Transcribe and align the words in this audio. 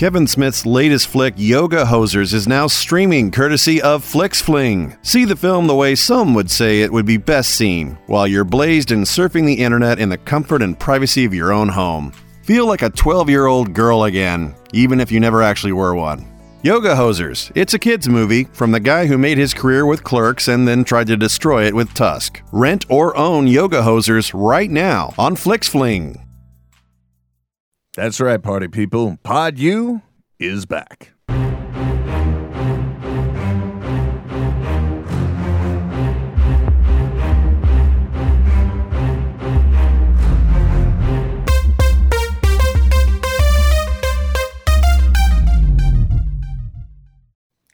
Kevin 0.00 0.26
Smith's 0.26 0.64
latest 0.64 1.08
flick, 1.08 1.34
Yoga 1.36 1.84
Hosers, 1.84 2.32
is 2.32 2.48
now 2.48 2.66
streaming 2.66 3.30
courtesy 3.30 3.82
of 3.82 4.02
FlixFling. 4.02 4.96
See 5.04 5.26
the 5.26 5.36
film 5.36 5.66
the 5.66 5.74
way 5.74 5.94
some 5.94 6.32
would 6.32 6.50
say 6.50 6.80
it 6.80 6.90
would 6.90 7.04
be 7.04 7.18
best 7.18 7.50
seen, 7.50 7.98
while 8.06 8.26
you're 8.26 8.42
blazed 8.42 8.92
and 8.92 9.04
surfing 9.04 9.44
the 9.44 9.52
internet 9.62 9.98
in 9.98 10.08
the 10.08 10.16
comfort 10.16 10.62
and 10.62 10.80
privacy 10.80 11.26
of 11.26 11.34
your 11.34 11.52
own 11.52 11.68
home. 11.68 12.12
Feel 12.44 12.64
like 12.64 12.80
a 12.80 12.88
12 12.88 13.28
year 13.28 13.44
old 13.44 13.74
girl 13.74 14.04
again, 14.04 14.54
even 14.72 15.00
if 15.00 15.12
you 15.12 15.20
never 15.20 15.42
actually 15.42 15.74
were 15.74 15.94
one. 15.94 16.24
Yoga 16.62 16.94
Hosers. 16.94 17.52
It's 17.54 17.74
a 17.74 17.78
kids 17.78 18.08
movie 18.08 18.44
from 18.44 18.72
the 18.72 18.80
guy 18.80 19.04
who 19.04 19.18
made 19.18 19.36
his 19.36 19.52
career 19.52 19.84
with 19.84 20.02
Clerks 20.02 20.48
and 20.48 20.66
then 20.66 20.82
tried 20.82 21.08
to 21.08 21.16
destroy 21.18 21.66
it 21.66 21.74
with 21.74 21.92
Tusk. 21.92 22.40
Rent 22.52 22.86
or 22.88 23.14
own 23.18 23.46
Yoga 23.46 23.82
Hosers 23.82 24.30
right 24.32 24.70
now 24.70 25.12
on 25.18 25.36
FlixFling. 25.36 26.29
That's 27.94 28.20
right, 28.20 28.40
party 28.40 28.68
people. 28.68 29.18
Pod 29.24 29.58
U 29.58 30.00
is 30.38 30.64
back. 30.64 31.10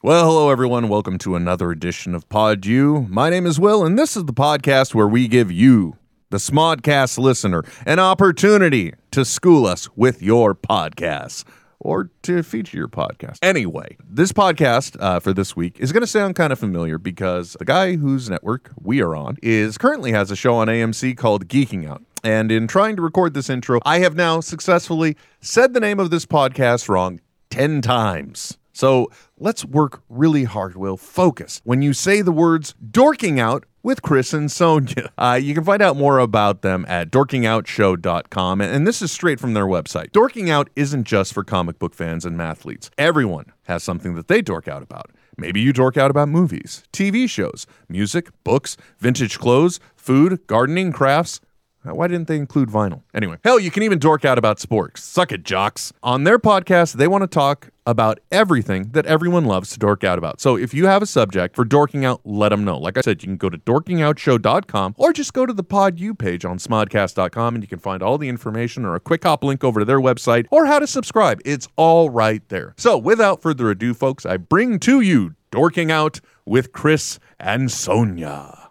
Well, 0.02 0.24
hello 0.24 0.50
everyone. 0.50 0.88
Welcome 0.88 1.18
to 1.18 1.36
another 1.36 1.70
edition 1.70 2.14
of 2.14 2.26
Pod 2.30 2.64
U. 2.64 3.06
My 3.10 3.28
name 3.28 3.44
is 3.44 3.60
Will, 3.60 3.84
and 3.84 3.98
this 3.98 4.16
is 4.16 4.24
the 4.24 4.32
podcast 4.32 4.94
where 4.94 5.08
we 5.08 5.28
give 5.28 5.52
you, 5.52 5.98
the 6.30 6.38
Smodcast 6.38 7.18
listener, 7.18 7.62
an 7.86 7.98
opportunity 7.98 8.92
to 9.12 9.24
school 9.24 9.66
us 9.66 9.88
with 9.96 10.20
your 10.22 10.54
podcasts 10.54 11.44
or 11.78 12.10
to 12.22 12.42
feature 12.42 12.76
your 12.76 12.88
podcast. 12.88 13.38
Anyway, 13.42 13.96
this 14.04 14.32
podcast 14.32 14.96
uh, 15.00 15.20
for 15.20 15.32
this 15.32 15.54
week 15.54 15.78
is 15.78 15.92
going 15.92 16.00
to 16.00 16.06
sound 16.06 16.34
kind 16.34 16.52
of 16.52 16.58
familiar 16.58 16.98
because 16.98 17.52
the 17.58 17.64
guy 17.64 17.96
whose 17.96 18.28
network 18.28 18.72
we 18.82 19.00
are 19.00 19.14
on 19.14 19.36
is 19.42 19.78
currently 19.78 20.10
has 20.10 20.30
a 20.30 20.36
show 20.36 20.56
on 20.56 20.66
AMC 20.66 21.16
called 21.16 21.46
Geeking 21.46 21.88
Out. 21.88 22.02
And 22.24 22.50
in 22.50 22.66
trying 22.66 22.96
to 22.96 23.02
record 23.02 23.34
this 23.34 23.48
intro, 23.48 23.78
I 23.84 24.00
have 24.00 24.16
now 24.16 24.40
successfully 24.40 25.16
said 25.40 25.74
the 25.74 25.80
name 25.80 26.00
of 26.00 26.10
this 26.10 26.26
podcast 26.26 26.88
wrong 26.88 27.20
10 27.50 27.82
times. 27.82 28.58
So 28.72 29.10
let's 29.38 29.64
work 29.64 30.02
really 30.08 30.44
hard, 30.44 30.76
Will. 30.76 30.96
Focus. 30.96 31.62
When 31.64 31.82
you 31.82 31.92
say 31.92 32.20
the 32.20 32.32
words 32.32 32.74
dorking 32.90 33.38
out 33.38 33.64
with 33.86 34.02
Chris 34.02 34.32
and 34.32 34.50
Sonia, 34.50 35.12
uh, 35.18 35.38
you 35.40 35.54
can 35.54 35.62
find 35.62 35.80
out 35.80 35.96
more 35.96 36.18
about 36.18 36.62
them 36.62 36.84
at 36.88 37.08
dorkingoutshow.com. 37.12 38.60
And 38.60 38.84
this 38.84 39.00
is 39.00 39.12
straight 39.12 39.38
from 39.38 39.54
their 39.54 39.64
website. 39.64 40.10
Dorking 40.10 40.50
Out 40.50 40.68
isn't 40.74 41.04
just 41.04 41.32
for 41.32 41.44
comic 41.44 41.78
book 41.78 41.94
fans 41.94 42.24
and 42.24 42.36
mathletes, 42.36 42.90
everyone 42.98 43.52
has 43.68 43.84
something 43.84 44.16
that 44.16 44.26
they 44.26 44.42
dork 44.42 44.66
out 44.66 44.82
about. 44.82 45.12
Maybe 45.38 45.60
you 45.60 45.72
dork 45.72 45.96
out 45.96 46.10
about 46.10 46.28
movies, 46.28 46.82
TV 46.92 47.30
shows, 47.30 47.64
music, 47.88 48.30
books, 48.42 48.76
vintage 48.98 49.38
clothes, 49.38 49.78
food, 49.94 50.40
gardening, 50.48 50.90
crafts. 50.90 51.40
Uh, 51.86 51.94
Why 51.94 52.08
didn't 52.08 52.26
they 52.26 52.38
include 52.38 52.68
vinyl? 52.68 53.02
Anyway, 53.14 53.36
hell, 53.44 53.60
you 53.60 53.70
can 53.70 53.84
even 53.84 54.00
dork 54.00 54.24
out 54.24 54.36
about 54.36 54.58
sports. 54.58 55.04
Suck 55.04 55.30
it, 55.30 55.44
jocks. 55.44 55.92
On 56.02 56.24
their 56.24 56.40
podcast, 56.40 56.94
they 56.94 57.06
want 57.06 57.22
to 57.22 57.28
talk 57.28 57.68
about 57.86 58.20
everything 58.30 58.90
that 58.90 59.06
everyone 59.06 59.44
loves 59.44 59.70
to 59.70 59.78
dork 59.78 60.04
out 60.04 60.18
about. 60.18 60.40
So 60.40 60.56
if 60.56 60.74
you 60.74 60.86
have 60.86 61.02
a 61.02 61.06
subject 61.06 61.56
for 61.56 61.64
dorking 61.64 62.04
out, 62.04 62.20
let 62.24 62.50
them 62.50 62.64
know. 62.64 62.78
Like 62.78 62.98
I 62.98 63.00
said, 63.00 63.22
you 63.22 63.28
can 63.28 63.36
go 63.36 63.48
to 63.48 63.58
dorkingoutshow.com 63.58 64.94
or 64.98 65.12
just 65.12 65.32
go 65.32 65.46
to 65.46 65.52
the 65.52 65.62
Pod 65.62 65.98
U 66.00 66.14
page 66.14 66.44
on 66.44 66.58
smodcast.com 66.58 67.54
and 67.54 67.62
you 67.62 67.68
can 67.68 67.78
find 67.78 68.02
all 68.02 68.18
the 68.18 68.28
information 68.28 68.84
or 68.84 68.94
a 68.94 69.00
quick 69.00 69.22
hop 69.24 69.44
link 69.44 69.62
over 69.64 69.80
to 69.80 69.86
their 69.86 70.00
website 70.00 70.46
or 70.50 70.66
how 70.66 70.78
to 70.78 70.86
subscribe. 70.86 71.40
It's 71.44 71.68
all 71.76 72.10
right 72.10 72.46
there. 72.48 72.74
So 72.76 72.98
without 72.98 73.40
further 73.40 73.70
ado, 73.70 73.94
folks, 73.94 74.26
I 74.26 74.36
bring 74.36 74.78
to 74.80 75.00
you 75.00 75.34
Dorking 75.50 75.90
Out 75.90 76.20
with 76.44 76.72
Chris 76.72 77.18
and 77.38 77.70
Sonia. 77.70 78.70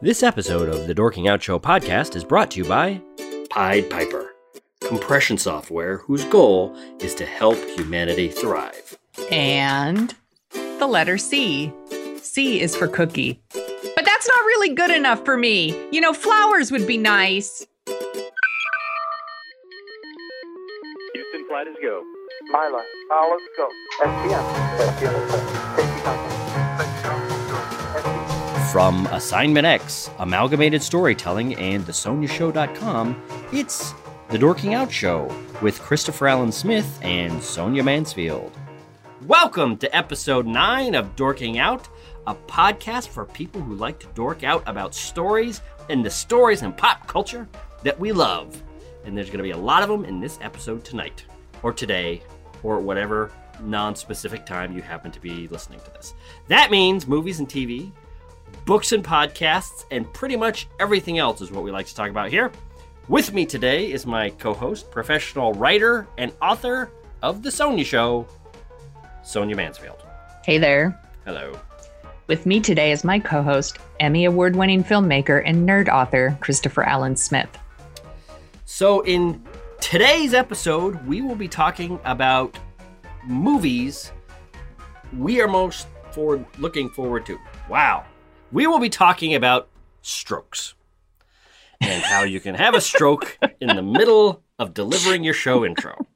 This 0.00 0.22
episode 0.22 0.68
of 0.68 0.86
the 0.86 0.94
Dorking 0.94 1.26
Out 1.26 1.42
Show 1.42 1.58
podcast 1.58 2.14
is 2.14 2.22
brought 2.22 2.52
to 2.52 2.58
you 2.58 2.64
by 2.64 3.00
Pied 3.50 3.90
Piper, 3.90 4.32
compression 4.80 5.36
software 5.38 5.98
whose 5.98 6.24
goal 6.24 6.74
is 7.00 7.14
to 7.16 7.26
help 7.26 7.56
humanity 7.70 8.28
thrive. 8.28 8.96
And 9.30 10.14
the 10.78 10.86
letter 10.86 11.18
C. 11.18 11.72
C 12.22 12.60
is 12.60 12.76
for 12.76 12.86
cookie. 12.88 13.40
But 13.52 14.04
that's 14.04 14.28
not 14.28 14.44
really 14.44 14.74
good 14.74 14.90
enough 14.90 15.24
for 15.24 15.36
me. 15.36 15.74
You 15.90 16.00
know, 16.00 16.12
flowers 16.12 16.70
would 16.70 16.86
be 16.86 16.96
nice. 16.96 17.66
Houston, 21.14 21.46
flight 21.48 21.66
is 21.66 21.74
go. 21.82 22.02
Mila, 22.50 22.82
uh, 23.12 23.26
let's 23.30 23.42
go. 23.56 23.68
SPM. 24.00 24.78
SPM, 24.78 24.78
safety 24.78 25.06
contact. 25.06 25.76
Safety 25.76 26.00
contact. 26.02 26.34
From 28.72 29.06
Assignment 29.06 29.66
X, 29.66 30.10
Amalgamated 30.18 30.82
Storytelling, 30.82 31.54
and 31.56 31.84
thesoniashow.com, 31.84 33.16
it's 33.50 33.92
the 34.30 34.38
Dorking 34.38 34.74
Out 34.74 34.92
Show 34.92 35.34
with 35.62 35.80
Christopher 35.80 36.28
Allen 36.28 36.52
Smith 36.52 36.98
and 37.00 37.42
Sonia 37.42 37.82
Mansfield. 37.82 38.52
Welcome 39.26 39.78
to 39.78 39.96
episode 39.96 40.44
9 40.44 40.94
of 40.94 41.16
Dorking 41.16 41.58
Out, 41.58 41.88
a 42.26 42.34
podcast 42.34 43.08
for 43.08 43.24
people 43.24 43.62
who 43.62 43.74
like 43.74 43.98
to 44.00 44.06
dork 44.08 44.44
out 44.44 44.62
about 44.66 44.94
stories 44.94 45.62
and 45.88 46.04
the 46.04 46.10
stories 46.10 46.60
and 46.60 46.76
pop 46.76 47.06
culture 47.06 47.48
that 47.82 47.98
we 47.98 48.12
love. 48.12 48.62
And 49.06 49.16
there's 49.16 49.28
going 49.28 49.38
to 49.38 49.44
be 49.44 49.52
a 49.52 49.56
lot 49.56 49.82
of 49.82 49.88
them 49.88 50.04
in 50.04 50.20
this 50.20 50.38
episode 50.42 50.84
tonight, 50.84 51.24
or 51.62 51.72
today, 51.72 52.22
or 52.62 52.80
whatever 52.80 53.32
non 53.62 53.96
specific 53.96 54.44
time 54.44 54.76
you 54.76 54.82
happen 54.82 55.10
to 55.10 55.20
be 55.20 55.48
listening 55.48 55.80
to 55.80 55.90
this. 55.92 56.12
That 56.48 56.70
means 56.70 57.06
movies 57.06 57.38
and 57.38 57.48
TV, 57.48 57.92
books 58.66 58.92
and 58.92 59.02
podcasts, 59.02 59.86
and 59.90 60.12
pretty 60.12 60.36
much 60.36 60.68
everything 60.78 61.16
else 61.16 61.40
is 61.40 61.50
what 61.50 61.64
we 61.64 61.70
like 61.70 61.86
to 61.86 61.94
talk 61.94 62.10
about 62.10 62.28
here. 62.28 62.52
With 63.08 63.32
me 63.32 63.46
today 63.46 63.90
is 63.90 64.04
my 64.04 64.28
co 64.28 64.52
host, 64.52 64.90
professional 64.90 65.54
writer, 65.54 66.06
and 66.18 66.30
author 66.42 66.90
of 67.22 67.42
The 67.42 67.50
Sonia 67.50 67.82
Show, 67.82 68.26
Sonia 69.22 69.56
Mansfield. 69.56 70.04
Hey 70.44 70.58
there. 70.58 71.00
Hello. 71.24 71.58
With 72.26 72.44
me 72.44 72.60
today 72.60 72.92
is 72.92 73.04
my 73.04 73.18
co 73.18 73.42
host, 73.42 73.78
Emmy 73.98 74.26
Award 74.26 74.56
winning 74.56 74.84
filmmaker 74.84 75.42
and 75.46 75.66
nerd 75.66 75.88
author, 75.88 76.36
Christopher 76.42 76.82
Allen 76.82 77.16
Smith. 77.16 77.48
So, 78.66 79.00
in 79.00 79.42
today's 79.80 80.34
episode, 80.34 81.02
we 81.06 81.22
will 81.22 81.34
be 81.34 81.48
talking 81.48 81.98
about 82.04 82.58
movies 83.24 84.12
we 85.16 85.40
are 85.40 85.48
most 85.48 85.86
forward 86.10 86.44
looking 86.58 86.90
forward 86.90 87.24
to. 87.24 87.38
Wow. 87.70 88.04
We 88.52 88.66
will 88.66 88.80
be 88.80 88.90
talking 88.90 89.34
about 89.34 89.68
strokes 90.02 90.74
and 91.80 92.02
how 92.02 92.22
you 92.24 92.40
can 92.40 92.54
have 92.54 92.74
a 92.74 92.80
stroke 92.80 93.38
in 93.60 93.74
the 93.74 93.82
middle 93.82 94.42
of 94.58 94.74
delivering 94.74 95.24
your 95.24 95.34
show 95.34 95.64
intro. 95.64 96.06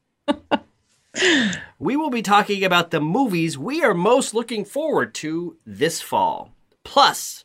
We 1.79 1.97
will 1.97 2.11
be 2.11 2.23
talking 2.23 2.65
about 2.65 2.91
the 2.91 3.01
movies 3.01 3.59
we 3.59 3.83
are 3.83 3.95
most 3.95 4.35
looking 4.35 4.65
forward 4.65 5.15
to 5.17 5.57
this 5.67 6.01
fall. 6.01 6.53
Plus, 6.85 7.45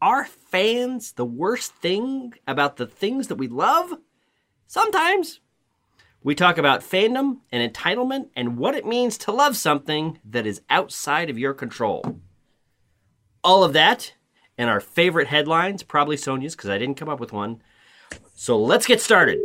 are 0.00 0.24
fans 0.24 1.12
the 1.12 1.24
worst 1.24 1.72
thing 1.74 2.34
about 2.46 2.76
the 2.76 2.86
things 2.86 3.28
that 3.28 3.36
we 3.36 3.48
love? 3.48 3.94
Sometimes. 4.66 5.40
We 6.22 6.34
talk 6.34 6.58
about 6.58 6.82
fandom 6.82 7.38
and 7.50 7.72
entitlement 7.72 8.28
and 8.36 8.58
what 8.58 8.74
it 8.74 8.86
means 8.86 9.16
to 9.18 9.32
love 9.32 9.56
something 9.56 10.18
that 10.24 10.46
is 10.46 10.60
outside 10.68 11.30
of 11.30 11.38
your 11.38 11.54
control. 11.54 12.20
All 13.42 13.64
of 13.64 13.72
that 13.72 14.14
and 14.58 14.68
our 14.68 14.80
favorite 14.80 15.28
headlines, 15.28 15.82
probably 15.82 16.16
Sonia's 16.16 16.54
because 16.56 16.68
I 16.68 16.78
didn't 16.78 16.96
come 16.96 17.08
up 17.08 17.20
with 17.20 17.32
one. 17.32 17.62
So 18.34 18.58
let's 18.58 18.86
get 18.86 19.00
started. 19.00 19.38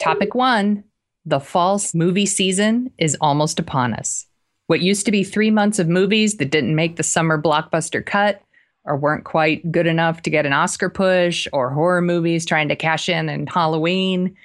Topic 0.00 0.34
one 0.34 0.84
The 1.26 1.40
false 1.40 1.94
movie 1.94 2.26
season 2.26 2.90
is 2.98 3.16
almost 3.20 3.58
upon 3.58 3.92
us. 3.94 4.26
What 4.68 4.80
used 4.80 5.04
to 5.06 5.12
be 5.12 5.24
three 5.24 5.50
months 5.50 5.78
of 5.78 5.88
movies 5.88 6.36
that 6.36 6.50
didn't 6.50 6.74
make 6.74 6.96
the 6.96 7.02
summer 7.02 7.40
blockbuster 7.40 8.04
cut 8.04 8.40
or 8.84 8.96
weren't 8.96 9.24
quite 9.24 9.70
good 9.70 9.86
enough 9.86 10.22
to 10.22 10.30
get 10.30 10.46
an 10.46 10.52
Oscar 10.52 10.88
push 10.88 11.46
or 11.52 11.70
horror 11.70 12.02
movies 12.02 12.46
trying 12.46 12.68
to 12.68 12.76
cash 12.76 13.08
in 13.08 13.28
in 13.28 13.46
Halloween 13.46 14.36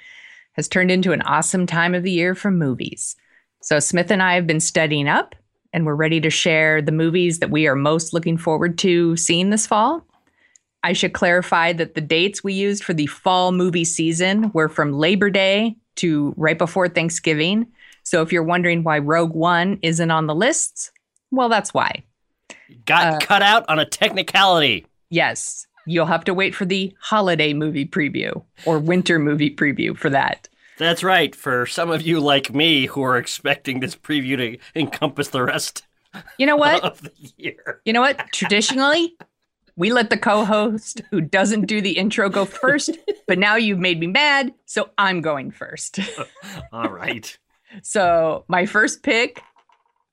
has 0.52 0.68
turned 0.68 0.90
into 0.90 1.12
an 1.12 1.22
awesome 1.22 1.66
time 1.66 1.94
of 1.94 2.02
the 2.02 2.10
year 2.10 2.34
for 2.34 2.50
movies. 2.50 3.16
So, 3.62 3.80
Smith 3.80 4.10
and 4.10 4.22
I 4.22 4.34
have 4.34 4.46
been 4.46 4.60
studying 4.60 5.08
up 5.08 5.34
and 5.72 5.84
we're 5.86 5.94
ready 5.94 6.20
to 6.20 6.30
share 6.30 6.80
the 6.82 6.92
movies 6.92 7.38
that 7.40 7.50
we 7.50 7.66
are 7.66 7.76
most 7.76 8.12
looking 8.12 8.36
forward 8.38 8.78
to 8.78 9.16
seeing 9.16 9.50
this 9.50 9.66
fall. 9.66 10.04
I 10.82 10.92
should 10.92 11.12
clarify 11.12 11.72
that 11.74 11.94
the 11.94 12.00
dates 12.00 12.42
we 12.44 12.52
used 12.54 12.84
for 12.84 12.94
the 12.94 13.06
fall 13.06 13.52
movie 13.52 13.84
season 13.84 14.50
were 14.54 14.68
from 14.68 14.92
Labor 14.92 15.28
Day 15.30 15.76
to 15.96 16.32
right 16.36 16.56
before 16.56 16.88
Thanksgiving. 16.88 17.66
So 18.04 18.22
if 18.22 18.32
you're 18.32 18.42
wondering 18.44 18.84
why 18.84 18.98
Rogue 19.00 19.34
One 19.34 19.78
isn't 19.82 20.10
on 20.10 20.26
the 20.26 20.34
lists, 20.34 20.92
well, 21.30 21.48
that's 21.48 21.74
why. 21.74 22.04
Got 22.86 23.14
Uh, 23.14 23.18
cut 23.26 23.42
out 23.42 23.64
on 23.68 23.78
a 23.78 23.84
technicality. 23.84 24.86
Yes. 25.10 25.66
you'll 25.86 26.04
have 26.06 26.24
to 26.24 26.34
wait 26.34 26.54
for 26.54 26.66
the 26.66 26.94
holiday 27.00 27.54
movie 27.54 27.86
preview 27.86 28.42
or 28.66 28.78
winter 28.78 29.18
movie 29.18 29.48
preview 29.54 29.96
for 29.96 30.10
that. 30.10 30.46
That's 30.78 31.02
right. 31.02 31.34
For 31.34 31.66
some 31.66 31.90
of 31.90 32.02
you 32.02 32.20
like 32.20 32.54
me 32.54 32.86
who 32.86 33.02
are 33.02 33.18
expecting 33.18 33.80
this 33.80 33.94
preview 33.96 34.36
to 34.36 34.58
encompass 34.80 35.28
the 35.28 35.42
rest 35.42 35.84
You 36.38 36.46
know 36.46 36.56
what? 36.56 36.82
of 36.82 37.02
the 37.02 37.12
year. 37.36 37.80
You 37.84 37.92
know 37.92 38.00
what? 38.00 38.32
Traditionally, 38.32 39.14
we 39.76 39.92
let 39.92 40.10
the 40.10 40.16
co-host 40.16 41.02
who 41.10 41.20
doesn't 41.20 41.66
do 41.66 41.80
the 41.80 41.92
intro 41.98 42.28
go 42.28 42.44
first, 42.44 42.96
but 43.26 43.38
now 43.38 43.56
you've 43.56 43.78
made 43.78 44.00
me 44.00 44.06
mad, 44.06 44.52
so 44.66 44.90
I'm 44.98 45.20
going 45.20 45.50
first. 45.50 46.00
All 46.72 46.88
right. 46.88 47.36
So 47.82 48.44
my 48.48 48.66
first 48.66 49.02
pick, 49.02 49.42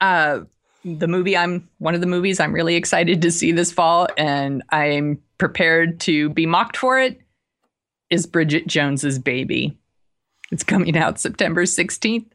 uh, 0.00 0.40
the 0.84 1.08
movie 1.08 1.36
I'm 1.36 1.68
one 1.78 1.94
of 1.96 2.00
the 2.00 2.06
movies 2.06 2.38
I'm 2.38 2.52
really 2.52 2.76
excited 2.76 3.22
to 3.22 3.30
see 3.32 3.50
this 3.50 3.72
fall, 3.72 4.06
and 4.16 4.62
I'm 4.70 5.20
prepared 5.38 5.98
to 6.00 6.28
be 6.30 6.46
mocked 6.46 6.76
for 6.76 7.00
it, 7.00 7.20
is 8.10 8.26
Bridget 8.26 8.66
Jones's 8.68 9.18
Baby. 9.18 9.76
It's 10.50 10.64
coming 10.64 10.96
out 10.96 11.18
September 11.18 11.64
16th. 11.64 12.26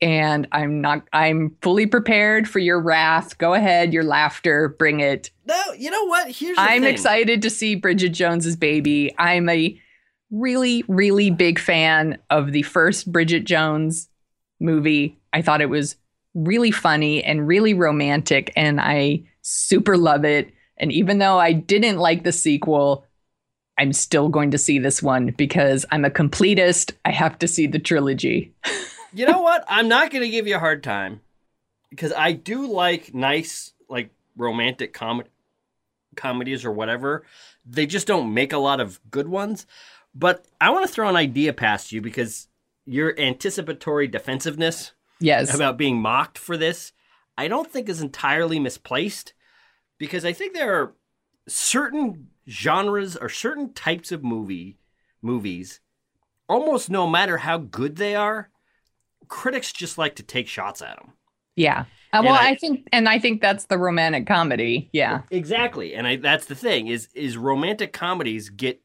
And 0.00 0.48
I'm 0.50 0.80
not 0.80 1.06
I'm 1.12 1.56
fully 1.62 1.86
prepared 1.86 2.48
for 2.48 2.58
your 2.58 2.80
wrath. 2.80 3.38
Go 3.38 3.54
ahead, 3.54 3.92
your 3.92 4.02
laughter, 4.02 4.68
bring 4.68 4.98
it. 4.98 5.30
No, 5.46 5.62
you 5.78 5.92
know 5.92 6.04
what? 6.06 6.26
Here's 6.26 6.56
the 6.56 6.62
I'm 6.62 6.82
thing. 6.82 6.92
excited 6.92 7.42
to 7.42 7.50
see 7.50 7.76
Bridget 7.76 8.08
Jones's 8.08 8.56
Baby. 8.56 9.14
I'm 9.16 9.48
a 9.48 9.80
really, 10.32 10.82
really 10.88 11.30
big 11.30 11.60
fan 11.60 12.18
of 12.30 12.50
the 12.50 12.62
first 12.62 13.12
Bridget 13.12 13.44
Jones 13.44 14.08
movie. 14.58 15.20
I 15.32 15.40
thought 15.42 15.60
it 15.60 15.70
was 15.70 15.94
really 16.34 16.72
funny 16.72 17.22
and 17.22 17.46
really 17.46 17.74
romantic, 17.74 18.52
and 18.56 18.80
I 18.80 19.22
super 19.42 19.96
love 19.96 20.24
it. 20.24 20.52
And 20.78 20.90
even 20.90 21.18
though 21.18 21.38
I 21.38 21.52
didn't 21.52 21.98
like 21.98 22.24
the 22.24 22.32
sequel, 22.32 23.04
I'm 23.82 23.92
still 23.92 24.28
going 24.28 24.52
to 24.52 24.58
see 24.58 24.78
this 24.78 25.02
one 25.02 25.34
because 25.36 25.84
I'm 25.90 26.04
a 26.04 26.10
completist. 26.10 26.92
I 27.04 27.10
have 27.10 27.36
to 27.40 27.48
see 27.48 27.66
the 27.66 27.80
trilogy. 27.80 28.54
You 29.12 29.26
know 29.26 29.40
what? 29.42 29.64
I'm 29.66 29.88
not 29.88 30.12
going 30.12 30.22
to 30.22 30.30
give 30.30 30.46
you 30.46 30.54
a 30.54 30.60
hard 30.60 30.84
time 30.84 31.20
because 31.90 32.12
I 32.12 32.30
do 32.30 32.68
like 32.72 33.12
nice, 33.12 33.72
like 33.88 34.10
romantic 34.36 34.92
com- 34.94 35.24
comedies 36.14 36.64
or 36.64 36.70
whatever. 36.70 37.24
They 37.66 37.86
just 37.86 38.06
don't 38.06 38.32
make 38.32 38.52
a 38.52 38.58
lot 38.58 38.78
of 38.78 39.00
good 39.10 39.26
ones. 39.26 39.66
But 40.14 40.44
I 40.60 40.70
want 40.70 40.86
to 40.86 40.92
throw 40.92 41.08
an 41.08 41.16
idea 41.16 41.52
past 41.52 41.90
you 41.90 42.00
because 42.00 42.46
your 42.86 43.18
anticipatory 43.18 44.06
defensiveness 44.06 44.92
Yes. 45.18 45.52
about 45.52 45.76
being 45.76 46.00
mocked 46.00 46.38
for 46.38 46.56
this, 46.56 46.92
I 47.36 47.48
don't 47.48 47.68
think 47.70 47.88
is 47.88 48.00
entirely 48.00 48.60
misplaced 48.60 49.32
because 49.98 50.24
I 50.24 50.32
think 50.32 50.54
there 50.54 50.72
are 50.80 50.94
certain 51.48 52.28
genres 52.48 53.16
or 53.16 53.28
certain 53.28 53.72
types 53.72 54.10
of 54.12 54.22
movie 54.24 54.78
movies 55.20 55.80
almost 56.48 56.90
no 56.90 57.06
matter 57.06 57.38
how 57.38 57.56
good 57.58 57.96
they 57.96 58.14
are 58.14 58.50
critics 59.28 59.72
just 59.72 59.96
like 59.98 60.16
to 60.16 60.22
take 60.22 60.48
shots 60.48 60.82
at 60.82 60.96
them 60.96 61.12
yeah. 61.54 61.84
Uh, 62.14 62.22
well, 62.24 62.32
I- 62.34 62.50
I 62.50 62.54
think, 62.56 62.88
and 62.92 63.06
I 63.08 63.18
think 63.18 63.42
that's 63.42 63.66
the 63.66 63.76
romantic 63.76 64.26
comedy. 64.26 64.88
Yeah. 64.92 65.22
exactly 65.30 65.94
and 65.94 66.06
I, 66.06 66.16
that's 66.16 66.46
the 66.46 66.54
thing 66.54 66.86
is 66.88 67.08
is 67.14 67.36
romantic 67.36 67.92
comedies 67.92 68.48
get 68.50 68.80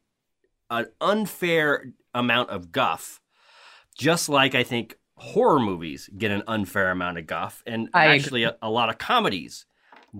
an 0.70 0.86
unfair 1.00 1.92
amount 2.14 2.50
of 2.50 2.72
guff 2.72 3.20
just 3.96 4.28
like 4.28 4.54
i 4.54 4.62
think 4.62 4.96
horror 5.16 5.58
movies 5.60 6.08
get 6.16 6.30
an 6.30 6.42
unfair 6.46 6.90
amount 6.90 7.18
of 7.18 7.26
guff 7.26 7.62
and 7.66 7.88
I 7.92 8.06
actually 8.08 8.44
a, 8.44 8.56
a 8.62 8.70
lot 8.70 8.88
of 8.88 8.98
comedies 8.98 9.66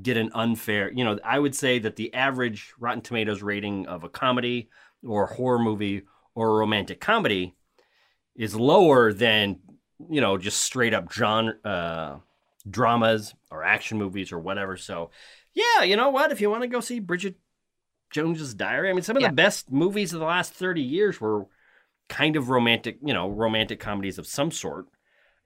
get 0.02 0.17
an 0.17 0.31
unfair 0.35 0.93
you 0.93 1.05
know 1.05 1.19
i 1.25 1.38
would 1.38 1.55
say 1.55 1.79
that 1.79 1.96
the 1.96 2.12
average 2.14 2.73
rotten 2.79 3.00
tomatoes 3.00 3.43
rating 3.43 3.87
of 3.87 4.05
a 4.05 4.08
comedy 4.08 4.69
or 5.06 5.25
a 5.25 5.35
horror 5.35 5.58
movie 5.58 6.02
or 6.35 6.50
a 6.50 6.58
romantic 6.58 7.00
comedy 7.00 7.55
is 8.37 8.55
lower 8.55 9.12
than 9.12 9.58
you 10.11 10.20
know 10.20 10.38
just 10.38 10.61
straight 10.62 10.94
up 10.94 11.12
genre 11.12 11.55
uh, 11.64 12.17
dramas 12.69 13.35
or 13.50 13.64
action 13.64 13.99
movies 13.99 14.31
or 14.31 14.38
whatever. 14.38 14.76
So 14.76 15.11
yeah 15.55 15.82
you 15.82 15.96
know 15.96 16.11
what? 16.11 16.31
If 16.32 16.41
you 16.41 16.50
want 16.50 16.62
to 16.62 16.69
go 16.69 16.81
see 16.81 17.00
bridget 17.00 17.37
jones's 18.11 18.55
diary 18.55 18.88
i 18.88 18.93
mean 18.93 19.02
some 19.02 19.17
of 19.17 19.23
Yeah. 19.23 19.29
the 19.29 19.34
best 19.34 19.70
movies 19.70 20.14
of 20.14 20.20
the 20.20 20.26
last 20.26 20.52
30 20.55 20.81
years 20.82 21.20
were 21.20 21.46
kind 22.08 22.37
of 22.37 22.49
romantic 22.49 22.99
you 23.05 23.12
know 23.12 23.29
romantic 23.29 23.81
comedies 23.81 24.19
of 24.19 24.26
some 24.26 24.50
sort 24.50 24.87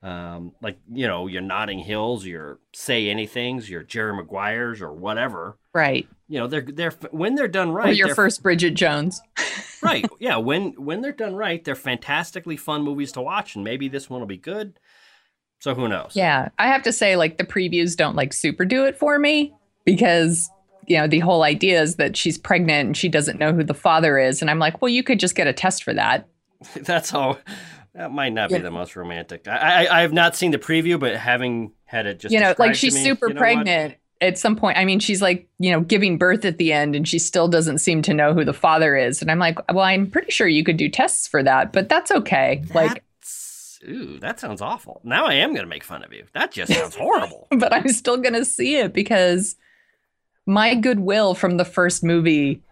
um, 0.02 0.52
like 0.60 0.78
you 0.93 1.06
know 1.06 1.26
your 1.28 1.43
notting 1.43 1.78
hills 1.78 2.25
your 2.26 2.58
say 2.75 3.04
anythings 3.06 3.69
your 3.69 3.82
jerry 3.82 4.12
maguires 4.12 4.81
or 4.81 4.93
whatever 4.93 5.56
Right. 5.75 6.08
you 6.28 6.38
know 6.40 6.46
they're 6.49 6.60
they're 6.66 6.90
when 7.12 7.34
they're 7.37 7.49
done 7.49 7.70
Or 7.70 7.75
right 7.75 7.96
your 7.96 8.14
first 8.14 8.43
Bridget 8.43 8.75
Jones. 8.75 9.22
right 9.82 10.04
yeah 10.20 10.37
when 10.37 10.72
when 10.72 11.00
they're 11.02 11.12
done 11.12 11.34
right 11.37 11.64
they're 11.64 11.75
fantastically 11.76 12.56
fun 12.56 12.82
movies 12.82 13.12
to 13.12 13.20
watch 13.22 13.54
and 13.54 13.64
maybe 13.64 13.88
this 13.88 14.10
one 14.10 14.20
will 14.20 14.26
be 14.26 14.37
good 14.37 14.78
so 15.60 15.75
who 15.76 15.87
knows 15.88 16.12
Yeah, 16.16 16.48
I 16.58 16.66
have 16.66 16.82
to 16.82 16.93
say, 16.93 17.14
like 17.14 17.38
the 17.38 17.44
previews 17.44 17.96
don't 17.96 18.16
like 18.16 18.32
super 18.32 18.64
do 18.64 18.84
it 18.84 18.98
for 18.98 19.16
me 19.20 19.55
because 19.84 20.50
you 20.88 20.98
know 20.98 21.06
the 21.06 21.20
whole 21.20 21.44
idea 21.44 21.81
is 21.81 21.94
that 21.96 22.16
she's 22.16 22.37
pregnant 22.37 22.87
and 22.88 22.96
she 22.96 23.08
doesn't 23.08 23.38
know 23.38 23.52
who 23.52 23.62
the 23.62 23.72
father 23.72 24.19
is, 24.19 24.43
and 24.43 24.50
I'm 24.50 24.58
like, 24.58 24.82
well, 24.82 24.88
you 24.88 25.05
could 25.05 25.20
just 25.20 25.37
get 25.37 25.46
a 25.46 25.52
test 25.52 25.84
for 25.84 25.94
that. 25.94 26.26
that's 26.81 27.14
all 27.14 27.38
that 27.94 28.10
might 28.10 28.32
not 28.32 28.48
be 28.48 28.56
Yeah. 28.56 28.62
the 28.62 28.70
most 28.70 28.96
romantic 28.96 29.46
I, 29.46 29.86
I 29.86 29.98
i 29.98 30.00
have 30.02 30.12
not 30.12 30.34
seen 30.36 30.50
the 30.50 30.58
preview 30.58 30.98
but 30.98 31.16
having 31.16 31.72
had 31.84 32.06
it 32.06 32.20
just 32.20 32.32
you 32.32 32.40
know, 32.40 32.54
like 32.58 32.74
she's 32.74 32.94
me, 32.94 33.04
super 33.04 33.28
you 33.28 33.34
know 33.34 33.40
what? 33.40 33.42
pregnant 33.42 33.96
at 34.22 34.38
some 34.38 34.54
point. 34.54 34.78
I 34.78 34.84
mean, 34.84 35.00
she's 35.00 35.20
like 35.20 35.48
you 35.58 35.72
know 35.72 35.80
giving 35.80 36.16
birth 36.16 36.44
at 36.44 36.56
the 36.56 36.72
end, 36.72 36.94
and 36.94 37.06
she 37.06 37.18
still 37.18 37.48
doesn't 37.48 37.78
seem 37.78 38.02
to 38.02 38.14
know 38.14 38.32
who 38.32 38.44
the 38.44 38.54
father 38.54 38.96
is, 38.96 39.20
and 39.20 39.30
I'm 39.30 39.40
like, 39.40 39.58
well, 39.70 39.84
I'm 39.84 40.08
pretty 40.10 40.30
sure 40.30 40.46
you 40.46 40.62
could 40.64 40.76
do 40.76 40.88
tests 40.88 41.26
for 41.26 41.42
that, 41.42 41.72
but 41.72 41.88
that's 41.88 42.10
okay. 42.12 42.62
Like, 42.72 43.02
ooh, 43.86 44.18
that 44.20 44.38
sounds 44.38 44.62
awful. 44.62 45.00
Now 45.02 45.26
I 45.26 45.34
am 45.34 45.50
going 45.50 45.64
to 45.64 45.68
make 45.68 45.82
fun 45.84 46.04
of 46.04 46.12
you. 46.12 46.24
That 46.34 46.52
just 46.52 46.72
sounds 46.72 46.94
horrible. 46.94 47.48
but 47.58 47.74
I'm 47.74 47.88
still 47.88 48.16
gonna 48.16 48.44
see 48.44 48.76
it 48.76 48.92
because 48.94 49.56
my 50.46 50.76
goodwill 50.76 51.34
from 51.34 51.56
the 51.56 51.64
first 51.64 52.04
movie 52.04 52.62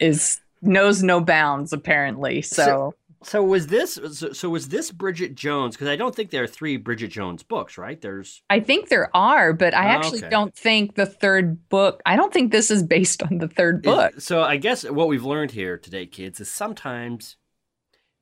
is 0.00 0.40
knows 0.62 1.02
no 1.02 1.20
bounds 1.20 1.72
apparently. 1.74 2.40
So, 2.40 2.64
So 2.64 2.94
was 3.34 3.68
this? 3.68 3.98
So, 4.12 4.32
so 4.32 4.48
was 4.50 4.68
this 4.68 4.90
Bridget 4.90 5.34
Jones? 5.34 5.76
Because 5.76 5.88
I 5.88 5.96
don't 5.96 6.14
think 6.14 6.30
there 6.30 6.42
are 6.42 6.46
three 6.48 6.76
Bridget 6.76 7.08
Jones 7.08 7.42
books, 7.42 7.78
right? 7.78 8.00
There's 8.00 8.42
I 8.50 8.60
think 8.60 8.88
there 8.88 9.14
are, 9.16 9.52
but 9.52 9.74
I 9.74 9.86
Oh, 9.86 9.88
actually 9.98 10.18
okay. 10.20 10.28
don't 10.30 10.54
think 10.54 10.94
the 10.94 11.06
third 11.06 11.68
book. 11.68 12.00
I 12.06 12.16
don't 12.16 12.32
think 12.32 12.52
this 12.52 12.70
is 12.70 12.82
based 12.82 13.22
on 13.22 13.38
the 13.38 13.48
third 13.48 13.82
book. 13.82 14.16
is- 14.16 14.24
so 14.24 14.42
I 14.42 14.56
guess 14.56 14.82
what 14.88 15.08
we've 15.08 15.24
learned 15.24 15.52
here 15.52 15.78
today, 15.78 16.06
kids, 16.06 16.40
is 16.40 16.50
sometimes 16.50 17.36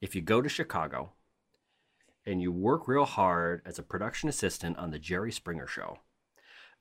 if 0.01 0.15
you 0.15 0.23
go 0.23 0.41
to 0.43 0.49
Chicago 0.49 1.13
and 2.27 2.41
you 2.43 2.53
work 2.53 2.87
real 2.87 3.05
hard 3.07 3.63
as 3.65 3.79
a 3.79 3.83
production 3.83 4.29
assistant 4.29 4.77
on 4.79 4.91
the 4.91 4.99
Jerry 4.99 5.33
Springer 5.33 5.67
Show, 5.67 5.99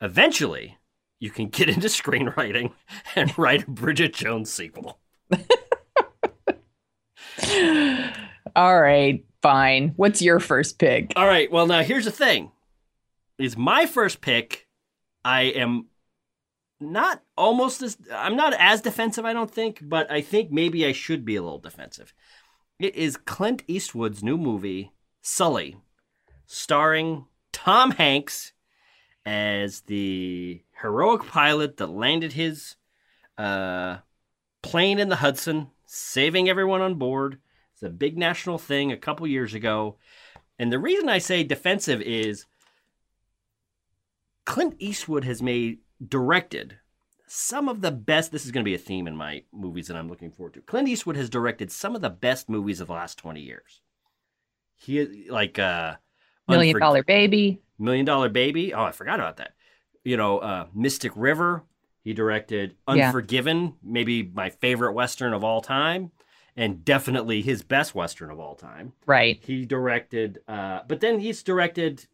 eventually 0.02 0.78
you 1.20 1.30
can 1.30 1.48
get 1.50 1.70
into 1.70 1.88
screenwriting 1.88 2.72
and 3.16 3.38
write 3.38 3.68
a 3.68 3.72
Bridget 3.72 4.14
Jones 4.14 4.52
sequel. 4.52 5.00
All 8.56 8.80
right, 8.80 9.24
fine. 9.42 9.94
What's 9.96 10.22
your 10.22 10.40
first 10.40 10.80
pick? 10.80 11.14
All 11.16 11.28
right. 11.28 11.52
Well, 11.52 11.68
now 11.68 11.84
here's 11.84 12.06
the 12.06 12.12
thing: 12.12 12.52
is 13.38 13.58
my 13.58 13.86
first 13.86 14.22
pick. 14.22 14.68
I 15.24 15.44
am 15.44 15.88
not 16.80 17.24
almost 17.38 17.82
as 17.82 17.98
I'm 18.14 18.36
not 18.36 18.54
as 18.58 18.82
defensive. 18.82 19.26
I 19.26 19.34
don't 19.34 19.52
think, 19.52 19.80
but 19.82 20.10
I 20.12 20.22
think 20.22 20.52
maybe 20.52 20.86
I 20.86 20.92
should 20.92 21.26
be 21.26 21.36
a 21.36 21.42
little 21.42 21.60
defensive. 21.60 22.14
It 22.80 22.96
is 22.96 23.18
Clint 23.18 23.64
Eastwood's 23.68 24.24
new 24.24 24.38
movie 24.38 24.94
Sully, 25.22 25.78
starring 26.46 27.26
Tom 27.52 27.92
Hanks 27.92 28.54
as 29.26 29.82
the 29.82 30.62
heroic 30.82 31.28
pilot 31.28 31.78
that 31.78 31.88
landed 31.88 32.34
his 32.34 32.78
uh, 33.38 33.98
plane 34.62 34.98
in 34.98 35.10
the 35.10 35.18
Hudson, 35.18 35.72
saving 35.90 36.48
everyone 36.48 36.82
on 36.82 36.96
board. 36.96 37.40
It's 37.74 37.82
a 37.82 37.90
big 37.90 38.18
national 38.18 38.60
thing 38.60 38.92
a 38.92 38.98
couple 38.98 39.26
years 39.26 39.54
ago. 39.54 39.98
And 40.60 40.72
the 40.72 40.80
reason 40.80 41.10
I 41.10 41.18
say 41.18 41.44
defensive 41.44 42.02
is 42.02 42.46
Clint 44.46 44.76
Eastwood 44.80 45.24
has 45.24 45.42
made, 45.42 45.80
directed 46.06 46.78
some 47.28 47.68
of 47.68 47.82
the 47.82 47.92
best. 47.92 48.32
This 48.32 48.46
is 48.46 48.52
going 48.52 48.64
to 48.64 48.70
be 48.70 48.76
a 48.76 48.80
theme 48.80 49.08
in 49.08 49.16
my 49.16 49.44
movies 49.52 49.88
that 49.88 49.98
I'm 49.98 50.10
looking 50.10 50.32
forward 50.32 50.54
to. 50.56 50.62
Clint 50.62 50.88
Eastwood 50.88 51.18
has 51.18 51.30
directed 51.30 51.72
some 51.72 51.96
of 51.96 52.02
the 52.02 52.10
best 52.10 52.50
movies 52.50 52.82
of 52.82 52.88
the 52.88 52.94
last 52.94 53.18
20 53.18 53.42
years. 53.42 53.82
He, 54.76 55.28
like, 55.30 55.58
uh, 55.58 55.96
Million 56.48 56.76
Unfor- 56.76 56.80
Dollar 56.82 57.04
Baby. 57.04 57.62
Million 57.80 58.06
Dollar 58.06 58.30
Baby. 58.30 58.74
Oh, 58.74 58.84
I 58.84 58.92
forgot 58.92 59.20
about 59.20 59.38
that. 59.38 59.54
You 60.04 60.18
know, 60.18 60.40
uh, 60.40 60.68
Mystic 60.74 61.12
River. 61.16 61.64
He 62.10 62.14
directed 62.16 62.76
Yeah. 62.92 63.06
Unforgiven, 63.06 63.76
maybe 63.84 64.24
my 64.24 64.50
favorite 64.50 64.94
Western 64.94 65.32
of 65.32 65.44
all 65.44 65.62
time, 65.62 66.10
and 66.56 66.84
definitely 66.84 67.44
his 67.44 67.62
best 67.62 67.94
Western 67.94 68.32
of 68.32 68.40
all 68.40 68.56
time. 68.56 68.94
Right. 69.06 69.40
He 69.46 69.64
directed, 69.64 70.40
uh, 70.48 70.80
but 70.88 71.02
then 71.02 71.20
he's 71.20 71.44
directed. 71.44 72.08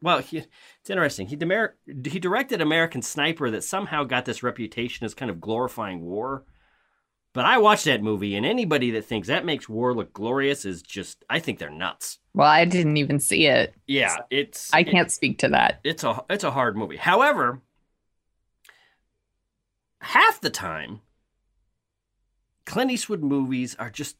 Well, 0.00 0.20
he, 0.20 0.44
it's 0.78 0.90
interesting. 0.90 1.26
He, 1.26 1.36
demer- 1.36 1.72
he 1.86 2.20
directed 2.20 2.60
American 2.60 3.02
Sniper 3.02 3.50
that 3.50 3.64
somehow 3.64 4.04
got 4.04 4.26
this 4.26 4.44
reputation 4.44 5.04
as 5.04 5.12
kind 5.12 5.28
of 5.28 5.40
glorifying 5.40 6.02
war. 6.02 6.44
But 7.32 7.44
I 7.44 7.58
watched 7.58 7.86
that 7.86 8.00
movie, 8.00 8.36
and 8.36 8.46
anybody 8.46 8.92
that 8.92 9.06
thinks 9.06 9.26
that 9.26 9.44
makes 9.44 9.68
war 9.68 9.92
look 9.92 10.12
glorious 10.12 10.64
is 10.64 10.82
just, 10.82 11.24
I 11.28 11.40
think 11.40 11.58
they're 11.58 11.68
nuts. 11.68 12.20
Well, 12.32 12.46
I 12.48 12.64
didn't 12.64 12.96
even 12.96 13.18
see 13.18 13.46
it. 13.46 13.74
Yeah, 13.88 14.18
it's. 14.30 14.72
I 14.72 14.84
can't 14.84 15.10
speak 15.10 15.38
to 15.38 15.48
that. 15.48 15.80
It's 15.82 16.04
a 16.04 16.22
it's 16.30 16.44
a 16.44 16.52
hard 16.52 16.76
movie. 16.76 16.96
However, 16.98 17.60
half 20.02 20.40
the 20.40 20.50
time, 20.50 21.00
Clint 22.66 22.90
Eastwood 22.90 23.22
movies 23.22 23.74
are 23.78 23.90
just 23.90 24.16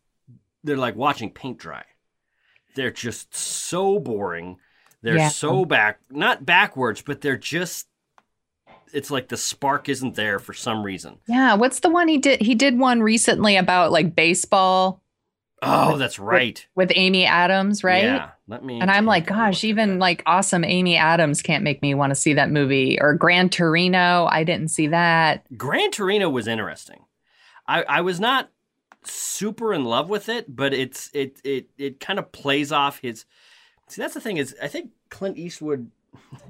they're 0.65 0.77
like 0.77 0.97
watching 0.97 1.31
paint 1.31 1.59
dry. 1.59 1.85
They're 2.75 2.91
just 2.91 3.35
so 3.35 3.99
boring. 3.99 4.59
They're 5.03 5.17
Yeah. 5.17 5.29
so 5.29 5.65
back 5.65 6.01
not 6.11 6.47
backwards, 6.47 7.03
but 7.03 7.21
they're 7.21 7.37
just 7.37 7.89
it's 8.93 9.11
like 9.11 9.29
the 9.29 9.37
spark 9.37 9.89
isn't 9.89 10.15
there 10.17 10.39
for 10.39 10.53
some 10.53 10.83
reason. 10.83 11.19
Yeah, 11.27 11.55
what's 11.55 11.81
the 11.81 11.91
one 11.91 12.09
he 12.09 12.19
did? 12.19 12.41
He 12.41 12.55
did 12.55 12.79
one 12.79 13.03
recently 13.03 13.57
about 13.57 13.91
like 13.91 14.15
baseball 14.15 15.02
Oh, 15.63 15.97
that's 15.97 16.19
right. 16.19 16.67
with 16.75 16.91
Amy 16.95 17.25
Adams, 17.25 17.85
right? 17.85 18.03
Yeah. 18.03 18.31
Let 18.49 18.65
me 18.65 18.81
And 18.81 18.91
I'm 18.91 19.07
like, 19.07 19.27
gosh, 19.27 19.65
even 19.65 19.99
like 19.99 20.23
awesome 20.27 20.65
Amy 20.65 20.97
Adams 20.97 21.41
can't 21.41 21.63
make 21.63 21.81
me 21.83 21.95
want 21.95 22.11
to 22.11 22.15
see 22.17 22.35
that 22.35 22.51
movie. 22.51 22.99
Or 23.01 23.15
Gran 23.15 23.49
Torino, 23.49 24.27
I 24.31 24.45
didn't 24.45 24.69
see 24.69 24.89
that. 24.89 25.47
Gran 25.57 25.91
Torino 25.93 26.29
was 26.29 26.49
interesting. 26.49 27.05
I, 27.67 27.83
I 27.85 28.01
was 28.01 28.19
not 28.19 28.51
super 29.05 29.73
in 29.73 29.85
love 29.85 30.09
with 30.09 30.29
it, 30.29 30.55
but 30.55 30.75
it's 30.75 31.11
it 31.15 31.41
it 31.45 31.69
it 31.79 32.01
kind 32.01 32.19
of 32.19 32.33
plays 32.33 32.73
off 32.73 32.99
his. 33.01 33.25
See, 33.89 34.01
that's 34.01 34.15
the 34.15 34.21
thing 34.21 34.39
is, 34.39 34.57
I 34.63 34.69
think 34.69 34.91
Clint 35.11 35.39
Eastwood. 35.39 35.91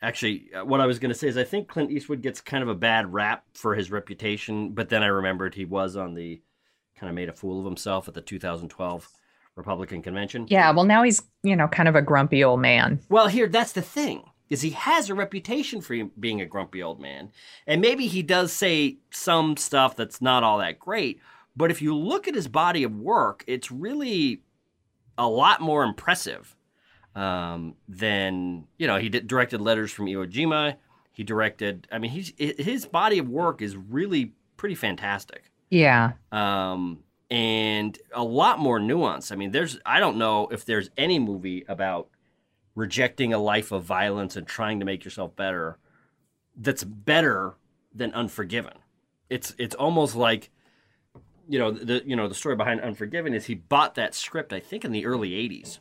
Actually, 0.00 0.48
uh, 0.54 0.64
what 0.64 0.80
I 0.80 0.86
was 0.86 1.00
going 1.00 1.12
to 1.12 1.18
say 1.18 1.26
is, 1.26 1.36
I 1.36 1.42
think 1.42 1.66
Clint 1.66 1.90
Eastwood 1.90 2.22
gets 2.22 2.40
kind 2.40 2.62
of 2.62 2.68
a 2.68 2.74
bad 2.74 3.12
rap 3.12 3.44
for 3.54 3.74
his 3.74 3.90
reputation, 3.90 4.70
but 4.70 4.90
then 4.90 5.02
I 5.02 5.06
remembered 5.06 5.56
he 5.56 5.64
was 5.64 5.96
on 5.96 6.14
the 6.14 6.40
kind 6.98 7.08
of 7.08 7.14
made 7.14 7.28
a 7.28 7.32
fool 7.32 7.60
of 7.60 7.64
himself 7.64 8.08
at 8.08 8.14
the 8.14 8.20
2012 8.20 9.08
Republican 9.58 10.02
convention. 10.02 10.46
Yeah, 10.48 10.70
well, 10.70 10.84
now 10.84 11.02
he's, 11.02 11.22
you 11.42 11.56
know, 11.56 11.68
kind 11.68 11.88
of 11.88 11.94
a 11.94 12.02
grumpy 12.02 12.42
old 12.42 12.60
man. 12.60 13.00
Well, 13.08 13.28
here 13.28 13.48
that's 13.48 13.72
the 13.72 13.82
thing 13.82 14.22
is 14.48 14.62
he 14.62 14.70
has 14.70 15.10
a 15.10 15.14
reputation 15.14 15.82
for 15.82 15.94
being 16.18 16.40
a 16.40 16.46
grumpy 16.46 16.82
old 16.82 17.00
man, 17.00 17.30
and 17.66 17.80
maybe 17.80 18.06
he 18.06 18.22
does 18.22 18.52
say 18.52 18.98
some 19.10 19.56
stuff 19.56 19.96
that's 19.96 20.22
not 20.22 20.42
all 20.42 20.58
that 20.58 20.78
great. 20.78 21.20
But 21.56 21.70
if 21.70 21.82
you 21.82 21.94
look 21.94 22.28
at 22.28 22.34
his 22.34 22.48
body 22.48 22.84
of 22.84 22.94
work, 22.94 23.44
it's 23.46 23.70
really 23.70 24.42
a 25.18 25.28
lot 25.28 25.60
more 25.60 25.82
impressive 25.82 26.56
um, 27.14 27.74
than 27.88 28.64
you 28.78 28.86
know. 28.86 28.98
He 28.98 29.08
did, 29.08 29.26
directed 29.26 29.60
Letters 29.60 29.90
from 29.90 30.06
Iwo 30.06 30.30
Jima. 30.30 30.76
He 31.12 31.24
directed. 31.24 31.88
I 31.90 31.98
mean, 31.98 32.12
he's 32.12 32.32
his 32.38 32.86
body 32.86 33.18
of 33.18 33.28
work 33.28 33.60
is 33.60 33.76
really 33.76 34.34
pretty 34.56 34.76
fantastic 34.76 35.50
Yeah. 35.70 36.12
um, 36.32 37.00
and 37.30 37.98
a 38.14 38.24
lot 38.24 38.58
more 38.58 38.78
nuance. 38.80 39.30
I 39.30 39.36
mean, 39.36 39.50
there's 39.50 39.78
I 39.84 40.00
don't 40.00 40.16
know 40.16 40.48
if 40.48 40.64
there's 40.64 40.90
any 40.96 41.18
movie 41.18 41.64
about 41.68 42.08
rejecting 42.74 43.34
a 43.34 43.38
life 43.38 43.70
of 43.72 43.84
violence 43.84 44.36
and 44.36 44.46
trying 44.46 44.78
to 44.80 44.86
make 44.86 45.04
yourself 45.04 45.36
better 45.36 45.78
that's 46.56 46.84
better 46.84 47.54
than 47.94 48.12
Unforgiven. 48.14 48.74
It's 49.28 49.54
it's 49.58 49.74
almost 49.74 50.16
like 50.16 50.50
you 51.48 51.58
know 51.58 51.70
the 51.70 52.02
you 52.06 52.16
know 52.16 52.28
the 52.28 52.34
story 52.34 52.56
behind 52.56 52.80
Unforgiven 52.80 53.34
is 53.34 53.46
he 53.46 53.54
bought 53.54 53.94
that 53.96 54.14
script 54.14 54.52
I 54.52 54.60
think 54.60 54.84
in 54.84 54.92
the 54.92 55.06
early 55.06 55.30
80s. 55.30 55.80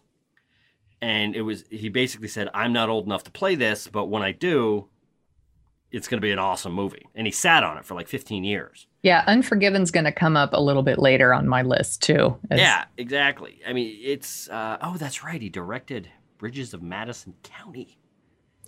And 1.02 1.36
it 1.36 1.44
was 1.44 1.64
he 1.70 1.90
basically 1.90 2.28
said 2.28 2.50
I'm 2.54 2.74
not 2.74 2.90
old 2.90 3.06
enough 3.06 3.24
to 3.26 3.32
play 3.32 3.56
this, 3.56 3.88
but 3.88 4.06
when 4.06 4.22
I 4.24 4.32
do 4.34 4.90
it's 5.90 6.08
going 6.10 6.20
to 6.20 6.26
be 6.26 6.32
an 6.32 6.40
awesome 6.40 6.74
movie. 6.74 7.08
And 7.16 7.26
he 7.26 7.32
sat 7.32 7.64
on 7.64 7.78
it 7.78 7.86
for 7.86 7.96
like 7.96 8.10
15 8.10 8.44
years. 8.44 8.88
Yeah. 9.08 9.24
Unforgiven's 9.28 9.92
going 9.92 10.04
to 10.06 10.12
come 10.12 10.38
up 10.38 10.52
a 10.54 10.62
little 10.62 10.84
bit 10.84 11.00
later 11.00 11.34
on 11.34 11.48
my 11.48 11.62
list, 11.64 12.04
too. 12.04 12.38
as- 12.52 12.60
Yeah, 12.60 12.86
exactly. 12.98 13.62
I 13.68 13.74
mean, 13.74 13.98
it's 14.02 14.50
uh, 14.50 14.78
oh, 14.82 14.98
that's 14.98 15.24
right. 15.24 15.42
He 15.42 15.50
directed 15.50 16.10
Bridges 16.38 16.74
of 16.74 16.82
Madison 16.84 17.34
County. 17.44 17.98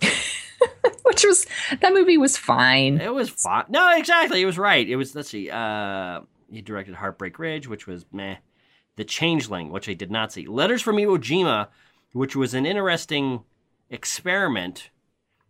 Which 1.04 1.24
was, 1.24 1.46
that 1.80 1.92
movie 1.92 2.18
was 2.18 2.36
fine. 2.36 3.00
It 3.00 3.12
was 3.12 3.28
fine. 3.30 3.64
No, 3.68 3.96
exactly. 3.96 4.40
It 4.42 4.46
was 4.46 4.58
right. 4.58 4.88
It 4.88 4.96
was. 4.96 5.14
Let's 5.14 5.28
see. 5.30 5.50
Uh, 5.50 6.20
he 6.50 6.62
directed 6.62 6.94
Heartbreak 6.94 7.38
Ridge, 7.38 7.66
which 7.68 7.86
was 7.86 8.06
meh. 8.12 8.36
The 8.96 9.04
Changeling, 9.04 9.70
which 9.70 9.88
I 9.88 9.94
did 9.94 10.10
not 10.10 10.32
see. 10.32 10.46
Letters 10.46 10.82
from 10.82 10.96
Iwo 10.96 11.18
Jima, 11.18 11.68
which 12.12 12.36
was 12.36 12.54
an 12.54 12.64
interesting 12.66 13.42
experiment 13.88 14.90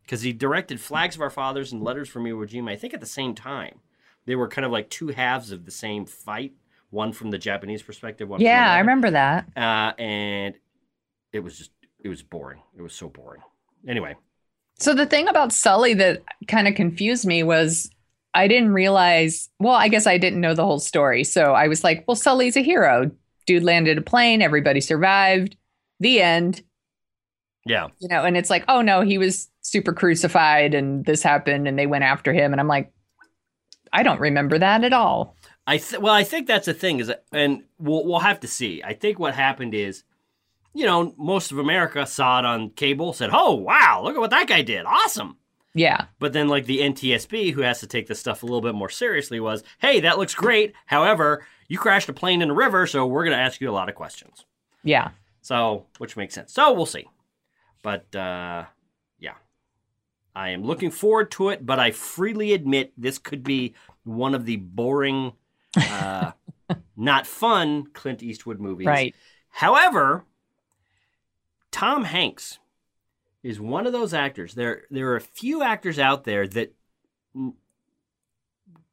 because 0.02 0.22
he 0.22 0.32
directed 0.32 0.80
Flags 0.80 1.14
of 1.14 1.20
Our 1.22 1.30
Fathers 1.30 1.72
and 1.72 1.82
Letters 1.82 2.08
from 2.08 2.24
Iwo 2.24 2.48
Jima. 2.48 2.70
I 2.72 2.76
think 2.76 2.94
at 2.94 3.00
the 3.00 3.06
same 3.06 3.34
time. 3.34 3.80
They 4.26 4.36
were 4.36 4.48
kind 4.48 4.64
of 4.64 4.72
like 4.72 4.90
two 4.90 5.08
halves 5.08 5.50
of 5.52 5.64
the 5.64 5.70
same 5.70 6.06
fight. 6.06 6.52
One 6.90 7.12
from 7.12 7.30
the 7.30 7.38
Japanese 7.38 7.82
perspective. 7.82 8.28
One. 8.28 8.38
from 8.38 8.46
Yeah, 8.46 8.72
I 8.72 8.78
remember 8.80 9.10
that. 9.12 9.46
uh, 9.56 9.92
and 9.98 10.54
it 11.32 11.40
was 11.40 11.56
just 11.56 11.70
it 12.02 12.08
was 12.08 12.22
boring. 12.22 12.60
It 12.76 12.82
was 12.82 12.94
so 12.94 13.08
boring. 13.08 13.42
Anyway, 13.86 14.16
So 14.78 14.94
the 14.94 15.06
thing 15.06 15.28
about 15.28 15.52
Sully 15.52 15.94
that 15.94 16.22
kind 16.48 16.66
of 16.68 16.74
confused 16.74 17.24
me 17.26 17.42
was 17.42 17.90
I 18.34 18.46
didn't 18.48 18.72
realize, 18.72 19.48
well, 19.58 19.74
I 19.74 19.88
guess 19.88 20.06
I 20.06 20.18
didn't 20.18 20.40
know 20.40 20.54
the 20.54 20.64
whole 20.64 20.78
story. 20.78 21.24
So 21.24 21.52
I 21.54 21.68
was 21.68 21.82
like, 21.84 22.04
well, 22.06 22.14
Sully's 22.16 22.56
a 22.56 22.62
hero. 22.62 23.10
Dude 23.46 23.62
landed 23.64 23.98
a 23.98 24.02
plane, 24.02 24.42
everybody 24.42 24.80
survived. 24.80 25.56
The 25.98 26.20
end. 26.22 26.62
yeah, 27.66 27.88
You 27.98 28.08
know, 28.08 28.24
and 28.24 28.36
it's 28.36 28.50
like, 28.50 28.64
oh 28.68 28.80
no, 28.82 29.00
he 29.02 29.18
was 29.18 29.48
super 29.62 29.92
crucified 29.92 30.74
and 30.74 31.04
this 31.04 31.22
happened 31.22 31.68
and 31.68 31.78
they 31.78 31.86
went 31.86 32.04
after 32.04 32.32
him. 32.32 32.52
And 32.52 32.60
I'm 32.60 32.68
like, 32.68 32.92
I 33.92 34.02
don't 34.02 34.20
remember 34.20 34.58
that 34.58 34.84
at 34.84 34.92
all. 34.92 35.36
I 35.66 35.78
th- 35.78 36.00
well, 36.00 36.14
I 36.14 36.24
think 36.24 36.46
that's 36.46 36.66
the 36.66 36.74
thing 36.74 37.00
is, 37.00 37.08
that- 37.08 37.24
and 37.32 37.64
we'll 37.78 38.04
we'll 38.06 38.20
have 38.20 38.40
to 38.40 38.48
see. 38.48 38.82
I 38.84 38.94
think 38.94 39.18
what 39.18 39.34
happened 39.34 39.74
is, 39.74 40.04
you 40.74 40.86
know, 40.86 41.14
most 41.16 41.52
of 41.52 41.58
America 41.58 42.06
saw 42.06 42.38
it 42.38 42.44
on 42.44 42.70
cable, 42.70 43.12
said, 43.12 43.30
"Oh 43.32 43.54
wow, 43.54 44.00
look 44.04 44.14
at 44.14 44.20
what 44.20 44.30
that 44.30 44.46
guy 44.48 44.62
did, 44.62 44.84
awesome." 44.86 45.36
Yeah. 45.74 46.06
But 46.18 46.32
then, 46.32 46.48
like 46.48 46.66
the 46.66 46.80
NTSB, 46.80 47.52
who 47.52 47.62
has 47.62 47.78
to 47.80 47.86
take 47.86 48.08
this 48.08 48.18
stuff 48.18 48.42
a 48.42 48.46
little 48.46 48.60
bit 48.60 48.74
more 48.74 48.88
seriously, 48.88 49.38
was, 49.38 49.62
"Hey, 49.78 50.00
that 50.00 50.18
looks 50.18 50.34
great. 50.34 50.72
However, 50.86 51.46
you 51.68 51.78
crashed 51.78 52.08
a 52.08 52.12
plane 52.12 52.42
in 52.42 52.50
a 52.50 52.54
river, 52.54 52.86
so 52.88 53.06
we're 53.06 53.24
going 53.24 53.36
to 53.36 53.42
ask 53.42 53.60
you 53.60 53.70
a 53.70 53.72
lot 53.72 53.88
of 53.88 53.94
questions." 53.94 54.44
Yeah. 54.82 55.10
So, 55.42 55.86
which 55.98 56.16
makes 56.16 56.34
sense. 56.34 56.52
So 56.52 56.72
we'll 56.72 56.86
see. 56.86 57.06
But 57.82 58.14
uh, 58.16 58.64
I 60.40 60.50
am 60.50 60.64
looking 60.64 60.90
forward 60.90 61.30
to 61.32 61.50
it. 61.50 61.66
But 61.66 61.78
I 61.78 61.90
freely 61.90 62.54
admit 62.54 62.94
this 62.96 63.18
could 63.18 63.42
be 63.42 63.74
one 64.04 64.34
of 64.34 64.46
the 64.46 64.56
boring, 64.56 65.32
uh, 65.76 66.32
not 66.96 67.26
fun 67.26 67.88
Clint 67.92 68.22
Eastwood 68.22 68.58
movies. 68.58 68.86
Right. 68.86 69.14
However, 69.50 70.24
Tom 71.70 72.04
Hanks 72.04 72.58
is 73.42 73.60
one 73.60 73.86
of 73.86 73.92
those 73.92 74.14
actors. 74.14 74.54
There, 74.54 74.84
there 74.90 75.10
are 75.10 75.16
a 75.16 75.20
few 75.20 75.62
actors 75.62 75.98
out 75.98 76.24
there 76.24 76.48
that 76.48 76.72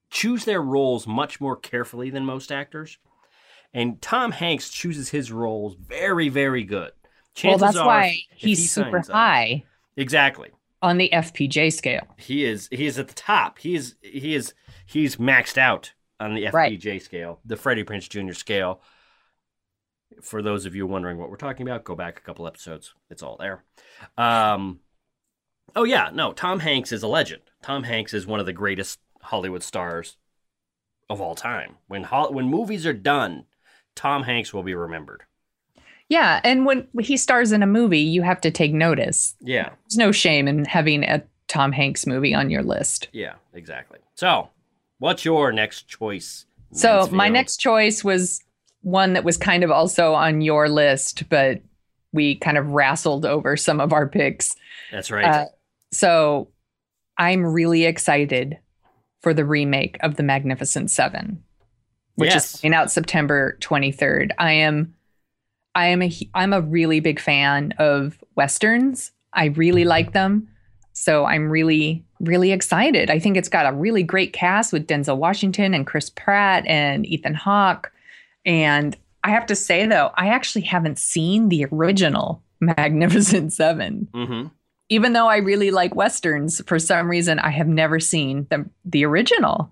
choose 0.10 0.44
their 0.44 0.62
roles 0.62 1.08
much 1.08 1.39
more 1.39 1.56
carefully 1.56 2.10
than 2.10 2.25
most 2.25 2.51
actors. 2.51 2.98
And 3.74 4.01
Tom 4.01 4.34
Hanks 4.34 4.70
chooses 4.70 5.10
his 5.10 5.32
roles 5.32 5.75
very, 5.75 6.27
very 6.27 6.66
good. 6.66 6.92
Chances 7.36 7.62
well, 7.62 7.72
that's 7.72 7.77
are, 7.77 7.88
why 7.88 8.18
he's 8.36 8.60
he 8.60 8.66
super 8.66 9.01
high 9.10 9.63
Exactly. 9.96 10.50
On 10.81 10.98
the 10.98 11.10
FPJ 11.12 11.74
scale. 11.74 12.07
He 12.17 12.46
is. 12.46 12.67
He 12.72 12.86
is 12.86 13.00
at 13.00 13.07
the 13.07 13.13
top. 13.13 13.60
He 13.60 13.75
is. 13.75 13.96
He 14.01 14.36
is. 14.36 14.53
He's 14.86 15.15
maxed 15.15 15.57
out 15.57 15.93
on 16.19 16.36
the 16.36 16.48
Right. 16.50 16.79
FPJ 16.79 17.01
scale, 17.01 17.39
the 17.46 17.57
Freddie 17.57 17.84
Prinze 17.84 18.10
Jr. 18.10 18.34
scale. 18.34 18.81
For 20.22 20.41
those 20.41 20.65
of 20.65 20.75
you 20.75 20.88
wondering 20.88 21.17
what 21.17 21.29
we're 21.29 21.36
talking 21.36 21.67
about, 21.67 21.84
go 21.84 21.96
back 21.96 22.17
a 22.17 22.22
couple 22.22 22.48
episodes. 22.48 22.93
It's 23.10 23.22
all 23.22 23.38
there. 23.38 23.63
Um, 24.17 24.79
oh 25.75 25.84
yeah, 25.84 26.10
no. 26.13 26.31
Tom 26.34 26.60
Hanks 26.60 26.91
is 26.91 27.03
a 27.03 27.07
legend. 27.07 27.43
Tom 27.62 27.84
Hanks 27.84 28.13
is 28.13 28.25
one 28.25 28.39
of 28.39 28.46
the 28.46 28.53
greatest 28.53 29.00
Hollywood 29.22 29.63
stars 29.63 30.17
of 31.10 31.22
all 31.22 31.36
time. 31.36 31.75
When 31.88 32.03
when 32.03 32.50
movies 32.50 32.86
are 32.86 32.93
done, 32.93 33.46
Tom 33.96 34.24
Hanks 34.24 34.53
will 34.53 34.63
be 34.63 34.75
remembered. 34.75 35.24
Yeah. 36.09 36.39
And 36.43 36.65
when 36.65 36.87
he 36.99 37.17
stars 37.17 37.51
in 37.51 37.63
a 37.63 37.67
movie, 37.67 37.99
you 37.99 38.21
have 38.21 38.39
to 38.41 38.51
take 38.51 38.73
notice. 38.73 39.35
Yeah, 39.41 39.69
There's 39.89 39.97
no 39.97 40.11
shame 40.11 40.47
in 40.47 40.65
having 40.65 41.03
a 41.03 41.21
Tom 41.47 41.71
Hanks 41.71 42.05
movie 42.07 42.33
on 42.33 42.49
your 42.49 42.63
list. 42.63 43.07
yeah, 43.13 43.33
exactly. 43.53 43.99
So, 44.15 44.49
what's 44.99 45.23
your 45.25 45.51
next 45.51 45.87
choice? 45.87 46.45
So 46.73 47.07
my 47.11 47.29
next 47.29 47.57
choice 47.57 48.03
was 48.03 48.43
one 48.81 49.13
that 49.13 49.23
was 49.23 49.37
kind 49.37 49.63
of 49.63 49.71
also 49.71 50.13
on 50.13 50.41
your 50.41 50.67
list, 50.69 51.23
but 51.29 51.61
we 52.11 52.35
kind 52.35 52.57
of 52.57 52.67
wrestled 52.71 53.25
over 53.25 53.55
some 53.55 53.79
of 53.79 53.93
our 53.93 54.07
picks. 54.07 54.55
That's 54.91 55.09
right. 55.11 55.25
Uh, 55.25 55.45
So 55.93 56.49
I'm 57.17 57.45
really 57.45 57.85
excited 57.85 58.57
for 59.21 59.33
the 59.33 59.45
remake 59.45 59.97
of 60.01 60.15
The 60.15 60.23
Magnificent 60.23 60.91
Seven, 60.91 61.41
which 62.15 62.31
Yes. 62.31 62.55
is 62.55 62.61
coming 62.61 62.73
out 62.75 62.91
September 62.91 63.57
23rd. 63.61 64.31
I 64.37 64.51
am 64.53 64.93
I 65.77 65.86
am 65.89 66.01
a 66.01 66.12
I'm 66.34 66.53
a 66.53 66.62
really 66.62 67.00
big 67.00 67.19
fan 67.19 67.75
of 67.77 68.17
westerns. 68.36 69.12
I 69.34 69.46
really 69.46 69.86
like 69.86 70.13
them. 70.13 70.48
So 70.93 71.25
I'm 71.25 71.51
really, 71.51 72.03
really 72.19 72.51
excited. 72.51 73.12
I 73.12 73.19
think 73.19 73.38
it's 73.38 73.48
got 73.48 73.72
a 73.72 73.77
really 73.77 74.01
great 74.01 74.34
cast 74.34 74.74
with 74.74 74.88
Denzel 74.88 75.17
Washington 75.17 75.75
and 75.75 75.86
Chris 75.86 76.10
Pratt 76.10 76.65
and 76.65 77.05
Ethan 77.05 77.36
Hawke. 77.36 77.91
And 78.43 78.98
I 79.24 79.29
have 79.29 79.46
to 79.46 79.55
say, 79.55 79.86
though, 79.86 80.10
I 80.15 80.29
actually 80.29 80.63
haven't 80.63 80.98
seen 80.98 81.50
the 81.50 81.67
original 81.72 82.41
Magnificent 82.60 83.53
Seven. 83.53 84.07
Mm-hmm. 84.15 84.48
Even 84.89 85.13
though 85.13 85.27
I 85.27 85.38
really 85.38 85.69
like 85.69 85.93
Westerns, 85.93 86.60
for 86.65 86.79
some 86.79 87.07
reason, 87.07 87.38
I 87.38 87.51
have 87.51 87.67
never 87.67 88.00
seen 88.00 88.48
the, 88.50 88.67
the 88.84 89.05
original. 89.05 89.72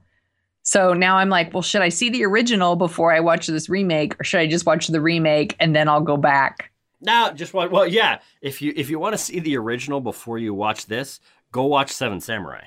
So 0.68 0.94
now 0.94 1.18
I'm 1.18 1.30
like, 1.30 1.54
well, 1.54 1.62
should 1.62 1.84
I 1.84 1.90
see 1.90 2.10
the 2.10 2.26
original 2.26 2.76
before 2.76 3.14
I 3.14 3.20
watch 3.20 3.46
this 3.48 3.70
remake, 3.70 4.20
or 4.20 4.24
should 4.24 4.40
I 4.40 4.48
just 4.48 4.66
watch 4.66 4.88
the 4.88 5.00
remake 5.00 5.56
and 5.60 5.76
then 5.76 5.88
I'll 5.88 6.02
go 6.02 6.18
back? 6.18 6.72
Now, 7.02 7.32
just 7.32 7.54
what? 7.54 7.70
Well, 7.72 7.86
yeah. 7.88 8.20
If 8.42 8.62
you 8.64 8.74
if 8.76 8.90
you 8.90 8.98
want 8.98 9.14
to 9.14 9.18
see 9.20 9.40
the 9.40 9.58
original 9.58 10.02
before 10.02 10.40
you 10.40 10.54
watch 10.56 10.88
this, 10.88 11.20
go 11.52 11.66
watch 11.66 11.92
Seven 11.92 12.20
Samurai 12.20 12.66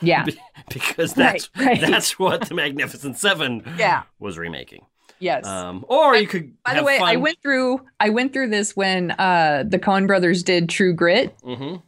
Yeah. 0.00 0.26
because 0.72 1.12
that's 1.12 1.50
Right, 1.56 1.66
right. 1.66 1.80
that's 1.80 2.18
what 2.20 2.48
the 2.48 2.54
Magnificent 2.54 3.18
Seven 3.18 3.64
Yeah. 3.76 4.04
was 4.20 4.38
remaking. 4.38 4.86
Yes. 5.18 5.44
Um, 5.44 5.84
or 5.88 6.14
you 6.14 6.28
could. 6.28 6.52
By 6.62 6.74
the 6.74 6.84
way, 6.84 7.00
I 7.02 7.16
went 7.16 7.38
through 7.42 7.80
I 7.98 8.10
went 8.10 8.32
through 8.32 8.50
this 8.50 8.76
when 8.76 9.10
uh 9.18 9.64
the 9.66 9.80
Coen 9.80 10.06
brothers 10.06 10.44
did 10.44 10.68
True 10.68 10.94
Grit. 10.94 11.34
Mhm. 11.42 11.82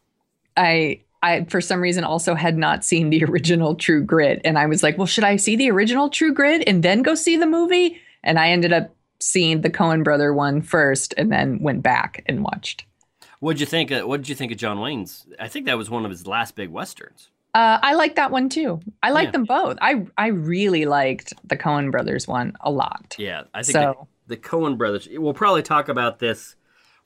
I 0.57 1.03
I 1.23 1.45
for 1.45 1.61
some 1.61 1.81
reason 1.81 2.05
also 2.05 2.35
had 2.35 2.57
not 2.57 2.85
seen 2.85 3.11
the 3.11 3.25
original 3.29 3.75
True 3.75 4.03
Grit 4.03 4.41
and 4.45 4.59
I 4.59 4.67
was 4.67 4.83
like, 4.83 4.97
well, 4.99 5.07
should 5.07 5.25
I 5.25 5.37
see 5.37 5.57
the 5.57 5.71
original 5.71 6.09
True 6.11 6.33
Grit 6.33 6.65
and 6.67 6.83
then 6.83 7.03
go 7.03 7.15
see 7.15 7.37
the 7.37 7.47
movie? 7.47 8.01
And 8.23 8.39
I 8.39 8.51
ended 8.51 8.73
up 8.73 8.95
seeing 9.21 9.61
the 9.61 9.71
Coen 9.71 10.03
brother 10.05 10.33
one 10.33 10.63
first 10.63 11.13
and 11.17 11.31
then 11.31 11.59
went 11.63 11.83
back 11.83 12.23
and 12.27 12.43
watched. 12.43 12.85
What'd 13.41 13.61
you 13.61 13.67
think? 13.67 13.91
Of, 13.91 14.07
what 14.07 14.19
did 14.19 14.29
you 14.29 14.35
think 14.35 14.53
of 14.53 14.59
John 14.59 14.81
Wayne's? 14.81 15.27
I 15.39 15.49
think 15.49 15.67
that 15.67 15.79
was 15.79 15.89
one 15.91 16.05
of 16.05 16.11
his 16.11 16.27
last 16.27 16.55
big 16.57 16.69
westerns. 16.71 17.31
Uh, 17.55 17.79
I 17.83 17.95
like 17.95 18.15
that 18.17 18.31
one 18.31 18.49
too. 18.49 18.81
I 19.03 19.11
like 19.11 19.27
Yeah. 19.29 19.31
them 19.33 19.45
both. 19.45 19.77
I 19.81 20.07
I 20.17 20.29
really 20.29 20.85
liked 20.87 21.33
the 21.45 21.57
Coen 21.57 21.91
brothers 21.91 22.29
one 22.29 22.55
a 22.61 22.71
lot. 22.71 23.17
Yeah, 23.19 23.43
I 23.53 23.63
think 23.63 23.73
So- 23.73 24.07
the, 24.27 24.37
the 24.37 24.41
Coen 24.41 24.79
brothers. 24.79 25.09
We'll 25.11 25.35
probably 25.35 25.63
talk 25.63 25.89
about 25.89 26.19
this 26.19 26.55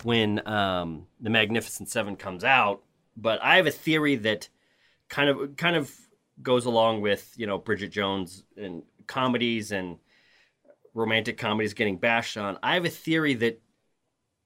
when 0.02 0.46
um, 0.46 1.06
the 1.20 1.30
Magnificent 1.30 1.88
Seven 1.88 2.16
comes 2.16 2.44
out. 2.44 2.82
But 3.16 3.42
I 3.42 3.56
have 3.56 3.66
a 3.66 3.70
theory 3.70 4.16
that 4.16 4.48
kind 5.08 5.28
of 5.30 5.56
kind 5.56 5.76
of 5.76 5.92
goes 6.42 6.66
along 6.66 7.00
with 7.00 7.32
you 7.36 7.46
know 7.46 7.58
Bridget 7.58 7.90
Jones 7.90 8.44
and 8.56 8.82
comedies 9.06 9.72
and 9.72 9.98
romantic 10.94 11.38
comedies 11.38 11.74
getting 11.74 11.98
bashed 11.98 12.36
on. 12.36 12.58
I 12.62 12.74
have 12.74 12.84
a 12.84 12.90
theory 12.90 13.34
that 13.34 13.60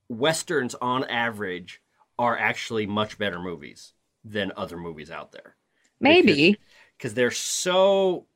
westerns, 0.09 0.75
on 0.77 1.05
average, 1.05 1.83
are 2.19 2.37
actually 2.37 2.87
much 2.87 3.19
better 3.19 3.39
movies 3.39 3.93
than 4.25 4.53
other 4.57 4.77
movies 4.77 5.11
out 5.11 5.33
there 5.33 5.57
Maybe. 6.01 6.57
because 6.97 7.15
they're 7.15 7.31
so 7.31 8.27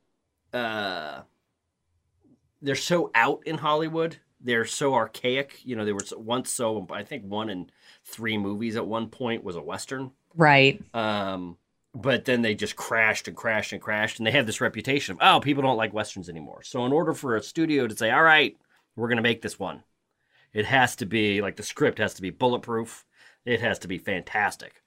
uh 0.53 1.23
they're 2.61 2.77
so 2.77 3.11
out 3.15 3.43
in 3.47 3.59
Hollywood. 3.59 4.17
They're 4.41 4.65
so 4.65 4.95
archaic. 4.95 5.61
You 5.65 5.77
know, 5.77 5.85
they 5.85 5.93
were 5.93 6.05
once 6.17 6.53
so 6.53 6.87
I 6.91 7.03
think 7.03 7.25
one 7.25 7.51
in 7.51 7.71
three 8.05 8.39
movies 8.39 8.77
at 8.77 8.87
one 8.87 9.09
point 9.09 9.45
was 9.45 9.57
a 9.57 9.63
western. 9.63 10.13
Right. 10.37 10.83
Um 10.95 11.57
but 11.95 12.25
then 12.25 12.41
they 12.41 12.55
just 12.55 12.75
crashed 12.75 13.29
and 13.29 13.37
crashed 13.37 13.73
and 13.73 13.81
crashed 13.83 14.19
and 14.19 14.27
they 14.27 14.31
have 14.31 14.47
this 14.47 14.61
reputation 14.63 15.13
of 15.13 15.19
oh 15.21 15.41
people 15.41 15.63
don't 15.63 15.77
like 15.77 15.93
westerns 15.93 16.29
anymore. 16.29 16.63
So 16.63 16.87
in 16.87 16.93
order 16.93 17.13
for 17.13 17.37
a 17.37 17.43
studio 17.43 17.87
to 17.87 17.97
say 17.97 18.11
all 18.11 18.23
right, 18.23 18.57
we're 18.97 19.09
going 19.09 19.17
to 19.17 19.23
make 19.23 19.43
this 19.43 19.59
one. 19.59 19.83
It 20.53 20.67
has 20.67 20.97
to 20.97 21.07
be 21.07 21.41
like 21.43 21.57
the 21.57 21.63
script 21.63 21.99
has 21.99 22.15
to 22.15 22.23
be 22.23 22.31
bulletproof. 22.31 23.05
It 23.45 23.61
has 23.61 23.79
to 23.81 23.89
be 23.89 23.99
fantastic. 23.99 24.83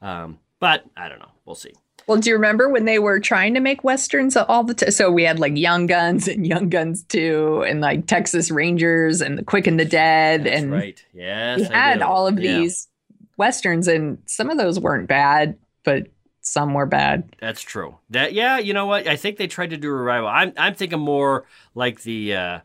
Um 0.00 0.38
but 0.60 0.84
I 0.96 1.08
don't 1.08 1.18
know. 1.18 1.32
We'll 1.44 1.56
see. 1.56 1.72
Well, 2.06 2.18
do 2.18 2.30
you 2.30 2.36
remember 2.36 2.68
when 2.68 2.84
they 2.84 2.98
were 2.98 3.20
trying 3.20 3.54
to 3.54 3.60
make 3.60 3.84
westerns 3.84 4.36
all 4.36 4.64
the 4.64 4.74
time? 4.74 4.90
So 4.90 5.10
we 5.10 5.22
had 5.24 5.38
like 5.38 5.56
Young 5.56 5.86
Guns 5.86 6.28
and 6.28 6.46
Young 6.46 6.68
Guns 6.68 7.04
2 7.04 7.64
and 7.66 7.80
like 7.80 8.06
Texas 8.06 8.50
Rangers 8.50 9.20
and 9.20 9.38
The 9.38 9.44
Quick 9.44 9.66
and 9.66 9.78
the 9.78 9.84
Dead 9.84 10.44
That's 10.44 10.62
and 10.62 10.72
right. 10.72 11.04
Yes. 11.12 11.60
we 11.60 11.66
I 11.66 11.88
had 11.90 12.02
all 12.02 12.26
of 12.26 12.38
Yeah, 12.38 12.58
these 12.58 12.88
westerns 13.42 13.88
and 13.88 14.18
some 14.26 14.50
of 14.50 14.56
those 14.56 14.78
weren't 14.78 15.08
bad, 15.08 15.58
but 15.84 16.06
some 16.42 16.74
were 16.74 16.86
bad. 16.86 17.34
that's 17.40 17.60
true. 17.60 17.98
That 18.10 18.32
yeah, 18.34 18.58
you 18.58 18.72
know 18.72 18.86
what? 18.86 19.08
I 19.08 19.16
think 19.16 19.36
they 19.36 19.48
tried 19.48 19.70
to 19.70 19.76
do 19.76 19.88
a 19.90 19.94
revival. 19.94 20.28
I'm 20.28 20.52
I'm 20.56 20.74
thinking 20.74 21.00
more 21.00 21.44
like 21.74 22.02
the 22.02 22.36
uh 22.36 22.58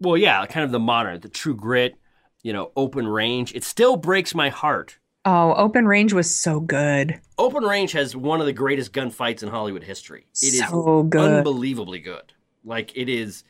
well, 0.00 0.16
yeah, 0.16 0.46
kind 0.46 0.64
of 0.64 0.72
the 0.72 0.78
modern, 0.78 1.20
the 1.20 1.28
true 1.28 1.54
grit, 1.54 1.96
you 2.42 2.52
know, 2.54 2.72
open 2.74 3.06
range. 3.06 3.54
It 3.54 3.64
still 3.64 3.96
breaks 3.96 4.34
my 4.34 4.48
heart. 4.48 4.98
Oh, 5.26 5.54
Open 5.54 5.86
Range 5.86 6.12
was 6.12 6.34
so 6.34 6.60
good. 6.60 7.18
Open 7.38 7.64
range 7.64 7.92
has 7.92 8.14
one 8.14 8.40
of 8.40 8.46
the 8.46 8.52
greatest 8.52 8.92
gunfights 8.92 9.42
in 9.42 9.48
Hollywood 9.48 9.82
history. 9.82 10.26
It 10.42 10.52
is 10.54 10.68
so 10.68 11.02
good. 11.02 11.38
unbelievably 11.38 12.00
good. 12.00 12.34
Like 12.62 12.94
it 12.94 13.08
is, 13.08 13.42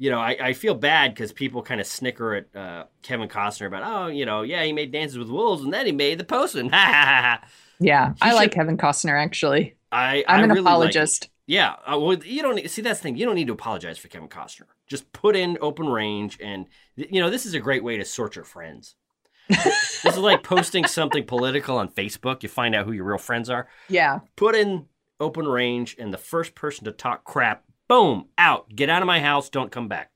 you 0.00 0.10
know, 0.10 0.18
I, 0.18 0.36
I 0.40 0.52
feel 0.54 0.74
bad 0.74 1.12
because 1.14 1.30
people 1.30 1.62
kind 1.62 1.78
of 1.78 1.86
snicker 1.86 2.34
at 2.34 2.56
uh, 2.56 2.84
Kevin 3.02 3.28
Costner 3.28 3.66
about, 3.66 3.82
oh, 3.84 4.06
you 4.06 4.24
know, 4.24 4.40
yeah, 4.40 4.64
he 4.64 4.72
made 4.72 4.92
Dances 4.92 5.18
with 5.18 5.28
Wolves 5.28 5.62
and 5.62 5.72
then 5.74 5.84
he 5.84 5.92
made 5.92 6.18
The 6.18 6.24
Postman. 6.24 6.70
Yeah, 7.82 8.12
He 8.14 8.20
I 8.22 8.32
like 8.32 8.50
Kevin 8.52 8.76
Costner 8.76 9.22
actually. 9.22 9.76
I, 9.92 10.24
I'm 10.26 10.40
I 10.40 10.42
an 10.44 10.48
really 10.50 10.60
like 10.62 10.70
apologist. 10.70 11.28
Yeah, 11.46 11.76
uh, 11.86 11.98
well, 11.98 12.14
you 12.14 12.42
don't 12.42 12.54
need, 12.56 12.70
see 12.70 12.82
that's 12.82 13.00
the 13.00 13.02
thing. 13.04 13.16
You 13.16 13.26
don't 13.26 13.34
need 13.34 13.48
to 13.48 13.52
apologize 13.52 13.98
for 13.98 14.08
Kevin 14.08 14.28
Costner. 14.28 14.66
Just 14.86 15.12
put 15.12 15.34
in 15.34 15.58
open 15.60 15.88
range, 15.88 16.38
and 16.42 16.66
you 16.94 17.20
know 17.20 17.28
this 17.28 17.44
is 17.44 17.54
a 17.54 17.60
great 17.60 17.82
way 17.82 17.96
to 17.96 18.04
sort 18.04 18.36
your 18.36 18.44
friends. 18.44 18.94
this 19.48 20.04
is 20.04 20.18
like 20.18 20.42
posting 20.44 20.84
something 20.86 21.24
political 21.24 21.76
on 21.76 21.88
Facebook. 21.88 22.42
You 22.42 22.48
find 22.48 22.74
out 22.74 22.86
who 22.86 22.92
your 22.92 23.04
real 23.04 23.18
friends 23.18 23.50
are. 23.50 23.66
yeah. 23.88 24.20
Put 24.36 24.54
in 24.54 24.86
open 25.18 25.48
range, 25.48 25.96
and 25.98 26.12
the 26.14 26.18
first 26.18 26.54
person 26.54 26.84
to 26.84 26.92
talk 26.92 27.24
crap, 27.24 27.64
boom, 27.90 28.26
out. 28.38 28.68
Get 28.72 28.88
out 28.88 29.02
of 29.02 29.06
my 29.06 29.18
house. 29.18 29.48
Don't 29.48 29.72
come 29.72 29.88
back. 29.88 30.12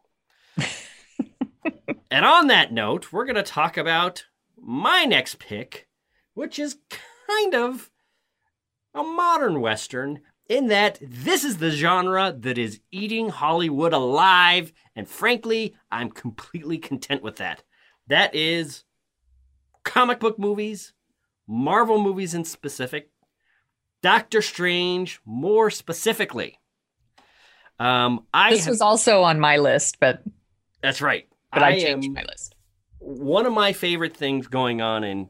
and 2.08 2.24
on 2.24 2.46
that 2.46 2.72
note, 2.72 3.12
we're 3.12 3.24
going 3.24 3.34
to 3.34 3.42
talk 3.42 3.76
about 3.76 4.26
my 4.56 5.04
next 5.04 5.40
pick, 5.40 5.88
which 6.34 6.60
is 6.60 6.78
kind 7.26 7.52
of 7.52 7.90
a 8.94 9.02
modern 9.02 9.60
Western 9.60 10.20
in 10.48 10.68
that 10.68 11.00
this 11.02 11.42
is 11.42 11.58
the 11.58 11.72
genre 11.72 12.32
that 12.38 12.58
is 12.58 12.78
eating 12.92 13.30
Hollywood 13.30 13.92
alive. 13.92 14.72
And 14.94 15.08
frankly, 15.08 15.74
I'm 15.90 16.12
completely 16.12 16.78
content 16.78 17.24
with 17.24 17.37
that. 17.37 17.64
That 18.06 18.37
is 18.37 18.84
comic 19.82 20.20
book 20.20 20.38
movies, 20.38 20.92
Marvel 21.48 22.00
movies 22.00 22.34
in 22.34 22.44
specific, 22.44 23.10
Doctor 24.00 24.42
Strange 24.42 25.18
more 25.24 25.72
specifically. 25.72 26.60
Um, 27.78 28.26
I 28.32 28.50
This 28.50 28.64
have- 28.64 28.72
was 28.72 28.80
also 28.80 29.22
on 29.22 29.40
my 29.40 29.56
list, 29.56 29.98
but 30.00 30.22
that's 30.80 31.00
right. 31.02 31.28
but 31.52 31.62
I, 31.62 31.72
am- 31.72 32.00
changed 32.00 32.12
my 32.12 32.22
list. 32.28 32.54
one 32.98 33.46
of 33.46 33.52
my 33.52 33.72
favorite 33.72 34.16
things 34.16 34.46
going 34.46 34.80
on 34.80 35.04
in 35.04 35.28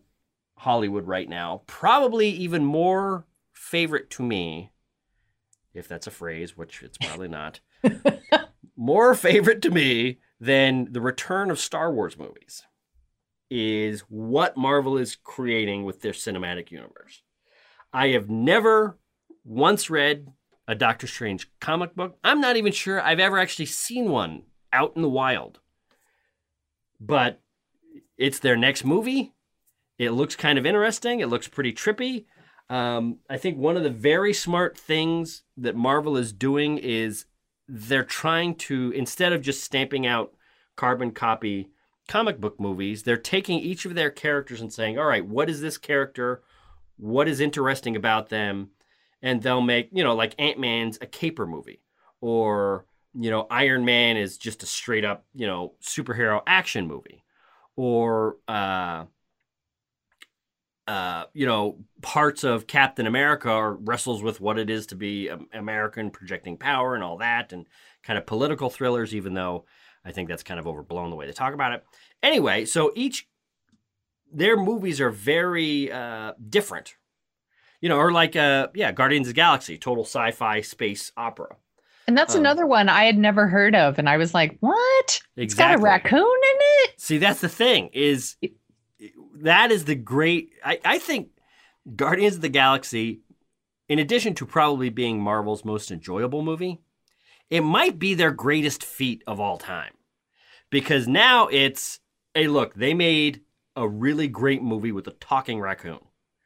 Hollywood 0.57 1.07
right 1.07 1.28
now, 1.28 1.62
probably 1.66 2.28
even 2.30 2.64
more 2.64 3.26
favorite 3.52 4.11
to 4.11 4.22
me, 4.22 4.72
if 5.74 5.88
that's 5.88 6.07
a 6.07 6.11
phrase, 6.11 6.57
which 6.57 6.83
it's 6.83 6.98
probably 6.98 7.28
not, 7.28 7.61
more 8.76 9.14
favorite 9.14 9.62
to 9.62 9.70
me 9.70 10.18
than 10.40 10.92
the 10.92 11.00
return 11.00 11.50
of 11.50 11.59
Star 11.59 11.92
Wars 11.92 12.18
movies 12.18 12.62
is 13.50 14.00
what 14.09 14.57
Marvel 14.57 14.96
is 14.96 15.16
creating 15.16 15.85
with 15.85 16.00
their 16.00 16.12
cinematic 16.12 16.70
universe. 16.70 17.22
I 17.92 18.09
have 18.09 18.28
never 18.28 18.98
once 19.44 19.88
read 19.90 20.28
a 20.66 20.74
Doctor 20.74 21.07
Strange 21.07 21.50
comic 21.61 21.94
book. 21.94 22.18
I'm 22.24 22.40
not 22.40 22.57
even 22.57 22.72
sure 22.72 23.00
I've 23.00 23.20
ever 23.20 23.38
actually 23.38 23.66
seen 23.66 24.09
one 24.09 24.42
out 24.72 24.94
in 24.96 25.03
the 25.03 25.09
wild. 25.09 25.61
But 27.00 27.40
it's 28.16 28.38
their 28.38 28.57
next 28.57 28.85
movie. 28.85 29.35
It 29.98 30.11
looks 30.11 30.37
kind 30.37 30.59
of 30.59 30.66
interesting. 30.66 31.20
It 31.20 31.29
looks 31.29 31.48
pretty 31.48 31.72
trippy. 31.72 32.24
Um, 32.70 33.18
I 33.29 33.37
think 33.37 33.59
one 33.59 33.77
of 33.77 33.83
the 33.83 33.90
very 33.90 34.33
smart 34.33 34.77
things 34.79 35.42
that 35.57 35.77
Marvel 35.77 36.16
is 36.16 36.33
doing 36.33 36.79
is 36.79 37.27
they're 37.68 38.05
trying 38.05 38.55
to, 38.55 38.90
instead 38.92 39.33
of 39.33 39.42
just 39.42 39.62
stamping 39.62 40.07
out 40.07 40.35
carbon 40.77 41.11
copy 41.12 41.70
comic 42.09 42.40
book 42.40 42.59
movies, 42.59 43.03
they're 43.03 43.16
taking 43.16 43.59
each 43.59 43.85
of 43.85 43.94
their 43.94 44.11
characters 44.11 44.61
and 44.61 44.72
saying, 44.72 44.98
all 44.98 45.07
right, 45.07 45.27
what 45.27 45.50
is 45.50 45.61
this 45.61 45.79
character? 45.79 46.42
What 46.96 47.29
is 47.29 47.40
interesting 47.40 47.96
about 47.96 48.29
them? 48.29 48.70
And 49.25 49.43
they'll 49.43 49.63
make, 49.63 49.89
you 49.91 50.05
know, 50.05 50.15
like 50.15 50.35
Ant 50.39 50.61
Man's 50.61 50.99
a 51.01 51.07
caper 51.07 51.47
movie, 51.47 51.81
or, 52.21 52.85
you 53.15 53.31
know, 53.31 53.47
Iron 53.51 53.85
Man 53.87 54.19
is 54.19 54.37
just 54.37 54.63
a 54.63 54.67
straight 54.67 55.05
up, 55.05 55.25
you 55.35 55.47
know, 55.47 55.73
superhero 55.83 56.43
action 56.47 56.87
movie, 56.87 57.25
or, 57.75 58.37
uh, 58.47 59.05
uh, 60.87 61.25
you 61.33 61.47
know, 61.47 61.79
parts 62.03 62.45
of 62.45 62.67
Captain 62.67 63.07
America 63.07 63.73
wrestles 63.81 64.23
with 64.23 64.43
what 64.43 64.59
it 64.59 64.69
is 64.69 64.87
to 64.89 64.95
be 64.95 65.31
American, 65.55 66.11
projecting 66.11 66.59
power 66.59 66.95
and 66.95 67.03
all 67.03 67.17
that, 67.17 67.51
and 67.55 67.67
kind 68.03 68.19
of 68.19 68.27
political 68.27 68.69
thrillers, 68.69 69.15
even 69.15 69.33
though 69.33 69.65
I 70.05 70.13
think 70.13 70.29
that's 70.29 70.43
kind 70.43 70.61
of 70.61 70.67
overblown 70.67 71.09
the 71.09 71.17
way 71.17 71.27
they 71.27 71.33
talk 71.33 71.55
about 71.55 71.73
it. 71.73 71.83
Anyway, 72.23 72.67
so 72.67 72.93
each 72.95 73.27
their 74.31 74.59
movies 74.59 75.01
are 75.01 75.11
very 75.11 75.91
uh, 75.91 76.35
different. 76.51 76.97
You 77.85 77.90
know, 77.90 77.99
or 77.99 78.12
like 78.12 78.35
uh 78.35 78.68
yeah, 78.75 78.92
Guardians 78.92 79.27
of 79.29 79.35
the 79.35 79.37
Galaxy, 79.37 79.77
total 79.77 80.05
sci-fi 80.05 80.62
space 80.62 81.12
opera. 81.18 81.57
And 82.09 82.16
that's 82.16 82.35
Um, 82.35 82.40
another 82.40 82.66
one 82.66 82.88
I 82.88 83.05
had 83.05 83.18
never 83.18 83.47
heard 83.47 83.75
of. 83.75 83.99
And 83.99 84.09
I 84.09 84.16
was 84.16 84.33
like, 84.33 84.57
what? 84.61 85.20
It's 85.37 85.53
got 85.53 85.75
a 85.75 85.79
raccoon 85.79 86.20
in 86.23 86.59
it? 86.61 86.94
See, 86.99 87.18
that's 87.18 87.42
the 87.42 87.49
thing 87.51 87.90
is 87.92 88.37
that 89.42 89.70
is 89.70 89.85
the 89.85 89.94
great. 89.97 90.53
I, 90.64 90.81
I 90.83 90.99
think 90.99 91.29
Guardians 91.94 92.37
of 92.37 92.40
the 92.40 92.49
Galaxy, 92.49 93.20
in 93.87 93.99
addition 93.99 94.33
to 94.37 94.47
probably 94.47 94.88
being 94.88 95.20
Marvel's 95.20 95.62
most 95.62 95.90
enjoyable 95.90 96.40
movie, 96.40 96.81
it 97.51 97.61
might 97.61 97.99
be 97.99 98.14
their 98.14 98.31
greatest 98.31 98.83
feat 98.83 99.23
of 99.27 99.40
all 99.40 99.59
time, 99.59 99.92
because 100.70 101.07
now 101.07 101.49
it's 101.49 102.01
hey, 102.33 102.49
look, 102.49 102.73
they 102.73 102.94
made 102.94 103.42
a 103.77 103.87
really 103.87 104.27
great 104.27 104.62
movie 104.62 104.92
with 104.92 105.07
a 105.07 105.16
talking 105.20 105.61
raccoon. 105.61 106.01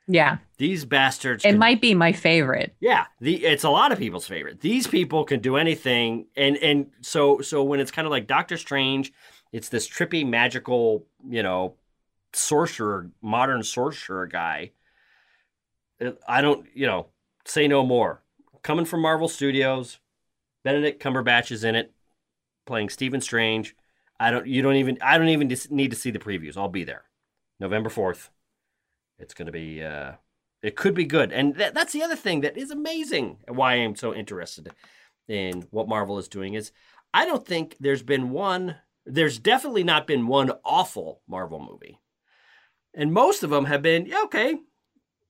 Yeah. 0.08 0.38
These 0.56 0.84
bastards. 0.86 1.44
It 1.44 1.50
can- 1.50 1.58
might 1.58 1.80
be 1.80 1.94
my 1.94 2.12
favorite. 2.12 2.74
yeah, 2.80 3.06
the 3.20 3.44
it's 3.44 3.62
a 3.64 3.70
lot 3.70 3.92
of 3.92 3.98
people's 3.98 4.26
favorite. 4.26 4.60
These 4.60 4.86
people 4.86 5.24
can 5.24 5.40
do 5.40 5.56
anything, 5.56 6.26
and 6.36 6.56
and 6.56 6.90
so 7.00 7.40
so 7.42 7.62
when 7.62 7.78
it's 7.78 7.90
kind 7.90 8.06
of 8.06 8.10
like 8.10 8.26
Doctor 8.26 8.56
Strange, 8.56 9.12
it's 9.52 9.68
this 9.68 9.88
trippy 9.88 10.26
magical, 10.26 11.06
you 11.28 11.42
know, 11.42 11.74
sorcerer, 12.32 13.10
modern 13.22 13.62
sorcerer 13.62 14.26
guy. 14.26 14.72
Uh, 16.04 16.12
I 16.26 16.40
don't, 16.40 16.66
you 16.74 16.86
know, 16.86 17.06
say 17.44 17.68
no 17.68 17.84
more. 17.84 18.22
Coming 18.62 18.84
from 18.84 19.00
Marvel 19.02 19.28
Studios, 19.28 19.98
Benedict 20.64 21.02
Cumberbatch 21.02 21.52
is 21.52 21.64
in 21.64 21.74
it, 21.74 21.92
playing 22.66 22.88
Stephen 22.88 23.20
Strange. 23.20 23.76
I 24.20 24.30
don't, 24.30 24.46
you 24.46 24.62
don't 24.62 24.74
even, 24.76 24.98
I 25.00 25.16
don't 25.16 25.28
even 25.28 25.48
need 25.70 25.90
to 25.90 25.96
see 25.96 26.10
the 26.10 26.18
previews. 26.18 26.56
I'll 26.56 26.68
be 26.68 26.84
there, 26.84 27.04
November 27.60 27.88
fourth. 27.88 28.30
It's 29.18 29.34
gonna 29.34 29.52
be. 29.52 29.82
uh 29.82 30.12
it 30.62 30.76
could 30.76 30.94
be 30.94 31.04
good. 31.04 31.32
And 31.32 31.54
that, 31.56 31.74
that's 31.74 31.92
the 31.92 32.02
other 32.02 32.16
thing 32.16 32.40
that 32.40 32.56
is 32.56 32.70
amazing. 32.70 33.38
Why 33.46 33.74
I 33.74 33.76
am 33.76 33.94
so 33.94 34.14
interested 34.14 34.70
in 35.28 35.66
what 35.70 35.88
Marvel 35.88 36.18
is 36.18 36.28
doing 36.28 36.54
is 36.54 36.72
I 37.14 37.26
don't 37.26 37.46
think 37.46 37.76
there's 37.80 38.02
been 38.02 38.30
one, 38.30 38.76
there's 39.06 39.38
definitely 39.38 39.84
not 39.84 40.06
been 40.06 40.26
one 40.26 40.52
awful 40.64 41.22
Marvel 41.28 41.60
movie. 41.60 42.00
And 42.94 43.12
most 43.12 43.42
of 43.42 43.50
them 43.50 43.66
have 43.66 43.82
been, 43.82 44.06
yeah, 44.06 44.22
okay, 44.24 44.56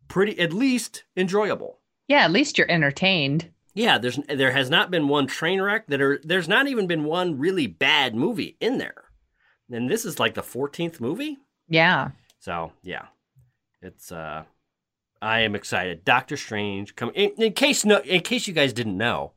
pretty, 0.08 0.38
at 0.40 0.52
least 0.52 1.04
enjoyable. 1.16 1.80
Yeah, 2.06 2.24
at 2.24 2.30
least 2.30 2.56
you're 2.56 2.70
entertained. 2.70 3.50
Yeah, 3.74 3.98
there's 3.98 4.18
there 4.28 4.52
has 4.52 4.70
not 4.70 4.90
been 4.90 5.08
one 5.08 5.26
train 5.26 5.60
wreck 5.60 5.86
that 5.88 6.00
are 6.00 6.20
there's 6.24 6.48
not 6.48 6.66
even 6.66 6.86
been 6.86 7.04
one 7.04 7.38
really 7.38 7.66
bad 7.66 8.14
movie 8.14 8.56
in 8.60 8.78
there. 8.78 9.04
And 9.70 9.90
this 9.90 10.04
is 10.04 10.18
like 10.18 10.34
the 10.34 10.42
14th 10.42 11.00
movie. 11.00 11.36
Yeah. 11.68 12.10
So 12.40 12.72
yeah, 12.82 13.06
it's 13.82 14.12
uh, 14.12 14.44
I 15.20 15.40
am 15.40 15.54
excited. 15.54 16.04
Doctor 16.04 16.36
Strange 16.36 16.96
come 16.96 17.10
in, 17.14 17.30
in 17.38 17.52
case 17.52 17.84
no 17.84 17.98
in 17.98 18.20
case 18.20 18.46
you 18.46 18.54
guys 18.54 18.72
didn't 18.72 18.96
know. 18.96 19.32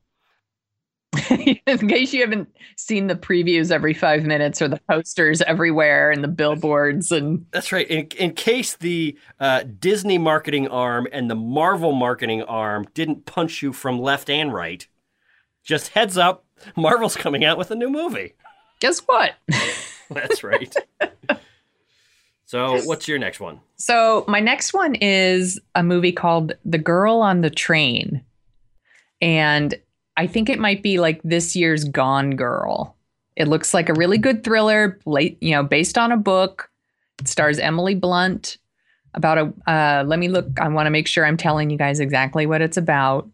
in 1.30 1.90
case 1.90 2.14
you 2.14 2.22
haven't 2.22 2.48
seen 2.78 3.08
the 3.08 3.16
previews 3.16 3.70
every 3.70 3.94
five 3.94 4.24
minutes 4.24 4.62
or 4.62 4.70
the 4.70 4.80
posters 4.90 5.42
everywhere 5.42 6.10
and 6.10 6.24
the 6.24 6.28
billboards 6.30 7.12
and 7.12 7.46
That's 7.52 7.72
right. 7.72 7.88
In 7.88 8.08
in 8.18 8.34
case 8.34 8.78
the 8.78 9.18
uh, 9.40 9.64
Disney 9.80 10.18
marketing 10.18 10.68
arm 10.70 11.08
and 11.12 11.30
the 11.30 11.36
Marvel 11.36 11.92
marketing 11.92 12.44
arm 12.44 12.88
didn't 12.94 13.26
punch 13.26 13.62
you 13.62 13.74
from 13.74 14.00
left 14.00 14.30
and 14.30 14.54
right, 14.54 14.88
just 15.64 15.90
heads 15.90 16.18
up, 16.18 16.46
Marvel's 16.78 17.16
coming 17.16 17.44
out 17.44 17.58
with 17.58 17.72
a 17.72 17.76
new 17.76 17.90
movie. 17.90 18.34
guess 18.80 19.00
what? 19.00 19.34
That's 20.10 20.44
right. 20.44 20.74
so 22.52 22.82
what's 22.84 23.08
your 23.08 23.18
next 23.18 23.40
one? 23.40 23.62
So 23.78 24.26
my 24.28 24.42
next 24.42 24.74
one 24.74 24.96
is 24.96 25.58
a 25.74 25.84
movie 25.84 26.12
called 26.12 26.52
The 26.66 26.78
Girl 26.78 27.22
on 27.22 27.40
the 27.40 27.50
Train. 27.50 28.22
And 29.22 29.74
I 30.18 30.28
think 30.28 30.50
it 30.50 30.60
might 30.60 30.84
be 30.84 31.00
like 31.00 31.22
this 31.24 31.56
year's 31.56 31.86
Gone 31.86 32.32
Girl. 32.32 32.98
It 33.38 33.48
looks 33.48 33.74
like 33.74 33.88
a 33.88 33.94
really 33.94 34.18
good 34.18 34.44
thriller, 34.44 35.00
late, 35.06 35.38
you 35.40 35.52
know, 35.52 35.64
based 35.64 35.98
on 35.98 36.12
a 36.12 36.18
book. 36.18 36.70
It 37.22 37.30
stars 37.30 37.58
Emily 37.58 37.96
Blunt 37.96 38.58
about 39.14 39.38
a 39.38 39.72
uh, 39.72 40.04
let 40.06 40.20
me 40.20 40.28
look 40.28 40.48
I 40.60 40.68
want 40.68 40.88
to 40.88 40.92
make 40.92 41.08
sure 41.08 41.26
I'm 41.26 41.38
telling 41.38 41.70
you 41.70 41.78
guys 41.78 42.02
exactly 42.02 42.46
what 42.46 42.62
it's 42.62 42.78
about 42.78 43.30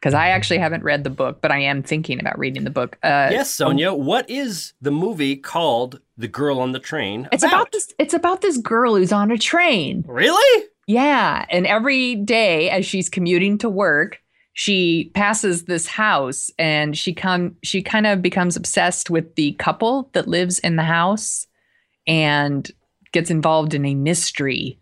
because 0.00 0.14
I 0.14 0.28
actually 0.28 0.58
haven't 0.58 0.82
read 0.82 1.04
the 1.04 1.10
book, 1.10 1.40
but 1.42 1.50
I 1.50 1.58
am 1.58 1.82
thinking 1.82 2.20
about 2.20 2.38
reading 2.38 2.64
the 2.64 2.70
book. 2.70 2.98
Uh, 3.02 3.28
yes, 3.30 3.50
Sonia. 3.50 3.92
What 3.92 4.28
is 4.30 4.72
the 4.80 4.90
movie 4.90 5.36
called 5.36 6.00
"The 6.16 6.28
Girl 6.28 6.58
on 6.60 6.72
the 6.72 6.78
Train"? 6.78 7.28
It's 7.32 7.44
about 7.44 7.72
this 7.72 7.92
it's 7.98 8.14
about 8.14 8.40
this 8.40 8.56
girl 8.56 8.96
who's 8.96 9.12
on 9.12 9.30
a 9.30 9.38
train. 9.38 10.04
Really? 10.08 10.66
Yeah. 10.86 11.44
And 11.50 11.66
every 11.66 12.16
day 12.16 12.70
as 12.70 12.84
she's 12.84 13.08
commuting 13.08 13.58
to 13.58 13.68
work, 13.68 14.20
she 14.54 15.10
passes 15.14 15.64
this 15.64 15.86
house 15.86 16.50
and 16.58 16.96
she 16.96 17.12
come 17.12 17.56
she 17.62 17.82
kind 17.82 18.06
of 18.06 18.22
becomes 18.22 18.56
obsessed 18.56 19.10
with 19.10 19.34
the 19.34 19.52
couple 19.52 20.10
that 20.14 20.26
lives 20.26 20.58
in 20.58 20.76
the 20.76 20.82
house 20.82 21.46
and 22.06 22.70
gets 23.12 23.30
involved 23.30 23.74
in 23.74 23.84
a 23.84 23.94
mystery 23.94 24.78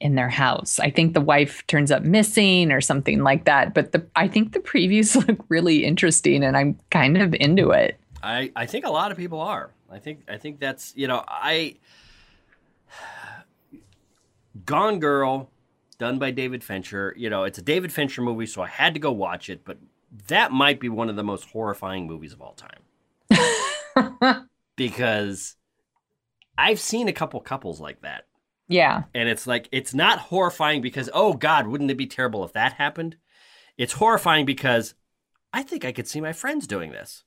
in 0.00 0.14
their 0.14 0.28
house. 0.28 0.78
I 0.78 0.90
think 0.90 1.14
the 1.14 1.20
wife 1.20 1.66
turns 1.66 1.90
up 1.90 2.02
missing 2.02 2.70
or 2.70 2.80
something 2.80 3.22
like 3.22 3.44
that. 3.44 3.74
But 3.74 3.92
the 3.92 4.06
I 4.16 4.28
think 4.28 4.52
the 4.52 4.60
previews 4.60 5.14
look 5.28 5.44
really 5.48 5.84
interesting 5.84 6.44
and 6.44 6.56
I'm 6.56 6.78
kind 6.90 7.16
of 7.20 7.34
into 7.34 7.70
it. 7.70 7.98
I, 8.22 8.50
I 8.56 8.66
think 8.66 8.84
a 8.84 8.90
lot 8.90 9.10
of 9.10 9.16
people 9.16 9.40
are. 9.40 9.70
I 9.90 9.98
think 9.98 10.22
I 10.28 10.36
think 10.36 10.60
that's 10.60 10.92
you 10.96 11.08
know 11.08 11.24
I 11.26 11.76
Gone 14.66 14.98
Girl, 15.00 15.50
done 15.98 16.18
by 16.18 16.30
David 16.30 16.62
Fincher. 16.62 17.14
You 17.16 17.30
know 17.30 17.44
it's 17.44 17.58
a 17.58 17.62
David 17.62 17.92
Fincher 17.92 18.22
movie, 18.22 18.46
so 18.46 18.62
I 18.62 18.68
had 18.68 18.94
to 18.94 19.00
go 19.00 19.12
watch 19.12 19.48
it. 19.50 19.64
But 19.64 19.78
that 20.28 20.52
might 20.52 20.80
be 20.80 20.88
one 20.88 21.08
of 21.08 21.16
the 21.16 21.24
most 21.24 21.50
horrifying 21.50 22.06
movies 22.06 22.32
of 22.32 22.40
all 22.40 22.54
time 22.54 24.46
because 24.76 25.56
I've 26.56 26.80
seen 26.80 27.08
a 27.08 27.12
couple 27.12 27.40
couples 27.40 27.80
like 27.80 28.00
that, 28.02 28.26
Yeah. 28.68 29.04
and 29.14 29.28
it's 29.28 29.46
like 29.46 29.68
it's 29.72 29.94
not 29.94 30.18
horrifying 30.18 30.82
because 30.82 31.08
oh 31.14 31.32
God, 31.32 31.66
wouldn't 31.66 31.90
it 31.90 31.96
be 31.96 32.06
terrible 32.06 32.44
if 32.44 32.52
that 32.52 32.74
happened? 32.74 33.16
It's 33.76 33.94
horrifying 33.94 34.44
because 34.44 34.94
I 35.52 35.62
think 35.62 35.84
I 35.84 35.92
could 35.92 36.06
see 36.06 36.20
my 36.20 36.32
friends 36.32 36.66
doing 36.66 36.90
this. 36.92 37.24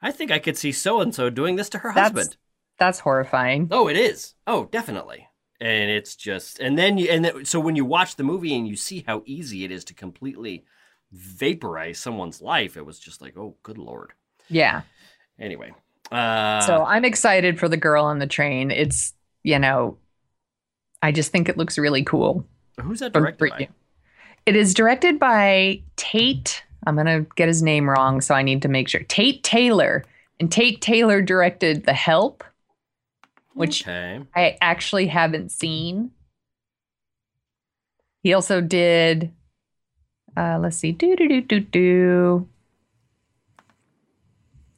I 0.00 0.12
think 0.12 0.30
I 0.30 0.38
could 0.38 0.56
see 0.56 0.72
so 0.72 1.00
and 1.00 1.14
so 1.14 1.30
doing 1.30 1.56
this 1.56 1.68
to 1.70 1.78
her 1.78 1.88
That's- 1.94 2.12
husband. 2.12 2.36
That's 2.78 2.98
horrifying. 3.00 3.68
Oh, 3.70 3.88
it 3.88 3.96
is. 3.96 4.34
Oh, 4.46 4.66
definitely. 4.66 5.26
And 5.58 5.90
it's 5.90 6.14
just, 6.14 6.60
and 6.60 6.76
then 6.78 6.98
you, 6.98 7.08
and 7.08 7.24
then, 7.24 7.44
so 7.46 7.58
when 7.58 7.74
you 7.74 7.86
watch 7.86 8.16
the 8.16 8.22
movie 8.22 8.54
and 8.54 8.68
you 8.68 8.76
see 8.76 9.02
how 9.06 9.22
easy 9.24 9.64
it 9.64 9.70
is 9.70 9.82
to 9.86 9.94
completely 9.94 10.66
vaporize 11.10 11.98
someone's 11.98 12.42
life, 12.42 12.76
it 12.76 12.84
was 12.84 12.98
just 12.98 13.22
like, 13.22 13.36
oh, 13.36 13.56
good 13.62 13.78
lord. 13.78 14.12
Yeah. 14.48 14.82
Anyway, 15.38 15.72
uh, 16.12 16.60
So 16.60 16.84
I'm 16.84 17.04
excited 17.04 17.58
for 17.58 17.68
the 17.68 17.76
girl 17.76 18.04
on 18.04 18.18
the 18.18 18.26
train. 18.26 18.70
It's, 18.70 19.14
you 19.42 19.58
know, 19.58 19.96
I 21.02 21.12
just 21.12 21.30
think 21.30 21.48
it 21.48 21.56
looks 21.56 21.78
really 21.78 22.02
cool. 22.02 22.44
who's 22.80 23.00
that 23.00 23.12
directed 23.12 23.50
by? 23.50 23.68
It 24.46 24.56
is 24.56 24.74
directed 24.74 25.18
by 25.18 25.80
Tate. 25.96 26.62
I'm 26.86 26.94
going 26.94 27.06
to 27.06 27.26
get 27.34 27.48
his 27.48 27.62
name 27.62 27.88
wrong, 27.90 28.20
so 28.20 28.34
I 28.34 28.42
need 28.42 28.62
to 28.62 28.68
make 28.68 28.88
sure. 28.88 29.02
Tate 29.02 29.42
Taylor. 29.42 30.04
And 30.38 30.52
Tate 30.52 30.80
Taylor 30.80 31.22
directed 31.22 31.84
The 31.84 31.92
Help, 31.94 32.44
which 33.54 33.82
Okay. 33.86 34.20
I 34.34 34.56
actually 34.60 35.06
haven't 35.06 35.50
seen. 35.50 36.10
He 38.22 38.34
also 38.34 38.60
did, 38.60 39.32
uh, 40.36 40.58
let's 40.60 40.76
see, 40.76 40.92
do, 40.92 41.16
do, 41.16 41.26
do, 41.28 41.40
do, 41.40 41.60
do. 41.60 42.48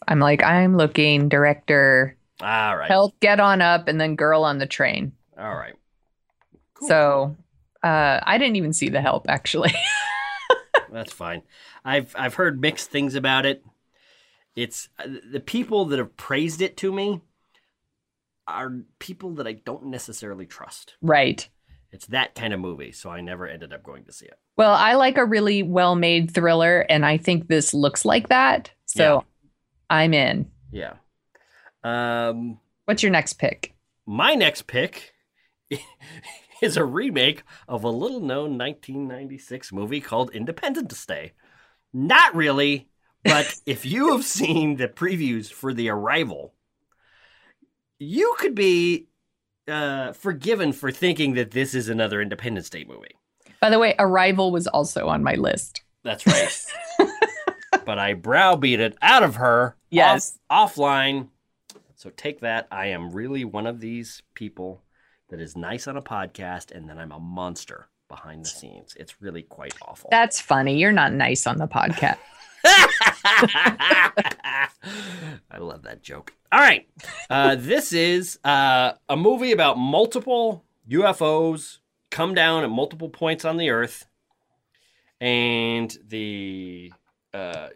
I'm 0.07 0.21
like, 0.21 0.43
I'm 0.43 0.77
looking, 0.77 1.29
director, 1.29 2.17
All 2.41 2.77
right. 2.77 2.89
help, 2.91 3.19
get 3.21 3.41
on 3.41 3.61
up, 3.61 3.89
and 3.89 4.01
then 4.01 4.17
girl 4.17 4.45
on 4.45 4.59
the 4.59 4.67
train. 4.67 5.13
All 5.39 5.55
right. 5.55 5.75
Cool. 6.79 6.89
So 6.89 7.37
uh, 7.83 8.21
I 8.23 8.39
didn't 8.39 8.57
even 8.57 8.73
see 8.73 8.89
the 8.89 9.01
help 9.01 9.27
actually. 9.29 9.73
That's 10.93 11.13
fine. 11.13 11.43
I've 11.85 12.15
I've 12.17 12.35
heard 12.35 12.61
mixed 12.61 12.91
things 12.91 13.15
about 13.15 13.45
it. 13.47 13.65
It's 14.57 14.89
uh, 14.99 15.07
the 15.31 15.41
people 15.41 15.85
that 15.87 15.99
have 15.99 16.17
praised 16.17 16.63
it 16.63 16.77
to 16.79 16.93
me 16.93 17.21
are 18.47 18.73
people 18.99 19.35
that 19.35 19.47
I 19.47 19.53
don't 19.53 19.87
necessarily 19.87 20.47
trust. 20.47 20.95
right. 21.03 21.49
It's 21.91 22.07
that 22.09 22.35
kind 22.35 22.53
of 22.53 22.61
movie, 22.61 22.93
so 22.93 23.09
I 23.09 23.23
never 23.23 23.47
ended 23.47 23.73
up 23.73 23.83
going 23.83 24.05
to 24.05 24.13
see 24.13 24.27
it. 24.27 24.39
Well, 24.59 24.75
I 24.75 24.93
like 24.95 25.17
a 25.17 25.25
really 25.25 25.63
well 25.63 25.95
made 25.95 26.31
thriller, 26.35 26.81
and 26.81 27.05
I 27.07 27.17
think 27.17 27.49
this 27.49 27.73
looks 27.73 28.05
like 28.05 28.29
that. 28.29 28.71
So 28.85 29.25
I'm 29.89 30.13
in. 30.13 30.51
Yeah. 30.71 30.95
Um, 31.83 32.59
What's 32.85 33.03
your 33.03 33.13
next 33.13 33.35
pick? 33.35 33.75
my 34.05 34.35
next 34.35 34.67
pick 34.67 35.13
is 36.63 36.77
a 36.77 36.85
remake 36.85 37.43
of 37.67 37.85
a 37.85 37.91
little 37.91 38.21
known 38.21 38.59
1996 38.59 39.73
movie 39.73 40.01
called 40.01 40.31
Independence 40.31 41.05
Day. 41.07 41.33
Not 41.93 42.35
really, 42.35 42.89
but 43.25 43.55
if 43.67 43.85
you 43.87 44.13
have 44.13 44.25
seen 44.25 44.77
the 44.77 44.89
previews 44.89 45.51
for 45.51 45.73
The 45.73 45.89
Arrival, 45.91 46.55
you 47.99 48.35
could 48.39 48.55
be 48.55 49.09
uh, 49.67 50.13
forgiven 50.13 50.73
for 50.73 50.91
thinking 50.91 51.35
that 51.35 51.51
this 51.51 51.75
is 51.75 51.89
another 51.89 52.21
Independence 52.21 52.71
Day 52.71 52.85
movie. 52.85 53.17
By 53.61 53.71
the 53.71 53.79
way, 53.79 53.95
Arrival 53.99 54.53
was 54.53 54.67
also 54.67 55.09
on 55.09 55.23
my 55.23 55.35
list. 55.35 55.83
That's 56.05 56.27
right. 56.27 56.67
but 57.85 57.99
I 57.99 58.15
browbeat 58.15 58.81
it 58.81 58.97
out 59.03 59.23
of 59.23 59.37
her. 59.37 59.77
Yes. 59.91 60.39
Off, 60.49 60.77
offline. 60.77 61.29
So 61.97 62.11
take 62.11 62.41
that. 62.41 62.69
I 62.71 62.87
am 62.87 63.11
really 63.11 63.45
one 63.45 63.67
of 63.67 63.81
these 63.81 64.23
people 64.35 64.81
that 65.29 65.41
is 65.41 65.57
nice 65.57 65.87
on 65.87 65.97
a 65.97 66.03
podcast, 66.03 66.71
and 66.71 66.89
then 66.89 66.99
I'm 66.99 67.13
a 67.13 67.21
monster 67.21 67.89
behind 68.09 68.45
the 68.45 68.49
scenes. 68.49 68.95
It's 68.99 69.21
really 69.21 69.43
quite 69.43 69.75
awful. 69.83 70.09
That's 70.11 70.41
funny. 70.41 70.79
You're 70.79 70.93
not 70.93 71.13
nice 71.13 71.47
on 71.47 71.59
the 71.59 71.69
podcast. 71.69 72.19
I 75.51 75.59
love 75.59 75.83
that 75.83 76.03
joke. 76.03 76.33
All 76.51 76.61
right. 76.61 76.89
Uh, 77.29 77.55
this 77.57 77.93
is 77.93 78.39
uh, 78.45 78.93
a 79.09 79.17
movie 79.17 79.53
about 79.53 79.79
multiple 79.79 80.65
UFOs 80.91 81.79
come 82.11 82.35
down 82.35 82.65
at 82.65 82.71
multiple 82.71 83.11
points 83.11 83.45
on 83.45 83.59
the 83.59 83.71
Earth. 83.71 84.07
And 85.21 85.97
the 86.07 86.93
uh, 87.35 87.69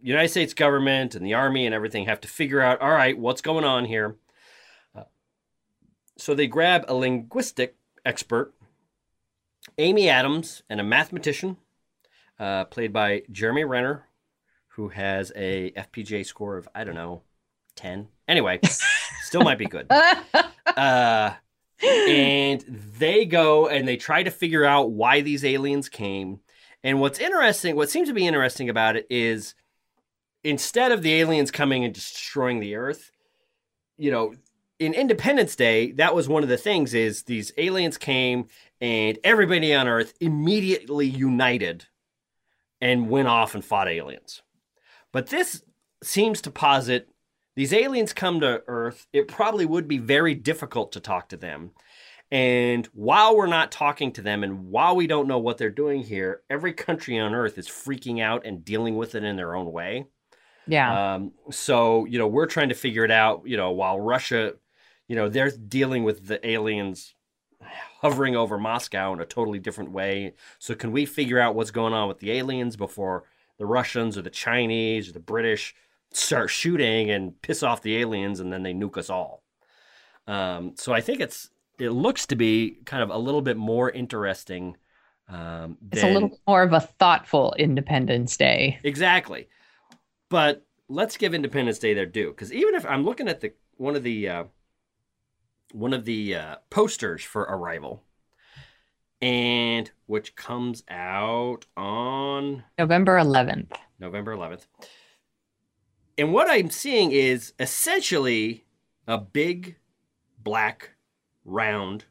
United 0.00 0.28
States 0.28 0.54
government 0.54 1.14
and 1.14 1.26
the 1.26 1.34
Army 1.34 1.66
and 1.66 1.74
everything 1.74 2.06
have 2.06 2.20
to 2.22 2.28
figure 2.28 2.60
out 2.60 2.80
all 2.80 2.90
right, 2.90 3.18
what's 3.18 3.40
going 3.40 3.64
on 3.64 3.84
here? 3.84 4.16
So 6.18 6.34
they 6.34 6.46
grab 6.46 6.84
a 6.88 6.94
linguistic 6.94 7.76
expert, 8.04 8.54
Amy 9.78 10.08
Adams, 10.08 10.62
and 10.70 10.80
a 10.80 10.84
mathematician, 10.84 11.58
uh, 12.38 12.64
played 12.64 12.92
by 12.92 13.22
Jeremy 13.30 13.64
Renner, 13.64 14.06
who 14.68 14.88
has 14.88 15.32
a 15.36 15.72
FPJ 15.72 16.24
score 16.26 16.56
of 16.56 16.68
I 16.74 16.84
don't 16.84 16.94
know, 16.94 17.22
ten. 17.74 18.08
Anyway, 18.28 18.60
still 19.22 19.42
might 19.42 19.58
be 19.58 19.66
good. 19.66 19.90
Uh, 20.76 21.32
and 21.82 22.62
they 22.98 23.24
go 23.24 23.66
and 23.68 23.88
they 23.88 23.96
try 23.96 24.22
to 24.22 24.30
figure 24.30 24.64
out 24.64 24.90
why 24.90 25.22
these 25.22 25.42
aliens 25.42 25.88
came. 25.88 26.40
And 26.82 27.00
what's 27.00 27.18
interesting, 27.18 27.76
what 27.76 27.88
seems 27.88 28.08
to 28.08 28.14
be 28.14 28.26
interesting 28.26 28.68
about 28.68 28.96
it 28.96 29.06
is 29.08 29.54
instead 30.44 30.92
of 30.92 31.02
the 31.02 31.14
aliens 31.14 31.50
coming 31.50 31.84
and 31.84 31.94
destroying 31.94 32.60
the 32.60 32.76
Earth, 32.76 33.10
you 33.96 34.10
know, 34.10 34.34
in 34.78 34.94
Independence 34.94 35.56
Day, 35.56 35.92
that 35.92 36.14
was 36.14 36.28
one 36.28 36.42
of 36.42 36.48
the 36.48 36.56
things 36.56 36.94
is 36.94 37.22
these 37.22 37.52
aliens 37.56 37.96
came 37.96 38.46
and 38.80 39.18
everybody 39.24 39.74
on 39.74 39.88
Earth 39.88 40.14
immediately 40.20 41.06
united 41.06 41.86
and 42.80 43.08
went 43.08 43.28
off 43.28 43.54
and 43.54 43.64
fought 43.64 43.88
aliens. 43.88 44.42
But 45.12 45.28
this 45.28 45.62
seems 46.02 46.42
to 46.42 46.50
posit 46.50 47.08
these 47.56 47.72
aliens 47.72 48.12
come 48.12 48.40
to 48.40 48.62
Earth, 48.68 49.06
it 49.14 49.28
probably 49.28 49.64
would 49.64 49.88
be 49.88 49.96
very 49.96 50.34
difficult 50.34 50.92
to 50.92 51.00
talk 51.00 51.30
to 51.30 51.38
them. 51.38 51.70
And 52.30 52.86
while 52.92 53.34
we're 53.34 53.46
not 53.46 53.72
talking 53.72 54.12
to 54.12 54.22
them 54.22 54.44
and 54.44 54.66
while 54.68 54.94
we 54.94 55.06
don't 55.06 55.28
know 55.28 55.38
what 55.38 55.56
they're 55.56 55.70
doing 55.70 56.02
here, 56.02 56.42
every 56.50 56.74
country 56.74 57.18
on 57.18 57.34
Earth 57.34 57.56
is 57.56 57.66
freaking 57.66 58.20
out 58.20 58.44
and 58.44 58.64
dealing 58.64 58.96
with 58.96 59.14
it 59.14 59.24
in 59.24 59.36
their 59.36 59.56
own 59.56 59.72
way. 59.72 60.06
Yeah. 60.66 61.14
Um, 61.14 61.32
so, 61.50 62.04
you 62.04 62.18
know, 62.18 62.26
we're 62.26 62.46
trying 62.46 62.68
to 62.68 62.74
figure 62.74 63.04
it 63.04 63.10
out, 63.10 63.42
you 63.46 63.56
know, 63.56 63.70
while 63.70 63.98
Russia, 63.98 64.54
you 65.08 65.16
know, 65.16 65.28
they're 65.28 65.50
dealing 65.50 66.04
with 66.04 66.26
the 66.26 66.44
aliens 66.46 67.14
hovering 68.00 68.36
over 68.36 68.58
Moscow 68.58 69.12
in 69.12 69.20
a 69.20 69.26
totally 69.26 69.58
different 69.58 69.90
way. 69.90 70.34
So, 70.58 70.74
can 70.74 70.92
we 70.92 71.06
figure 71.06 71.38
out 71.38 71.54
what's 71.54 71.70
going 71.70 71.92
on 71.92 72.08
with 72.08 72.18
the 72.18 72.32
aliens 72.32 72.76
before 72.76 73.24
the 73.58 73.66
Russians 73.66 74.18
or 74.18 74.22
the 74.22 74.30
Chinese 74.30 75.08
or 75.08 75.12
the 75.12 75.20
British 75.20 75.74
start 76.12 76.50
shooting 76.50 77.10
and 77.10 77.40
piss 77.42 77.62
off 77.62 77.82
the 77.82 77.96
aliens 77.96 78.40
and 78.40 78.52
then 78.52 78.62
they 78.62 78.74
nuke 78.74 78.96
us 78.96 79.10
all? 79.10 79.42
Um, 80.26 80.72
so, 80.76 80.92
I 80.92 81.00
think 81.00 81.20
it's, 81.20 81.50
it 81.78 81.90
looks 81.90 82.26
to 82.26 82.36
be 82.36 82.78
kind 82.84 83.02
of 83.02 83.10
a 83.10 83.18
little 83.18 83.42
bit 83.42 83.56
more 83.56 83.90
interesting. 83.90 84.76
Um, 85.28 85.78
it's 85.90 86.02
a 86.02 86.10
little 86.10 86.38
more 86.46 86.62
of 86.62 86.72
a 86.72 86.80
thoughtful 86.80 87.54
Independence 87.58 88.36
Day. 88.36 88.78
Exactly. 88.84 89.48
But 90.28 90.64
let's 90.88 91.16
give 91.16 91.34
Independence 91.34 91.78
Day 91.78 91.94
their 91.94 92.06
due 92.06 92.30
because 92.30 92.52
even 92.52 92.74
if 92.74 92.86
I'm 92.86 93.04
looking 93.04 93.28
at 93.28 93.40
the 93.40 93.52
one 93.76 93.96
of 93.96 94.02
the 94.04 94.28
uh, 94.28 94.44
one 95.72 95.92
of 95.92 96.04
the 96.04 96.34
uh, 96.34 96.56
posters 96.70 97.22
for 97.22 97.42
Arrival, 97.42 98.02
and 99.20 99.90
which 100.06 100.36
comes 100.36 100.82
out 100.88 101.66
on 101.76 102.64
November 102.78 103.16
11th. 103.18 103.72
November 103.98 104.36
11th. 104.36 104.66
And 106.18 106.32
what 106.32 106.48
I'm 106.50 106.70
seeing 106.70 107.12
is 107.12 107.52
essentially 107.58 108.64
a 109.06 109.18
big, 109.18 109.76
black, 110.42 110.92
round, 111.44 112.06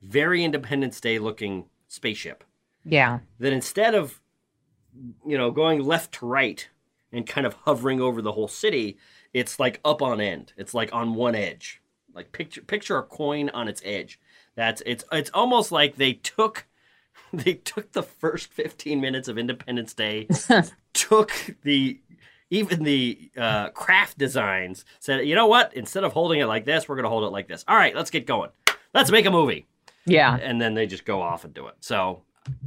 very 0.00 0.42
Independence 0.44 1.00
Day 1.00 1.18
looking 1.18 1.66
spaceship 1.88 2.42
Yeah. 2.84 3.20
that 3.38 3.52
instead 3.52 3.94
of 3.94 4.20
you 5.26 5.38
know 5.38 5.50
going 5.50 5.82
left 5.84 6.12
to 6.14 6.26
right 6.26 6.68
and 7.12 7.26
kind 7.26 7.46
of 7.46 7.54
hovering 7.54 8.00
over 8.00 8.20
the 8.22 8.32
whole 8.32 8.48
city 8.48 8.98
it's 9.32 9.58
like 9.60 9.80
up 9.84 10.00
on 10.02 10.20
end 10.20 10.52
it's 10.56 10.74
like 10.74 10.92
on 10.92 11.14
one 11.14 11.34
edge 11.34 11.81
like 12.14 12.32
picture 12.32 12.60
picture 12.62 12.98
a 12.98 13.02
coin 13.02 13.48
on 13.50 13.68
its 13.68 13.80
edge 13.84 14.18
that's 14.54 14.82
it's 14.86 15.04
it's 15.12 15.30
almost 15.34 15.72
like 15.72 15.96
they 15.96 16.12
took 16.12 16.66
they 17.32 17.54
took 17.54 17.92
the 17.92 18.02
first 18.02 18.52
15 18.52 19.00
minutes 19.00 19.28
of 19.28 19.38
independence 19.38 19.94
day 19.94 20.26
took 20.92 21.32
the 21.62 22.00
even 22.50 22.82
the 22.84 23.30
uh, 23.36 23.70
craft 23.70 24.18
designs 24.18 24.84
said 25.00 25.26
you 25.26 25.34
know 25.34 25.46
what 25.46 25.72
instead 25.74 26.04
of 26.04 26.12
holding 26.12 26.40
it 26.40 26.46
like 26.46 26.64
this 26.64 26.88
we're 26.88 26.96
going 26.96 27.04
to 27.04 27.08
hold 27.10 27.24
it 27.24 27.28
like 27.32 27.48
this 27.48 27.64
all 27.68 27.76
right 27.76 27.94
let's 27.96 28.10
get 28.10 28.26
going 28.26 28.50
let's 28.94 29.10
make 29.10 29.24
a 29.26 29.30
movie 29.30 29.66
Yeah. 30.04 30.36
and 30.36 30.60
then 30.60 30.74
they 30.74 30.86
just 30.86 31.04
go 31.06 31.22
off 31.22 31.44
and 31.44 31.54
do 31.54 31.66
it. 31.68 31.76
So 31.80 32.22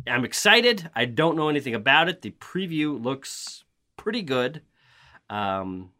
I'm 0.08 0.24
excited. 0.26 0.90
I 0.96 1.04
don't 1.06 1.36
know 1.36 1.50
anything 1.50 1.76
about 1.76 2.08
it. 2.10 2.22
The 2.22 2.32
preview 2.32 3.00
looks 3.04 3.66
pretty 3.98 4.22
good. 4.22 4.62
Um, 5.30 5.92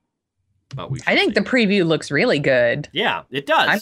but 0.76 0.92
we. 0.92 1.00
I 1.08 1.16
think 1.16 1.34
see. 1.34 1.40
the 1.40 1.50
preview 1.50 1.86
looks 1.86 2.12
really 2.12 2.40
good. 2.40 2.90
Yeah, 2.92 3.24
it 3.32 3.46
does. 3.46 3.70
I'm- 3.70 3.80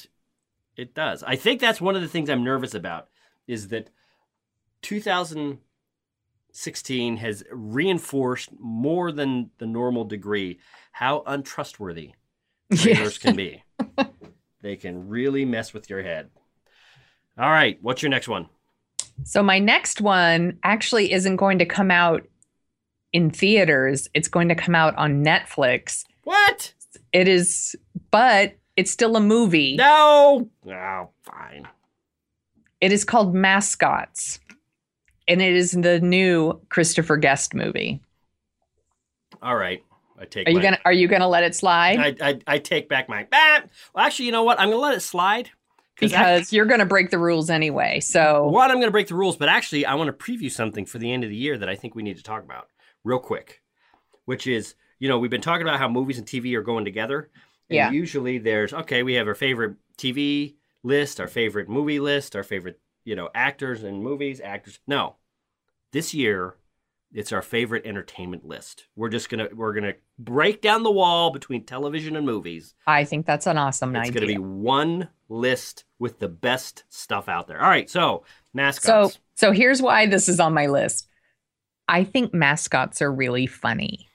It 0.78 0.94
does. 0.94 1.24
I 1.24 1.36
think 1.36 1.60
that's 1.60 1.82
one 1.82 1.96
of 1.96 2.02
the 2.02 2.08
things 2.08 2.30
I'm 2.30 2.44
nervous 2.44 2.74
about 2.74 3.08
is 3.48 3.68
that 3.70 3.90
2016 4.82 7.18
has 7.18 7.44
reinforced 7.52 8.50
more 8.60 9.12
than 9.12 9.50
the 9.58 9.66
normal 9.66 10.06
degree 10.06 10.60
how 10.92 11.24
untrustworthy 11.26 12.14
trailers 12.76 13.18
can 13.18 13.36
be. 13.36 13.64
they 14.62 14.76
can 14.76 15.10
really 15.10 15.46
mess 15.46 15.74
with 15.74 15.90
your 15.90 16.04
head. 16.04 16.30
All 17.38 17.50
right, 17.50 17.78
what's 17.82 18.02
your 18.02 18.10
next 18.12 18.28
one? 18.28 18.48
So 19.24 19.44
my 19.44 19.60
next 19.60 20.02
one 20.02 20.60
actually 20.64 21.12
isn't 21.12 21.36
going 21.38 21.60
to 21.60 21.66
come 21.66 21.92
out 21.92 22.28
in 23.12 23.30
theaters. 23.30 24.08
It's 24.14 24.28
going 24.28 24.50
to 24.50 24.56
come 24.56 24.76
out 24.76 24.96
on 24.96 25.24
Netflix. 25.24 26.06
What? 26.24 26.74
It 27.14 27.28
is, 27.28 27.76
but 28.12 28.56
it's 28.76 28.92
still 28.92 29.16
a 29.16 29.22
movie. 29.22 29.76
No. 29.76 30.50
Oh, 30.68 31.10
fine. 31.24 31.68
It 32.82 32.92
is 32.92 33.06
called 33.06 33.34
Mascots. 33.34 34.40
And 35.28 35.42
it 35.42 35.54
is 35.54 35.72
the 35.72 36.02
new 36.02 36.60
Christopher 36.70 37.16
Guest 37.16 37.54
movie. 37.54 38.02
All 39.42 39.56
right. 39.56 39.82
I 40.20 40.26
take. 40.26 40.48
Are 40.48 40.52
you 40.52 40.58
my- 40.58 40.64
gonna 40.64 40.80
are 40.86 40.94
you 40.94 41.08
gonna 41.08 41.28
let 41.28 41.44
it 41.44 41.56
slide? 41.56 41.98
I, 42.00 42.30
I 42.30 42.40
I 42.48 42.58
take 42.60 42.90
back 42.90 43.08
my. 43.10 43.26
Ah! 43.32 43.64
Well, 43.94 44.06
actually, 44.06 44.26
you 44.26 44.32
know 44.32 44.44
what? 44.44 44.60
I'm 44.60 44.70
gonna 44.70 44.82
let 44.82 44.96
it 44.96 45.02
slide 45.02 45.48
I- 45.48 45.50
because 46.00 46.54
you're 46.54 46.66
gonna 46.66 46.86
break 46.86 47.10
the 47.10 47.18
rules 47.18 47.50
anyway. 47.50 48.00
So 48.00 48.48
one, 48.50 48.70
I'm 48.70 48.80
gonna 48.80 48.92
break 48.92 49.08
the 49.08 49.16
rules, 49.16 49.38
but 49.38 49.50
actually, 49.50 49.86
I 49.86 49.96
want 49.96 50.08
to 50.08 50.14
preview 50.14 50.52
something 50.52 50.86
for 50.86 50.98
the 50.98 51.12
end 51.12 51.24
of 51.24 51.30
the 51.30 51.36
year 51.36 51.58
that 51.58 51.70
I 51.70 51.76
think 51.76 51.96
we 51.96 52.04
need 52.04 52.18
to 52.18 52.24
talk 52.24 52.44
about 52.44 52.68
real 53.04 53.20
quick, 53.20 53.62
which 54.26 54.46
is 54.46 54.76
you 55.04 55.10
know 55.10 55.20
we've 55.20 55.30
been 55.30 55.42
talking 55.42 55.68
about 55.68 55.80
how 55.80 55.90
movies 55.90 56.18
and 56.18 56.26
TV 56.26 56.56
are 56.56 56.62
going 56.62 56.86
together. 56.86 57.30
And 57.70 57.76
Yeah. 57.76 57.92
Usually, 57.92 58.38
there's 58.38 58.74
okay. 58.74 59.04
We 59.04 59.16
have 59.16 59.28
our 59.28 59.36
favorite 59.36 59.76
TV 59.98 60.56
list, 60.82 61.20
our 61.20 61.28
favorite 61.28 61.68
movie 61.68 62.00
list, 62.00 62.38
our 62.38 62.44
favorite 62.44 62.80
you 63.04 63.14
know 63.14 63.30
actors 63.36 63.84
and 63.84 64.02
movies, 64.02 64.40
actors. 64.40 64.80
No, 64.88 65.18
this 65.92 66.14
year 66.14 66.56
it's 67.14 67.34
our 67.34 67.42
favorite 67.42 67.86
entertainment 67.86 68.46
list. 68.46 68.86
We're 68.96 69.10
just 69.10 69.30
gonna 69.30 69.50
we're 69.54 69.74
gonna 69.74 69.96
break 70.18 70.62
down 70.62 70.84
the 70.84 70.92
wall 70.92 71.32
between 71.32 71.66
television 71.66 72.16
and 72.16 72.26
movies. 72.26 72.74
I 72.88 73.04
think 73.04 73.26
that's 73.26 73.46
an 73.46 73.58
awesome 73.58 73.94
It's 73.98 74.08
idea. 74.08 74.22
It's 74.22 74.32
gonna 74.32 74.40
be 74.40 74.46
one 74.46 75.10
list 75.28 75.84
with 76.00 76.20
the 76.20 76.30
best 76.30 76.86
stuff 76.88 77.28
out 77.28 77.50
there. 77.50 77.62
All 77.62 77.70
right, 77.70 77.90
so 77.90 78.24
mascots. 78.54 78.86
so 78.86 79.02
mascots. 79.02 79.20
so 79.36 79.52
here's 79.52 79.82
why 79.82 80.06
this 80.06 80.30
is 80.30 80.40
on 80.40 80.54
my 80.54 80.68
list. 80.68 81.10
I 81.90 82.06
think 82.06 82.34
mascots 82.34 83.02
are 83.02 83.12
really 83.12 83.48
funny. 83.48 84.08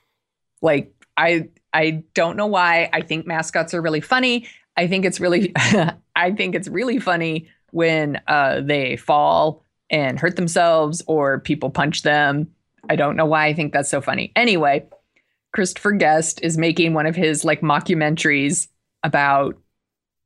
Like 0.62 0.92
I 1.16 1.48
I 1.72 2.04
don't 2.14 2.36
know 2.36 2.46
why 2.46 2.88
I 2.92 3.00
think 3.02 3.26
mascots 3.26 3.74
are 3.74 3.82
really 3.82 4.00
funny. 4.00 4.46
I 4.76 4.86
think 4.86 5.04
it's 5.04 5.20
really 5.20 5.52
I 6.16 6.32
think 6.32 6.54
it's 6.54 6.68
really 6.68 6.98
funny 6.98 7.48
when 7.70 8.20
uh 8.26 8.60
they 8.60 8.96
fall 8.96 9.62
and 9.90 10.18
hurt 10.18 10.36
themselves 10.36 11.02
or 11.06 11.40
people 11.40 11.70
punch 11.70 12.02
them. 12.02 12.48
I 12.88 12.96
don't 12.96 13.16
know 13.16 13.26
why 13.26 13.46
I 13.46 13.54
think 13.54 13.72
that's 13.72 13.90
so 13.90 14.00
funny. 14.00 14.32
Anyway, 14.36 14.86
Christopher 15.52 15.92
Guest 15.92 16.40
is 16.42 16.58
making 16.58 16.94
one 16.94 17.06
of 17.06 17.16
his 17.16 17.44
like 17.44 17.60
mockumentaries 17.60 18.68
about 19.02 19.56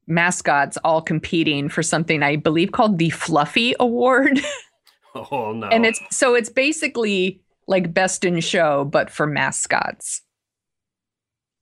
mascots 0.06 0.76
all 0.84 1.00
competing 1.00 1.68
for 1.68 1.82
something 1.82 2.22
I 2.22 2.36
believe 2.36 2.72
called 2.72 2.98
the 2.98 3.10
Fluffy 3.10 3.74
Award. 3.80 4.40
Oh 5.14 5.52
no. 5.52 5.66
And 5.68 5.84
it's 5.84 6.00
so 6.10 6.34
it's 6.34 6.48
basically 6.48 7.42
like 7.72 7.92
Best 7.92 8.24
in 8.24 8.38
Show, 8.38 8.84
but 8.84 9.10
for 9.10 9.26
mascots. 9.26 10.22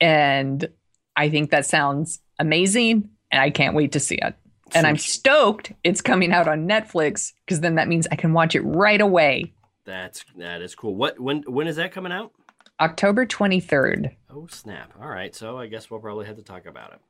And 0.01 0.68
I 1.16 1.31
think 1.31 1.51
that 1.51 1.64
sounds 1.64 2.20
amazing. 2.38 3.09
And 3.31 3.40
I 3.40 3.49
can't 3.51 3.75
wait 3.75 3.92
to 3.92 4.01
see 4.01 4.16
it. 4.16 4.35
And 4.75 4.87
I'm 4.87 4.96
stoked 4.96 5.73
it's 5.83 6.01
coming 6.01 6.33
out 6.33 6.46
on 6.46 6.68
Netflix 6.68 7.33
because 7.44 7.61
then 7.61 7.77
that 7.77 7.88
means 7.88 8.07
I 8.12 8.16
can 8.16 8.33
watch 8.33 8.55
it 8.55 8.61
right 8.61 9.01
away. 9.01 9.53
That's 9.85 10.25
that 10.37 10.62
is 10.62 10.75
cool. 10.75 10.94
What 10.94 11.18
when 11.18 11.42
when 11.46 11.66
is 11.66 11.77
that 11.77 11.92
coming 11.92 12.12
out? 12.12 12.33
October 12.79 13.27
23rd. 13.27 14.14
Oh 14.31 14.46
snap! 14.46 14.92
All 15.01 15.09
right, 15.09 15.35
so 15.35 15.59
I 15.59 15.66
guess 15.66 15.90
we'll 15.90 16.01
probably 16.01 16.27
have 16.27 16.37
to 16.37 16.42
talk 16.42 16.66
about 16.66 16.92
it. 16.92 17.01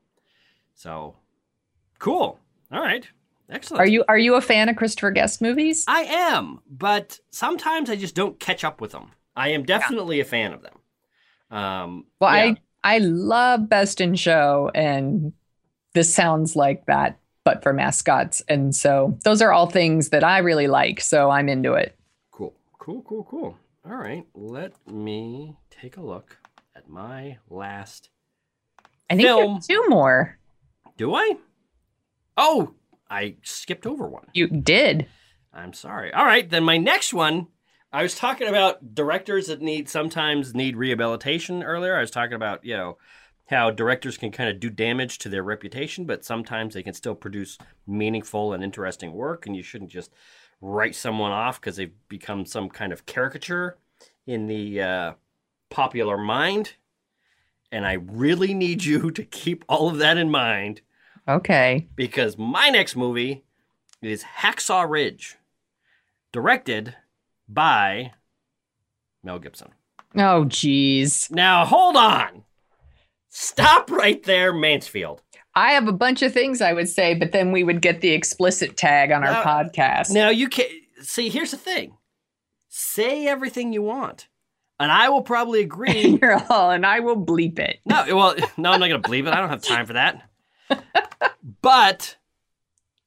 So, 0.74 1.16
cool. 1.98 2.40
All 2.72 2.80
right, 2.80 3.06
excellent. 3.50 3.80
Are 3.80 3.86
you 3.86 4.04
are 4.08 4.18
you 4.18 4.34
a 4.34 4.40
fan 4.40 4.68
of 4.68 4.76
Christopher 4.76 5.10
Guest 5.10 5.40
movies? 5.42 5.84
I 5.88 6.02
am, 6.02 6.60
but 6.70 7.18
sometimes 7.30 7.90
I 7.90 7.96
just 7.96 8.14
don't 8.14 8.38
catch 8.40 8.64
up 8.64 8.80
with 8.80 8.92
them. 8.92 9.10
I 9.36 9.48
am 9.50 9.64
definitely 9.64 10.20
a 10.20 10.24
fan 10.24 10.52
of 10.52 10.62
them. 10.62 10.78
Um, 11.50 12.06
Well, 12.20 12.34
yeah. 12.34 12.54
I 12.82 12.96
I 12.96 12.98
love 12.98 13.68
Best 13.68 14.00
in 14.00 14.14
Show, 14.14 14.70
and 14.74 15.32
this 15.94 16.14
sounds 16.14 16.56
like 16.56 16.86
that, 16.86 17.18
but 17.44 17.62
for 17.62 17.72
mascots. 17.72 18.42
And 18.48 18.74
so 18.74 19.18
those 19.24 19.42
are 19.42 19.52
all 19.52 19.66
things 19.66 20.10
that 20.10 20.24
I 20.24 20.38
really 20.38 20.66
like. 20.66 21.00
So 21.00 21.30
I'm 21.30 21.48
into 21.48 21.74
it. 21.74 21.96
Cool, 22.30 22.54
cool, 22.78 23.02
cool, 23.02 23.24
cool. 23.24 23.58
All 23.84 23.96
right, 23.96 24.26
let 24.34 24.72
me 24.86 25.56
take 25.70 25.96
a 25.96 26.02
look 26.02 26.36
at 26.76 26.88
my 26.88 27.38
last. 27.48 28.10
I 29.08 29.16
think 29.16 29.26
Film. 29.26 29.54
there's 29.54 29.66
two 29.66 29.84
more. 29.88 30.38
Do 30.96 31.14
I? 31.14 31.32
Oh, 32.36 32.74
I 33.10 33.36
skipped 33.42 33.86
over 33.86 34.08
one. 34.08 34.28
You 34.32 34.46
did. 34.46 35.06
I'm 35.52 35.72
sorry. 35.72 36.12
All 36.12 36.24
right, 36.24 36.48
then 36.48 36.64
my 36.64 36.76
next 36.76 37.12
one. 37.12 37.48
I 37.92 38.04
was 38.04 38.14
talking 38.14 38.46
about 38.46 38.94
directors 38.94 39.48
that 39.48 39.60
need 39.60 39.88
sometimes 39.88 40.54
need 40.54 40.76
rehabilitation 40.76 41.64
earlier. 41.64 41.96
I 41.96 42.00
was 42.00 42.12
talking 42.12 42.34
about 42.34 42.64
you 42.64 42.76
know 42.76 42.98
how 43.46 43.72
directors 43.72 44.16
can 44.16 44.30
kind 44.30 44.48
of 44.48 44.60
do 44.60 44.70
damage 44.70 45.18
to 45.18 45.28
their 45.28 45.42
reputation, 45.42 46.04
but 46.04 46.24
sometimes 46.24 46.72
they 46.72 46.84
can 46.84 46.94
still 46.94 47.16
produce 47.16 47.58
meaningful 47.88 48.52
and 48.52 48.62
interesting 48.62 49.12
work, 49.12 49.44
and 49.44 49.56
you 49.56 49.62
shouldn't 49.64 49.90
just 49.90 50.12
write 50.60 50.94
someone 50.94 51.32
off 51.32 51.60
because 51.60 51.76
they've 51.76 51.94
become 52.08 52.46
some 52.46 52.68
kind 52.68 52.92
of 52.92 53.06
caricature 53.06 53.76
in 54.24 54.46
the 54.46 54.80
uh, 54.80 55.12
popular 55.68 56.16
mind. 56.16 56.74
And 57.72 57.84
I 57.84 57.94
really 57.94 58.54
need 58.54 58.84
you 58.84 59.10
to 59.12 59.24
keep 59.24 59.64
all 59.68 59.88
of 59.88 59.98
that 59.98 60.16
in 60.16 60.30
mind 60.30 60.82
Okay. 61.36 61.88
because 61.96 62.36
my 62.38 62.68
next 62.68 62.96
movie 62.96 63.44
is 64.02 64.22
Hacksaw 64.38 64.88
Ridge, 64.88 65.36
directed 66.32 66.94
by 67.48 68.12
Mel 69.22 69.38
Gibson. 69.38 69.68
Oh, 70.16 70.44
geez. 70.44 71.30
Now, 71.30 71.64
hold 71.64 71.96
on. 71.96 72.42
Stop 73.28 73.90
right 73.90 74.22
there, 74.24 74.52
Mansfield. 74.52 75.22
I 75.54 75.72
have 75.72 75.86
a 75.88 75.92
bunch 75.92 76.22
of 76.22 76.32
things 76.32 76.60
I 76.60 76.72
would 76.72 76.88
say, 76.88 77.14
but 77.14 77.32
then 77.32 77.52
we 77.52 77.62
would 77.64 77.80
get 77.82 78.00
the 78.00 78.10
explicit 78.10 78.76
tag 78.76 79.10
on 79.12 79.24
our 79.24 79.32
Now- 79.32 79.42
podcast. 79.44 80.10
Now, 80.10 80.30
you 80.30 80.48
can 80.48 80.66
see, 81.02 81.28
here's 81.28 81.50
the 81.50 81.56
thing 81.56 81.96
say 82.68 83.26
everything 83.26 83.72
you 83.72 83.82
want, 83.82 84.28
and 84.78 84.90
I 84.92 85.08
will 85.08 85.22
probably 85.22 85.60
agree. 85.68 86.18
You're 86.22 86.40
all, 86.50 86.70
and 86.70 86.86
I 86.86 87.00
will 87.00 87.16
bleep 87.16 87.58
it. 87.58 87.80
no, 87.84 88.04
well, 88.16 88.34
no, 88.56 88.70
I'm 88.72 88.80
not 88.80 88.88
going 88.88 89.02
to 89.02 89.08
bleep 89.08 89.26
it. 89.26 89.32
I 89.34 89.40
don't 89.40 89.50
have 89.50 89.62
time 89.62 89.86
for 89.86 89.94
that. 89.94 90.22
But 91.62 92.16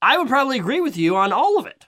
I 0.01 0.17
would 0.17 0.27
probably 0.27 0.59
agree 0.59 0.81
with 0.81 0.97
you 0.97 1.15
on 1.15 1.31
all 1.31 1.57
of 1.59 1.65
it. 1.65 1.85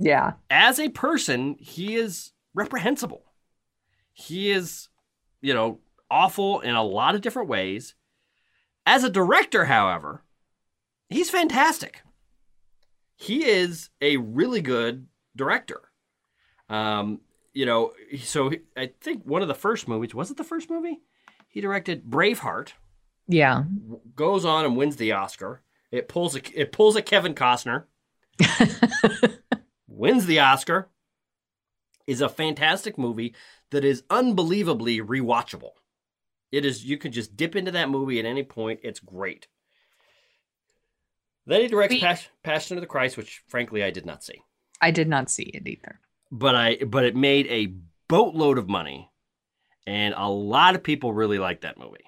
Yeah. 0.00 0.34
as 0.48 0.78
a 0.78 0.90
person, 0.90 1.56
he 1.58 1.96
is 1.96 2.32
reprehensible. 2.54 3.24
He 4.12 4.50
is, 4.50 4.88
you 5.40 5.52
know, 5.54 5.80
awful 6.10 6.60
in 6.60 6.74
a 6.76 6.84
lot 6.84 7.14
of 7.16 7.20
different 7.20 7.48
ways. 7.48 7.94
As 8.86 9.02
a 9.02 9.10
director, 9.10 9.64
however, 9.64 10.22
he's 11.08 11.30
fantastic. 11.30 12.02
He 13.16 13.44
is 13.44 13.90
a 14.00 14.18
really 14.18 14.60
good 14.60 15.08
director. 15.34 15.90
Um, 16.68 17.20
you 17.52 17.66
know, 17.66 17.92
so 18.22 18.50
he- 18.50 18.60
I 18.76 18.92
think 19.00 19.24
one 19.24 19.42
of 19.42 19.48
the 19.48 19.54
first 19.54 19.88
movies 19.88 20.14
was 20.14 20.30
it 20.30 20.36
the 20.36 20.44
first 20.44 20.70
movie 20.70 21.00
he 21.48 21.60
directed 21.60 22.04
Braveheart 22.08 22.70
Yeah. 23.28 23.64
goes 24.16 24.44
on 24.44 24.64
and 24.64 24.76
wins 24.76 24.96
the 24.96 25.12
Oscar. 25.12 25.62
It 25.90 26.08
pulls 26.08 26.34
a 26.36 26.40
it 26.60 26.72
pulls 26.72 26.96
a 26.96 27.02
Kevin 27.02 27.34
Costner, 27.34 27.84
wins 29.88 30.26
the 30.26 30.38
Oscar. 30.40 30.88
Is 32.06 32.20
a 32.22 32.28
fantastic 32.30 32.96
movie 32.96 33.34
that 33.70 33.84
is 33.84 34.02
unbelievably 34.08 35.00
rewatchable. 35.02 35.72
It 36.50 36.64
is 36.64 36.84
you 36.86 36.96
can 36.96 37.12
just 37.12 37.36
dip 37.36 37.54
into 37.54 37.70
that 37.72 37.90
movie 37.90 38.18
at 38.18 38.24
any 38.24 38.42
point. 38.42 38.80
It's 38.82 39.00
great. 39.00 39.46
Then 41.46 41.60
he 41.62 41.68
directs 41.68 41.94
We- 41.94 42.00
Pas- 42.00 42.28
Passion 42.42 42.76
of 42.78 42.80
the 42.80 42.86
Christ, 42.86 43.16
which 43.18 43.42
frankly 43.48 43.82
I 43.84 43.90
did 43.90 44.06
not 44.06 44.22
see, 44.24 44.40
I 44.80 44.90
did 44.90 45.08
not 45.08 45.30
see 45.30 45.44
it 45.44 45.66
either. 45.66 46.00
but 46.30 46.54
I 46.54 46.76
but 46.76 47.04
it 47.04 47.14
made 47.16 47.46
a 47.48 47.74
boatload 48.08 48.56
of 48.56 48.68
money, 48.70 49.10
and 49.86 50.14
a 50.16 50.28
lot 50.30 50.74
of 50.74 50.82
people 50.82 51.12
really 51.12 51.38
like 51.38 51.60
that 51.62 51.78
movie. 51.78 52.04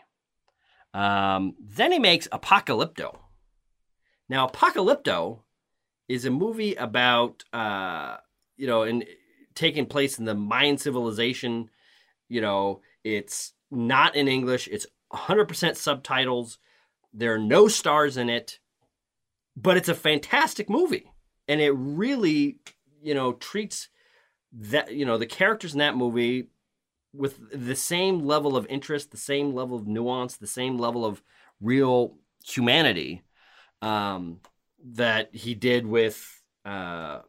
Um, 0.92 1.54
then 1.60 1.92
he 1.92 1.98
makes 1.98 2.28
Apocalypto. 2.28 3.16
Now, 4.28 4.48
Apocalypto 4.48 5.40
is 6.08 6.24
a 6.24 6.30
movie 6.30 6.74
about, 6.74 7.44
uh, 7.52 8.16
you 8.56 8.66
know, 8.66 8.82
in 8.82 9.04
taking 9.54 9.86
place 9.86 10.18
in 10.18 10.24
the 10.24 10.34
Mayan 10.34 10.78
civilization. 10.78 11.70
You 12.28 12.40
know, 12.40 12.80
it's 13.04 13.52
not 13.70 14.16
in 14.16 14.28
English. 14.28 14.68
It's 14.70 14.86
100% 15.12 15.76
subtitles. 15.76 16.58
There 17.12 17.34
are 17.34 17.38
no 17.38 17.68
stars 17.68 18.16
in 18.16 18.28
it, 18.28 18.60
but 19.56 19.76
it's 19.76 19.88
a 19.88 19.94
fantastic 19.94 20.70
movie, 20.70 21.10
and 21.48 21.60
it 21.60 21.72
really, 21.72 22.58
you 23.02 23.14
know, 23.14 23.32
treats 23.32 23.88
that 24.52 24.92
you 24.92 25.04
know 25.04 25.18
the 25.18 25.26
characters 25.26 25.72
in 25.72 25.78
that 25.78 25.96
movie 25.96 26.48
with 27.12 27.38
the 27.52 27.76
same 27.76 28.20
level 28.20 28.56
of 28.56 28.66
interest, 28.68 29.10
the 29.10 29.16
same 29.16 29.52
level 29.52 29.76
of 29.76 29.86
nuance, 29.86 30.36
the 30.36 30.46
same 30.46 30.78
level 30.78 31.04
of 31.04 31.22
real 31.60 32.16
humanity 32.44 33.22
um, 33.82 34.38
that 34.92 35.34
he 35.34 35.54
did 35.54 35.86
with 35.86 36.42
uh, 36.64 37.20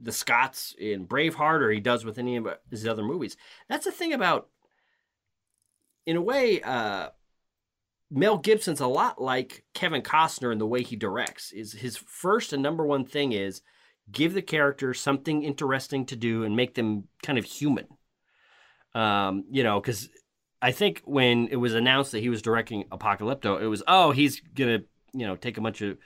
the 0.00 0.12
Scots 0.12 0.74
in 0.78 1.06
Braveheart, 1.06 1.60
or 1.60 1.70
he 1.70 1.80
does 1.80 2.04
with 2.04 2.18
any 2.18 2.36
of 2.36 2.48
his 2.70 2.86
other 2.86 3.04
movies. 3.04 3.36
That's 3.68 3.84
the 3.84 3.92
thing 3.92 4.12
about, 4.12 4.48
in 6.06 6.16
a 6.16 6.22
way, 6.22 6.60
uh, 6.62 7.10
Mel 8.10 8.38
Gibson's 8.38 8.80
a 8.80 8.86
lot 8.86 9.20
like 9.20 9.64
Kevin 9.74 10.02
Costner 10.02 10.50
in 10.50 10.58
the 10.58 10.66
way 10.66 10.82
he 10.82 10.96
directs. 10.96 11.52
Is 11.52 11.72
his 11.72 11.96
first 11.96 12.52
and 12.52 12.62
number 12.62 12.86
one 12.86 13.04
thing 13.04 13.32
is 13.32 13.60
give 14.10 14.32
the 14.32 14.42
character 14.42 14.94
something 14.94 15.42
interesting 15.42 16.06
to 16.06 16.16
do 16.16 16.44
and 16.44 16.56
make 16.56 16.74
them 16.74 17.04
kind 17.22 17.38
of 17.38 17.44
human. 17.44 17.86
Um, 18.94 19.44
you 19.50 19.62
know, 19.62 19.80
because 19.80 20.08
I 20.60 20.72
think 20.72 21.02
when 21.04 21.48
it 21.48 21.56
was 21.56 21.74
announced 21.74 22.12
that 22.12 22.20
he 22.20 22.28
was 22.28 22.42
directing 22.42 22.84
Apocalypto, 22.84 23.60
it 23.60 23.66
was 23.66 23.82
oh 23.86 24.10
he's 24.12 24.40
gonna 24.40 24.80
you 25.12 25.26
know 25.26 25.36
take 25.36 25.56
a 25.58 25.60
bunch 25.60 25.82
of 25.82 25.98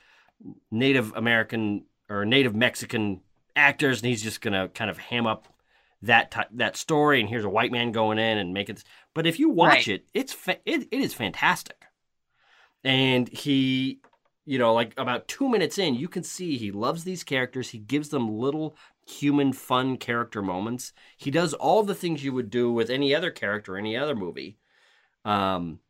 Native 0.70 1.12
American 1.14 1.84
or 2.10 2.24
Native 2.24 2.54
Mexican 2.54 3.20
actors 3.54 4.00
and 4.02 4.08
he's 4.08 4.22
just 4.22 4.40
gonna 4.40 4.68
kind 4.68 4.90
of 4.90 4.98
ham 4.98 5.26
up 5.26 5.48
that 6.02 6.30
ti 6.32 6.40
that 6.52 6.76
story 6.76 7.20
and 7.20 7.28
here's 7.28 7.44
a 7.44 7.48
white 7.48 7.70
man 7.70 7.92
going 7.92 8.18
in 8.18 8.38
and 8.38 8.52
make 8.52 8.68
it. 8.68 8.82
But 9.14 9.26
if 9.26 9.38
you 9.38 9.48
watch 9.50 9.86
Right. 9.86 9.88
it, 9.88 10.08
it's 10.12 10.32
fa- 10.32 10.58
it, 10.66 10.88
it 10.90 11.00
is 11.00 11.14
fantastic, 11.14 11.84
and 12.84 13.28
he 13.28 14.00
you 14.44 14.58
know, 14.58 14.74
like 14.74 14.92
about 14.96 15.28
two 15.28 15.48
minutes 15.48 15.78
in, 15.78 15.94
you 15.94 16.08
can 16.08 16.24
see 16.24 16.56
he 16.56 16.72
loves 16.72 17.04
these 17.04 17.22
characters. 17.22 17.68
He 17.70 17.78
gives 17.78 18.08
them 18.08 18.28
little 18.40 18.74
human, 19.06 19.52
fun 19.52 19.96
character 19.96 20.42
moments. 20.42 20.92
He 21.16 21.30
does 21.30 21.54
all 21.54 21.82
the 21.82 21.94
things 21.94 22.24
you 22.24 22.32
would 22.32 22.50
do 22.50 22.72
with 22.72 22.90
any 22.90 23.14
other 23.14 23.30
character, 23.30 23.76
any 23.76 23.96
other 23.96 24.14
movie, 24.14 24.58
um, 25.24 25.80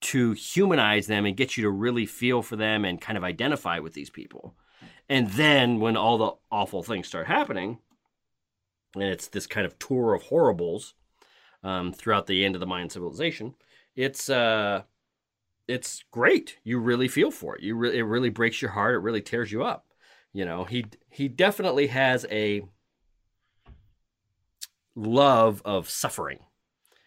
to 0.00 0.32
humanize 0.32 1.06
them 1.06 1.26
and 1.26 1.36
get 1.36 1.56
you 1.56 1.64
to 1.64 1.70
really 1.70 2.06
feel 2.06 2.42
for 2.42 2.56
them 2.56 2.84
and 2.84 3.00
kind 3.00 3.18
of 3.18 3.24
identify 3.24 3.78
with 3.78 3.92
these 3.92 4.10
people. 4.10 4.54
And 5.08 5.28
then 5.30 5.80
when 5.80 5.96
all 5.96 6.18
the 6.18 6.32
awful 6.50 6.82
things 6.82 7.08
start 7.08 7.26
happening, 7.26 7.78
and 8.94 9.04
it's 9.04 9.28
this 9.28 9.46
kind 9.46 9.66
of 9.66 9.78
tour 9.78 10.14
of 10.14 10.22
horribles 10.22 10.94
um, 11.62 11.92
throughout 11.92 12.26
the 12.26 12.44
end 12.44 12.54
of 12.56 12.60
the 12.60 12.66
Mayan 12.66 12.88
civilization, 12.88 13.54
it's 13.94 14.30
uh, 14.30 14.82
it's 15.68 16.04
great. 16.10 16.58
You 16.64 16.78
really 16.78 17.08
feel 17.08 17.30
for 17.30 17.56
it. 17.56 17.62
You 17.62 17.76
really 17.76 17.98
it 17.98 18.02
really 18.02 18.30
breaks 18.30 18.62
your 18.62 18.70
heart. 18.70 18.94
It 18.94 18.98
really 18.98 19.20
tears 19.20 19.52
you 19.52 19.62
up. 19.62 19.86
You 20.32 20.44
know, 20.44 20.64
he 20.64 20.86
he 21.10 21.28
definitely 21.28 21.88
has 21.88 22.24
a 22.30 22.62
love 24.94 25.62
of 25.64 25.88
suffering 25.88 26.38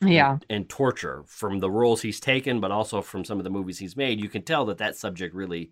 Yeah. 0.02 0.40
and 0.50 0.68
torture 0.68 1.24
from 1.28 1.60
the 1.60 1.70
roles 1.70 2.02
he's 2.02 2.20
taken, 2.20 2.60
but 2.60 2.72
also 2.72 3.02
from 3.02 3.24
some 3.24 3.38
of 3.38 3.44
the 3.44 3.50
movies 3.50 3.80
he's 3.80 3.96
made. 3.96 4.20
You 4.20 4.30
can 4.30 4.42
tell 4.44 4.66
that 4.66 4.78
that 4.80 4.96
subject 4.96 5.36
really 5.36 5.72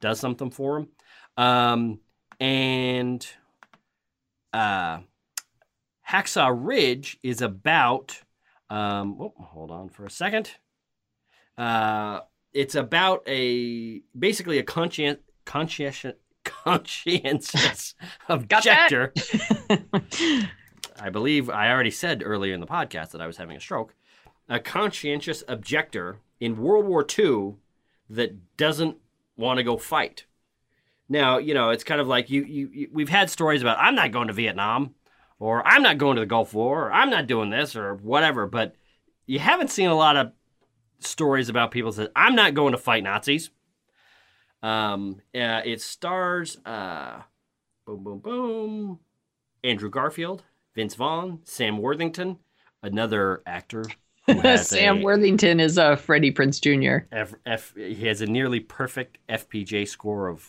does 0.00 0.20
something 0.20 0.50
for 0.50 0.78
him. 0.78 0.88
Um, 1.36 2.00
and 2.40 3.26
uh, 4.52 5.00
Hacksaw 6.08 6.52
Ridge 6.54 7.18
is 7.22 7.40
about. 7.40 8.20
Um, 8.70 9.16
oh, 9.20 9.34
hold 9.38 9.70
on 9.70 9.88
for 9.88 10.04
a 10.04 10.10
second. 10.10 10.50
Uh, 11.58 12.20
it's 12.52 12.74
about 12.74 13.22
a 13.26 14.00
basically 14.18 14.58
a 14.58 14.62
conscient 14.62 15.20
conscientious 15.44 16.14
conscientious 16.64 17.94
objector. 18.28 19.12
I 21.00 21.10
believe 21.10 21.50
I 21.50 21.70
already 21.70 21.90
said 21.90 22.22
earlier 22.24 22.54
in 22.54 22.60
the 22.60 22.66
podcast 22.66 23.10
that 23.10 23.20
I 23.20 23.26
was 23.26 23.36
having 23.36 23.56
a 23.56 23.60
stroke. 23.60 23.94
A 24.48 24.60
conscientious 24.60 25.42
objector 25.48 26.18
in 26.40 26.60
World 26.60 26.86
War 26.86 27.06
II 27.18 27.54
that 28.10 28.56
doesn't 28.56 28.96
want 29.36 29.58
to 29.58 29.64
go 29.64 29.76
fight. 29.76 30.26
Now, 31.08 31.38
you 31.38 31.54
know, 31.54 31.70
it's 31.70 31.84
kind 31.84 32.00
of 32.00 32.08
like 32.08 32.30
you, 32.30 32.44
you, 32.44 32.70
you 32.72 32.88
we've 32.92 33.08
had 33.08 33.30
stories 33.30 33.62
about 33.62 33.78
I'm 33.78 33.94
not 33.94 34.12
going 34.12 34.28
to 34.28 34.34
Vietnam 34.34 34.94
or 35.38 35.66
I'm 35.66 35.82
not 35.82 35.98
going 35.98 36.16
to 36.16 36.20
the 36.20 36.26
Gulf 36.26 36.54
War 36.54 36.88
or 36.88 36.92
I'm 36.92 37.10
not 37.10 37.26
doing 37.26 37.50
this 37.50 37.76
or 37.76 37.94
whatever, 37.94 38.46
but 38.46 38.74
you 39.26 39.38
haven't 39.38 39.70
seen 39.70 39.88
a 39.88 39.94
lot 39.94 40.16
of 40.16 40.32
stories 41.00 41.48
about 41.48 41.70
people 41.70 41.92
that 41.92 42.12
I'm 42.14 42.34
not 42.34 42.54
going 42.54 42.72
to 42.72 42.78
fight 42.78 43.04
Nazis. 43.04 43.50
Um, 44.62 45.20
uh, 45.34 45.62
it 45.64 45.80
stars 45.80 46.58
uh, 46.64 47.22
boom, 47.86 48.04
boom, 48.04 48.18
boom. 48.18 48.98
Andrew 49.64 49.90
Garfield, 49.90 50.42
Vince 50.74 50.94
Vaughn, 50.94 51.40
Sam 51.44 51.78
Worthington, 51.78 52.38
another 52.82 53.42
actor. 53.46 53.84
Sam 54.56 54.98
a 54.98 55.02
Worthington 55.02 55.60
is 55.60 55.78
uh, 55.78 55.96
Freddie 55.96 56.32
Prinze 56.32 56.60
Jr. 56.60 57.06
F, 57.12 57.34
F, 57.44 57.74
he 57.76 58.06
has 58.06 58.20
a 58.20 58.26
nearly 58.26 58.60
perfect 58.60 59.18
FPJ 59.28 59.88
score 59.88 60.28
of 60.28 60.48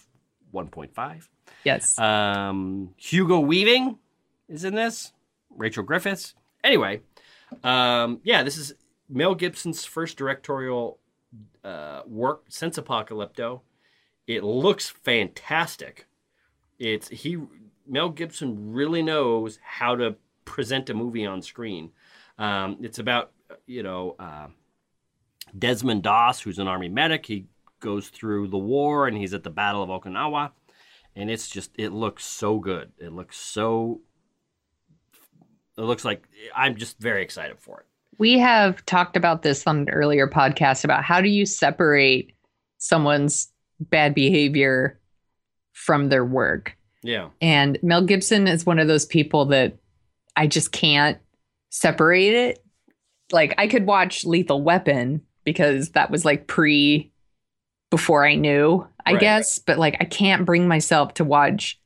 1.5. 0.53 1.27
Yes. 1.63 1.97
Um, 1.97 2.93
Hugo 2.97 3.39
Weaving 3.39 3.97
is 4.47 4.63
in 4.63 4.75
this. 4.75 5.11
Rachel 5.55 5.83
Griffiths. 5.83 6.35
Anyway, 6.63 7.01
um, 7.63 8.19
yeah, 8.23 8.43
this 8.43 8.57
is 8.57 8.73
Mel 9.09 9.35
Gibson's 9.35 9.85
first 9.85 10.17
directorial 10.17 10.99
uh, 11.63 12.01
work 12.07 12.45
since 12.49 12.77
Apocalypto. 12.77 13.61
It 14.27 14.43
looks 14.43 14.89
fantastic. 14.89 16.05
It's 16.79 17.09
he 17.09 17.37
Mel 17.87 18.09
Gibson 18.09 18.73
really 18.73 19.01
knows 19.01 19.59
how 19.63 19.95
to 19.95 20.15
present 20.45 20.89
a 20.89 20.93
movie 20.93 21.25
on 21.25 21.41
screen. 21.41 21.91
Um, 22.37 22.77
it's 22.81 22.99
about 22.99 23.31
you 23.65 23.83
know 23.83 24.15
uh, 24.19 24.47
Desmond 25.57 26.03
Doss, 26.03 26.41
who's 26.41 26.59
an 26.59 26.67
army 26.67 26.89
medic. 26.89 27.25
He 27.25 27.45
goes 27.79 28.09
through 28.09 28.47
the 28.47 28.57
war 28.57 29.07
and 29.07 29.17
he's 29.17 29.33
at 29.33 29.43
the 29.43 29.49
Battle 29.49 29.83
of 29.83 29.89
Okinawa, 29.89 30.51
and 31.15 31.29
it's 31.29 31.49
just 31.49 31.71
it 31.77 31.91
looks 31.91 32.25
so 32.25 32.59
good. 32.59 32.91
It 32.97 33.11
looks 33.11 33.37
so. 33.37 34.01
It 35.77 35.81
looks 35.81 36.05
like 36.05 36.27
I'm 36.55 36.75
just 36.75 36.99
very 36.99 37.23
excited 37.23 37.59
for 37.59 37.81
it. 37.81 37.85
We 38.19 38.37
have 38.39 38.85
talked 38.85 39.17
about 39.17 39.41
this 39.41 39.65
on 39.65 39.79
an 39.79 39.89
earlier 39.89 40.27
podcast 40.27 40.83
about 40.83 41.03
how 41.03 41.19
do 41.19 41.29
you 41.29 41.45
separate 41.47 42.33
someone's 42.77 43.52
bad 43.79 44.13
behavior 44.13 44.99
from 45.73 46.09
their 46.09 46.23
work. 46.25 46.77
Yeah. 47.01 47.29
And 47.41 47.77
Mel 47.83 48.03
Gibson 48.03 48.47
is 48.47 48.65
one 48.65 48.79
of 48.79 48.87
those 48.87 49.05
people 49.05 49.45
that 49.47 49.77
I 50.35 50.47
just 50.47 50.71
can't 50.71 51.17
separate 51.69 52.33
it. 52.33 52.63
Like 53.31 53.53
I 53.57 53.67
could 53.67 53.85
watch 53.85 54.25
Lethal 54.25 54.61
Weapon 54.61 55.21
because 55.43 55.89
that 55.91 56.11
was 56.11 56.23
like 56.23 56.47
pre 56.47 57.11
before 57.89 58.25
I 58.25 58.35
knew, 58.35 58.87
I 59.05 59.11
Right. 59.13 59.19
guess, 59.19 59.59
but 59.59 59.77
like 59.77 59.97
I 59.99 60.05
can't 60.05 60.45
bring 60.45 60.67
myself 60.67 61.15
to 61.15 61.23
watch 61.23 61.79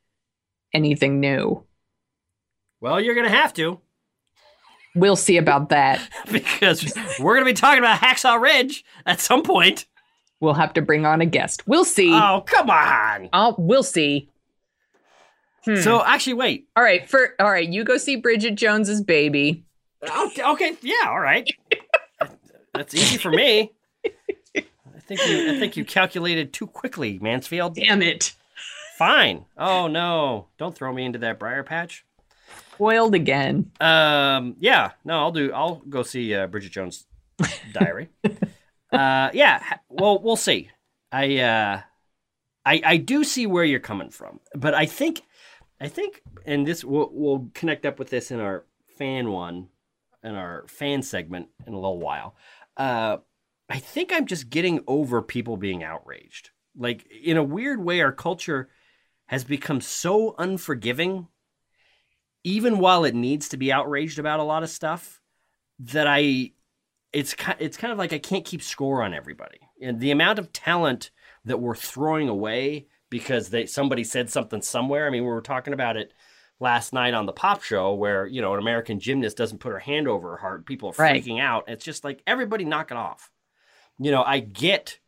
anything 0.74 1.20
new. 1.20 1.64
Well, 2.80 3.02
you're 3.02 3.16
gonna 3.16 3.30
have 3.30 3.54
to 3.56 3.80
We'll 4.96 5.16
see 5.16 5.38
about 5.38 5.70
that. 5.70 6.02
because 6.32 6.92
we're 7.20 7.36
gonna 7.36 7.46
be 7.46 7.54
talking 7.54 7.80
about 7.80 8.00
Hacksaw 8.00 8.42
Ridge 8.42 8.84
at 9.06 9.20
some 9.22 9.44
point. 9.44 9.86
We'll 10.40 10.54
have 10.54 10.74
to 10.74 10.82
bring 10.82 11.06
on 11.06 11.22
a 11.22 11.26
guest. 11.26 11.68
We'll 11.68 11.86
see. 11.86 12.14
Oh, 12.14 12.44
come 12.46 12.70
on. 12.70 13.30
Oh, 13.34 13.56
we'll 13.58 13.84
see. 13.84 14.30
Hmm. 15.66 15.78
So 15.78 16.04
actually, 16.04 16.36
wait. 16.36 16.68
all 16.76 16.84
right, 16.84 17.10
for 17.10 17.34
all 17.40 17.52
right, 17.52 17.68
you 17.68 17.84
go 17.84 17.98
see 17.98 18.16
Bridget 18.16 18.56
Jones's 18.56 19.02
baby. 19.02 19.66
Okay, 20.04 20.44
okay, 20.44 20.78
yeah, 20.82 21.08
all 21.08 21.20
right. 21.20 21.50
That's 22.74 22.94
easy 22.94 23.18
for 23.18 23.32
me. 23.32 23.72
I 24.56 25.00
think 25.00 25.28
you. 25.28 25.52
I 25.52 25.60
think 25.60 25.76
you 25.76 25.84
calculated 25.84 26.54
too 26.54 26.68
quickly, 26.68 27.18
Mansfield. 27.20 27.76
Damn 27.76 28.02
it. 28.02 28.36
Fine. 28.98 29.46
Oh 29.58 29.88
no! 29.88 30.48
Don't 30.58 30.76
throw 30.76 30.94
me 30.94 31.06
into 31.06 31.20
that 31.20 31.40
briar 31.40 31.64
patch. 31.64 32.06
Foiled 32.78 33.16
again. 33.16 33.72
Um. 33.82 34.56
Yeah. 34.60 34.92
No. 35.04 35.20
I'll 35.20 35.32
do. 35.32 35.52
I'll 35.52 35.82
go 35.90 36.04
see 36.04 36.36
uh, 36.36 36.48
Bridget 36.48 36.72
Jones' 36.72 37.06
Diary. 37.74 38.10
uh. 38.92 39.30
Yeah. 39.34 39.64
Well, 39.90 40.20
we'll 40.22 40.36
see. 40.36 40.70
I. 41.12 41.38
Uh. 41.40 41.82
I. 42.66 42.82
I 42.86 42.98
do 42.98 43.24
see 43.24 43.48
where 43.48 43.64
you're 43.64 43.80
coming 43.80 44.10
from, 44.10 44.40
but 44.56 44.74
I 44.74 44.86
think. 44.86 45.22
I 45.80 45.90
think, 45.90 46.24
and 46.44 46.66
this 46.66 46.84
we'll, 46.84 47.10
we'll 47.12 47.52
connect 47.54 47.86
up 47.86 48.00
with 48.00 48.10
this 48.10 48.32
in 48.32 48.40
our 48.40 48.66
fan 48.98 49.30
one, 49.30 49.68
in 50.24 50.34
our 50.34 50.66
fan 50.68 51.04
segment 51.04 51.50
in 51.68 51.74
a 51.74 51.80
little 51.80 52.00
while. 52.00 52.36
Uh, 52.76 53.18
I 53.70 53.78
think 53.78 54.12
I'm 54.12 54.26
just 54.26 54.50
getting 54.50 54.84
over 54.88 55.22
people 55.22 55.56
being 55.56 55.84
outraged. 55.84 56.50
Like 56.76 57.06
in 57.12 57.38
a 57.38 57.44
weird 57.44 57.80
way, 57.80 58.02
our 58.02 58.12
culture 58.12 58.70
has 59.28 59.44
become 59.44 59.80
so 59.80 60.34
unforgiving, 60.40 61.28
even 62.44 62.80
while 62.80 63.06
it 63.06 63.14
needs 63.14 63.50
to 63.50 63.58
be 63.58 63.72
outraged 63.72 64.18
about 64.18 64.40
a 64.40 64.44
lot 64.44 64.64
of 64.64 64.70
stuff, 64.72 65.22
that 65.78 66.08
I, 66.08 66.54
it's 67.18 67.36
it's 67.60 67.78
kind 67.78 67.92
of 67.92 67.98
like 67.98 68.14
I 68.14 68.20
can't 68.20 68.46
keep 68.46 68.62
score 68.62 69.02
on 69.02 69.14
everybody. 69.14 69.58
And 69.82 70.00
the 70.00 70.12
amount 70.12 70.38
of 70.38 70.54
talent 70.54 71.10
that 71.46 71.60
we're 71.60 71.76
throwing 71.76 72.30
away 72.30 72.88
because 73.10 73.50
they 73.50 73.66
somebody 73.66 74.04
said 74.04 74.30
something 74.30 74.62
somewhere. 74.62 75.08
I 75.08 75.10
mean, 75.10 75.24
we 75.24 75.30
were 75.30 75.42
talking 75.42 75.74
about 75.74 75.98
it 75.98 76.14
last 76.60 76.94
night 76.94 77.14
on 77.16 77.26
the 77.26 77.34
pop 77.34 77.64
show 77.64 77.94
where 77.96 78.28
you 78.28 78.40
know 78.42 78.54
an 78.54 78.60
American 78.60 79.00
gymnast 79.00 79.36
doesn't 79.38 79.58
put 79.60 79.72
her 79.72 79.80
hand 79.80 80.08
over 80.08 80.32
her 80.32 80.38
heart. 80.38 80.66
People 80.68 80.90
are 80.90 81.02
Right. 81.02 81.24
freaking 81.24 81.42
out. 81.42 81.64
It's 81.68 81.84
just 81.86 82.04
like 82.04 82.22
everybody 82.28 82.66
knock 82.66 82.92
it 82.92 82.98
off. 82.98 83.32
You 83.98 84.12
know, 84.12 84.24
I 84.24 84.40
get 84.40 85.00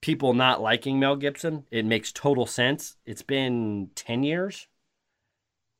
people 0.00 0.34
not 0.34 0.62
liking 0.62 1.00
Mel 1.00 1.16
Gibson. 1.16 1.64
It 1.72 1.84
makes 1.84 2.12
total 2.12 2.46
sense. 2.46 2.96
It's 3.04 3.22
been 3.22 3.90
10 3.96 4.22
years 4.22 4.68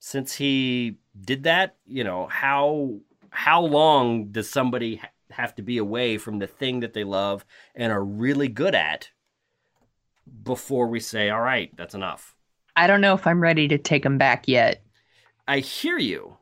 since 0.01 0.35
he 0.35 0.97
did 1.21 1.45
that. 1.45 1.77
You 1.87 2.03
know, 2.05 2.27
how 2.27 2.99
how 3.31 3.63
long 3.63 4.27
does 4.33 4.49
somebody 4.51 4.97
ha- 4.97 5.09
have 5.33 5.55
to 5.57 5.63
be 5.63 5.79
away 5.79 6.19
from 6.19 6.39
the 6.39 6.47
thing 6.47 6.81
that 6.81 6.93
they 6.93 7.05
love 7.05 7.45
and 7.75 7.93
are 7.93 8.05
really 8.05 8.49
good 8.49 8.75
at 8.75 9.11
before 10.43 10.87
we 10.87 11.01
say, 11.01 11.31
"All 11.31 11.41
right, 11.41 11.75
that's 11.77 11.95
enough." 11.95 12.37
I 12.75 12.87
don't 12.87 13.01
know 13.01 13.15
if 13.15 13.27
I'm 13.27 13.41
ready 13.41 13.69
to 13.69 13.79
take 13.79 14.05
him 14.05 14.19
back 14.19 14.49
yet. 14.49 14.83
I 15.47 15.59
hear 15.59 15.99
you, 15.99 16.37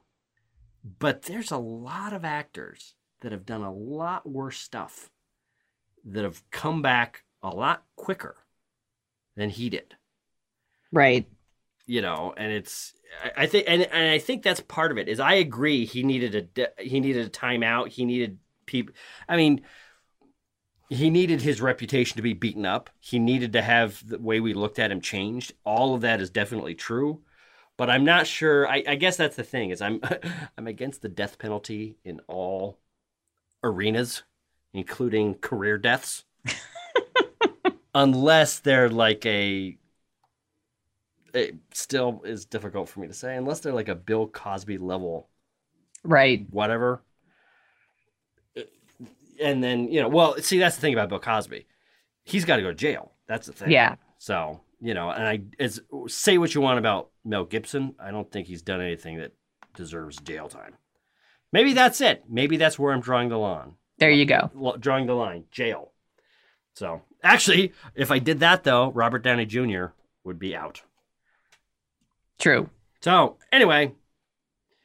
but 0.98 1.22
there's 1.22 1.50
a 1.50 1.56
lot 1.56 2.12
of 2.12 2.24
actors 2.24 2.94
that 3.20 3.32
have 3.32 3.46
done 3.46 3.62
a 3.62 3.72
lot 3.72 4.28
worse 4.28 4.58
stuff 4.58 5.10
that 6.04 6.24
have 6.24 6.48
come 6.50 6.82
back 6.82 7.24
a 7.42 7.48
lot 7.48 7.84
quicker 7.96 8.36
than 9.36 9.50
he 9.50 9.70
did. 9.70 9.96
Right. 10.92 11.28
You 11.86 12.02
know, 12.02 12.34
and 12.36 12.52
it's 12.52 12.94
I, 13.24 13.42
I 13.42 13.46
think 13.46 13.64
and, 13.68 13.82
and 13.82 14.10
I 14.10 14.18
think 14.18 14.42
that's 14.42 14.60
part 14.60 14.92
of 14.92 14.98
it. 14.98 15.08
Is 15.08 15.20
I 15.20 15.34
agree 15.34 15.84
he 15.84 16.02
needed 16.02 16.52
a 16.56 16.82
he 16.82 17.00
needed 17.00 17.26
a 17.26 17.30
timeout. 17.30 17.88
He 17.88 18.04
needed 18.04 18.38
people. 18.70 18.94
I 19.28 19.36
mean, 19.36 19.62
he 20.88 21.08
needed 21.10 21.40
his 21.42 21.60
reputation 21.60 22.16
to 22.16 22.22
be 22.22 22.32
beaten 22.32 22.66
up. 22.66 22.90
He 22.98 23.18
needed 23.18 23.52
to 23.52 23.62
have 23.62 24.06
the 24.06 24.18
way 24.18 24.40
we 24.40 24.54
looked 24.54 24.78
at 24.78 24.90
him 24.90 25.00
changed. 25.00 25.52
All 25.64 25.94
of 25.94 26.00
that 26.00 26.20
is 26.20 26.30
definitely 26.30 26.74
true, 26.74 27.22
but 27.76 27.88
I'm 27.90 28.04
not 28.04 28.26
sure. 28.26 28.68
I, 28.68 28.82
I 28.86 28.94
guess 28.96 29.16
that's 29.16 29.36
the 29.36 29.44
thing 29.44 29.70
is 29.70 29.80
I'm 29.82 30.00
I'm 30.58 30.66
against 30.66 31.02
the 31.02 31.08
death 31.08 31.38
penalty 31.38 31.96
in 32.04 32.20
all 32.28 32.78
arenas, 33.64 34.24
including 34.74 35.34
career 35.36 35.78
deaths, 35.78 36.24
unless 37.94 38.58
they're 38.60 38.88
like 38.88 39.24
a. 39.26 39.76
It 41.34 41.56
still 41.72 42.22
is 42.24 42.44
difficult 42.44 42.88
for 42.88 43.00
me 43.00 43.06
to 43.08 43.14
say 43.14 43.36
unless 43.36 43.60
they're 43.60 43.72
like 43.72 43.88
a 43.88 43.94
Bill 43.96 44.28
Cosby 44.28 44.78
level 44.78 45.28
Right. 46.04 46.46
whatever. 46.50 47.02
And 49.40 49.62
then, 49.62 49.88
you 49.88 50.00
know, 50.00 50.08
well, 50.08 50.36
see, 50.38 50.58
that's 50.58 50.76
the 50.76 50.80
thing 50.82 50.92
about 50.92 51.08
Bill 51.08 51.18
Cosby. 51.18 51.66
He's 52.24 52.44
got 52.44 52.56
to 52.56 52.62
go 52.62 52.68
to 52.68 52.74
jail. 52.74 53.12
That's 53.26 53.46
the 53.46 53.52
thing. 53.52 53.70
Yeah. 53.70 53.96
So, 54.18 54.60
you 54.80 54.94
know, 54.94 55.10
and 55.10 55.26
I 55.26 55.40
as 55.58 55.80
say 56.08 56.38
what 56.38 56.54
you 56.54 56.60
want 56.60 56.78
about 56.78 57.10
Mel 57.24 57.44
Gibson, 57.44 57.94
I 57.98 58.10
don't 58.10 58.30
think 58.30 58.46
he's 58.46 58.62
done 58.62 58.80
anything 58.80 59.18
that 59.18 59.32
deserves 59.74 60.18
jail 60.18 60.48
time. 60.48 60.74
Maybe 61.52 61.72
that's 61.72 62.00
it. 62.00 62.24
Maybe 62.28 62.56
that's 62.56 62.78
where 62.78 62.92
I'm 62.92 63.00
drawing 63.00 63.28
the 63.28 63.38
line. 63.38 63.74
There 63.98 64.10
you 64.10 64.24
go. 64.24 64.76
Drawing 64.78 65.06
the 65.06 65.14
line, 65.14 65.44
jail. 65.50 65.92
So, 66.74 67.02
actually, 67.22 67.72
if 67.94 68.10
I 68.10 68.18
did 68.18 68.40
that 68.40 68.64
though, 68.64 68.90
Robert 68.92 69.22
Downey 69.22 69.46
Jr. 69.46 69.86
would 70.24 70.38
be 70.38 70.56
out. 70.56 70.82
True. 72.38 72.70
So, 73.00 73.36
anyway, 73.52 73.92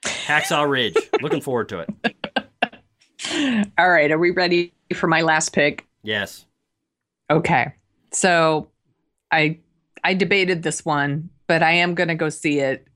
Hacksaw 0.04 0.70
Ridge. 0.70 0.98
Looking 1.22 1.42
forward 1.42 1.70
to 1.70 1.80
it. 1.80 2.16
All 3.78 3.90
right, 3.90 4.12
are 4.12 4.18
we 4.18 4.32
ready 4.32 4.74
for 4.94 5.08
my 5.08 5.22
last 5.22 5.54
pick? 5.54 5.86
Yes. 6.04 6.46
Okay. 7.30 7.74
So 8.12 8.70
I 9.32 9.60
I 10.04 10.14
debated 10.14 10.64
this 10.64 10.86
one, 10.86 11.30
but 11.48 11.64
I 11.64 11.72
am 11.72 11.96
going 11.96 12.10
to 12.10 12.16
go 12.16 12.30
see 12.30 12.60
it. 12.60 12.88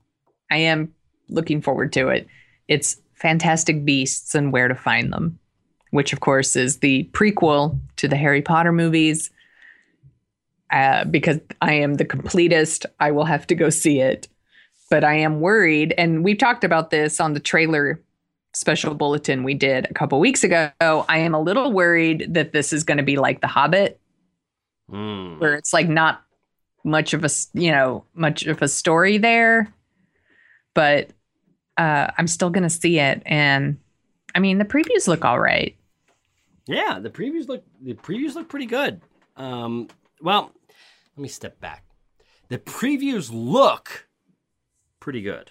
I 0.50 0.58
am 0.58 0.94
looking 1.28 1.60
forward 1.60 1.92
to 1.94 2.08
it. 2.08 2.26
It's 2.68 3.00
Fantastic 3.14 3.84
Beasts 3.84 4.34
and 4.34 4.52
Where 4.52 4.68
to 4.68 4.74
Find 4.74 5.12
Them, 5.12 5.38
which 5.90 6.12
of 6.12 6.20
course 6.20 6.56
is 6.56 6.78
the 6.78 7.04
prequel 7.12 7.78
to 7.96 8.08
the 8.08 8.16
Harry 8.16 8.42
Potter 8.42 8.72
movies. 8.72 9.30
Uh, 10.70 11.04
because 11.04 11.40
I 11.60 11.72
am 11.72 11.94
the 11.94 12.04
completist, 12.04 12.86
I 13.00 13.10
will 13.10 13.24
have 13.24 13.44
to 13.48 13.56
go 13.56 13.70
see 13.70 14.00
it. 14.00 14.28
But 14.88 15.02
I 15.02 15.14
am 15.14 15.40
worried, 15.40 15.92
and 15.98 16.24
we've 16.24 16.38
talked 16.38 16.62
about 16.62 16.90
this 16.90 17.20
on 17.20 17.34
the 17.34 17.40
trailer 17.40 18.00
special 18.54 18.94
bulletin 18.94 19.44
we 19.44 19.54
did 19.54 19.86
a 19.90 19.94
couple 19.94 20.18
weeks 20.20 20.42
ago. 20.44 20.70
I 20.80 21.18
am 21.18 21.34
a 21.34 21.40
little 21.40 21.72
worried 21.72 22.34
that 22.34 22.52
this 22.52 22.72
is 22.72 22.84
going 22.84 22.98
to 22.98 23.04
be 23.04 23.16
like 23.16 23.40
The 23.40 23.46
Hobbit, 23.46 24.00
Mm. 24.90 25.38
where 25.38 25.54
it's 25.54 25.72
like 25.72 25.88
not 25.88 26.22
much 26.82 27.14
of 27.14 27.24
a 27.24 27.28
you 27.52 27.70
know 27.70 28.04
much 28.14 28.44
of 28.46 28.60
a 28.62 28.66
story 28.66 29.18
there 29.18 29.72
but 30.74 31.10
uh 31.76 32.10
i'm 32.18 32.26
still 32.26 32.50
gonna 32.50 32.70
see 32.70 32.98
it 32.98 33.22
and 33.26 33.76
i 34.34 34.40
mean 34.40 34.58
the 34.58 34.64
previews 34.64 35.06
look 35.06 35.24
all 35.24 35.38
right 35.38 35.76
Yeah, 36.66 36.98
the 37.00 37.10
previews 37.10 37.46
look 37.48 37.62
the 37.80 37.94
previews 37.94 38.34
look 38.34 38.48
pretty 38.48 38.66
good. 38.66 39.00
Um, 39.36 39.88
well, 40.20 40.52
let 41.16 41.22
me 41.22 41.28
step 41.28 41.60
back. 41.60 41.84
The 42.48 42.58
previews 42.58 43.30
look 43.32 44.08
pretty 45.00 45.22
good. 45.22 45.50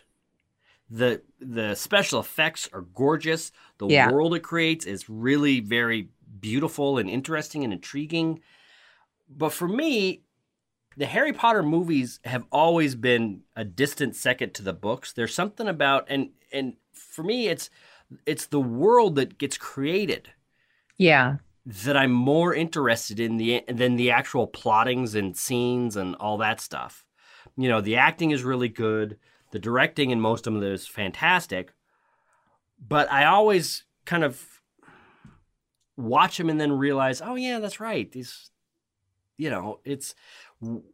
The 0.89 1.21
The 1.39 1.75
special 1.75 2.19
effects 2.19 2.69
are 2.73 2.81
gorgeous. 2.81 3.51
The 3.77 3.87
Yeah. 3.87 4.11
world 4.11 4.35
it 4.35 4.41
creates 4.41 4.85
is 4.85 5.09
really 5.09 5.59
very 5.59 6.09
beautiful 6.39 6.97
and 6.97 7.09
interesting 7.09 7.63
and 7.63 7.71
intriguing. 7.73 8.41
But 9.29 9.53
for 9.53 9.67
me, 9.67 10.23
the 10.97 11.05
Harry 11.05 11.33
Potter 11.33 11.63
movies 11.63 12.19
have 12.25 12.45
always 12.51 12.95
been 12.95 13.43
a 13.55 13.63
distant 13.63 14.15
second 14.15 14.53
to 14.55 14.63
the 14.63 14.73
books. 14.73 15.13
There's 15.13 15.33
something 15.33 15.67
about 15.67 16.05
and 16.09 16.31
and 16.51 16.75
for 16.93 17.23
me, 17.23 17.47
it's 17.47 17.69
it's 18.25 18.47
the 18.47 18.59
world 18.59 19.15
that 19.15 19.37
gets 19.37 19.57
created 19.57 20.31
yeah 20.97 21.37
that 21.65 21.95
I'm 21.95 22.11
more 22.11 22.53
interested 22.53 23.19
in 23.19 23.37
the 23.37 23.63
than 23.67 23.95
the 23.95 24.11
actual 24.11 24.47
plottings 24.47 25.13
and 25.15 25.37
scenes 25.37 25.95
and 25.95 26.15
all 26.15 26.37
that 26.39 26.59
stuff. 26.61 27.05
You 27.57 27.69
know, 27.69 27.81
the 27.81 27.97
acting 27.97 28.31
is 28.31 28.43
really 28.43 28.69
good. 28.69 29.17
The 29.51 29.59
directing 29.59 30.11
in 30.11 30.19
most 30.21 30.45
of 30.47 30.53
them 30.53 30.63
is 30.63 30.87
fantastic. 30.87 31.73
But 32.85 33.11
I 33.11 33.25
always 33.25 33.83
kind 34.05 34.23
of 34.23 34.45
watch 35.97 36.37
them 36.37 36.49
and 36.49 36.59
then 36.59 36.71
realize, 36.71 37.21
oh 37.21 37.35
yeah, 37.35 37.59
that's 37.59 37.79
right. 37.79 38.11
These, 38.11 38.51
you 39.37 39.49
know, 39.49 39.79
it's 39.83 40.15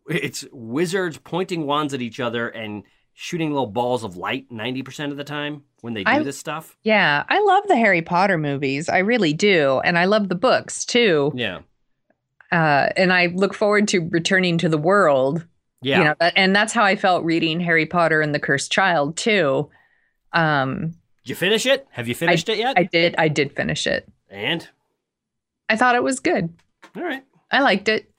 it's 0.07 0.45
wizards 0.51 1.17
pointing 1.23 1.65
wands 1.65 1.93
at 1.93 2.01
each 2.01 2.19
other 2.19 2.47
and 2.49 2.83
shooting 3.13 3.49
little 3.51 3.65
balls 3.67 4.03
of 4.03 4.17
light 4.17 4.45
ninety 4.51 4.83
percent 4.83 5.11
of 5.11 5.17
the 5.17 5.23
time 5.23 5.63
when 5.81 5.93
they 5.93 6.03
do 6.03 6.11
I- 6.11 6.21
this 6.23 6.37
stuff. 6.37 6.75
yeah 6.83 7.23
i 7.29 7.39
love 7.41 7.63
the 7.67 7.77
harry 7.77 8.01
potter 8.01 8.37
movies 8.37 8.89
i 8.89 8.97
really 8.97 9.31
do 9.33 9.79
and 9.85 9.97
i 9.97 10.03
love 10.03 10.27
the 10.27 10.35
books 10.35 10.83
too 10.83 11.31
Yeah, 11.33 11.59
uh 12.51 12.89
and 12.97 13.13
i 13.13 13.27
look 13.27 13.53
forward 13.53 13.87
to 13.89 14.01
returning 14.11 14.57
to 14.59 14.67
the 14.69 14.77
world 14.77 15.47
yeah. 15.85 15.97
you 15.99 16.03
know 16.03 16.15
and 16.35 16.55
that's 16.55 16.73
how 16.73 16.83
i 16.83 16.95
felt 16.95 17.23
reading 17.23 17.59
harry 17.59 17.85
potter 17.85 18.19
and 18.21 18.33
the 18.33 18.39
cursed 18.39 18.71
child 18.71 19.15
too 19.15 19.69
um 20.33 20.91
Did 21.23 21.29
you 21.29 21.35
finish 21.35 21.65
it? 21.65 21.87
Have 21.91 22.07
you 22.07 22.15
finished 22.15 22.49
it 22.49 22.57
yet? 22.57 22.73
i 22.77 22.83
did 22.83 23.15
i 23.17 23.27
did 23.27 23.55
finish 23.55 23.85
it 23.87 24.07
and 24.29 24.67
i 25.69 25.75
thought 25.75 25.95
it 25.95 26.03
was 26.03 26.19
good 26.19 26.49
all 26.95 27.03
right. 27.03 27.23
I 27.51 27.59
liked 27.61 27.89
it. 27.89 28.09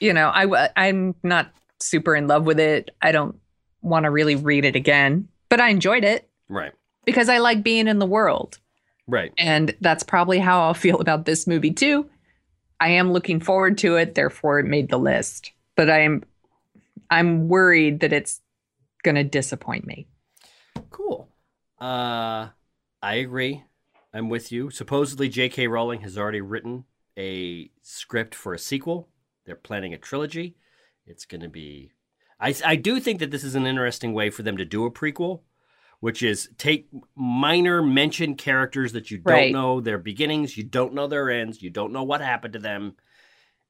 You 0.00 0.12
know, 0.12 0.28
I 0.28 0.68
I'm 0.76 1.14
not 1.22 1.50
super 1.80 2.14
in 2.14 2.26
love 2.28 2.44
with 2.44 2.60
it. 2.60 2.90
I 3.00 3.10
don't 3.12 3.36
want 3.80 4.04
to 4.04 4.10
really 4.10 4.34
read 4.36 4.64
it 4.66 4.76
again, 4.76 5.28
but 5.48 5.60
I 5.60 5.68
enjoyed 5.70 6.04
it 6.04 6.28
Right. 6.48 6.72
because 7.06 7.28
I 7.30 7.38
like 7.38 7.62
being 7.62 7.88
in 7.88 7.98
the 7.98 8.06
world. 8.06 8.58
Right. 9.06 9.32
And 9.38 9.74
that's 9.80 10.02
probably 10.02 10.38
how 10.38 10.60
I'll 10.62 10.74
feel 10.74 11.00
about 11.00 11.24
this 11.24 11.46
movie 11.46 11.72
too. 11.72 12.06
I 12.80 12.88
am 12.90 13.12
looking 13.12 13.40
forward 13.40 13.78
to 13.78 13.96
it, 13.96 14.14
therefore 14.14 14.58
it 14.60 14.66
made 14.66 14.90
the 14.90 14.98
list. 14.98 15.52
But 15.76 15.88
I'm 15.88 16.22
I'm 17.12 17.48
worried 17.48 18.00
that 18.00 18.12
it's 18.12 18.40
going 19.04 19.16
to 19.16 19.24
disappoint 19.24 19.86
me. 19.86 20.08
Cool. 20.90 21.28
Uh, 21.80 22.48
I 23.02 23.14
agree. 23.16 23.64
I'm 24.14 24.28
with 24.28 24.50
you. 24.50 24.70
Supposedly, 24.70 25.28
J.K. 25.28 25.66
Rowling 25.66 26.00
has 26.00 26.16
already 26.16 26.40
written 26.40 26.84
a 27.18 27.70
script 27.82 28.34
for 28.34 28.54
a 28.54 28.58
sequel. 28.58 29.08
They're 29.44 29.56
planning 29.56 29.92
a 29.92 29.98
trilogy. 29.98 30.56
It's 31.06 31.26
going 31.26 31.42
to 31.42 31.48
be. 31.48 31.92
I, 32.40 32.54
I 32.64 32.76
do 32.76 32.98
think 32.98 33.18
that 33.20 33.30
this 33.30 33.44
is 33.44 33.54
an 33.54 33.66
interesting 33.66 34.14
way 34.14 34.30
for 34.30 34.42
them 34.42 34.56
to 34.56 34.64
do 34.64 34.86
a 34.86 34.90
prequel, 34.90 35.40
which 36.00 36.22
is 36.22 36.48
take 36.56 36.88
minor 37.14 37.82
mentioned 37.82 38.38
characters 38.38 38.92
that 38.92 39.10
you 39.10 39.18
don't 39.18 39.32
Right. 39.34 39.52
know 39.52 39.80
their 39.80 39.98
beginnings, 39.98 40.56
you 40.56 40.64
don't 40.64 40.94
know 40.94 41.06
their 41.06 41.30
ends, 41.30 41.62
you 41.62 41.68
don't 41.70 41.92
know 41.92 42.04
what 42.04 42.20
happened 42.22 42.54
to 42.54 42.58
them. 42.58 42.96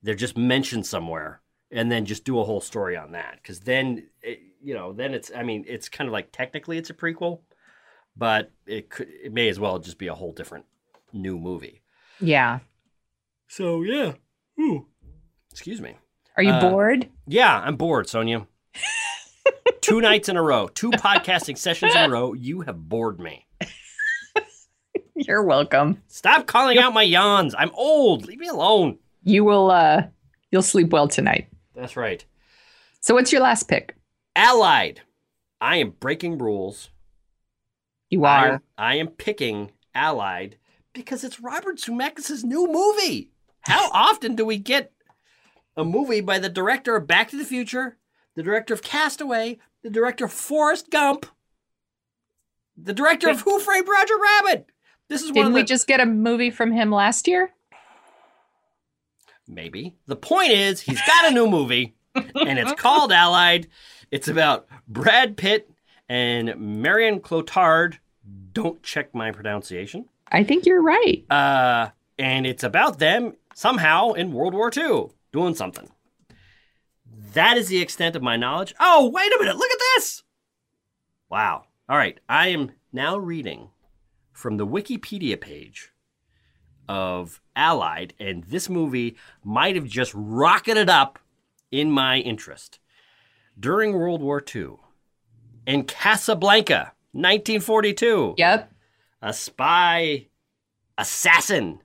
They're 0.02 0.14
just 0.14 0.38
mentioned 0.38 0.86
somewhere, 0.86 1.41
and 1.72 1.90
then 1.90 2.04
just 2.04 2.24
do 2.24 2.38
a 2.38 2.44
whole 2.44 2.60
story 2.60 2.96
on 2.96 3.12
that. 3.12 3.38
Because 3.42 3.60
then, 3.60 4.06
it, 4.22 4.40
you 4.62 4.74
know, 4.74 4.92
then 4.92 5.14
it's. 5.14 5.30
I 5.34 5.42
mean, 5.42 5.64
it's 5.66 5.88
kind 5.88 6.06
of 6.06 6.12
like 6.12 6.30
technically 6.30 6.78
it's 6.78 6.90
a 6.90 6.94
prequel, 6.94 7.40
but 8.16 8.52
it 8.66 8.90
could. 8.90 9.08
It 9.08 9.32
may 9.32 9.48
as 9.48 9.58
well 9.58 9.78
just 9.78 9.98
be 9.98 10.06
a 10.06 10.14
whole 10.14 10.32
different 10.32 10.66
new 11.12 11.38
movie. 11.38 11.82
Yeah. 12.20 12.60
So 13.48 13.82
yeah. 13.82 14.12
Ooh. 14.60 14.86
Excuse 15.50 15.80
me. 15.80 15.96
Are 16.36 16.42
you 16.42 16.50
Uh, 16.52 16.60
bored? 16.70 17.08
Yeah, 17.26 17.60
I'm 17.60 17.76
bored, 17.76 18.08
Sonia. 18.08 18.46
two 19.82 20.00
nights 20.00 20.28
in 20.30 20.36
a 20.38 20.42
row, 20.42 20.68
two 20.68 20.90
podcasting 20.90 21.58
sessions 21.58 21.94
in 21.94 22.02
a 22.04 22.08
row, 22.08 22.32
you 22.32 22.62
have 22.62 22.88
bored 22.88 23.20
me. 23.20 23.46
You're 25.14 25.42
welcome. 25.44 26.02
Stop 26.08 26.46
calling 26.46 26.78
out 26.78 26.94
my 26.94 27.02
yawns. 27.02 27.54
I'm 27.56 27.70
old. 27.74 28.24
Leave 28.26 28.38
me 28.38 28.48
alone. 28.48 28.98
You 29.22 29.44
will 29.44 29.70
uh 29.70 30.04
you'll 30.50 30.62
sleep 30.62 30.90
well 30.90 31.06
tonight. 31.08 31.48
That's 31.74 31.96
right. 31.96 32.24
So 33.00 33.14
what's 33.14 33.32
your 33.32 33.42
last 33.42 33.68
pick? 33.68 33.96
Allied. 34.36 35.00
I 35.60 35.76
am 35.76 35.90
breaking 35.90 36.38
rules. 36.38 36.90
You 38.10 38.24
I 38.24 38.38
are 38.46 38.52
am, 38.54 38.60
I 38.76 38.94
am 38.96 39.08
picking 39.08 39.72
Allied 39.94 40.58
because 40.92 41.24
it's 41.24 41.40
Robert 41.40 41.78
Zemeckis' 41.78 42.44
new 42.44 42.66
movie. 42.70 43.30
How 43.62 43.90
often 43.92 44.34
do 44.34 44.44
we 44.44 44.58
get 44.58 44.92
a 45.76 45.84
movie 45.84 46.20
by 46.20 46.38
the 46.38 46.48
director 46.48 46.96
of 46.96 47.06
Back 47.06 47.30
to 47.30 47.38
the 47.38 47.44
Future, 47.44 47.96
the 48.34 48.42
director 48.42 48.74
of 48.74 48.82
Castaway, 48.82 49.58
the 49.82 49.90
director 49.90 50.26
of 50.26 50.32
Forrest 50.32 50.90
Gump, 50.90 51.26
the 52.76 52.92
director 52.92 53.30
of 53.30 53.40
Who 53.40 53.58
Framed 53.60 53.88
Roger 53.88 54.14
Rabbit? 54.18 54.70
This 55.08 55.22
is 55.22 55.28
one 55.28 55.34
Didn't 55.34 55.48
of 55.48 55.54
we 55.54 55.60
the 55.62 55.66
just 55.66 55.86
get 55.86 56.00
a 56.00 56.06
movie 56.06 56.50
from 56.50 56.72
him 56.72 56.90
last 56.90 57.26
year? 57.26 57.52
Maybe. 59.54 59.96
The 60.06 60.16
point 60.16 60.52
is, 60.52 60.80
he's 60.80 61.00
got 61.06 61.30
a 61.30 61.34
new 61.34 61.48
movie, 61.48 61.94
and 62.14 62.58
it's 62.58 62.74
called 62.74 63.12
Allied. 63.12 63.68
It's 64.10 64.28
about 64.28 64.66
Brad 64.86 65.36
Pitt 65.36 65.70
and 66.08 66.54
Marion 66.58 67.20
Cotillard. 67.20 67.98
Don't 68.52 68.82
check 68.82 69.14
my 69.14 69.30
pronunciation. 69.30 70.06
I 70.30 70.44
think 70.44 70.66
you're 70.66 70.82
right. 70.82 71.24
Uh, 71.30 71.90
and 72.18 72.46
it's 72.46 72.64
about 72.64 72.98
them 72.98 73.34
somehow 73.54 74.12
in 74.12 74.32
World 74.32 74.54
War 74.54 74.70
II 74.74 75.08
doing 75.32 75.54
something. 75.54 75.88
That 77.34 77.56
is 77.56 77.68
the 77.68 77.80
extent 77.80 78.16
of 78.16 78.22
my 78.22 78.36
knowledge. 78.36 78.74
Oh, 78.78 79.08
wait 79.08 79.32
a 79.32 79.38
minute. 79.38 79.56
Look 79.56 79.70
at 79.70 79.78
this. 79.96 80.22
Wow. 81.30 81.64
All 81.88 81.96
right. 81.96 82.18
I 82.28 82.48
am 82.48 82.72
now 82.92 83.16
reading 83.16 83.70
from 84.32 84.58
the 84.58 84.66
Wikipedia 84.66 85.40
page 85.40 85.92
of 86.92 87.40
Allied, 87.56 88.12
and 88.20 88.44
this 88.44 88.68
movie 88.68 89.16
might 89.42 89.76
have 89.76 89.86
just 89.86 90.12
rocketed 90.14 90.90
up 90.90 91.18
in 91.70 91.90
my 91.90 92.18
interest. 92.18 92.78
During 93.58 93.94
World 93.94 94.20
War 94.20 94.44
II, 94.54 94.74
in 95.66 95.84
Casablanca, 95.84 96.92
1942 97.12 98.34
Yep. 98.36 98.72
a 99.22 99.32
spy 99.32 100.26
assassin, 100.98 101.80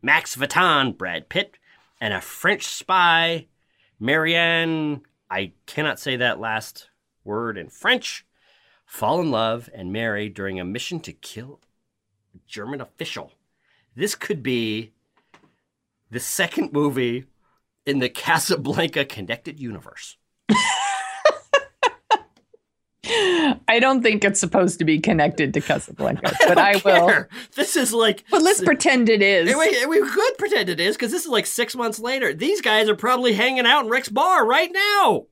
Max 0.00 0.34
Vatan, 0.34 0.96
Brad 0.96 1.28
Pitt, 1.28 1.58
and 2.00 2.14
a 2.14 2.20
French 2.22 2.64
spy, 2.64 3.48
Marianne, 4.00 5.02
I 5.30 5.52
cannot 5.66 6.00
say 6.00 6.16
that 6.16 6.40
last 6.40 6.88
word 7.22 7.58
in 7.58 7.68
French, 7.68 8.24
fall 8.86 9.20
in 9.20 9.30
love 9.30 9.68
and 9.74 9.92
marry 9.92 10.30
during 10.30 10.58
a 10.58 10.64
mission 10.64 11.00
to 11.00 11.12
kill 11.12 11.60
a 12.34 12.38
German 12.46 12.80
official. 12.80 13.32
This 13.94 14.14
could 14.14 14.42
be 14.42 14.92
the 16.10 16.20
second 16.20 16.72
movie 16.72 17.24
in 17.86 17.98
the 17.98 18.08
Casablanca 18.08 19.04
connected 19.04 19.58
universe. 19.60 20.16
I 23.04 23.78
don't 23.80 24.02
think 24.02 24.24
it's 24.24 24.38
supposed 24.38 24.78
to 24.78 24.84
be 24.84 25.00
connected 25.00 25.52
to 25.54 25.60
Casablanca, 25.60 26.34
but 26.46 26.56
I, 26.56 26.74
will. 26.84 27.06
care. 27.08 27.28
This 27.56 27.76
is 27.76 27.92
like. 27.92 28.24
But 28.30 28.42
let's 28.42 28.62
pretend 28.62 29.08
it 29.08 29.20
is. 29.22 29.54
Wait, 29.56 29.88
we 29.88 30.00
could 30.00 30.38
pretend 30.38 30.68
it 30.68 30.78
is 30.78 30.96
because 30.96 31.10
this 31.10 31.22
is 31.24 31.28
like 31.30 31.46
six 31.46 31.74
months 31.74 31.98
later. 31.98 32.32
These 32.32 32.60
guys 32.60 32.88
are 32.88 32.94
probably 32.94 33.32
hanging 33.32 33.66
out 33.66 33.84
in 33.84 33.90
Rick's 33.90 34.08
bar 34.08 34.46
right 34.46 34.70
now. 34.72 35.26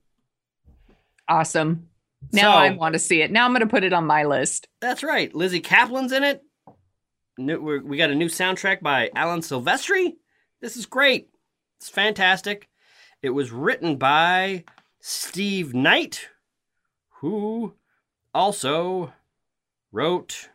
Awesome. 1.28 1.88
Now 2.32 2.52
So- 2.52 2.58
I 2.58 2.70
want 2.70 2.94
to 2.94 2.98
see 2.98 3.22
it. 3.22 3.30
Now 3.30 3.44
I'm 3.44 3.52
going 3.52 3.60
to 3.60 3.66
put 3.68 3.84
it 3.84 3.92
on 3.92 4.04
my 4.04 4.24
list. 4.24 4.66
That's 4.80 5.04
right. 5.04 5.32
Lizzy 5.34 5.60
Caplan's 5.60 6.12
in 6.12 6.24
it. 6.24 6.42
New, 7.38 7.80
we 7.84 7.96
got 7.96 8.10
a 8.10 8.14
new 8.14 8.28
soundtrack 8.28 8.80
by 8.80 9.10
Alan 9.14 9.40
Silvestri. 9.40 10.14
This 10.60 10.76
is 10.76 10.86
great. 10.86 11.30
It's 11.78 11.88
fantastic. 11.88 12.68
It 13.22 13.30
was 13.30 13.50
written 13.50 13.96
by 13.96 14.64
Steve 15.00 15.74
Knight, 15.74 16.28
who 17.20 17.74
also 18.34 19.12
wrote 19.92 20.50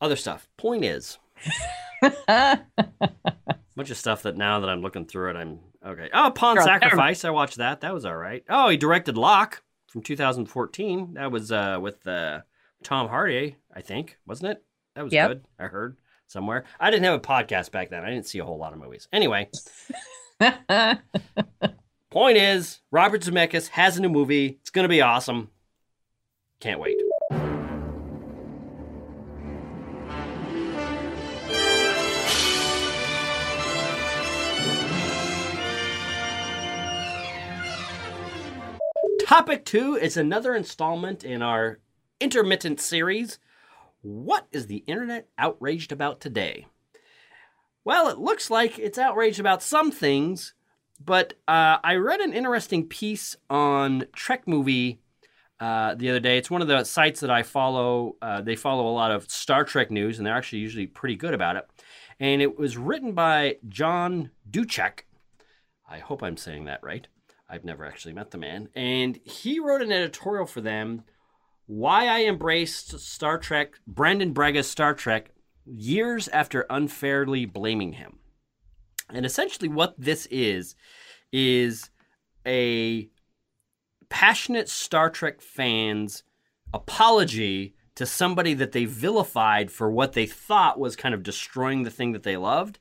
other 0.00 0.16
stuff. 0.16 0.48
Point 0.56 0.84
is, 0.84 1.18
bunch 2.26 3.90
of 3.90 3.96
stuff 3.96 4.22
that 4.22 4.36
now 4.36 4.60
that 4.60 4.70
I'm 4.70 4.82
looking 4.82 5.06
through 5.06 5.30
it, 5.30 5.36
I'm 5.36 5.60
okay. 5.84 6.08
Oh, 6.12 6.30
Pawn 6.34 6.56
Girl, 6.56 6.64
Sacrifice. 6.64 7.24
I 7.24 7.30
watched 7.30 7.56
that. 7.56 7.80
That 7.82 7.94
was 7.94 8.04
all 8.04 8.16
right. 8.16 8.44
Oh, 8.48 8.68
he 8.68 8.76
directed 8.76 9.16
Locke 9.16 9.62
from 9.88 10.02
2014. 10.02 11.14
That 11.14 11.30
was 11.30 11.52
uh, 11.52 11.78
with 11.80 12.06
uh, 12.06 12.40
Tom 12.82 13.08
Hardy, 13.08 13.56
I 13.74 13.80
think, 13.80 14.18
wasn't 14.26 14.52
it? 14.52 14.64
That 14.94 15.04
was 15.04 15.12
Yep. 15.12 15.28
good. 15.28 15.44
I 15.58 15.64
heard 15.66 15.96
somewhere. 16.26 16.64
I 16.78 16.90
didn't 16.90 17.04
have 17.04 17.14
a 17.14 17.20
podcast 17.20 17.70
back 17.70 17.90
then. 17.90 18.04
I 18.04 18.10
didn't 18.10 18.26
see 18.26 18.38
a 18.38 18.44
whole 18.44 18.58
lot 18.58 18.72
of 18.72 18.78
movies. 18.78 19.08
Anyway, 19.12 19.48
point 22.10 22.36
is, 22.36 22.80
Robert 22.90 23.22
Zemeckis 23.22 23.68
has 23.68 23.96
a 23.96 24.02
new 24.02 24.08
movie. 24.08 24.58
It's 24.60 24.70
gonna 24.70 24.88
be 24.88 25.00
awesome. 25.02 25.50
Can't 26.60 26.80
wait. 26.80 26.96
Topic 39.26 39.64
two 39.64 39.96
is 39.96 40.16
another 40.16 40.54
installment 40.54 41.24
in 41.24 41.42
our 41.42 41.78
intermittent 42.20 42.80
series. 42.80 43.38
What 44.02 44.48
is 44.50 44.66
the 44.66 44.84
internet 44.88 45.28
outraged 45.38 45.92
about 45.92 46.20
today? 46.20 46.66
Well, 47.84 48.08
it 48.08 48.18
looks 48.18 48.50
like 48.50 48.78
it's 48.78 48.98
outraged 48.98 49.38
about 49.38 49.62
some 49.62 49.92
things, 49.92 50.54
but 51.04 51.34
uh, 51.46 51.78
I 51.82 51.94
read 51.94 52.20
an 52.20 52.32
interesting 52.32 52.88
piece 52.88 53.36
on 53.48 54.04
Trek 54.12 54.46
Movie 54.46 55.00
uh, 55.60 55.94
the 55.94 56.10
other 56.10 56.18
day. 56.18 56.36
It's 56.36 56.50
one 56.50 56.62
of 56.62 56.68
the 56.68 56.82
sites 56.82 57.20
that 57.20 57.30
I 57.30 57.44
follow. 57.44 58.16
Uh, 58.20 58.40
they 58.40 58.56
follow 58.56 58.88
a 58.88 58.90
lot 58.90 59.12
of 59.12 59.30
Star 59.30 59.62
Trek 59.62 59.92
news, 59.92 60.18
and 60.18 60.26
they're 60.26 60.36
actually 60.36 60.58
usually 60.58 60.88
pretty 60.88 61.14
good 61.14 61.34
about 61.34 61.54
it. 61.54 61.64
And 62.18 62.42
it 62.42 62.58
was 62.58 62.76
written 62.76 63.12
by 63.12 63.58
John 63.68 64.30
Duchek. 64.50 65.04
I 65.88 65.98
hope 65.98 66.24
I'm 66.24 66.36
saying 66.36 66.64
that 66.64 66.82
right. 66.82 67.06
I've 67.48 67.64
never 67.64 67.84
actually 67.84 68.14
met 68.14 68.32
the 68.32 68.38
man. 68.38 68.68
And 68.74 69.20
he 69.22 69.60
wrote 69.60 69.82
an 69.82 69.92
editorial 69.92 70.46
for 70.46 70.60
them 70.60 71.04
why 71.66 72.06
I 72.06 72.24
embraced 72.24 72.98
Star 73.00 73.38
Trek, 73.38 73.80
Brannon 73.86 74.32
Braga's 74.32 74.68
Star 74.68 74.94
Trek, 74.94 75.30
years 75.64 76.28
after 76.28 76.66
unfairly 76.68 77.46
blaming 77.46 77.92
him. 77.92 78.18
And 79.10 79.24
essentially, 79.26 79.68
what 79.68 79.94
this 79.98 80.26
is, 80.26 80.74
is 81.32 81.90
a 82.46 83.08
passionate 84.08 84.68
Star 84.68 85.10
Trek 85.10 85.40
fans' 85.40 86.22
apology 86.72 87.74
to 87.94 88.06
somebody 88.06 88.54
that 88.54 88.72
they 88.72 88.84
vilified 88.84 89.70
for 89.70 89.90
what 89.90 90.14
they 90.14 90.26
thought 90.26 90.80
was 90.80 90.96
kind 90.96 91.14
of 91.14 91.22
destroying 91.22 91.82
the 91.82 91.90
thing 91.90 92.12
that 92.12 92.22
they 92.22 92.36
loved. 92.36 92.78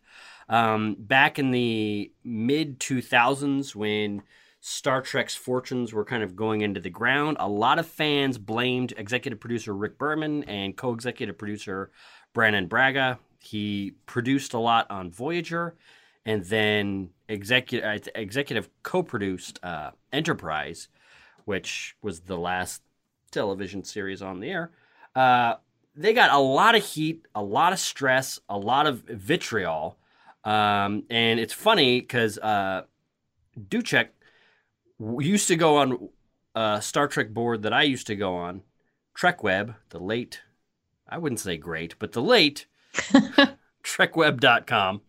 Um, 0.48 0.96
back 1.00 1.40
in 1.40 1.52
the 1.52 2.12
mid 2.24 2.80
2000s, 2.80 3.76
when 3.76 4.24
Star 4.64 5.02
Trek's 5.02 5.34
fortunes 5.34 5.92
were 5.92 6.06
kind 6.06 6.22
of 6.22 6.36
going 6.36 6.62
into 6.62 6.80
the 6.80 6.90
ground, 6.92 7.38
a 7.40 7.50
lot 7.50 7.80
of 7.80 7.88
fans 7.88 8.38
blamed 8.38 8.94
executive 8.96 9.40
producer 9.40 9.74
Rick 9.74 9.98
Berman 9.98 10.44
and 10.44 10.78
co 10.78 10.94
executive 10.94 11.36
producer 11.36 11.90
Brannon 12.34 12.68
Braga. 12.68 13.18
He 13.40 13.94
produced 14.06 14.54
a 14.54 14.60
lot 14.60 14.90
on 14.92 15.10
Voyager 15.10 15.76
and 16.28 16.46
then 16.46 17.10
executive, 17.28 18.08
executive 18.14 18.70
co 18.84 19.02
produced 19.02 19.60
uh, 19.64 19.92
Enterprise, 20.14 20.90
which 21.46 21.98
was 22.04 22.22
the 22.22 22.38
last 22.38 22.84
television 23.32 23.84
series 23.84 24.22
on 24.22 24.42
the 24.42 24.52
air. 24.52 24.72
Uh, 25.16 25.56
they 25.96 26.14
got 26.14 26.32
a 26.32 26.38
lot 26.38 26.76
of 26.76 26.84
heat, 26.84 27.28
a 27.34 27.42
lot 27.42 27.74
of 27.74 27.80
stress, 27.80 28.40
a 28.48 28.60
lot 28.60 28.86
of 28.86 29.00
vitriol. 29.08 29.98
Um, 30.44 31.04
and 31.10 31.40
it's 31.40 31.54
funny 31.54 32.00
because 32.00 32.38
uh, 32.38 32.84
Duchek 33.60 34.10
used 35.20 35.48
to 35.48 35.56
go 35.56 35.78
on 35.78 36.10
a 36.56 36.82
Star 36.82 37.08
Trek 37.08 37.30
board 37.30 37.64
that 37.64 37.74
I 37.74 37.84
used 37.84 38.08
to 38.08 38.16
go 38.16 38.36
on, 38.36 38.62
TrekWeb, 39.18 39.76
the 39.90 40.00
late, 40.00 40.42
I 41.08 41.18
wouldn't 41.18 41.40
say 41.40 41.58
great, 41.58 41.98
but 42.00 42.12
the 42.12 42.22
late 42.22 42.66
TrekWeb.com. 43.84 45.02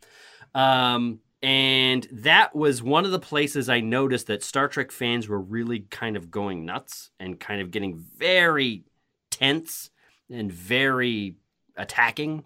Um, 0.54 1.20
and 1.42 2.06
that 2.12 2.54
was 2.54 2.82
one 2.82 3.04
of 3.04 3.10
the 3.10 3.18
places 3.18 3.68
I 3.68 3.80
noticed 3.80 4.28
that 4.28 4.44
Star 4.44 4.68
Trek 4.68 4.92
fans 4.92 5.28
were 5.28 5.40
really 5.40 5.80
kind 5.90 6.16
of 6.16 6.30
going 6.30 6.64
nuts 6.64 7.10
and 7.18 7.40
kind 7.40 7.60
of 7.60 7.72
getting 7.72 7.98
very 8.16 8.84
tense 9.30 9.90
and 10.30 10.52
very 10.52 11.36
attacking. 11.76 12.44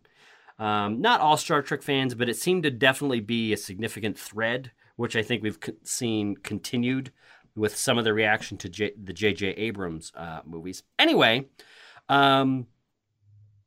Um, 0.59 1.03
not 1.03 1.21
all 1.21 1.37
Star 1.37 1.61
Trek 1.61 1.83
fans, 1.83 2.15
but 2.15 2.31
it 2.31 2.37
seemed 2.37 2.63
to 2.63 2.71
definitely 2.71 3.21
be 3.21 3.53
a 3.53 3.59
significant 3.59 4.19
thread, 4.19 4.73
which 4.97 5.15
I 5.15 5.23
think 5.23 5.43
we've 5.43 5.59
seen 5.85 6.37
continued 6.37 7.13
with 7.57 7.77
some 7.77 7.99
of 7.99 8.05
the 8.05 8.15
reaction 8.15 8.59
to 8.59 8.69
J- 8.69 8.93
the 9.03 9.13
J.J. 9.13 9.49
Abrams 9.49 10.13
uh, 10.15 10.41
movies. 10.45 10.83
Anyway, 10.99 11.47
um, 12.09 12.67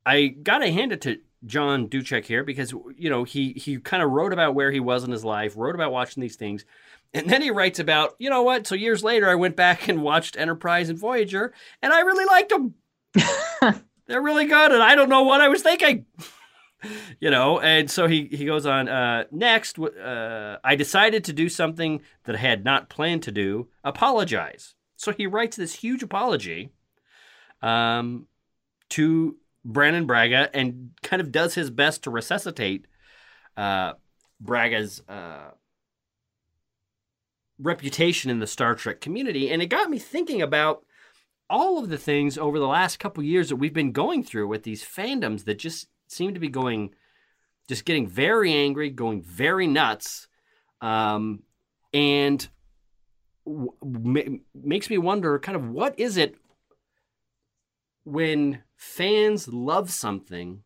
I 0.06 0.28
got 0.28 0.60
to 0.60 0.72
hand 0.72 0.94
it 0.94 1.02
to 1.02 1.18
John 1.46 1.88
Duchek 1.88 2.26
here 2.26 2.44
because 2.44 2.74
you 2.96 3.10
know 3.10 3.24
he 3.24 3.54
he 3.54 3.80
kind 3.80 4.04
of 4.04 4.12
wrote 4.12 4.34
about 4.34 4.56
where 4.56 4.72
he 4.72 4.80
was 4.80 5.04
in 5.04 5.12
his 5.12 5.26
life, 5.26 5.54
wrote 5.58 5.76
about 5.76 5.92
watching 5.92 6.22
these 6.22 6.36
things, 6.36 6.66
and 7.14 7.30
then 7.30 7.42
he 7.42 7.52
writes 7.52 7.80
about 7.80 8.16
you 8.20 8.30
know 8.30 8.44
what? 8.44 8.68
So 8.68 8.76
years 8.76 9.04
later, 9.04 9.30
I 9.30 9.36
went 9.36 9.56
back 9.56 9.88
and 9.88 10.02
watched 10.02 10.38
Enterprise 10.38 10.90
and 10.90 11.00
Voyager, 11.00 11.54
and 11.82 11.94
I 11.94 12.02
really 12.02 12.26
liked 12.26 12.50
them. 12.50 12.76
They're 14.08 14.22
really 14.22 14.46
good, 14.46 14.72
and 14.72 14.84
I 14.84 14.96
don't 14.96 15.10
know 15.10 15.24
what 15.24 15.42
I 15.42 15.48
was 15.48 15.62
thinking. 15.62 16.06
you 17.20 17.30
know, 17.30 17.60
and 17.60 17.90
so 17.90 18.08
he 18.08 18.26
he 18.32 18.46
goes 18.46 18.66
on. 18.66 18.88
Uh, 18.88 19.26
next, 19.32 19.80
uh, 19.80 20.58
I 20.64 20.76
decided 20.76 21.24
to 21.26 21.34
do 21.34 21.50
something 21.50 22.02
that 22.26 22.36
I 22.36 22.40
had 22.40 22.64
not 22.64 22.90
planned 22.90 23.24
to 23.24 23.32
do: 23.32 23.68
apologize. 23.84 24.76
So 24.96 25.12
he 25.12 25.28
writes 25.28 25.56
this 25.56 25.76
huge 25.76 26.04
apology 26.04 26.72
um, 27.62 28.28
to 28.90 29.38
Brannon 29.64 30.06
Braga 30.06 30.50
and 30.54 30.92
kind 31.04 31.22
of 31.22 31.32
does 31.32 31.56
his 31.56 31.70
best 31.70 32.04
to 32.04 32.10
resuscitate 32.10 32.86
uh, 33.56 33.94
Braga's 34.42 35.02
uh, 35.08 35.52
reputation 37.60 38.32
in 38.32 38.40
the 38.40 38.48
Star 38.48 38.76
Trek 38.76 39.02
community. 39.02 39.50
And 39.50 39.62
it 39.62 39.68
got 39.68 39.90
me 39.90 40.00
thinking 40.00 40.42
about 40.42 40.84
all 41.50 41.80
of 41.80 41.90
the 41.90 41.98
things 41.98 42.38
over 42.38 42.60
the 42.60 42.68
last 42.68 43.00
couple 43.00 43.24
years 43.24 43.50
that 43.50 43.56
we've 43.56 43.74
been 43.74 43.92
going 43.92 44.24
through 44.24 44.48
with 44.48 44.64
these 44.64 44.84
fandoms 44.84 45.46
that 45.46 45.56
just 45.60 45.88
seem 46.10 46.34
to 46.34 46.40
be 46.40 46.50
going, 46.50 46.94
just 47.68 47.86
getting 47.86 48.08
very 48.08 48.54
angry, 48.54 48.90
going 48.90 49.22
very 49.22 49.68
nuts. 49.68 50.28
Um, 50.82 51.44
and 51.94 52.48
makes 54.54 54.90
me 54.90 54.98
wonder 54.98 55.40
kind 55.40 55.56
of 55.56 55.68
what 55.70 56.00
is 56.00 56.18
it 56.18 56.36
when 58.04 58.62
fans 58.76 59.48
love 59.48 59.90
something 59.92 60.64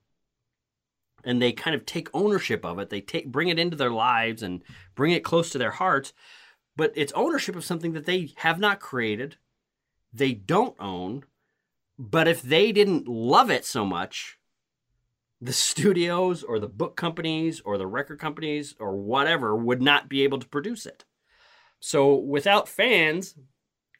and 1.23 1.41
they 1.41 1.53
kind 1.53 1.75
of 1.75 1.85
take 1.85 2.09
ownership 2.13 2.65
of 2.65 2.79
it 2.79 2.89
they 2.89 2.99
take 2.99 3.31
bring 3.31 3.47
it 3.47 3.57
into 3.57 3.77
their 3.77 3.91
lives 3.91 4.43
and 4.43 4.61
bring 4.95 5.11
it 5.11 5.23
close 5.23 5.49
to 5.49 5.57
their 5.57 5.71
hearts 5.71 6.11
but 6.75 6.91
it's 6.95 7.13
ownership 7.13 7.55
of 7.55 7.63
something 7.63 7.93
that 7.93 8.05
they 8.05 8.33
have 8.37 8.59
not 8.59 8.81
created 8.81 9.37
they 10.11 10.33
don't 10.33 10.75
own 10.79 11.23
but 11.97 12.27
if 12.27 12.41
they 12.41 12.73
didn't 12.73 13.07
love 13.07 13.49
it 13.49 13.63
so 13.63 13.85
much 13.85 14.37
the 15.43 15.53
studios 15.53 16.41
or 16.43 16.57
the 16.57 16.67
book 16.67 16.95
companies 16.95 17.61
or 17.65 17.77
the 17.77 17.87
record 17.87 18.19
companies 18.19 18.75
or 18.79 18.95
whatever 18.95 19.55
would 19.55 19.81
not 19.81 20.07
be 20.07 20.23
able 20.23 20.39
to 20.39 20.47
produce 20.47 20.85
it. 20.85 21.03
So 21.79 22.15
without 22.15 22.69
fans 22.69 23.35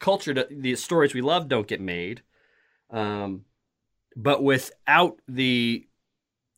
culture 0.00 0.34
the 0.50 0.76
stories 0.76 1.14
we 1.14 1.20
love 1.20 1.48
don't 1.48 1.66
get 1.66 1.80
made. 1.80 2.22
Um, 2.90 3.44
but 4.16 4.42
without 4.42 5.20
the 5.28 5.86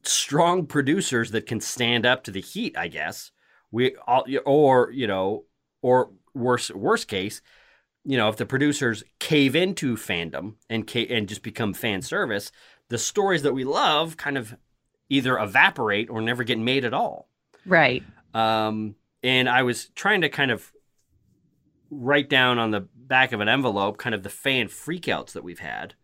strong 0.03 0.67
producers 0.67 1.31
that 1.33 1.47
can 1.47 1.61
stand 1.61 2.07
up 2.07 2.25
to 2.25 2.31
the 2.31 2.41
heat, 2.41 2.77
I 2.77 2.89
guess 2.89 3.33
we 3.71 3.97
all, 4.07 4.25
or 4.45 4.91
you 4.93 5.07
know, 5.07 5.45
or 5.83 6.11
worse, 6.35 6.71
worst 6.71 7.09
case, 7.09 7.41
you 8.05 8.17
know, 8.17 8.29
if 8.29 8.37
the 8.37 8.47
producers 8.47 9.03
cave 9.19 9.57
into 9.57 9.97
fandom 9.97 10.55
and 10.69 10.89
and 10.95 11.29
just 11.29 11.43
become 11.43 11.75
fan 11.75 12.03
service, 12.03 12.53
the 12.89 12.99
stories 12.99 13.43
that 13.43 13.55
we 13.55 13.65
love 13.65 14.17
kind 14.17 14.39
of 14.39 14.57
either 15.09 15.39
evaporate 15.39 16.11
or 16.11 16.21
never 16.21 16.45
get 16.45 16.59
made 16.59 16.85
at 16.85 16.95
all. 16.95 17.29
Right. 17.65 18.03
Um, 18.35 18.97
and 19.23 19.49
I 19.49 19.63
was 19.63 19.87
trying 19.95 20.21
to 20.23 20.29
kind 20.29 20.51
of 20.51 20.73
write 21.91 22.29
down 22.29 22.59
on 22.59 22.71
the 22.71 22.89
back 22.95 23.33
of 23.33 23.41
an 23.41 23.49
envelope 23.49 23.99
kind 23.99 24.15
of 24.15 24.23
the 24.23 24.29
fan 24.29 24.67
freakouts 24.67 25.33
that 25.33 25.45
we've 25.45 25.59
had. 25.59 25.95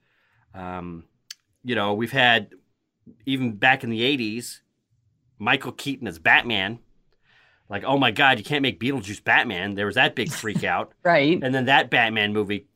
Um, 0.54 1.04
you 1.64 1.74
know, 1.74 1.94
we've 1.94 2.12
had 2.12 2.50
even 3.26 3.56
back 3.56 3.84
in 3.84 3.90
the 3.90 4.00
80s, 4.00 4.60
Michael 5.38 5.72
Keaton 5.72 6.06
as 6.06 6.18
Batman. 6.18 6.78
Like, 7.68 7.84
oh 7.84 7.98
my 7.98 8.10
God, 8.10 8.38
you 8.38 8.44
can't 8.44 8.62
make 8.62 8.80
Beetlejuice 8.80 9.24
Batman. 9.24 9.74
There 9.74 9.86
was 9.86 9.94
that 9.94 10.14
big 10.14 10.30
freak 10.30 10.64
out. 10.64 10.92
Right. 11.02 11.42
And 11.42 11.54
then 11.54 11.64
that 11.64 11.90
Batman 11.90 12.32
movie 12.32 12.68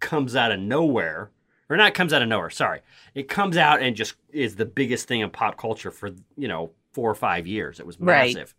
comes 0.00 0.36
out 0.36 0.52
of 0.52 0.60
nowhere. 0.60 1.30
Or 1.70 1.76
not 1.76 1.94
comes 1.94 2.12
out 2.12 2.20
of 2.20 2.28
nowhere, 2.28 2.50
sorry. 2.50 2.80
It 3.14 3.28
comes 3.28 3.56
out 3.56 3.80
and 3.80 3.94
just 3.96 4.14
is 4.32 4.56
the 4.56 4.64
biggest 4.66 5.06
thing 5.06 5.20
in 5.20 5.30
pop 5.30 5.56
culture 5.56 5.90
for, 5.92 6.10
you 6.36 6.48
know, 6.48 6.72
four 6.92 7.08
or 7.08 7.14
five 7.14 7.46
years. 7.46 7.78
It 7.78 7.86
was 7.86 7.98
Right. 7.98 8.34
massive. 8.34 8.54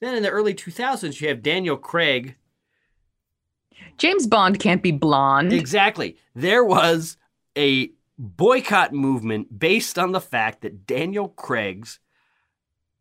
Then 0.00 0.14
in 0.16 0.22
the 0.22 0.30
early 0.30 0.54
2000s, 0.54 1.20
you 1.20 1.28
have 1.28 1.42
Daniel 1.42 1.76
Craig. 1.76 2.36
James 3.98 4.26
Bond 4.26 4.58
can't 4.58 4.82
be 4.82 4.90
blonde. 4.90 5.52
Exactly. 5.52 6.16
There 6.34 6.64
was 6.64 7.18
a 7.56 7.90
boycott 8.18 8.92
movement 8.92 9.58
based 9.58 9.98
on 9.98 10.12
the 10.12 10.20
fact 10.20 10.62
that 10.62 10.86
Daniel 10.86 11.28
Craig's 11.28 12.00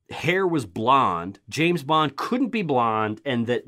hair 0.09 0.45
was 0.45 0.65
blonde, 0.65 1.39
James 1.47 1.83
Bond 1.83 2.17
couldn't 2.17 2.49
be 2.49 2.61
blonde, 2.61 3.21
and 3.23 3.47
that 3.47 3.63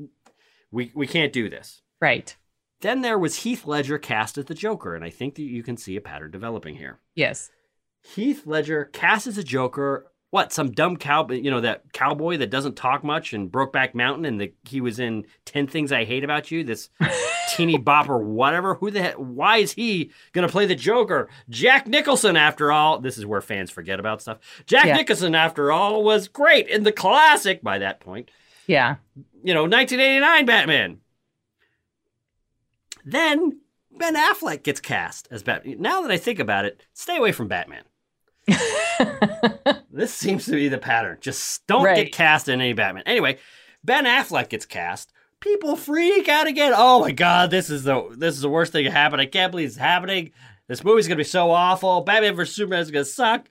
we, 0.70 0.92
we 0.94 1.06
can't 1.06 1.32
do 1.32 1.48
this. 1.48 1.80
Right. 2.00 2.36
Then 2.84 3.00
there 3.00 3.18
was 3.18 3.36
Heath 3.36 3.64
Ledger 3.64 3.96
cast 3.96 4.36
as 4.36 4.44
the 4.44 4.52
Joker, 4.52 4.94
and 4.94 5.02
I 5.02 5.08
think 5.08 5.36
that 5.36 5.42
you 5.42 5.62
can 5.62 5.78
see 5.78 5.96
a 5.96 6.02
pattern 6.02 6.30
developing 6.30 6.76
here. 6.76 6.98
Yes. 7.14 7.50
Heath 8.02 8.42
Ledger 8.46 8.84
cast 8.92 9.26
as 9.26 9.38
a 9.38 9.42
Joker. 9.42 10.10
What? 10.28 10.52
Some 10.52 10.70
dumb 10.70 10.98
cow, 10.98 11.26
you 11.30 11.50
know, 11.50 11.62
that 11.62 11.94
cowboy 11.94 12.36
that 12.36 12.50
doesn't 12.50 12.76
talk 12.76 13.02
much 13.02 13.32
and 13.32 13.50
Brokeback 13.50 13.94
Mountain, 13.94 14.26
and 14.26 14.38
the, 14.38 14.52
he 14.68 14.82
was 14.82 14.98
in 14.98 15.24
Ten 15.46 15.66
Things 15.66 15.92
I 15.92 16.04
Hate 16.04 16.24
About 16.24 16.50
You. 16.50 16.62
This 16.62 16.90
teeny 17.56 17.78
bopper, 17.78 18.22
whatever. 18.22 18.74
Who 18.74 18.90
the 18.90 19.00
heck? 19.00 19.14
Why 19.14 19.58
is 19.58 19.72
he 19.72 20.10
gonna 20.34 20.48
play 20.48 20.66
the 20.66 20.74
Joker? 20.74 21.30
Jack 21.48 21.86
Nicholson, 21.86 22.36
after 22.36 22.70
all. 22.70 22.98
This 22.98 23.16
is 23.16 23.24
where 23.24 23.40
fans 23.40 23.70
forget 23.70 23.98
about 23.98 24.20
stuff. 24.20 24.40
Jack 24.66 24.84
Yeah. 24.84 24.96
Nicholson, 24.96 25.34
after 25.34 25.72
all, 25.72 26.04
was 26.04 26.28
great 26.28 26.68
in 26.68 26.82
the 26.82 26.92
classic. 26.92 27.62
By 27.62 27.78
that 27.78 28.00
point, 28.00 28.30
Yeah. 28.66 28.96
you 29.42 29.54
know, 29.54 29.62
1989 29.62 30.44
Batman. 30.44 30.98
Then 33.04 33.60
Ben 33.98 34.14
Affleck 34.16 34.62
gets 34.62 34.80
cast 34.80 35.28
as 35.30 35.42
Batman. 35.42 35.80
Now 35.80 36.02
that 36.02 36.10
I 36.10 36.16
think 36.18 36.38
about 36.38 36.64
it, 36.64 36.82
stay 36.92 37.16
away 37.16 37.32
from 37.32 37.48
Batman. 37.48 37.84
this 39.90 40.12
seems 40.12 40.44
to 40.46 40.52
be 40.52 40.68
the 40.68 40.78
pattern. 40.78 41.18
Just 41.20 41.66
don't 41.66 41.84
Right. 41.84 41.96
get 41.96 42.12
cast 42.12 42.48
in 42.48 42.60
any 42.60 42.72
Batman. 42.72 43.04
Anyway, 43.06 43.38
Ben 43.82 44.04
Affleck 44.04 44.48
gets 44.48 44.66
cast. 44.66 45.12
People 45.40 45.76
freak 45.76 46.28
out 46.28 46.46
again. 46.46 46.72
Oh 46.74 47.00
my 47.00 47.12
god, 47.12 47.50
this 47.50 47.68
is 47.70 47.84
the 47.84 48.14
this 48.16 48.34
is 48.34 48.40
the 48.40 48.48
worst 48.48 48.72
thing 48.72 48.84
that 48.84 48.92
happened. 48.92 49.20
I 49.20 49.26
can't 49.26 49.50
believe 49.50 49.68
it's 49.68 49.76
happening. 49.76 50.30
This 50.68 50.82
movie's 50.82 51.06
gonna 51.06 51.18
be 51.18 51.24
so 51.24 51.50
awful. 51.50 52.00
Batman 52.00 52.34
vs 52.34 52.54
Superman 52.54 52.80
is 52.80 52.90
gonna 52.90 53.04
suck. 53.04 53.48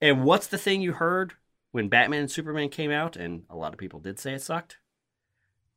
And 0.00 0.24
what's 0.24 0.46
the 0.46 0.58
thing 0.58 0.80
you 0.80 0.92
heard 0.92 1.34
when 1.72 1.88
Batman 1.88 2.20
and 2.20 2.30
Superman 2.30 2.68
came 2.70 2.90
out? 2.90 3.16
And 3.16 3.42
a 3.50 3.56
lot 3.56 3.72
of 3.74 3.78
people 3.78 4.00
did 4.00 4.18
say 4.18 4.32
it 4.34 4.42
sucked. 4.42 4.78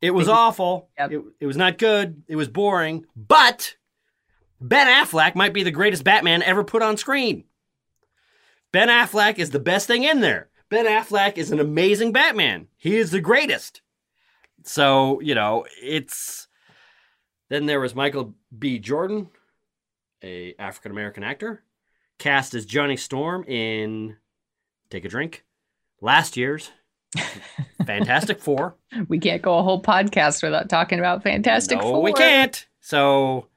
It 0.02 0.12
was 0.12 0.28
awful. 0.28 0.90
Yep. 0.98 1.12
It, 1.12 1.24
it 1.42 1.46
was 1.46 1.58
not 1.58 1.78
good. 1.78 2.24
It 2.28 2.36
was 2.36 2.48
boring. 2.48 3.06
But 3.16 3.76
Ben 4.60 4.88
Affleck 4.88 5.36
might 5.36 5.54
be 5.54 5.64
the 5.64 5.72
greatest 5.72 6.04
Batman 6.04 6.42
ever 6.42 6.64
put 6.64 6.82
on 6.82 6.98
screen. 6.98 7.46
Ben 8.72 8.88
Affleck 8.88 9.38
is 9.38 9.52
the 9.52 9.60
best 9.60 9.86
thing 9.86 10.04
in 10.04 10.22
there. 10.22 10.50
Ben 10.70 10.86
Affleck 10.86 11.38
is 11.38 11.52
an 11.52 11.60
amazing 11.60 12.12
Batman. 12.12 12.68
He 12.78 12.98
is 12.98 13.12
the 13.12 13.20
greatest. 13.20 13.82
So, 14.64 15.20
you 15.22 15.36
know, 15.36 15.66
it's 15.82 16.48
then 17.50 17.66
there 17.66 17.80
was 17.80 17.94
Michael 17.94 18.36
B. 18.58 18.80
Jordan, 18.80 19.30
a 20.24 20.56
African 20.58 20.92
American 20.92 21.24
actor, 21.24 21.64
cast 22.18 22.54
as 22.54 22.66
Johnny 22.66 22.98
Storm 22.98 23.44
in 23.44 24.18
Take 24.90 25.06
a 25.06 25.10
Drink, 25.10 25.44
last 26.00 26.38
year's 26.38 26.72
Fantastic 27.86 28.40
Four. 28.40 28.76
We 29.08 29.20
can't 29.20 29.42
go 29.42 29.58
a 29.58 29.64
whole 29.64 29.82
podcast 29.82 30.44
without 30.44 30.68
talking 30.70 31.00
about 31.00 31.24
Fantastic 31.24 31.78
no, 31.80 31.84
Four. 31.84 32.02
we 32.02 32.12
can't. 32.14 32.66
So, 32.82 33.48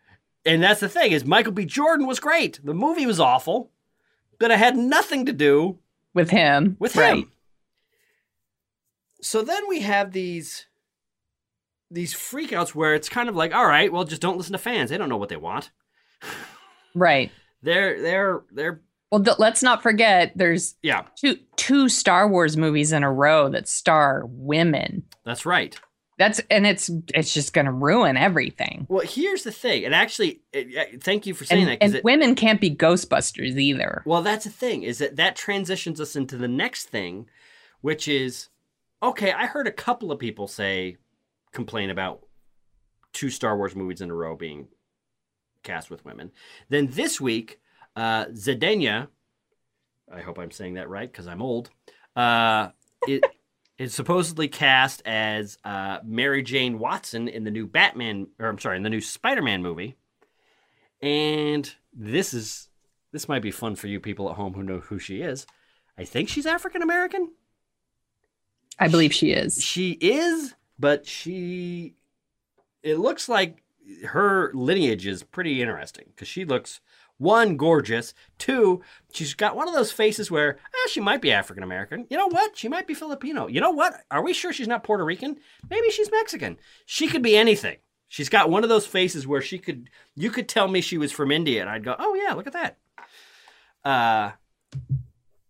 and 0.46 0.62
that's 0.62 0.78
the 0.80 0.88
thing 0.88 1.10
is 1.12 1.24
Michael 1.24 1.52
B. 1.52 1.64
Jordan 1.64 2.06
was 2.06 2.20
great. 2.20 2.60
The 2.64 2.74
movie 2.74 3.04
was 3.06 3.18
awful, 3.18 3.70
but 4.38 4.50
it 4.52 4.58
had 4.58 4.76
nothing 4.76 5.26
to 5.26 5.32
do 5.32 5.78
With 6.14 6.30
him. 6.30 6.76
with 6.78 6.94
right. 6.96 7.16
him. 7.16 7.32
So 9.20 9.42
then 9.42 9.66
we 9.68 9.80
have 9.80 10.12
these 10.12 10.66
these 11.90 12.14
freakouts 12.14 12.74
where 12.74 12.94
it's 12.94 13.08
kind 13.08 13.28
of 13.28 13.36
like, 13.36 13.54
all 13.54 13.66
right, 13.66 13.92
well, 13.92 14.04
just 14.04 14.22
don't 14.22 14.36
listen 14.36 14.52
to 14.52 14.58
fans. 14.58 14.90
They 14.90 14.98
don't 14.98 15.08
know 15.08 15.16
what 15.16 15.28
they 15.28 15.36
want. 15.36 15.70
Right. 16.94 17.30
They're 17.62 18.00
they're 18.02 18.42
they're 18.52 18.80
Well, 19.14 19.22
th- 19.22 19.38
let's 19.38 19.62
not 19.62 19.80
forget 19.80 20.32
there's 20.34 20.74
yeah, 20.82 21.02
two 21.14 21.36
two 21.54 21.88
Star 21.88 22.28
Wars 22.28 22.56
movies 22.56 22.90
in 22.90 23.04
a 23.04 23.12
row 23.12 23.48
that 23.50 23.68
star 23.68 24.24
women. 24.26 25.04
that's 25.24 25.46
right. 25.46 25.78
That's 26.18 26.40
and 26.50 26.66
it's 26.66 26.90
it's 27.14 27.32
just 27.32 27.52
going 27.52 27.66
to 27.66 27.72
ruin 27.72 28.16
everything. 28.16 28.86
Well, 28.88 29.06
here's 29.06 29.44
the 29.44 29.52
thing, 29.52 29.84
and 29.84 29.94
actually, 29.94 30.40
it, 30.52 30.76
uh, 30.76 30.98
thank 31.00 31.26
you 31.26 31.34
for 31.34 31.44
saying 31.44 31.62
And, 31.62 31.70
that. 31.70 31.78
and 31.80 31.94
it- 31.94 32.02
women 32.04 32.34
can't 32.34 32.60
be 32.60 32.74
Ghostbusters 32.74 33.56
either. 33.56 34.02
Well, 34.04 34.22
that's 34.22 34.44
the 34.46 34.50
thing 34.50 34.82
is 34.82 34.98
that 34.98 35.14
that 35.14 35.36
transitions 35.36 36.00
us 36.00 36.16
into 36.16 36.36
the 36.36 36.48
next 36.48 36.86
thing, 36.86 37.26
which 37.82 38.08
is 38.08 38.48
okay. 39.00 39.30
I 39.30 39.46
heard 39.46 39.68
a 39.68 39.72
couple 39.72 40.10
of 40.10 40.18
people 40.18 40.48
say 40.48 40.96
complain 41.52 41.88
about 41.88 42.26
two 43.12 43.30
Star 43.30 43.56
Wars 43.56 43.76
movies 43.76 44.00
in 44.00 44.10
a 44.10 44.14
row 44.14 44.34
being 44.34 44.66
cast 45.62 45.88
with 45.88 46.04
women. 46.04 46.32
Then 46.68 46.88
this 46.88 47.20
week, 47.20 47.60
uh, 47.96 48.26
I 50.12 50.20
hope 50.20 50.38
I'm 50.38 50.50
saying 50.50 50.74
that 50.74 50.88
right 50.88 51.10
because 51.10 51.26
I'm 51.26 51.42
old. 51.42 51.70
Uh, 52.14 52.68
it 53.06 53.24
is 53.78 53.94
supposedly 53.94 54.48
cast 54.48 55.02
as 55.04 55.58
uh, 55.64 55.98
Mary 56.04 56.42
Jane 56.42 56.78
Watson 56.78 57.28
in 57.28 57.44
the 57.44 57.50
new 57.50 57.66
Batman, 57.66 58.28
or 58.38 58.48
I'm 58.48 58.58
sorry, 58.58 58.76
in 58.76 58.82
the 58.82 58.90
new 58.90 59.00
Spider-Man 59.00 59.62
movie. 59.62 59.96
And 61.00 61.70
this 61.92 62.32
is 62.32 62.68
this 63.12 63.28
might 63.28 63.42
be 63.42 63.50
fun 63.50 63.76
for 63.76 63.86
you 63.86 64.00
people 64.00 64.28
at 64.28 64.36
home 64.36 64.54
who 64.54 64.62
know 64.62 64.80
who 64.80 64.98
she 64.98 65.20
is. 65.20 65.46
I 65.96 66.04
think 66.04 66.28
she's 66.28 66.46
African 66.46 66.82
American. 66.82 67.30
I 68.78 68.88
believe 68.88 69.14
she 69.14 69.30
is. 69.30 69.62
She 69.62 69.92
is, 69.92 70.54
but 70.78 71.06
she 71.06 71.94
it 72.82 72.98
looks 72.98 73.28
like 73.28 73.62
her 74.06 74.50
lineage 74.54 75.06
is 75.06 75.22
pretty 75.22 75.60
interesting 75.60 76.06
because 76.08 76.28
she 76.28 76.44
looks 76.44 76.80
one 77.18 77.56
gorgeous, 77.56 78.14
two 78.38 78.82
she's 79.12 79.34
got 79.34 79.56
one 79.56 79.68
of 79.68 79.74
those 79.74 79.92
faces 79.92 80.30
where 80.30 80.58
ah, 80.74 80.88
she 80.88 81.00
might 81.00 81.22
be 81.22 81.32
African 81.32 81.62
American. 81.62 82.06
You 82.10 82.16
know 82.16 82.28
what? 82.28 82.56
She 82.56 82.68
might 82.68 82.86
be 82.86 82.94
Filipino. 82.94 83.46
You 83.46 83.60
know 83.60 83.70
what? 83.70 83.94
Are 84.10 84.22
we 84.22 84.32
sure 84.32 84.52
she's 84.52 84.68
not 84.68 84.84
Puerto 84.84 85.04
Rican? 85.04 85.36
Maybe 85.70 85.90
she's 85.90 86.10
Mexican. 86.10 86.58
She 86.86 87.06
could 87.08 87.22
be 87.22 87.36
anything. 87.36 87.78
She's 88.08 88.28
got 88.28 88.50
one 88.50 88.62
of 88.62 88.68
those 88.68 88.86
faces 88.86 89.26
where 89.26 89.42
she 89.42 89.58
could 89.58 89.90
you 90.14 90.30
could 90.30 90.48
tell 90.48 90.68
me 90.68 90.80
she 90.80 90.98
was 90.98 91.12
from 91.12 91.30
India 91.30 91.60
and 91.60 91.70
I'd 91.70 91.84
go, 91.84 91.96
"Oh 91.98 92.14
yeah, 92.14 92.34
look 92.34 92.46
at 92.46 92.52
that." 92.52 92.78
Uh 93.84 94.32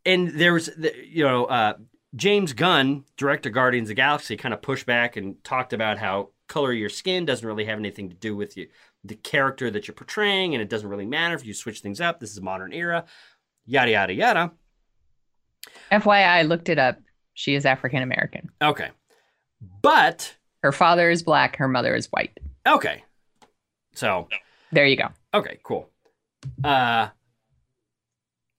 and 0.07 0.29
there 0.29 0.53
was 0.53 0.71
you 0.79 1.25
know 1.25 1.45
uh, 1.47 1.75
James 2.15 2.53
Gunn, 2.53 3.05
director 3.17 3.51
Guardians 3.51 3.91
of 3.91 3.97
Galaxy, 3.97 4.37
kind 4.37 4.55
of 4.55 4.63
pushed 4.63 4.87
back 4.87 5.17
and 5.17 5.43
talked 5.45 5.73
about 5.73 5.99
how 5.99 6.31
color 6.49 6.73
of 6.73 6.79
your 6.79 6.89
skin 6.89 7.25
doesn't 7.25 7.47
really 7.47 7.65
have 7.65 7.79
anything 7.79 8.09
to 8.11 8.15
do 8.15 8.37
with 8.37 8.57
you, 8.57 8.69
the 9.05 9.15
character 9.17 9.71
that 9.71 9.87
you're 9.87 9.95
portraying, 9.95 10.55
and 10.55 10.63
it 10.63 10.69
doesn't 10.69 10.89
really 10.89 11.07
matter 11.07 11.35
if 11.35 11.45
you 11.45 11.53
switch 11.55 11.81
things 11.81 12.01
up. 12.01 12.21
This 12.21 12.31
is 12.31 12.39
a 12.39 12.43
modern 12.43 12.73
era, 12.73 13.05
yada 13.67 13.91
yada 13.91 14.13
yada. 14.15 14.53
FYI, 15.93 16.27
I 16.27 16.43
looked 16.43 16.69
it 16.69 16.79
up. 16.79 16.99
She 17.35 17.55
is 17.55 17.67
African 17.67 18.03
American. 18.03 18.51
Okay, 18.63 18.91
but 19.83 20.35
Her 20.63 20.73
father 20.73 21.11
is 21.11 21.23
black. 21.23 21.57
Her 21.57 21.69
mother 21.69 21.95
is 21.95 22.07
white. 22.07 22.39
okay, 22.67 23.05
so 23.95 24.29
There 24.73 24.87
you 24.87 24.97
go. 24.97 25.09
Okay, 25.33 25.59
cool. 25.63 25.91
Uh, 26.63 27.09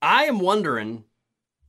I 0.02 0.26
am 0.26 0.40
wondering 0.40 1.04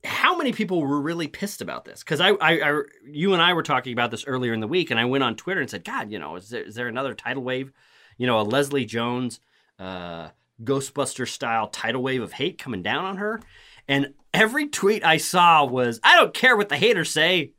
how 0.03 0.37
many 0.37 0.51
people 0.53 0.81
were 0.81 1.01
really 1.01 1.27
pissed 1.27 1.61
about 1.61 1.85
this 1.85 1.99
because 2.01 2.19
I, 2.21 2.29
I, 2.29 2.59
I, 2.71 2.81
you 3.05 3.33
and 3.33 3.41
I 3.41 3.53
were 3.53 3.63
talking 3.63 3.93
about 3.93 4.11
this 4.11 4.25
earlier 4.25 4.53
in 4.53 4.59
the 4.59 4.67
week, 4.67 4.91
and 4.91 4.99
I 4.99 5.05
went 5.05 5.23
on 5.23 5.35
Twitter 5.35 5.61
and 5.61 5.69
said, 5.69 5.83
"God, 5.83 6.11
you 6.11 6.19
know, 6.19 6.35
is 6.35 6.49
there 6.49 6.61
is 6.63 6.75
there 6.75 6.87
another 6.87 7.13
tidal 7.13 7.43
wave? 7.43 7.71
You 8.17 8.27
know, 8.27 8.39
a 8.39 8.43
Leslie 8.43 8.85
Jones, 8.85 9.39
uh, 9.79 10.29
Ghostbuster 10.63 11.27
style 11.27 11.67
tidal 11.67 12.01
wave 12.01 12.21
of 12.21 12.33
hate 12.33 12.57
coming 12.57 12.81
down 12.81 13.05
on 13.05 13.17
her?" 13.17 13.41
And 13.87 14.13
every 14.33 14.67
tweet 14.67 15.05
I 15.05 15.17
saw 15.17 15.65
was, 15.65 15.99
"I 16.03 16.15
don't 16.15 16.33
care 16.33 16.57
what 16.57 16.69
the 16.69 16.77
haters 16.77 17.11
say. 17.11 17.51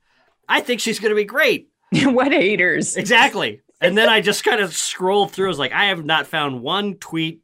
I 0.49 0.61
think 0.61 0.81
she's 0.81 1.01
going 1.01 1.11
to 1.11 1.17
be 1.17 1.25
great." 1.25 1.69
what 2.05 2.33
haters? 2.33 2.97
Exactly. 2.97 3.63
and 3.81 3.97
then 3.97 4.09
I 4.09 4.21
just 4.21 4.45
kind 4.45 4.61
of 4.61 4.75
scrolled 4.77 5.31
through. 5.33 5.47
I 5.47 5.49
was 5.49 5.59
like, 5.59 5.73
I 5.73 5.87
have 5.87 6.05
not 6.05 6.27
found 6.27 6.61
one 6.63 6.97
tweet 6.97 7.41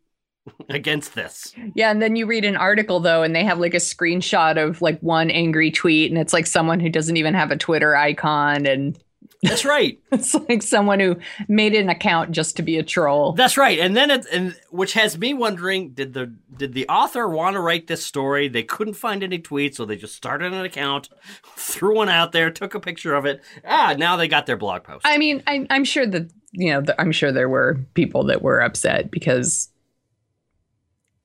against 0.69 1.15
this. 1.15 1.55
Yeah, 1.75 1.91
and 1.91 2.03
then 2.03 2.17
you 2.17 2.27
read 2.27 2.45
an 2.45 2.57
article 2.57 3.01
though, 3.01 3.23
and 3.23 3.35
they 3.35 3.45
have 3.45 3.59
like 3.59 3.73
a 3.73 3.79
screenshot 3.79 4.63
of 4.63 4.83
like 4.83 5.01
one 5.01 5.31
angry 5.31 5.71
tweet, 5.71 6.11
and 6.11 6.21
it's 6.21 6.33
like 6.35 6.47
someone 6.47 6.81
who 6.81 6.91
doesn't 6.91 7.17
even 7.17 7.33
have 7.33 7.51
a 7.51 7.57
Twitter 7.57 7.97
icon, 7.97 8.67
and 8.67 8.99
That's 9.45 9.65
right. 9.65 9.99
it's 10.13 10.35
like 10.35 10.63
someone 10.63 11.01
who 11.01 11.17
made 11.49 11.75
an 11.75 11.89
account 11.89 12.33
just 12.33 12.57
to 12.57 12.63
be 12.63 12.79
a 12.79 12.83
troll. 12.83 13.33
That's 13.33 13.57
right. 13.57 13.79
And 13.79 13.97
then 13.97 14.11
it, 14.11 14.27
and 14.33 14.57
which 14.71 14.95
has 14.95 15.19
me 15.19 15.35
wondering, 15.35 15.91
did 15.91 16.15
the 16.15 16.35
did 16.57 16.73
the 16.75 16.89
author 16.89 17.29
want 17.29 17.55
to 17.55 17.61
write 17.61 17.87
this 17.87 18.05
story? 18.05 18.49
They 18.49 18.63
couldn't 18.63 18.95
find 18.95 19.23
any 19.23 19.39
tweets, 19.39 19.75
so 19.77 19.85
they 19.85 19.97
just 19.97 20.15
started 20.15 20.53
an 20.53 20.65
account, 20.65 21.09
threw 21.57 21.97
one 21.97 22.09
out 22.09 22.33
there, 22.33 22.51
took 22.51 22.75
a 22.75 22.81
picture 22.81 23.15
of 23.15 23.27
it. 23.27 23.43
Ah, 23.65 23.95
now 23.99 24.17
they 24.17 24.29
got 24.29 24.47
their 24.47 24.57
blog 24.57 24.83
post. 24.85 25.03
I 25.05 25.19
mean, 25.19 25.43
I, 25.47 25.67
I'm 25.71 25.85
sure 25.85 26.07
that 26.07 26.31
you 26.53 26.73
know, 26.73 26.83
th- 26.83 26.97
I'm 26.99 27.13
sure 27.13 27.33
there 27.33 27.49
were 27.49 27.81
people 27.95 28.25
that 28.25 28.41
were 28.43 28.61
upset 28.61 29.11
because 29.11 29.69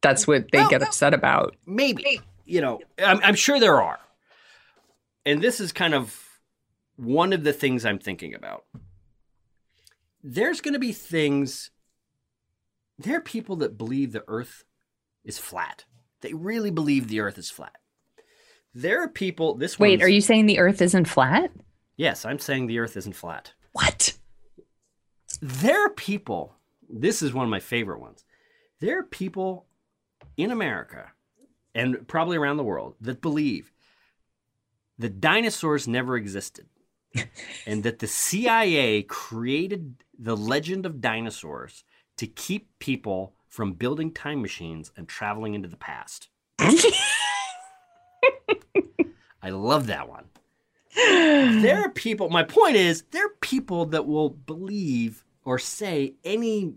that's 0.02 0.26
what 0.28 0.52
they 0.52 0.60
Well, 0.60 0.70
get 0.70 0.82
well- 0.82 0.90
upset 0.90 1.14
about. 1.14 1.56
Maybe. 1.66 2.22
You 2.46 2.62
know, 2.62 2.80
I'm, 2.98 3.20
I'm 3.24 3.36
sure 3.36 3.60
there 3.60 3.80
are. 3.82 4.00
And 5.26 5.40
this 5.42 5.60
is 5.60 5.72
kind 5.72 5.94
of 5.94 6.20
one 7.00 7.32
of 7.32 7.44
the 7.44 7.54
things 7.54 7.86
I'm 7.86 8.00
thinking 8.00 8.34
about. 8.34 8.66
There's 10.22 10.60
going 10.60 10.74
to 10.74 10.80
be 10.80 10.92
things, 10.92 11.72
there 12.98 13.18
are 13.18 13.22
people 13.22 13.56
that 13.58 13.78
believe 13.78 14.12
the 14.12 14.26
earth 14.28 14.66
is 15.24 15.38
flat. 15.38 15.86
They 16.22 16.34
really 16.34 16.72
believe 16.72 17.08
the 17.08 17.22
earth 17.22 17.38
is 17.38 17.50
flat. 17.50 17.78
There 18.74 19.02
are 19.02 19.08
people, 19.08 19.56
this 19.56 19.80
Wait, 19.80 20.04
are 20.04 20.10
you 20.10 20.22
saying 20.22 20.46
the 20.46 20.60
Earth 20.60 20.82
isn't 20.82 21.06
flat? 21.06 21.52
Yes, 21.96 22.24
I'm 22.24 22.40
saying 22.40 22.68
the 22.68 22.80
earth 22.80 22.96
isn't 22.98 23.16
flat. 23.16 23.54
What? 23.72 24.16
There 25.42 25.86
are 25.86 25.90
people, 25.90 26.56
this 26.88 27.22
is 27.22 27.34
one 27.34 27.46
of 27.46 27.50
my 27.50 27.60
favorite 27.60 28.00
ones. 28.00 28.26
There 28.80 29.00
are 29.00 29.04
people 29.04 29.66
in 30.38 30.52
America 30.52 31.12
and 31.74 32.08
probably 32.08 32.38
around 32.38 32.58
the 32.58 32.64
world 32.64 32.96
that 33.02 33.22
believe 33.22 33.72
that 35.00 35.20
dinosaurs 35.20 35.88
never 35.88 36.16
existed 36.16 36.68
and 37.66 37.84
that 37.84 38.00
the 38.00 38.08
CIA 38.08 39.04
created 39.04 40.04
the 40.18 40.38
legend 40.38 40.86
of 40.86 41.02
dinosaurs 41.02 41.84
to 42.18 42.28
keep 42.28 42.70
people 42.80 43.34
from 43.48 43.74
building 43.74 44.14
time 44.14 44.42
machines 44.42 44.92
and 44.96 45.08
traveling 45.08 45.54
into 45.54 45.68
the 45.68 45.78
past. 45.78 46.30
I 49.42 49.50
love 49.50 49.88
that 49.88 50.10
one. 50.10 50.26
There 50.96 51.82
are 51.82 51.90
people, 51.90 52.30
my 52.30 52.44
point 52.44 52.76
is, 52.76 53.04
there 53.12 53.26
are 53.26 53.36
people 53.42 53.86
that 53.88 54.06
will 54.06 54.30
believe 54.30 55.24
or 55.46 55.58
say 55.60 56.16
any 56.24 56.74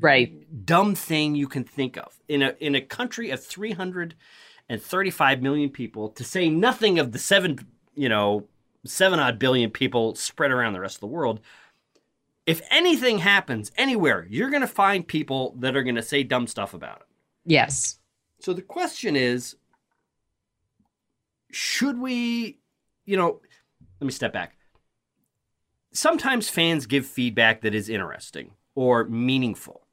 Right. 0.00 0.66
dumb 0.66 0.94
thing 0.94 1.34
you 1.34 1.48
can 1.48 1.64
think 1.64 1.96
of 1.96 2.20
in 2.28 2.42
a 2.42 2.54
in 2.60 2.74
a 2.74 2.80
country 2.82 3.30
of 3.30 3.42
335 3.42 5.42
million 5.42 5.70
people 5.70 6.10
to 6.10 6.22
say 6.24 6.50
nothing 6.50 6.98
of 6.98 7.12
the 7.12 7.18
7 7.18 7.58
you 7.94 8.10
know 8.10 8.46
7 8.84 9.18
odd 9.18 9.38
billion 9.38 9.70
people 9.70 10.14
spread 10.14 10.50
around 10.50 10.72
the 10.72 10.80
rest 10.80 10.96
of 10.96 11.00
the 11.00 11.06
world 11.06 11.40
if 12.46 12.60
anything 12.70 13.18
happens 13.18 13.70
anywhere 13.76 14.26
you're 14.28 14.50
going 14.50 14.62
to 14.62 14.66
find 14.66 15.06
people 15.06 15.54
that 15.58 15.76
are 15.76 15.82
going 15.82 15.94
to 15.96 16.02
say 16.02 16.22
dumb 16.22 16.46
stuff 16.46 16.74
about 16.74 17.00
it 17.02 17.06
Yes. 17.44 17.98
so 18.40 18.52
the 18.52 18.62
question 18.62 19.16
is 19.16 19.56
should 21.52 21.98
we, 21.98 22.58
you 23.04 23.16
know, 23.16 23.40
let 24.00 24.06
me 24.06 24.10
step 24.12 24.32
back. 24.32 24.56
Sometimes 25.92 26.48
fans 26.48 26.86
give 26.86 27.06
feedback 27.06 27.60
that 27.60 27.74
is 27.74 27.88
interesting 27.88 28.52
or 28.74 29.04
meaningful. 29.04 29.86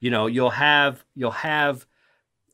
You 0.00 0.10
know, 0.10 0.26
you'll 0.26 0.50
have 0.50 1.04
you'll 1.14 1.30
have 1.30 1.86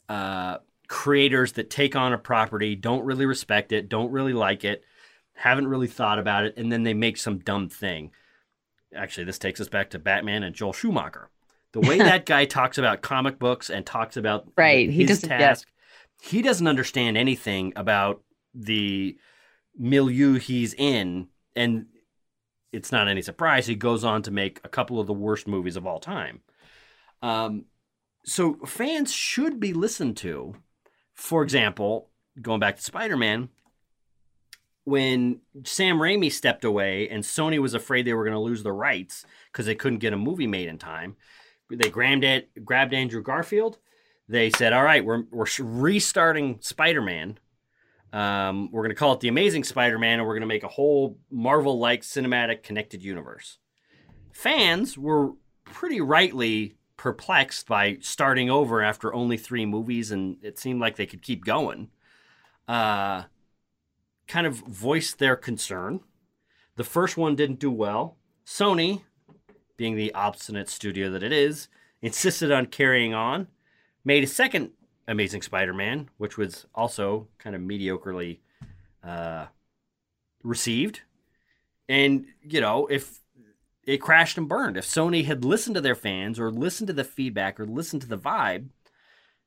uh, 0.09 0.59
creators 0.87 1.53
that 1.53 1.71
take 1.71 1.97
on 1.97 2.13
a 2.13 2.19
property, 2.19 2.77
don't 2.77 3.05
really 3.05 3.27
respect 3.27 3.73
it, 3.73 3.89
don't 3.89 4.13
really 4.13 4.35
like 4.35 4.65
it, 4.65 4.85
haven't 5.41 5.69
really 5.69 5.87
thought 5.87 6.19
about 6.19 6.45
it, 6.45 6.55
and 6.59 6.71
then 6.71 6.83
they 6.83 6.93
make 6.93 7.17
some 7.17 7.39
dumb 7.39 7.71
thing. 7.71 8.11
Actually, 8.95 9.25
this 9.25 9.39
takes 9.39 9.59
us 9.59 9.71
back 9.71 9.89
to 9.89 9.99
Batman 9.99 10.43
and 10.43 10.55
Joel 10.55 10.75
Schumacher. 10.75 11.31
The 11.73 11.81
way 11.81 11.97
that 11.99 12.27
guy 12.27 12.45
talks 12.45 12.77
about 12.77 13.01
comic 13.01 13.39
books 13.39 13.71
and 13.71 13.87
talks 13.87 14.19
about 14.19 14.47
Right, 14.55 14.91
he 14.91 15.07
his 15.07 15.23
task, 15.23 15.67
he 16.21 16.43
doesn't 16.43 16.67
understand 16.67 17.17
anything 17.17 17.73
about 17.75 18.23
the 18.55 19.17
milieu 19.79 20.39
he's 20.39 20.75
in, 20.75 21.29
and 21.57 21.87
it's 22.71 22.93
not 22.93 23.09
any 23.09 23.23
surprise 23.23 23.67
he 23.67 23.75
goes 23.75 24.05
on 24.05 24.21
to 24.23 24.31
make 24.31 24.61
a 24.63 24.69
couple 24.69 25.01
of 25.01 25.07
the 25.07 25.15
worst 25.15 25.49
movies 25.49 25.77
of 25.77 25.87
all 25.87 26.01
time. 26.01 26.41
Um, 27.23 27.65
so 28.27 28.57
fans 28.67 29.11
should 29.11 29.59
be 29.59 29.73
listened 29.73 30.19
to. 30.19 30.57
For 31.15 31.43
example, 31.43 32.11
going 32.43 32.61
back 32.61 32.77
to 32.77 32.83
Spider-Man, 32.83 33.49
when 34.85 35.41
Sam 35.65 35.99
Raimi 35.99 36.33
stepped 36.33 36.65
away 36.65 37.09
and 37.09 37.23
Sony 37.23 37.59
was 37.59 37.75
afraid 37.75 38.07
they 38.07 38.15
were 38.15 38.25
going 38.25 38.35
to 38.35 38.41
lose 38.41 38.63
the 38.63 38.73
rights 38.73 39.25
because 39.53 39.67
they 39.67 39.75
couldn't 39.75 39.99
get 39.99 40.13
a 40.13 40.17
movie 40.17 40.47
made 40.47 40.69
in 40.69 40.79
time, 40.79 41.17
they 41.69 41.91
grabbed 41.91 42.25
it, 42.25 42.65
grabbed 42.65 42.95
Andrew 42.95 43.23
Garfield. 43.23 43.79
They 44.29 44.51
said, 44.51 44.73
"All 44.73 44.85
right, 44.85 45.05
we're 45.05 45.25
we're 45.31 45.47
restarting 45.59 46.59
Spider-Man. 46.61 47.39
Um, 48.13 48.71
we're 48.73 48.83
going 48.83 48.91
to 48.91 48.97
call 48.97 49.13
it 49.13 49.21
the 49.21 49.29
Amazing 49.29 49.65
Spider-Man, 49.65 50.19
and 50.19 50.27
we're 50.27 50.35
going 50.35 50.41
to 50.43 50.47
make 50.47 50.65
a 50.65 50.69
whole 50.69 51.19
Marvel-like 51.31 52.03
cinematic 52.03 52.63
connected 52.63 53.03
universe." 53.03 53.59
Fans 54.33 54.97
were 54.97 55.33
pretty 55.65 56.01
rightly 56.01 56.77
perplexed 56.97 57.67
by 57.67 57.99
starting 58.01 58.51
over 58.51 58.83
after 58.83 59.13
only 59.15 59.37
three 59.37 59.67
movies, 59.67 60.11
and 60.11 60.37
it 60.43 60.59
seemed 60.59 60.81
like 60.81 60.97
they 60.97 61.07
could 61.07 61.23
keep 61.23 61.45
going. 61.45 61.89
Uh, 62.69 63.25
kind 64.31 64.47
of 64.47 64.55
voiced 64.55 65.19
their 65.19 65.37
concern. 65.37 66.01
The 66.77 66.85
first 66.85 67.17
one 67.17 67.35
didn't 67.35 67.59
do 67.59 67.71
well. 67.71 68.17
Sony, 68.47 69.03
being 69.77 69.97
the 69.97 70.15
obstinate 70.15 70.69
studio 70.69 71.11
that 71.11 71.23
it 71.23 71.33
is, 71.33 71.69
insisted 72.03 72.51
on 72.51 72.67
carrying 72.67 73.13
on, 73.13 73.49
made 74.05 74.25
a 74.25 74.29
second 74.29 74.71
Amazing 75.09 75.43
Spider 75.43 75.75
Man, 75.75 76.09
which 76.19 76.39
was 76.39 76.67
also 76.75 77.27
kind 77.39 77.57
of 77.57 77.63
mediocrely 77.63 78.39
uh, 79.03 79.47
received. 80.45 81.01
And, 81.89 82.27
you 82.43 82.61
know, 82.61 82.87
if 82.87 83.21
it 83.85 83.99
crashed 83.99 84.39
and 84.39 84.49
burned, 84.49 84.77
if 84.77 84.87
Sony 84.87 85.25
had 85.25 85.45
listened 85.45 85.75
to 85.75 85.81
their 85.81 85.97
fans 85.97 86.39
or 86.39 86.53
listened 86.53 86.87
to 86.87 86.93
the 86.93 87.03
feedback 87.03 87.59
or 87.59 87.67
listened 87.67 88.03
to 88.03 88.09
the 88.09 88.17
vibe, 88.17 88.69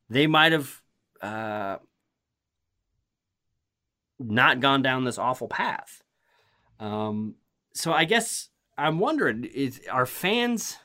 they 0.09 0.27
might 0.27 0.51
have 0.51 0.81
uh, 1.21 1.77
not 4.31 4.59
gone 4.59 4.81
down 4.81 5.03
this 5.03 5.17
awful 5.17 5.47
path. 5.47 6.03
Um, 6.79 7.35
so 7.73 7.91
I 7.93 8.05
guess 8.05 8.49
I'm 8.77 8.99
wondering: 8.99 9.43
is 9.43 9.81
are 9.91 10.05
fans? 10.05 10.77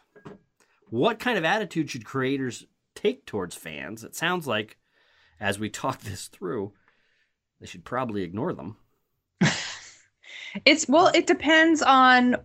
What 0.90 1.18
kind 1.18 1.36
of 1.36 1.44
attitude 1.44 1.90
should 1.90 2.04
creators 2.04 2.66
take 2.94 3.26
towards 3.26 3.54
fans? 3.54 4.04
It 4.04 4.16
sounds 4.16 4.46
like, 4.46 4.78
as 5.40 5.58
we 5.58 5.68
talk 5.70 6.00
this 6.00 6.26
through, 6.26 6.72
they 7.60 7.66
should 7.66 7.84
probably 7.84 8.22
ignore 8.22 8.52
them. 8.52 8.76
It's 10.64 10.88
well, 10.88 11.10
it 11.14 11.26
depends 11.26 11.82
on 11.82 12.36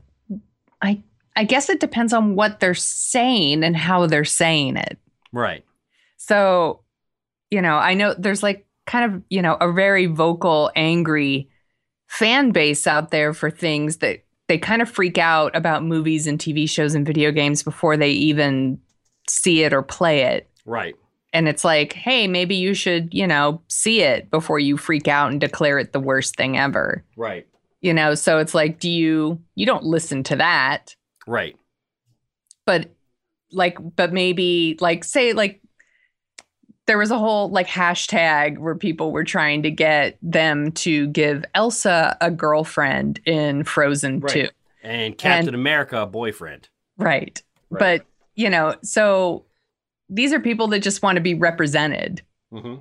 I 0.82 1.04
I 1.36 1.44
guess 1.44 1.70
it 1.70 1.80
depends 1.80 2.14
on 2.14 2.36
what 2.36 2.60
they're 2.60 2.74
saying 2.74 3.64
and 3.64 3.76
how 3.76 4.06
they're 4.06 4.26
saying 4.26 4.78
it. 4.78 4.98
Right. 5.32 5.66
So, 6.18 6.82
you 7.50 7.62
know, 7.62 7.76
I 7.76 7.96
know 7.96 8.14
there's 8.14 8.44
like 8.44 8.66
kind 8.86 9.14
of, 9.14 9.22
you 9.30 9.42
know, 9.42 9.56
a 9.60 9.72
very 9.72 10.06
vocal, 10.08 10.72
angry 10.76 11.50
fan 12.08 12.52
base 12.52 12.86
out 12.86 13.12
there 13.12 13.34
for 13.34 13.50
things 13.50 13.98
that 13.98 14.24
they 14.48 14.58
kind 14.58 14.82
of 14.82 14.90
freak 14.90 15.18
out 15.18 15.56
about 15.56 15.84
movies 15.84 16.28
and 16.28 16.38
TV 16.38 16.70
shows 16.70 16.94
and 16.96 17.06
video 17.06 17.32
games 17.32 17.64
before 17.64 17.96
they 17.98 18.12
even 18.12 18.80
see 19.28 19.64
it 19.64 19.74
or 19.74 19.82
play 19.82 20.24
it. 20.24 20.50
Right. 20.66 20.96
And 21.32 21.48
it's 21.48 21.64
like, 21.64 21.94
hey, 21.94 22.28
maybe 22.28 22.56
you 22.56 22.74
should, 22.74 23.12
you 23.14 23.26
know, 23.26 23.62
see 23.68 24.02
it 24.02 24.30
before 24.30 24.60
you 24.60 24.78
freak 24.78 25.08
out 25.08 25.32
and 25.32 25.42
declare 25.42 25.80
it 25.80 25.92
the 25.92 26.00
worst 26.00 26.36
thing 26.36 26.58
ever. 26.58 27.04
Right. 27.18 27.48
You 27.82 27.94
know, 27.94 28.14
so 28.14 28.38
it's 28.38 28.54
like, 28.54 28.80
do 28.80 28.90
you, 28.90 29.42
you 29.56 29.66
don't 29.66 29.84
listen 29.84 30.24
to 30.24 30.36
that 30.36 30.96
Right. 31.26 31.56
but 32.66 32.90
like 33.52 33.78
but 33.96 34.12
maybe 34.12 34.78
like 34.82 35.04
say 35.04 35.34
like 35.34 35.62
there 36.86 36.98
was 36.98 37.12
a 37.12 37.18
whole 37.18 37.50
like 37.50 37.68
hashtag 37.68 38.58
where 38.58 38.76
people 38.76 39.12
were 39.12 39.24
trying 39.24 39.64
to 39.64 39.72
get 39.72 40.18
them 40.22 40.72
to 40.74 41.08
give 41.08 41.46
Elsa 41.56 42.18
a 42.20 42.30
girlfriend 42.30 43.20
in 43.26 43.64
Frozen 43.64 44.20
Right. 44.20 44.34
2. 44.34 44.48
And 44.84 45.18
Captain 45.18 45.50
And- 45.50 45.56
America, 45.56 46.02
a 46.02 46.06
boyfriend. 46.06 46.68
Right. 46.98 47.42
Right. 47.70 47.80
But, 47.80 48.06
you 48.36 48.50
know, 48.50 48.76
so 48.84 49.46
these 50.10 50.34
are 50.34 50.40
people 50.40 50.68
that 50.68 50.80
just 50.80 51.02
want 51.02 51.16
to 51.16 51.22
be 51.22 51.34
represented, 51.34 52.22
hmm 52.52 52.76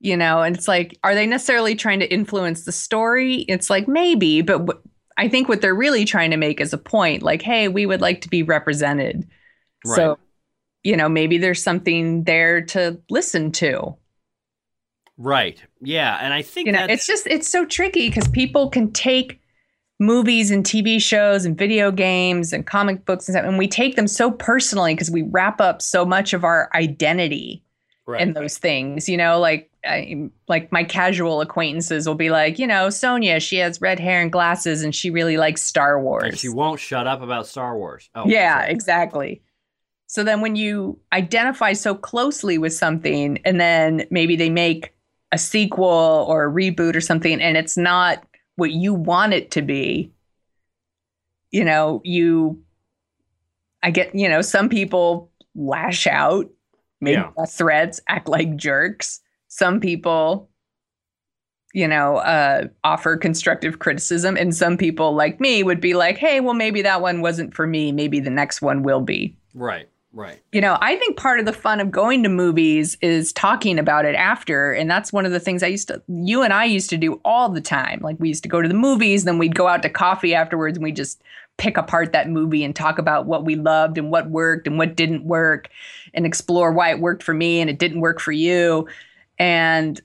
you 0.00 0.16
know, 0.16 0.42
and 0.42 0.54
it's 0.54 0.68
like, 0.68 0.96
are 1.02 1.12
they 1.12 1.26
necessarily 1.26 1.74
trying 1.74 1.98
to 1.98 2.06
influence 2.12 2.64
the 2.64 2.70
story? 2.70 3.38
It's 3.48 3.68
like 3.68 3.88
maybe, 3.88 4.42
but 4.42 4.58
w- 4.66 4.80
I 5.16 5.26
think 5.26 5.48
what 5.48 5.60
they're 5.60 5.74
really 5.74 6.04
trying 6.04 6.30
to 6.30 6.36
make 6.36 6.60
is 6.60 6.72
a 6.72 6.78
point 6.78 7.24
like, 7.24 7.42
hey, 7.42 7.66
we 7.66 7.84
would 7.84 8.00
like 8.00 8.20
to 8.20 8.28
be 8.28 8.44
represented. 8.44 9.26
So, 9.84 10.10
Right. 10.10 10.18
You 10.88 10.96
know, 10.96 11.06
maybe 11.06 11.36
there's 11.36 11.62
something 11.62 12.24
there 12.24 12.62
to 12.62 12.98
listen 13.10 13.52
to. 13.52 13.94
Right. 15.18 15.62
Yeah, 15.82 16.18
and 16.22 16.32
I 16.32 16.40
think 16.40 16.66
You 16.66 16.72
know, 16.72 16.86
it's 16.88 17.06
just 17.06 17.26
it's 17.26 17.46
so 17.46 17.66
tricky 17.66 18.08
because 18.08 18.26
people 18.28 18.70
can 18.70 18.90
take 18.92 19.38
movies 20.00 20.50
and 20.50 20.64
TV 20.64 20.98
shows 20.98 21.44
and 21.44 21.58
video 21.58 21.90
games 21.90 22.54
and 22.54 22.66
comic 22.66 23.04
books 23.04 23.28
and 23.28 23.34
stuff, 23.34 23.46
and 23.46 23.58
we 23.58 23.68
take 23.68 23.96
them 23.96 24.06
so 24.06 24.30
personally 24.30 24.94
because 24.94 25.10
we 25.10 25.22
wrap 25.22 25.60
up 25.60 25.82
so 25.82 26.06
much 26.06 26.32
of 26.32 26.42
our 26.42 26.70
identity 26.74 27.62
right. 28.06 28.22
in 28.22 28.32
those 28.32 28.56
things. 28.56 29.10
You 29.10 29.18
know, 29.18 29.38
like 29.38 29.70
I, 29.84 30.30
like 30.48 30.72
my 30.72 30.84
casual 30.84 31.42
acquaintances 31.42 32.08
will 32.08 32.14
be 32.14 32.30
like, 32.30 32.58
you 32.58 32.66
know, 32.66 32.88
Sonia, 32.88 33.40
she 33.40 33.56
has 33.56 33.78
red 33.82 34.00
hair 34.00 34.22
and 34.22 34.32
glasses, 34.32 34.82
and 34.82 34.94
she 34.94 35.10
really 35.10 35.36
likes 35.36 35.60
Star 35.60 36.00
Wars. 36.00 36.24
and 36.30 36.38
she 36.38 36.48
won't 36.48 36.80
shut 36.80 37.06
up 37.06 37.20
about 37.20 37.46
Star 37.46 37.76
Wars. 37.76 38.08
Oh, 38.14 38.26
yeah, 38.26 38.62
sorry. 38.62 38.72
exactly. 38.72 39.42
So 40.08 40.24
then 40.24 40.40
when 40.40 40.56
you 40.56 40.98
identify 41.12 41.74
so 41.74 41.94
closely 41.94 42.56
with 42.56 42.72
something 42.72 43.38
and 43.44 43.60
then 43.60 44.06
maybe 44.10 44.36
they 44.36 44.48
make 44.48 44.94
a 45.32 45.38
sequel 45.38 46.24
or 46.28 46.46
a 46.46 46.50
reboot 46.50 46.96
or 46.96 47.02
something 47.02 47.40
and 47.42 47.58
it's 47.58 47.76
not 47.76 48.24
what 48.56 48.72
you 48.72 48.94
want 48.94 49.34
it 49.34 49.50
to 49.52 49.62
be, 49.62 50.10
you 51.50 51.62
know, 51.62 52.00
you 52.04 52.62
I 53.82 53.90
get, 53.90 54.14
you 54.14 54.28
know, 54.28 54.40
some 54.40 54.68
people 54.68 55.30
lash 55.54 56.06
out, 56.06 56.50
make 57.00 57.14
Yeah. 57.14 57.44
threats, 57.46 58.00
act 58.08 58.28
like 58.28 58.56
jerks. 58.56 59.20
Some 59.48 59.78
people 59.78 60.48
you 61.74 61.86
know, 61.86 62.16
uh, 62.16 62.66
offer 62.82 63.16
constructive 63.16 63.78
criticism. 63.78 64.38
And 64.38 64.56
some 64.56 64.78
people 64.78 65.14
like 65.14 65.38
me 65.38 65.62
would 65.62 65.82
be 65.82 65.92
like, 65.92 66.16
hey, 66.16 66.40
well, 66.40 66.54
maybe 66.54 66.80
that 66.80 67.02
one 67.02 67.20
wasn't 67.20 67.52
for 67.54 67.66
me. 67.66 67.92
Maybe 67.92 68.20
the 68.20 68.30
next 68.30 68.62
one 68.62 68.82
will 68.82 69.02
be. 69.02 69.36
Right. 69.52 69.86
Right. 70.12 70.40
You 70.52 70.60
know, 70.60 70.78
I 70.80 70.96
think 70.96 71.16
part 71.16 71.38
of 71.38 71.46
the 71.46 71.52
fun 71.52 71.80
of 71.80 71.90
going 71.90 72.22
to 72.22 72.28
movies 72.28 72.96
is 73.02 73.32
talking 73.32 73.78
about 73.78 74.04
it 74.06 74.14
after. 74.14 74.72
And 74.72 74.90
that's 74.90 75.12
one 75.12 75.26
of 75.26 75.32
the 75.32 75.40
things 75.40 75.62
I 75.62 75.66
used 75.66 75.88
to, 75.88 76.02
you 76.08 76.42
and 76.42 76.52
I 76.52 76.64
used 76.64 76.88
to 76.90 76.96
do 76.96 77.20
all 77.24 77.50
the 77.50 77.60
time. 77.60 78.00
Like 78.02 78.18
we 78.18 78.28
used 78.28 78.42
to 78.44 78.48
go 78.48 78.62
to 78.62 78.68
the 78.68 78.74
movies, 78.74 79.24
then 79.24 79.38
we'd 79.38 79.54
go 79.54 79.68
out 79.68 79.82
to 79.82 79.90
coffee 79.90 80.34
afterwards 80.34 80.78
and 80.78 80.82
we 80.84 80.92
just 80.92 81.22
pick 81.58 81.76
apart 81.76 82.12
that 82.12 82.30
movie 82.30 82.64
and 82.64 82.74
talk 82.74 82.98
about 82.98 83.26
what 83.26 83.44
we 83.44 83.54
loved 83.56 83.98
and 83.98 84.10
what 84.10 84.30
worked 84.30 84.66
and 84.66 84.78
what 84.78 84.96
didn't 84.96 85.24
work 85.24 85.68
and 86.14 86.24
explore 86.24 86.72
why 86.72 86.90
it 86.90 87.00
worked 87.00 87.22
for 87.22 87.34
me 87.34 87.60
and 87.60 87.68
it 87.68 87.78
didn't 87.78 88.00
work 88.00 88.18
for 88.18 88.32
you. 88.32 88.88
And 89.38 90.00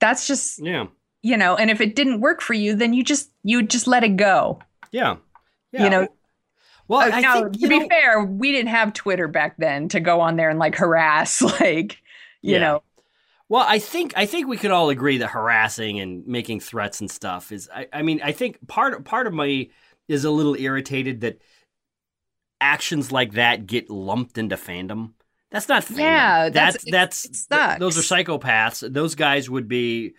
that's 0.00 0.26
just, 0.26 0.58
Yeah. 0.58 0.86
you 1.22 1.36
know, 1.36 1.54
and 1.54 1.70
if 1.70 1.80
it 1.80 1.94
didn't 1.94 2.20
work 2.20 2.40
for 2.40 2.54
you, 2.54 2.74
then 2.74 2.94
you 2.94 3.04
just, 3.04 3.30
you 3.44 3.62
just 3.62 3.86
let 3.86 4.02
it 4.04 4.16
go. 4.16 4.58
Yeah. 4.90 5.16
Yeah. 5.70 5.84
You 5.84 5.90
know, 5.90 6.08
well, 6.88 7.00
Uh, 7.00 7.10
I 7.16 7.20
now, 7.20 7.34
think 7.42 7.52
to 7.54 7.58
you 7.60 7.68
be 7.68 7.78
know, 7.80 7.88
fair, 7.88 8.22
we 8.24 8.52
didn't 8.52 8.68
have 8.68 8.92
Twitter 8.92 9.28
back 9.28 9.56
then 9.58 9.88
to 9.88 10.00
go 10.00 10.20
on 10.20 10.36
there 10.36 10.50
and 10.50 10.58
like 10.58 10.76
harass, 10.76 11.40
like, 11.60 11.98
you 12.42 12.52
Yeah. 12.54 12.58
know, 12.58 12.82
Well, 13.48 13.64
I 13.66 13.78
think 13.78 14.14
I 14.16 14.26
think 14.26 14.48
we 14.48 14.56
could 14.56 14.70
all 14.70 14.90
agree 14.90 15.18
that 15.18 15.28
harassing 15.30 16.00
and 16.00 16.26
making 16.26 16.60
threats 16.60 17.00
and 17.00 17.10
stuff 17.10 17.52
is. 17.52 17.68
I, 17.74 17.86
I 17.92 18.02
mean, 18.02 18.20
I 18.22 18.32
think 18.32 18.66
part 18.66 19.04
part 19.04 19.26
of 19.26 19.34
me 19.34 19.70
is 20.08 20.24
a 20.24 20.30
little 20.30 20.54
irritated 20.56 21.20
that 21.22 21.38
actions 22.60 23.12
like 23.12 23.32
that 23.32 23.66
get 23.66 23.90
lumped 23.90 24.38
into 24.38 24.56
fandom. 24.56 25.12
That's 25.50 25.68
not 25.68 25.84
fandom. 25.84 25.98
Yeah, 25.98 26.48
that's- 26.48 26.84
that's 26.90 27.46
that's 27.46 27.78
those 27.78 27.96
are 27.98 28.00
psychopaths. 28.02 28.92
Those 28.92 29.14
guys 29.14 29.48
would 29.48 29.68
be 29.68 30.14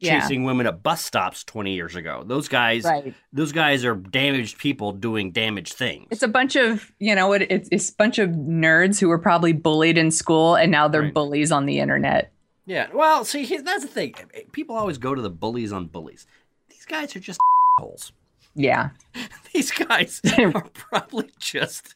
Yeah. 0.00 0.20
chasing 0.20 0.44
women 0.44 0.66
at 0.66 0.82
bus 0.82 1.04
stops 1.04 1.42
twenty 1.44 1.74
years 1.74 1.96
ago. 1.96 2.22
Those 2.26 2.46
guys, 2.48 2.84
right. 2.84 3.12
those 3.32 3.50
guys 3.52 3.84
are 3.84 3.94
damaged 3.96 4.58
people 4.58 4.92
doing 4.92 5.32
damaged 5.32 5.72
things. 5.74 6.06
It's 6.10 6.22
a 6.22 6.28
bunch 6.28 6.54
of, 6.56 6.92
you 7.00 7.14
know, 7.14 7.32
it, 7.32 7.46
it's, 7.50 7.68
it's 7.72 7.90
a 7.90 7.96
bunch 7.96 8.18
of 8.18 8.30
nerds 8.30 9.00
who 9.00 9.08
were 9.08 9.18
probably 9.18 9.52
bullied 9.52 9.98
in 9.98 10.10
school 10.10 10.54
and 10.54 10.70
now 10.70 10.86
they're 10.88 11.02
Right. 11.02 11.14
bullies 11.14 11.50
on 11.50 11.66
the 11.66 11.80
internet. 11.80 12.30
Yeah. 12.66 12.86
Well, 12.94 13.24
see, 13.24 13.44
that's 13.58 13.82
the 13.82 13.88
thing. 13.88 14.14
People 14.52 14.76
always 14.76 14.98
go 14.98 15.14
to 15.14 15.22
the 15.22 15.30
bullies 15.30 15.72
on 15.72 15.86
bullies. 15.86 16.26
These 16.68 16.84
guys 16.84 17.16
are 17.16 17.20
just 17.20 17.40
holes. 17.78 18.12
Yeah. 18.54 18.90
These 19.52 19.70
guys 19.72 20.20
are 20.38 20.52
probably 20.74 21.30
just. 21.38 21.94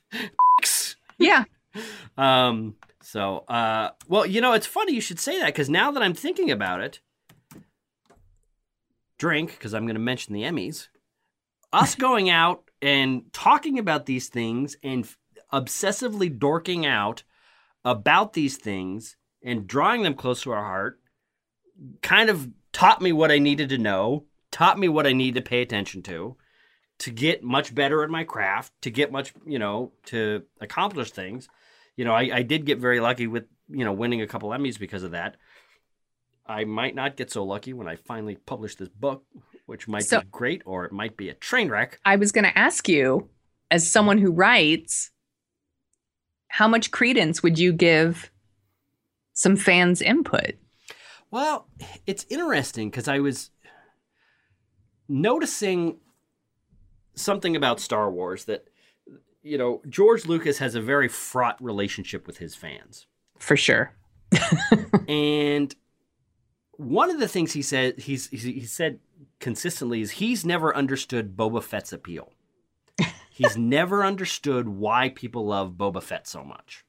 Yeah. 1.19 1.45
um. 2.19 2.75
So, 3.05 3.39
uh, 3.49 3.91
well, 4.09 4.25
you 4.25 4.41
know, 4.41 4.53
it's 4.53 4.67
funny 4.67 4.95
you 4.95 5.01
should 5.01 5.19
say 5.21 5.39
that 5.41 5.47
because 5.47 5.69
now 5.69 5.91
that 5.91 6.03
I'm 6.03 6.15
thinking 6.15 6.51
about 6.51 6.81
it, 6.81 7.01
drink 9.23 9.53
because 9.53 9.73
I'm 9.73 9.85
going 9.85 9.95
to 9.95 10.01
mention 10.01 10.35
the 10.35 10.43
Emmys. 10.43 10.89
Us 11.73 11.95
going 11.95 12.29
out 12.29 12.65
and 12.83 13.33
talking 13.33 13.79
about 13.79 14.05
these 14.05 14.29
things 14.29 14.77
and 14.83 15.05
f- 15.05 15.17
obsessively 15.53 16.37
dorking 16.37 16.85
out 16.85 17.23
about 17.85 18.33
these 18.33 18.57
things 18.57 19.17
and 19.41 19.69
drawing 19.69 20.03
them 20.03 20.15
close 20.15 20.43
to 20.43 20.51
our 20.51 20.65
heart 20.65 20.99
kind 22.03 22.31
of 22.31 22.51
taught 22.73 23.01
me 23.01 23.13
what 23.13 23.31
I 23.31 23.39
needed 23.39 23.69
to 23.69 23.79
know, 23.79 24.25
taught 24.51 24.77
me 24.77 24.89
what 24.89 25.07
I 25.07 25.13
need 25.13 25.37
to 25.37 25.41
pay 25.41 25.63
attention 25.63 26.03
to, 26.03 26.37
to 26.99 27.11
get 27.13 27.45
much 27.45 27.73
better 27.73 28.03
at 28.03 28.11
my 28.11 28.25
craft, 28.25 28.73
to 28.83 28.91
get 28.91 29.13
much, 29.13 29.33
you 29.47 29.61
know, 29.61 29.93
to 30.07 30.43
accomplish 30.61 31.13
things. 31.13 31.49
You 31.95 32.05
know, 32.05 32.13
I, 32.13 32.39
I 32.39 32.43
did 32.43 32.67
get 32.67 32.81
very 32.81 32.99
lucky 32.99 33.29
with, 33.29 33.45
you 33.69 33.85
know, 33.85 33.93
winning 33.93 34.21
a 34.21 34.27
couple 34.27 34.51
Emmys 34.51 34.81
because 34.81 35.05
of 35.05 35.13
that. 35.13 35.37
I 36.47 36.65
might 36.65 36.95
not 36.95 37.17
get 37.17 37.31
so 37.31 37.45
lucky 37.45 37.73
when 37.73 37.89
I 37.89 37.97
finally 37.97 38.37
publish 38.37 38.75
this 38.77 38.89
book, 38.89 39.25
which 39.67 39.87
might 39.89 40.05
So- 40.05 40.21
be 40.21 40.27
great 40.31 40.63
or 40.65 40.85
it 40.85 40.93
might 40.93 41.17
be 41.17 41.29
a 41.29 41.35
train 41.35 41.69
wreck. 41.69 41.99
I 42.05 42.17
was 42.17 42.33
going 42.33 42.45
to 42.45 42.59
ask 42.59 42.89
you, 42.89 43.29
as 43.71 43.89
someone 43.89 44.19
who 44.19 44.31
writes, 44.33 45.11
how 46.49 46.69
much 46.69 46.91
credence 46.91 47.43
would 47.43 47.59
you 47.59 47.73
give 47.73 48.31
some 49.33 49.57
fans' 49.57 50.03
input? 50.03 50.57
Well, 51.31 51.67
it's 52.07 52.27
interesting 52.29 52.91
because 52.91 53.09
I 53.09 53.21
was 53.21 53.51
noticing 55.09 55.99
something 57.15 57.57
about 57.57 57.81
Star 57.81 58.11
Wars 58.11 58.45
that, 58.45 58.67
you 59.43 59.57
know, 59.57 59.81
George 59.89 60.27
Lucas 60.27 60.59
has 60.59 60.75
a 60.75 60.81
very 60.81 61.09
fraught 61.09 61.63
relationship 61.63 62.27
with 62.27 62.39
his 62.39 62.55
fans. 62.55 63.07
For 63.39 63.57
sure. 63.57 63.95
and 65.09 65.75
one 66.77 67.11
of 67.11 67.19
the 67.21 67.29
things 67.29 67.53
he 67.53 67.63
said 67.63 67.99
he's 68.01 68.29
he 68.29 68.53
he 68.53 68.65
said 68.67 68.99
consistently 69.41 70.01
is 70.01 70.13
he's 70.13 70.45
never 70.45 70.75
understood 70.77 71.37
Boba 71.37 71.63
Fett's 71.63 71.93
appeal. 71.93 72.33
he's 73.31 73.57
never 73.57 74.05
understood 74.05 74.69
why 74.69 75.09
people 75.11 75.47
love 75.47 75.73
Boba 75.73 76.03
Fett 76.03 76.27
so 76.27 76.43
much. 76.43 76.85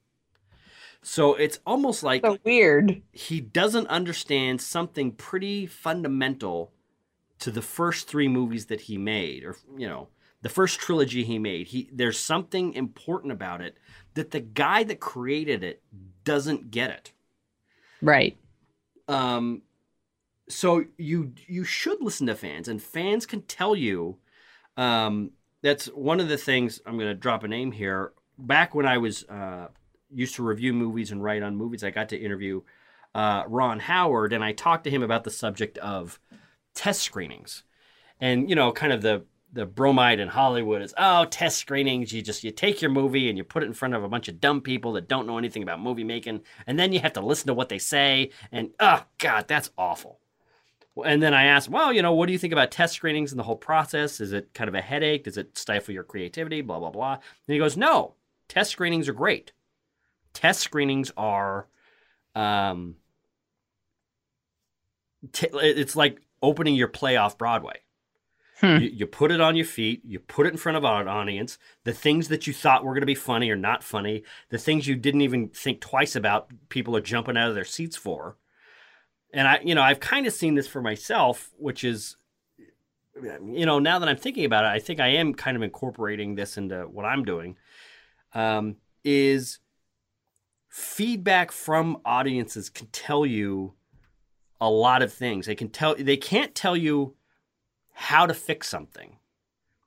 So 1.01 1.36
it's 1.36 1.59
almost 1.65 2.01
like 2.03 2.23
So 2.25 2.38
weird. 2.45 3.01
he 3.11 3.41
doesn't 3.41 3.88
understand 3.88 4.61
something 4.61 5.11
pretty 5.11 5.65
fundamental 5.65 6.71
to 7.39 7.51
the 7.51 7.61
first 7.61 8.07
three 8.07 8.29
movies 8.29 8.67
that 8.67 8.81
he 8.81 8.97
made 8.97 9.43
or 9.43 9.57
you 9.77 9.88
know 9.88 10.07
the 10.41 10.49
first 10.49 10.79
trilogy 10.79 11.25
he 11.25 11.38
made 11.39 11.67
he 11.67 11.89
there's 11.91 12.17
something 12.17 12.73
important 12.73 13.34
about 13.34 13.59
it 13.59 13.77
that 14.13 14.31
the 14.31 14.39
guy 14.39 14.84
that 14.84 15.01
created 15.01 15.61
it 15.61 15.81
doesn't 16.23 16.71
get 16.71 16.89
it 16.89 17.11
Right. 18.01 18.38
um 19.09 19.61
so 20.49 20.83
you 20.97 21.33
you 21.47 21.63
should 21.63 22.01
listen 22.01 22.27
to 22.27 22.35
fans 22.35 22.67
and 22.67 22.81
fans 22.81 23.25
can 23.25 23.41
tell 23.43 23.75
you 23.75 24.17
um 24.77 25.31
that's 25.61 25.85
one 25.87 26.19
of 26.19 26.27
the 26.27 26.37
things 26.37 26.81
i'm 26.85 26.97
going 26.97 27.07
to 27.07 27.13
drop 27.13 27.43
a 27.43 27.47
name 27.47 27.71
here. 27.71 28.11
Back 28.37 28.75
when 28.75 28.85
i 28.85 28.97
was 28.97 29.23
uh 29.25 29.67
used 30.13 30.35
to 30.35 30.43
review 30.43 30.73
movies 30.73 31.11
and 31.11 31.23
write 31.23 31.43
on 31.43 31.55
movies 31.55 31.83
i 31.83 31.91
got 31.91 32.09
to 32.09 32.17
interview 32.17 32.61
uh 33.15 33.43
ron 33.47 33.79
howard 33.79 34.33
and 34.33 34.43
i 34.43 34.51
talked 34.51 34.83
to 34.83 34.89
him 34.89 35.03
about 35.03 35.23
the 35.23 35.31
subject 35.31 35.77
of 35.79 36.19
test 36.73 37.01
screenings. 37.01 37.63
And 38.19 38.49
you 38.49 38.55
know 38.55 38.71
kind 38.71 38.93
of 38.93 39.01
the 39.01 39.25
the 39.51 39.65
bromide 39.67 40.19
in 40.19 40.27
hollywood 40.27 40.81
is 40.81 40.95
oh 40.97 41.25
test 41.25 41.57
screenings 41.57 42.11
you 42.11 42.21
just 42.23 42.43
you 42.43 42.49
take 42.51 42.81
your 42.81 42.89
movie 42.89 43.29
and 43.29 43.37
you 43.37 43.43
put 43.43 43.61
it 43.61 43.67
in 43.67 43.73
front 43.73 43.93
of 43.93 44.03
a 44.03 44.09
bunch 44.09 44.27
of 44.27 44.41
dumb 44.41 44.61
people 44.61 44.93
that 44.93 45.07
don't 45.07 45.27
know 45.27 45.37
anything 45.37 45.61
about 45.61 45.79
movie 45.79 46.03
making 46.03 46.41
and 46.65 46.79
then 46.79 46.91
you 46.91 46.99
have 46.99 47.13
to 47.13 47.21
listen 47.21 47.47
to 47.47 47.53
what 47.53 47.69
they 47.69 47.77
say 47.77 48.31
and 48.51 48.71
oh 48.79 49.03
god 49.19 49.47
that's 49.47 49.69
awful 49.77 50.19
and 51.05 51.23
then 51.23 51.33
i 51.33 51.45
asked 51.45 51.69
well 51.69 51.91
you 51.91 52.01
know 52.01 52.13
what 52.13 52.27
do 52.27 52.33
you 52.33 52.39
think 52.39 52.53
about 52.53 52.71
test 52.71 52.93
screenings 52.93 53.31
and 53.31 53.39
the 53.39 53.43
whole 53.43 53.55
process? 53.55 54.21
Is 54.21 54.33
it 54.33 54.53
kind 54.53 54.67
of 54.67 54.75
a 54.75 54.81
headache? 54.81 55.23
Does 55.23 55.37
it 55.37 55.57
stifle 55.57 55.93
your 55.93 56.03
creativity? 56.03 56.61
Blah 56.61 56.79
blah 56.79 56.91
blah. 56.91 57.13
And 57.13 57.53
he 57.53 57.57
goes 57.57 57.77
no 57.77 58.15
test 58.47 58.71
screenings 58.71 59.09
are 59.09 59.13
great. 59.13 59.51
Test 60.33 60.61
screenings 60.61 61.11
are 61.17 61.67
um 62.35 62.95
t- 65.31 65.49
it's 65.53 65.95
like 65.95 66.21
opening 66.41 66.75
your 66.75 66.87
play 66.87 67.15
off 67.17 67.37
broadway. 67.37 67.79
Hmm. 68.59 68.77
you, 68.77 68.89
you 68.89 69.07
put 69.07 69.31
it 69.31 69.41
on 69.41 69.55
your 69.55 69.65
feet 69.65 70.03
you 70.05 70.19
put 70.19 70.45
it 70.45 70.51
in 70.51 70.57
front 70.57 70.77
of 70.77 70.83
an 70.83 71.07
audience. 71.07 71.57
The 71.85 71.93
things 71.93 72.27
that 72.27 72.45
you 72.45 72.53
thought 72.53 72.83
were 72.83 72.93
going 72.93 73.01
to 73.01 73.07
be 73.07 73.15
funny 73.15 73.49
are 73.49 73.55
not 73.55 73.83
funny. 73.83 74.23
The 74.49 74.59
things 74.59 74.87
you 74.87 74.95
didn't 74.95 75.21
even 75.21 75.49
think 75.49 75.81
twice 75.81 76.15
about 76.15 76.51
people 76.69 76.95
are 76.95 77.01
jumping 77.01 77.35
out 77.35 77.49
of 77.49 77.55
their 77.55 77.65
seats 77.65 77.97
for 77.97 78.37
and 79.34 79.47
i 79.47 79.59
you 79.63 79.75
know 79.75 79.81
i've 79.81 79.99
kind 79.99 80.25
of 80.25 80.34
seen 80.34 80.55
this 80.55 80.67
for 80.67 80.81
myself 80.81 81.51
which 81.57 81.84
is 81.84 82.15
you 83.21 83.65
know, 83.65 83.79
now 83.79 83.99
that 83.99 84.09
I'm 84.09 84.17
thinking 84.17 84.45
about 84.45 84.65
it, 84.65 84.69
I 84.69 84.79
think 84.79 84.99
I 84.99 85.09
am 85.09 85.34
kind 85.34 85.55
of 85.55 85.63
incorporating 85.63 86.36
this 86.36 86.57
into 86.57 86.81
what 86.84 87.05
I'm 87.05 87.23
doing. 87.23 87.57
Um, 88.34 88.77
is 89.03 89.59
feedback 90.69 91.51
from 91.51 91.97
audiences 92.03 92.69
can 92.69 92.88
tell 92.88 93.25
you 93.25 93.73
a 94.59 94.69
lot 94.69 95.03
of 95.03 95.13
things. 95.13 95.45
They 95.45 95.55
can 95.55 95.69
tell 95.69 95.95
they 95.95 96.17
can't 96.17 96.55
tell 96.55 96.75
you 96.75 97.15
how 97.91 98.25
to 98.25 98.34
fix 98.34 98.67
something. 98.67 99.17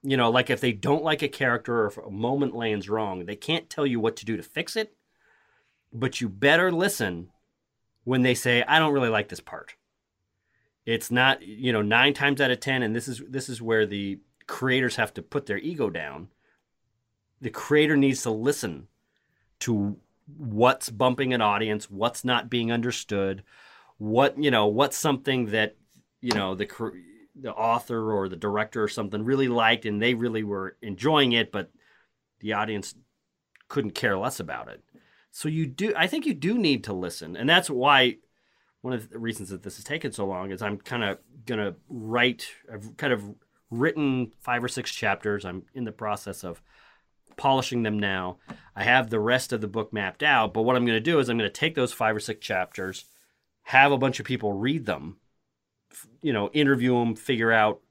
You 0.02 0.16
know, 0.16 0.30
like 0.30 0.50
if 0.50 0.60
they 0.60 0.72
don't 0.72 1.02
like 1.02 1.22
a 1.22 1.28
character 1.28 1.82
or 1.82 1.86
if 1.88 1.96
a 1.96 2.10
moment 2.10 2.54
lands 2.54 2.88
wrong, 2.88 3.26
they 3.26 3.34
can't 3.34 3.68
tell 3.68 3.86
you 3.86 3.98
what 3.98 4.16
to 4.16 4.24
do 4.24 4.36
to 4.36 4.42
fix 4.42 4.76
it. 4.76 4.94
But 5.92 6.20
you 6.20 6.28
better 6.28 6.70
listen 6.70 7.30
when 8.06 8.22
they 8.22 8.34
say, 8.34 8.62
"I 8.62 8.78
don't 8.78 8.94
really 8.94 9.08
like 9.08 9.28
this 9.28 9.40
part." 9.40 9.74
It's 10.86 11.10
not, 11.10 11.42
you 11.42 11.72
know, 11.72 11.82
9 11.82 12.14
times 12.14 12.40
out 12.40 12.52
of 12.52 12.60
10 12.60 12.82
and 12.82 12.94
this 12.94 13.08
is 13.08 13.20
this 13.28 13.48
is 13.48 13.60
where 13.60 13.84
the 13.84 14.20
creators 14.46 14.94
have 14.94 15.12
to 15.14 15.22
put 15.22 15.46
their 15.46 15.58
ego 15.58 15.90
down. 15.90 16.28
The 17.40 17.50
creator 17.50 17.96
needs 17.96 18.22
to 18.22 18.30
listen 18.30 18.86
to 19.60 19.96
what's 20.38 20.88
bumping 20.88 21.34
an 21.34 21.42
audience, 21.42 21.90
what's 21.90 22.24
not 22.24 22.48
being 22.48 22.70
understood, 22.70 23.42
what 23.98 24.40
you 24.40 24.52
know, 24.52 24.66
what's 24.68 24.96
something 24.96 25.46
that 25.46 25.76
you 26.20 26.32
know 26.32 26.54
the 26.54 26.68
the 27.34 27.52
author 27.52 28.12
or 28.12 28.28
the 28.28 28.36
director 28.36 28.82
or 28.82 28.88
something 28.88 29.24
really 29.24 29.48
liked 29.48 29.84
and 29.84 30.00
they 30.00 30.14
really 30.14 30.44
were 30.44 30.76
enjoying 30.80 31.32
it, 31.32 31.50
but 31.50 31.70
the 32.38 32.52
audience 32.52 32.94
couldn't 33.68 33.90
care 33.96 34.16
less 34.16 34.38
about 34.38 34.68
it. 34.68 34.82
So 35.36 35.50
you 35.50 35.66
do, 35.66 35.92
I 35.94 36.06
think 36.06 36.24
you 36.24 36.32
do 36.32 36.56
need 36.56 36.82
to 36.84 36.94
listen, 36.94 37.36
and 37.36 37.46
that's 37.46 37.68
why 37.68 38.16
one 38.80 38.94
of 38.94 39.10
the 39.10 39.18
reasons 39.18 39.50
that 39.50 39.62
this 39.64 39.76
has 39.76 39.84
taken 39.84 40.10
so 40.10 40.24
long 40.24 40.50
is 40.50 40.62
I'm 40.62 40.78
kind 40.78 41.04
of 41.04 41.18
gonna 41.44 41.74
write. 41.90 42.46
I've 42.72 42.96
kind 42.96 43.12
of 43.12 43.22
written 43.70 44.32
five 44.40 44.64
or 44.64 44.68
six 44.68 44.90
chapters. 44.90 45.44
I'm 45.44 45.64
in 45.74 45.84
the 45.84 45.92
process 45.92 46.42
of 46.42 46.62
polishing 47.36 47.82
them 47.82 47.98
now. 47.98 48.38
I 48.74 48.84
have 48.84 49.10
the 49.10 49.20
rest 49.20 49.52
of 49.52 49.60
the 49.60 49.68
book 49.68 49.92
mapped 49.92 50.22
out, 50.22 50.54
but 50.54 50.62
what 50.62 50.74
I'm 50.74 50.86
going 50.86 50.96
to 50.96 51.00
do 51.00 51.18
is 51.18 51.28
I'm 51.28 51.36
going 51.36 51.50
to 51.50 51.60
take 51.60 51.74
those 51.74 51.92
five 51.92 52.16
or 52.16 52.20
six 52.20 52.40
chapters, 52.40 53.04
have 53.64 53.92
a 53.92 53.98
bunch 53.98 54.18
of 54.18 54.24
people 54.24 54.54
read 54.54 54.86
them, 54.86 55.18
you 56.22 56.32
know, 56.32 56.48
interview 56.54 56.94
them, 56.98 57.14
figure 57.14 57.52
out, 57.52 57.82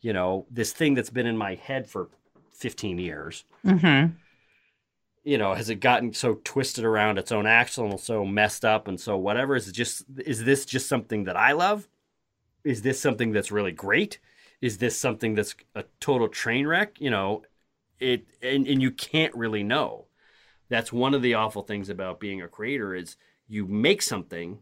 you 0.00 0.14
know, 0.14 0.46
this 0.50 0.72
thing 0.72 0.94
that's 0.94 1.10
been 1.10 1.26
in 1.26 1.36
my 1.36 1.54
head 1.54 1.86
for 1.86 2.08
15 2.52 2.96
years. 2.96 3.44
Mm-hmm. 3.62 4.14
You 5.24 5.38
know, 5.38 5.54
has 5.54 5.70
it 5.70 5.76
gotten 5.76 6.12
so 6.12 6.40
twisted 6.44 6.84
around 6.84 7.18
its 7.18 7.32
own 7.32 7.46
axle 7.46 7.90
and 7.90 7.98
so 7.98 8.24
messed 8.24 8.64
up 8.64 8.88
and 8.88 9.00
so 9.00 9.16
whatever? 9.16 9.56
Is 9.56 9.72
just 9.72 10.04
is 10.18 10.44
this 10.44 10.64
just 10.66 10.88
something 10.88 11.24
that 11.24 11.36
I 11.36 11.52
love? 11.52 11.88
Is 12.62 12.82
this 12.82 13.00
something 13.00 13.32
that's 13.32 13.50
really 13.50 13.72
great? 13.72 14.18
Is 14.60 14.78
this 14.78 14.98
something 14.98 15.34
that's 15.34 15.54
a 15.74 15.84
total 16.00 16.28
train 16.28 16.66
wreck? 16.66 17.00
You 17.00 17.10
know, 17.10 17.42
it 17.98 18.26
and, 18.42 18.66
and 18.66 18.82
you 18.82 18.90
can't 18.90 19.34
really 19.34 19.62
know 19.62 20.06
that's 20.68 20.92
one 20.92 21.14
of 21.14 21.22
the 21.22 21.34
awful 21.34 21.62
things 21.62 21.88
about 21.88 22.20
being 22.20 22.42
a 22.42 22.48
creator 22.48 22.94
is 22.94 23.16
you 23.48 23.66
make 23.66 24.02
something 24.02 24.58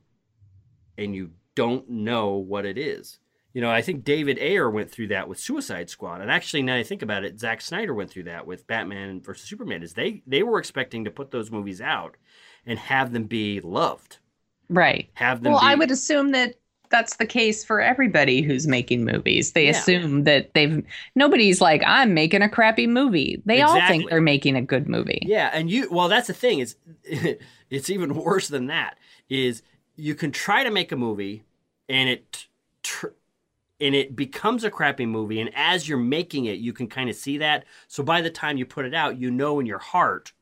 and 0.98 1.14
you 1.14 1.30
don't 1.54 1.88
know 1.88 2.34
what 2.34 2.66
it 2.66 2.76
is 2.76 3.18
you 3.52 3.60
know 3.60 3.70
i 3.70 3.82
think 3.82 4.04
david 4.04 4.38
ayer 4.38 4.70
went 4.70 4.90
through 4.90 5.08
that 5.08 5.28
with 5.28 5.38
suicide 5.38 5.88
squad 5.90 6.20
and 6.20 6.30
actually 6.30 6.62
now 6.62 6.76
i 6.76 6.82
think 6.82 7.02
about 7.02 7.24
it 7.24 7.38
Zack 7.38 7.60
snyder 7.60 7.94
went 7.94 8.10
through 8.10 8.24
that 8.24 8.46
with 8.46 8.66
batman 8.66 9.20
versus 9.20 9.48
superman 9.48 9.82
is 9.82 9.94
they 9.94 10.22
they 10.26 10.42
were 10.42 10.58
expecting 10.58 11.04
to 11.04 11.10
put 11.10 11.30
those 11.30 11.50
movies 11.50 11.80
out 11.80 12.16
and 12.66 12.78
have 12.78 13.12
them 13.12 13.24
be 13.24 13.60
loved 13.60 14.18
Right. 14.68 15.10
have 15.14 15.42
them 15.42 15.52
Well, 15.52 15.60
be, 15.60 15.66
I 15.66 15.74
would 15.74 15.90
assume 15.90 16.30
that 16.32 16.54
that's 16.88 17.16
the 17.16 17.26
case 17.26 17.64
for 17.64 17.80
everybody 17.80 18.42
who's 18.42 18.66
making 18.66 19.04
movies. 19.04 19.52
They 19.52 19.64
Yeah. 19.64 19.70
assume 19.70 20.24
that 20.24 20.54
they've 20.54 20.84
nobody's 21.14 21.60
like, 21.60 21.82
I'm 21.86 22.14
making 22.14 22.42
a 22.42 22.48
crappy 22.48 22.86
movie. 22.86 23.42
They 23.44 23.60
all 23.62 23.80
think 23.86 24.08
they're 24.08 24.20
making 24.20 24.56
a 24.56 24.62
good 24.62 24.88
movie. 24.88 25.22
Yeah, 25.26 25.50
and 25.52 25.70
you 25.70 25.88
well 25.90 26.08
that's 26.08 26.28
the 26.28 26.34
thing 26.34 26.60
is 26.60 26.76
it's 27.70 27.90
even 27.90 28.14
worse 28.24 28.48
than 28.48 28.66
that 28.66 28.98
is 29.28 29.62
you 29.96 30.14
can 30.14 30.32
try 30.32 30.64
to 30.64 30.70
make 30.70 30.92
a 30.92 30.96
movie 30.96 31.42
and 31.88 32.08
it 32.08 32.46
tr- 32.82 33.08
and 33.82 33.94
it 33.94 34.16
becomes 34.16 34.64
a 34.64 34.70
crappy 34.70 35.06
movie 35.06 35.40
and 35.40 35.50
as 35.54 35.88
you're 35.88 35.98
making 35.98 36.46
it 36.46 36.58
you 36.58 36.72
can 36.72 36.86
kind 36.86 37.10
of 37.10 37.16
see 37.16 37.38
that. 37.38 37.64
So 37.88 38.02
by 38.02 38.20
the 38.20 38.30
time 38.30 38.56
you 38.56 38.66
put 38.66 38.86
it 38.86 38.94
out, 38.94 39.18
you 39.18 39.30
know 39.30 39.60
in 39.60 39.66
your 39.66 39.78
heart, 39.78 40.32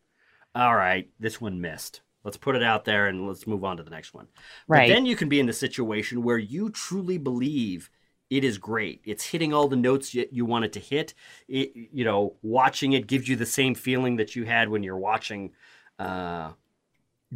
all 0.54 0.74
right, 0.74 1.08
this 1.18 1.40
one 1.40 1.60
missed. 1.60 2.02
Let's 2.24 2.36
put 2.36 2.56
it 2.56 2.62
out 2.62 2.84
there 2.84 3.06
and 3.06 3.26
let's 3.26 3.46
move 3.46 3.64
on 3.64 3.78
to 3.78 3.82
the 3.82 3.90
next 3.90 4.12
one. 4.12 4.26
Right. 4.68 4.88
But 4.88 4.94
then 4.94 5.06
you 5.06 5.16
can 5.16 5.28
be 5.28 5.40
in 5.40 5.46
the 5.46 5.52
situation 5.52 6.22
where 6.22 6.38
you 6.38 6.70
truly 6.70 7.18
believe 7.18 7.90
it 8.28 8.44
is 8.44 8.58
great. 8.58 9.00
It's 9.04 9.24
hitting 9.24 9.52
all 9.52 9.68
the 9.68 9.76
notes 9.76 10.14
you, 10.14 10.26
you 10.30 10.44
want 10.44 10.64
it 10.64 10.72
to 10.74 10.80
hit. 10.80 11.14
It, 11.48 11.72
you 11.74 12.04
know, 12.04 12.36
watching 12.42 12.92
it 12.92 13.06
gives 13.06 13.28
you 13.28 13.36
the 13.36 13.46
same 13.46 13.74
feeling 13.74 14.16
that 14.16 14.36
you 14.36 14.44
had 14.44 14.68
when 14.68 14.82
you're 14.82 14.98
watching 14.98 15.52
uh, 15.98 16.52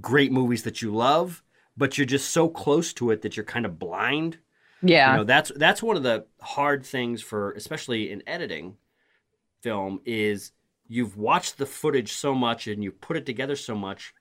great 0.01 0.33
movies 0.33 0.63
that 0.63 0.83
you 0.83 0.95
love, 0.95 1.43
but 1.77 1.99
you're 1.99 2.07
just 2.07 2.31
so 2.31 2.49
close 2.49 2.93
to 2.95 3.11
it 3.11 3.23
that 3.23 3.37
you're 3.37 3.45
kind 3.45 3.67
of 3.67 3.79
blind. 3.79 4.39
Yeah. 4.85 5.13
You 5.13 5.19
know, 5.19 5.25
that's 5.25 5.53
that's 5.57 5.83
one 5.83 5.97
of 5.97 6.03
the 6.03 6.27
hard 6.41 6.85
things 6.85 7.23
for, 7.23 7.53
especially 7.53 8.11
in 8.11 8.23
editing 8.27 8.77
film, 9.63 10.01
is 10.05 10.53
you've 10.87 11.17
watched 11.17 11.59
the 11.59 11.67
footage 11.67 12.13
so 12.13 12.35
much 12.35 12.67
and 12.67 12.83
you've 12.83 13.01
put 13.01 13.17
it 13.17 13.27
together 13.27 13.57
so 13.57 13.75
much, 13.75 14.15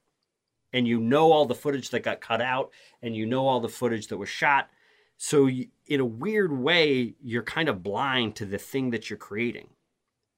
and 0.71 0.87
you 0.87 0.99
know 0.99 1.31
all 1.31 1.45
the 1.45 1.55
footage 1.55 1.89
that 1.91 2.03
got 2.03 2.21
cut 2.21 2.41
out, 2.41 2.71
and 3.01 3.15
you 3.15 3.25
know 3.25 3.47
all 3.47 3.59
the 3.59 3.69
footage 3.69 4.07
that 4.07 4.17
was 4.17 4.29
shot. 4.29 4.69
So, 5.17 5.45
you, 5.45 5.67
in 5.85 5.99
a 5.99 6.05
weird 6.05 6.51
way, 6.51 7.15
you're 7.21 7.43
kind 7.43 7.69
of 7.69 7.83
blind 7.83 8.35
to 8.37 8.45
the 8.45 8.57
thing 8.57 8.89
that 8.91 9.09
you're 9.09 9.17
creating, 9.17 9.69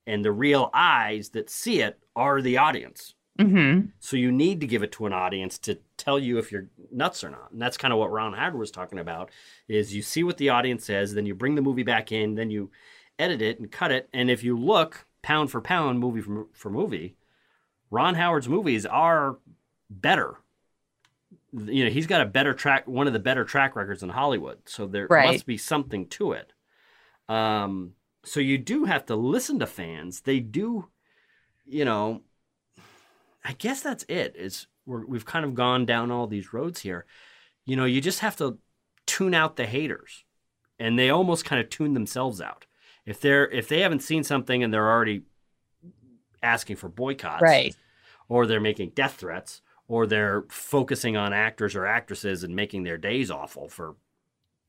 and 0.05 0.23
the 0.23 0.31
real 0.31 0.69
eyes 0.73 1.29
that 1.29 1.49
see 1.49 1.81
it 1.81 1.99
are 2.15 2.41
the 2.41 2.57
audience. 2.57 3.15
Mm-hmm. 3.39 3.87
So 3.99 4.17
you 4.17 4.31
need 4.31 4.61
to 4.61 4.67
give 4.67 4.83
it 4.83 4.91
to 4.93 5.05
an 5.05 5.13
audience 5.13 5.57
to 5.59 5.79
tell 5.97 6.19
you 6.19 6.37
if 6.37 6.51
you're 6.51 6.67
nuts 6.91 7.23
or 7.23 7.29
not. 7.29 7.51
And 7.51 7.61
that's 7.61 7.77
kind 7.77 7.93
of 7.93 7.99
what 7.99 8.11
Ron 8.11 8.33
Howard 8.33 8.57
was 8.57 8.71
talking 8.71 8.99
about 8.99 9.29
is 9.67 9.95
you 9.95 10.01
see 10.01 10.23
what 10.23 10.37
the 10.37 10.49
audience 10.49 10.85
says, 10.85 11.13
then 11.13 11.25
you 11.25 11.35
bring 11.35 11.55
the 11.55 11.61
movie 11.61 11.83
back 11.83 12.11
in, 12.11 12.35
then 12.35 12.49
you 12.49 12.71
edit 13.19 13.41
it 13.41 13.59
and 13.59 13.71
cut 13.71 13.91
it. 13.91 14.09
And 14.13 14.29
if 14.29 14.43
you 14.43 14.57
look 14.57 15.05
pound 15.21 15.51
for 15.51 15.61
pound, 15.61 15.99
movie 15.99 16.21
for, 16.21 16.47
for 16.53 16.69
movie, 16.69 17.15
Ron 17.89 18.15
Howard's 18.15 18.49
movies 18.49 18.85
are 18.85 19.37
better. 19.89 20.37
You 21.51 21.85
know, 21.85 21.89
he's 21.89 22.07
got 22.07 22.21
a 22.21 22.25
better 22.25 22.53
track, 22.53 22.87
one 22.87 23.07
of 23.07 23.13
the 23.13 23.19
better 23.19 23.45
track 23.45 23.75
records 23.75 24.03
in 24.03 24.09
Hollywood. 24.09 24.59
So 24.65 24.85
there 24.87 25.07
Right. 25.09 25.31
must 25.31 25.45
be 25.45 25.57
something 25.57 26.07
to 26.09 26.33
it. 26.33 26.53
Um, 27.29 27.93
so 28.23 28.39
you 28.39 28.57
do 28.57 28.85
have 28.85 29.05
to 29.05 29.15
listen 29.15 29.59
to 29.59 29.67
fans. 29.67 30.21
They 30.21 30.39
do, 30.39 30.89
you 31.65 31.85
know, 31.85 32.21
I 33.47 33.53
guess 33.53 33.81
that's 33.81 34.03
it. 34.09 34.35
Is 34.35 34.67
we're, 34.85 35.05
we've 35.05 35.25
kind 35.25 35.45
of 35.45 35.53
gone 35.55 35.85
down 35.85 36.11
all 36.11 36.27
these 36.27 36.51
roads 36.53 36.81
here. 36.81 37.05
You 37.65 37.75
know, 37.75 37.85
you 37.85 38.01
just 38.01 38.19
have 38.19 38.35
to 38.37 38.57
tune 39.05 39.33
out 39.35 39.55
the 39.55 39.65
haters, 39.67 40.23
and 40.79 40.97
they 40.97 41.09
almost 41.09 41.45
kind 41.45 41.61
of 41.61 41.69
tune 41.69 41.93
themselves 41.93 42.41
out. 42.41 42.65
If 43.05 43.21
they're 43.21 43.47
if 43.51 43.67
they 43.67 43.81
haven't 43.81 44.01
seen 44.01 44.23
something 44.23 44.63
and 44.63 44.73
they're 44.73 44.89
already 44.91 45.21
asking 46.43 46.75
for 46.75 46.89
boycotts, 46.89 47.41
Right. 47.41 47.75
or 48.27 48.45
they're 48.45 48.59
making 48.59 48.89
death 48.95 49.15
threats, 49.15 49.61
or 49.87 50.05
they're 50.07 50.43
focusing 50.49 51.15
on 51.17 51.33
actors 51.33 51.75
or 51.75 51.85
actresses 51.85 52.43
and 52.43 52.55
making 52.55 52.83
their 52.83 52.97
days 52.97 53.29
awful 53.31 53.67
for, 53.69 53.95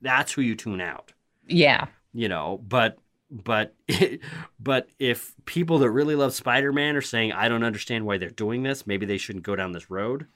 that's 0.00 0.32
who 0.32 0.42
you 0.42 0.54
tune 0.54 0.80
out 0.80 1.12
Yeah. 1.46 1.86
you 2.12 2.28
know 2.28 2.60
but 2.68 2.98
but 3.30 3.74
but 4.60 4.88
if 4.98 5.34
people 5.44 5.78
that 5.78 5.90
really 5.90 6.14
love 6.14 6.32
spider-man 6.32 6.94
are 6.96 7.00
saying 7.02 7.32
i 7.32 7.48
don't 7.48 7.64
understand 7.64 8.06
why 8.06 8.16
they're 8.18 8.30
doing 8.30 8.62
this 8.62 8.86
maybe 8.86 9.04
they 9.06 9.18
shouldn't 9.18 9.44
go 9.44 9.56
down 9.56 9.72
this 9.72 9.90
road 9.90 10.26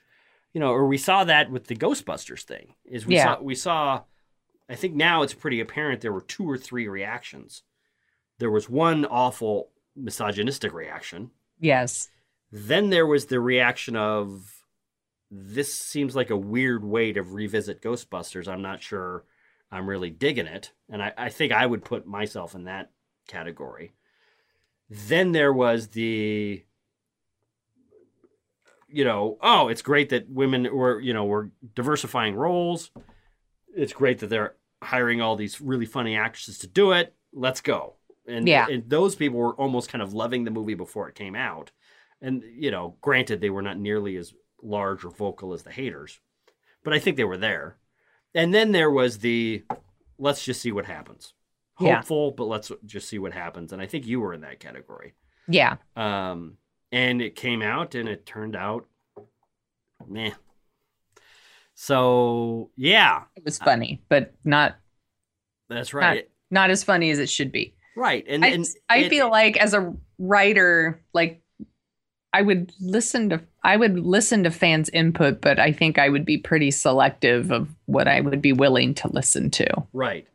you 0.53 0.61
know 0.61 0.71
or 0.71 0.87
we 0.87 0.99
saw 0.99 1.23
that 1.25 1.51
with 1.51 1.67
the 1.67 1.77
ghostbusters 1.77 2.43
thing 2.43 2.75
is 2.85 3.07
we 3.07 3.15
Yeah. 3.15 3.37
saw 3.37 3.43
we 3.43 3.55
saw 3.55 4.03
i 4.69 4.75
think 4.75 4.95
now 4.95 5.23
it's 5.23 5.35
pretty 5.35 5.61
apparent 5.61 6.01
there 6.01 6.13
were 6.13 6.21
two 6.21 6.49
or 6.49 6.59
three 6.59 6.89
reactions 6.89 7.63
there 8.39 8.51
was 8.51 8.69
one 8.69 9.05
awful 9.07 9.71
misogynistic 9.97 10.73
reaction 10.73 11.31
Yes. 11.61 12.09
then 12.51 12.91
there 12.91 13.07
was 13.07 13.27
the 13.27 13.39
reaction 13.41 13.95
of 13.97 14.65
this 15.31 15.73
seems 15.73 16.17
like 16.17 16.31
a 16.31 16.37
weird 16.37 16.83
way 16.85 17.13
to 17.13 17.23
revisit 17.23 17.81
Ghostbusters. 17.81 18.49
I'm 18.49 18.63
not 18.63 18.83
sure 18.83 19.23
I'm 19.73 19.89
really 19.89 20.11
digging 20.11 20.47
it. 20.47 20.73
And 20.89 21.03
I, 21.03 21.13
I 21.17 21.29
think 21.29 21.53
I 21.53 21.65
would 21.67 21.85
put 21.85 22.07
myself 22.07 22.55
in 22.55 22.65
that 22.65 22.91
category. 23.29 23.93
Then 24.89 25.33
there 25.33 25.53
was 25.53 25.89
the 25.89 26.65
you 28.93 29.05
know, 29.05 29.39
oh, 29.41 29.69
it's 29.69 29.83
great 29.83 30.09
that 30.09 30.29
women 30.29 30.69
were, 30.75 31.01
you 31.01 31.15
know, 31.15 31.25
we're 31.25 31.51
diversifying 31.75 32.35
roles. 32.35 32.91
It's 33.75 33.93
great 33.93 34.19
that 34.19 34.27
they're 34.29 34.57
hiring 34.83 35.21
all 35.21 35.37
these 35.37 35.61
really 35.61 35.87
funny 35.87 36.17
actresses 36.17 36.59
to 36.59 36.67
do 36.67 36.93
it. 36.93 37.15
Let's 37.33 37.61
go. 37.61 37.95
And, 38.27 38.49
Yeah. 38.49 38.67
and 38.69 38.89
those 38.89 39.15
people 39.15 39.39
were 39.39 39.55
almost 39.55 39.91
kind 39.91 40.03
of 40.03 40.13
loving 40.13 40.45
the 40.45 40.51
movie 40.51 40.75
before 40.75 41.09
it 41.09 41.15
came 41.15 41.37
out. 41.37 41.71
And, 42.21 42.43
you 42.53 42.71
know, 42.71 42.97
granted, 43.01 43.41
they 43.41 43.51
were 43.51 43.63
not 43.63 43.79
nearly 43.79 44.17
as 44.17 44.35
large 44.61 45.05
or 45.05 45.11
vocal 45.11 45.53
as 45.53 45.63
the 45.63 45.71
haters, 45.71 46.21
but 46.83 46.93
I 46.93 46.99
think 46.99 47.17
they 47.17 47.25
were 47.25 47.37
there. 47.37 47.77
And 48.35 48.55
then 48.55 48.73
there 48.73 48.91
was 48.91 49.19
the 49.19 49.65
let's 50.19 50.45
just 50.45 50.61
see 50.61 50.73
what 50.73 50.87
happens. 50.87 51.35
Yeah. 51.81 51.97
hopeful, 51.97 52.33
but 52.33 52.45
let's 52.45 52.71
just 52.85 53.09
see 53.09 53.19
what 53.19 53.33
happens. 53.33 53.73
And 53.73 53.81
I 53.81 53.87
think 53.87 54.07
you 54.07 54.21
were 54.21 54.35
in 54.35 54.43
that 54.43 54.61
category. 54.61 55.15
Yeah. 55.49 55.77
Um, 55.97 56.59
and 56.93 57.23
it 57.23 57.35
came 57.37 57.63
out, 57.63 57.95
and 57.95 58.07
it 58.09 58.27
turned 58.27 58.55
out, 58.55 58.87
meh. 60.07 60.33
So 61.75 62.71
yeah, 62.77 63.23
It 63.37 63.45
was 63.45 63.59
funny, 63.59 64.03
but 64.09 64.35
not 64.45 64.77
that's 65.69 65.95
right. 65.95 66.29
not 66.51 66.71
as 66.71 66.85
funny 66.85 67.11
as 67.11 67.19
it 67.19 67.31
should 67.31 67.53
be. 67.53 67.75
right, 67.97 68.25
and, 68.29 68.45
I, 68.45 68.49
and 68.49 68.67
I 68.89 68.99
it- 68.99 69.11
feel 69.11 69.31
like 69.31 69.57
as 69.57 69.73
a 69.73 69.95
writer, 70.19 71.01
like 71.15 71.43
I 72.33 72.43
would 72.43 72.73
listen 72.81 73.31
to 73.31 73.41
I 73.63 73.77
would 73.77 73.99
listen 74.01 74.43
to 74.45 74.51
fans' 74.51 74.89
input, 74.91 75.41
but 75.43 75.59
I 75.59 75.71
think 75.73 75.99
I 75.99 76.09
would 76.09 76.25
be 76.25 76.39
pretty 76.39 76.71
selective 76.71 77.51
of 77.51 77.69
what 77.87 78.09
I 78.09 78.21
would 78.21 78.41
be 78.41 78.53
willing 78.55 78.95
to 78.95 79.09
listen 79.13 79.51
to. 79.53 79.67
right. 79.93 80.27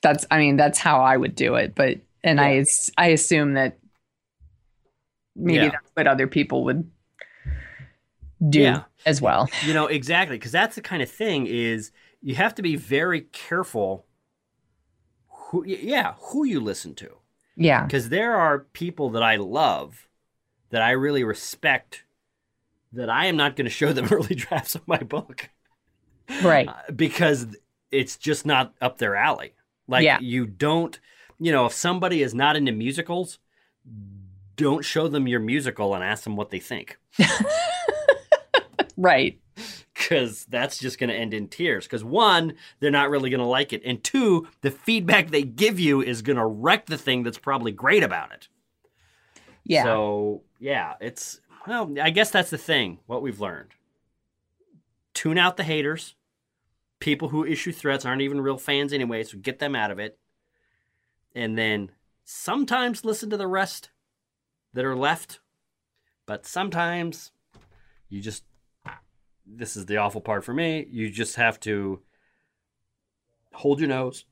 That's 0.00 0.24
I 0.30 0.38
mean 0.38 0.56
that's 0.56 0.78
how 0.78 1.00
I 1.00 1.16
would 1.16 1.34
do 1.34 1.56
it, 1.56 1.74
but 1.74 1.98
and 2.22 2.40
I 2.40 2.52
Yeah. 2.52 2.60
as- 2.60 2.90
I 2.96 3.08
assume 3.08 3.54
that 3.54 3.78
maybe 5.34 5.64
Yeah. 5.64 5.70
that's 5.70 5.90
what 5.94 6.06
other 6.06 6.28
people 6.28 6.64
would 6.64 6.88
do 8.48 8.60
Yeah. 8.60 8.82
as 9.04 9.20
well. 9.20 9.48
You 9.66 9.74
know 9.74 9.86
exactly 9.88 10.36
because 10.38 10.52
that's 10.52 10.76
the 10.76 10.82
kind 10.82 11.02
of 11.02 11.10
thing 11.10 11.46
is 11.48 11.90
you 12.22 12.36
have 12.36 12.54
to 12.56 12.62
be 12.62 12.76
very 12.76 13.22
careful. 13.22 14.06
Who, 15.50 15.64
yeah, 15.66 16.14
who 16.20 16.44
you 16.44 16.60
listen 16.60 16.94
to. 16.96 17.16
Yeah. 17.56 17.82
because 17.84 18.10
there 18.10 18.36
are 18.36 18.60
people 18.72 19.10
that 19.10 19.22
I 19.24 19.34
love 19.34 20.07
that 20.70 20.82
I 20.82 20.90
really 20.92 21.24
respect 21.24 22.04
that 22.92 23.10
I 23.10 23.26
am 23.26 23.36
not 23.36 23.56
going 23.56 23.64
to 23.66 23.70
show 23.70 23.92
them 23.92 24.08
early 24.10 24.34
drafts 24.34 24.74
of 24.74 24.86
my 24.88 24.98
book 24.98 25.50
Right. 26.42 26.68
uh, 26.68 26.92
because 26.94 27.46
it's 27.90 28.16
just 28.16 28.44
not 28.46 28.74
up 28.80 28.98
their 28.98 29.16
alley. 29.16 29.54
Like 29.86 30.04
Yeah. 30.04 30.18
you 30.20 30.46
don't, 30.46 30.98
you 31.38 31.52
know, 31.52 31.66
if 31.66 31.72
somebody 31.72 32.22
is 32.22 32.34
not 32.34 32.56
into 32.56 32.72
musicals, 32.72 33.38
don't 34.56 34.84
show 34.84 35.08
them 35.08 35.26
your 35.28 35.40
musical 35.40 35.94
and 35.94 36.02
ask 36.04 36.24
them 36.24 36.36
what 36.36 36.50
they 36.50 36.58
think 36.60 36.98
Right. 38.96 39.38
because 39.94 40.44
that's 40.46 40.78
just 40.78 40.98
going 40.98 41.10
to 41.10 41.16
end 41.16 41.32
in 41.32 41.48
tears. 41.48 41.84
Because 41.84 42.02
one, 42.02 42.54
they're 42.80 42.90
not 42.90 43.10
really 43.10 43.30
going 43.30 43.40
to 43.40 43.46
like 43.46 43.72
it, 43.72 43.82
and 43.84 44.02
two, 44.02 44.48
the 44.62 44.70
feedback 44.72 45.30
they 45.30 45.42
give 45.42 45.78
you 45.78 46.02
is 46.02 46.22
going 46.22 46.36
to 46.36 46.44
wreck 46.46 46.86
the 46.86 46.98
thing 46.98 47.22
that's 47.22 47.38
probably 47.38 47.70
great 47.72 48.02
about 48.02 48.32
it. 48.32 48.48
Yeah. 49.64 49.84
So 49.84 50.42
yeah, 50.58 50.94
it's 51.00 51.40
well, 51.66 51.94
I 52.00 52.10
guess 52.10 52.30
that's 52.30 52.50
the 52.50 52.58
thing. 52.58 52.98
What 53.06 53.22
we've 53.22 53.40
learned: 53.40 53.70
tune 55.14 55.38
out 55.38 55.56
the 55.56 55.64
haters. 55.64 56.14
People 57.00 57.28
who 57.28 57.44
issue 57.44 57.70
threats 57.70 58.04
aren't 58.04 58.22
even 58.22 58.40
real 58.40 58.58
fans 58.58 58.92
anyway, 58.92 59.22
so 59.22 59.38
get 59.38 59.60
them 59.60 59.76
out 59.76 59.92
of 59.92 60.00
it. 60.00 60.18
And 61.34 61.56
then 61.56 61.92
sometimes 62.24 63.04
listen 63.04 63.30
to 63.30 63.36
the 63.36 63.46
rest 63.46 63.90
that 64.72 64.84
are 64.84 64.96
left, 64.96 65.40
but 66.26 66.46
sometimes 66.46 67.30
you 68.08 68.20
just. 68.20 68.44
This 69.50 69.76
is 69.76 69.86
the 69.86 69.96
awful 69.96 70.20
part 70.20 70.44
for 70.44 70.52
me. 70.52 70.86
You 70.90 71.08
just 71.08 71.36
have 71.36 71.58
to 71.60 72.02
hold 73.54 73.80
your 73.80 73.88
nose, 73.88 74.26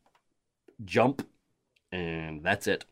jump, 0.84 1.26
and 1.90 2.42
that's 2.42 2.66
it. 2.66 2.84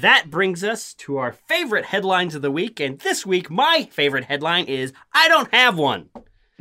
That 0.00 0.30
brings 0.30 0.62
us 0.62 0.94
to 0.94 1.16
our 1.18 1.32
favorite 1.32 1.86
headlines 1.86 2.34
of 2.34 2.42
the 2.42 2.50
week. 2.50 2.80
And 2.80 2.98
this 2.98 3.24
week, 3.24 3.50
my 3.50 3.88
favorite 3.90 4.24
headline 4.24 4.66
is 4.66 4.92
I 5.12 5.28
don't 5.28 5.52
have 5.52 5.78
one. 5.78 6.10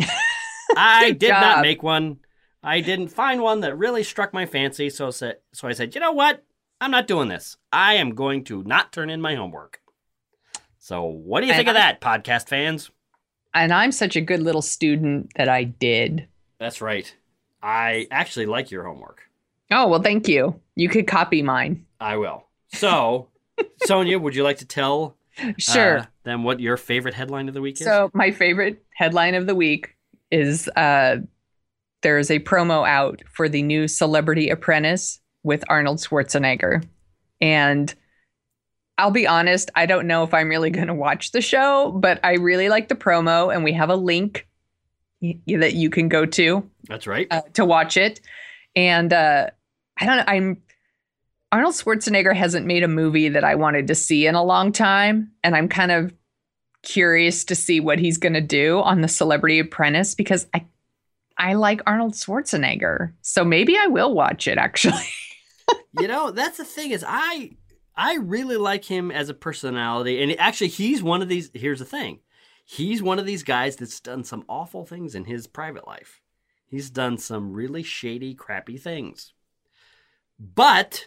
I 0.77 1.11
did 1.11 1.29
job. 1.29 1.41
not 1.41 1.61
make 1.61 1.83
one. 1.83 2.19
I 2.63 2.81
didn't 2.81 3.09
find 3.09 3.41
one 3.41 3.59
that 3.61 3.77
really 3.77 4.03
struck 4.03 4.33
my 4.33 4.45
fancy. 4.45 4.89
So, 4.89 5.11
so 5.11 5.33
I 5.63 5.73
said, 5.73 5.95
you 5.95 6.01
know 6.01 6.11
what? 6.11 6.43
I'm 6.81 6.91
not 6.91 7.07
doing 7.07 7.27
this. 7.27 7.57
I 7.71 7.95
am 7.95 8.15
going 8.15 8.43
to 8.45 8.63
not 8.63 8.91
turn 8.91 9.09
in 9.09 9.21
my 9.21 9.35
homework. 9.35 9.79
So, 10.79 11.03
what 11.03 11.41
do 11.41 11.47
you 11.47 11.53
think 11.53 11.67
of 11.67 11.75
that, 11.75 12.01
podcast 12.01 12.47
fans? 12.47 12.91
and 13.55 13.73
I'm 13.73 13.91
such 13.91 14.15
a 14.15 14.21
good 14.21 14.41
little 14.43 14.61
student 14.61 15.31
that 15.35 15.49
I 15.49 15.63
did. 15.63 16.27
That's 16.59 16.81
right. 16.81 17.15
I 17.63 18.05
actually 18.11 18.45
like 18.45 18.69
your 18.69 18.83
homework. 18.83 19.21
Oh, 19.71 19.87
well, 19.87 20.01
thank 20.01 20.27
you. 20.27 20.59
You 20.75 20.89
could 20.89 21.07
copy 21.07 21.41
mine. 21.41 21.85
I 21.99 22.17
will. 22.17 22.45
So, 22.75 23.29
Sonia, 23.85 24.19
would 24.19 24.35
you 24.35 24.43
like 24.43 24.57
to 24.59 24.65
tell 24.65 25.17
Sure. 25.57 25.99
uh, 25.99 26.05
them 26.23 26.43
what 26.43 26.59
your 26.59 26.77
favorite 26.77 27.13
headline 27.13 27.47
of 27.47 27.53
the 27.53 27.61
week 27.61 27.79
is? 27.81 27.85
So 27.87 28.09
my 28.13 28.31
favorite 28.31 28.83
headline 28.93 29.35
of 29.35 29.47
the 29.47 29.55
week 29.55 29.95
is 30.31 30.67
uh, 30.75 31.17
there 32.01 32.17
is 32.19 32.31
a 32.31 32.39
promo 32.39 32.87
out 32.87 33.21
for 33.33 33.49
the 33.49 33.61
new 33.61 33.87
Celebrity 33.87 34.49
Apprentice 34.49 35.19
with 35.43 35.63
Arnold 35.69 35.97
Schwarzenegger, 35.99 36.83
and 37.41 37.93
I'll 38.97 39.11
be 39.11 39.27
honest, 39.27 39.69
I 39.75 39.85
don't 39.87 40.07
know 40.07 40.23
if 40.23 40.33
I'm 40.33 40.47
really 40.49 40.69
going 40.69 40.87
to 40.87 40.93
watch 40.93 41.31
the 41.33 41.41
show, 41.41 41.91
but 41.91 42.19
I 42.23 42.35
really 42.35 42.69
like 42.69 42.87
the 42.87 42.95
promo, 42.95 43.53
and 43.53 43.63
we 43.63 43.73
have 43.73 43.89
a 43.89 43.95
link 43.95 44.47
y- 45.21 45.37
that 45.47 45.73
you 45.73 45.89
can 45.89 46.07
go 46.07 46.25
to 46.25 46.69
That's 46.87 47.05
right. 47.05 47.27
uh, 47.29 47.41
to 47.53 47.65
watch 47.65 47.97
it. 47.97 48.21
And 48.75 49.11
uh, 49.11 49.49
I 49.99 50.05
don't 50.05 50.17
know. 50.17 50.23
I'm 50.27 50.61
Arnold 51.55 51.75
Schwarzenegger 51.75 52.35
hasn't 52.35 52.65
made 52.65 52.83
a 52.83 52.87
movie 52.89 53.29
that 53.29 53.45
I 53.45 53.55
wanted 53.55 53.87
to 53.87 53.95
see 53.95 54.27
in 54.27 54.35
a 54.35 54.43
long 54.43 54.73
time, 54.73 55.31
and 55.41 55.55
I'm 55.55 55.69
kind 55.69 55.89
of 55.89 56.13
curious 56.81 57.45
to 57.45 57.55
see 57.55 57.79
what 57.79 57.97
he's 57.97 58.17
going 58.17 58.33
to 58.33 58.41
do 58.41 58.81
on 58.81 58.99
the 58.99 59.07
Celebrity 59.07 59.59
Apprentice 59.59 60.15
because 60.15 60.47
I 60.53 60.65
I 61.37 61.53
like 61.53 61.81
Arnold 61.87 62.11
Schwarzenegger, 62.11 63.13
so 63.21 63.45
maybe 63.45 63.77
I 63.77 63.87
will 63.87 64.13
watch 64.13 64.49
it. 64.49 64.57
Actually, 64.57 65.05
you 65.97 66.09
know, 66.09 66.29
that's 66.29 66.57
the 66.57 66.65
thing 66.65 66.91
is 66.91 67.05
I 67.07 67.51
I 67.95 68.15
really 68.15 68.57
like 68.57 68.83
him 68.83 69.09
as 69.09 69.29
a 69.29 69.33
personality, 69.33 70.21
and 70.21 70.37
actually, 70.37 70.67
he's 70.67 71.01
one 71.01 71.21
of 71.21 71.29
these. 71.29 71.51
Here's 71.53 71.79
the 71.79 71.85
thing: 71.85 72.19
he's 72.65 73.01
one 73.01 73.17
of 73.17 73.25
these 73.25 73.43
guys 73.43 73.77
that's 73.77 74.01
done 74.01 74.25
some 74.25 74.43
awful 74.49 74.83
things 74.85 75.15
in 75.15 75.23
his 75.23 75.47
private 75.47 75.87
life. 75.87 76.19
He's 76.65 76.89
done 76.89 77.17
some 77.17 77.53
really 77.53 77.83
shady, 77.83 78.35
crappy 78.35 78.77
things, 78.77 79.31
but 80.37 81.05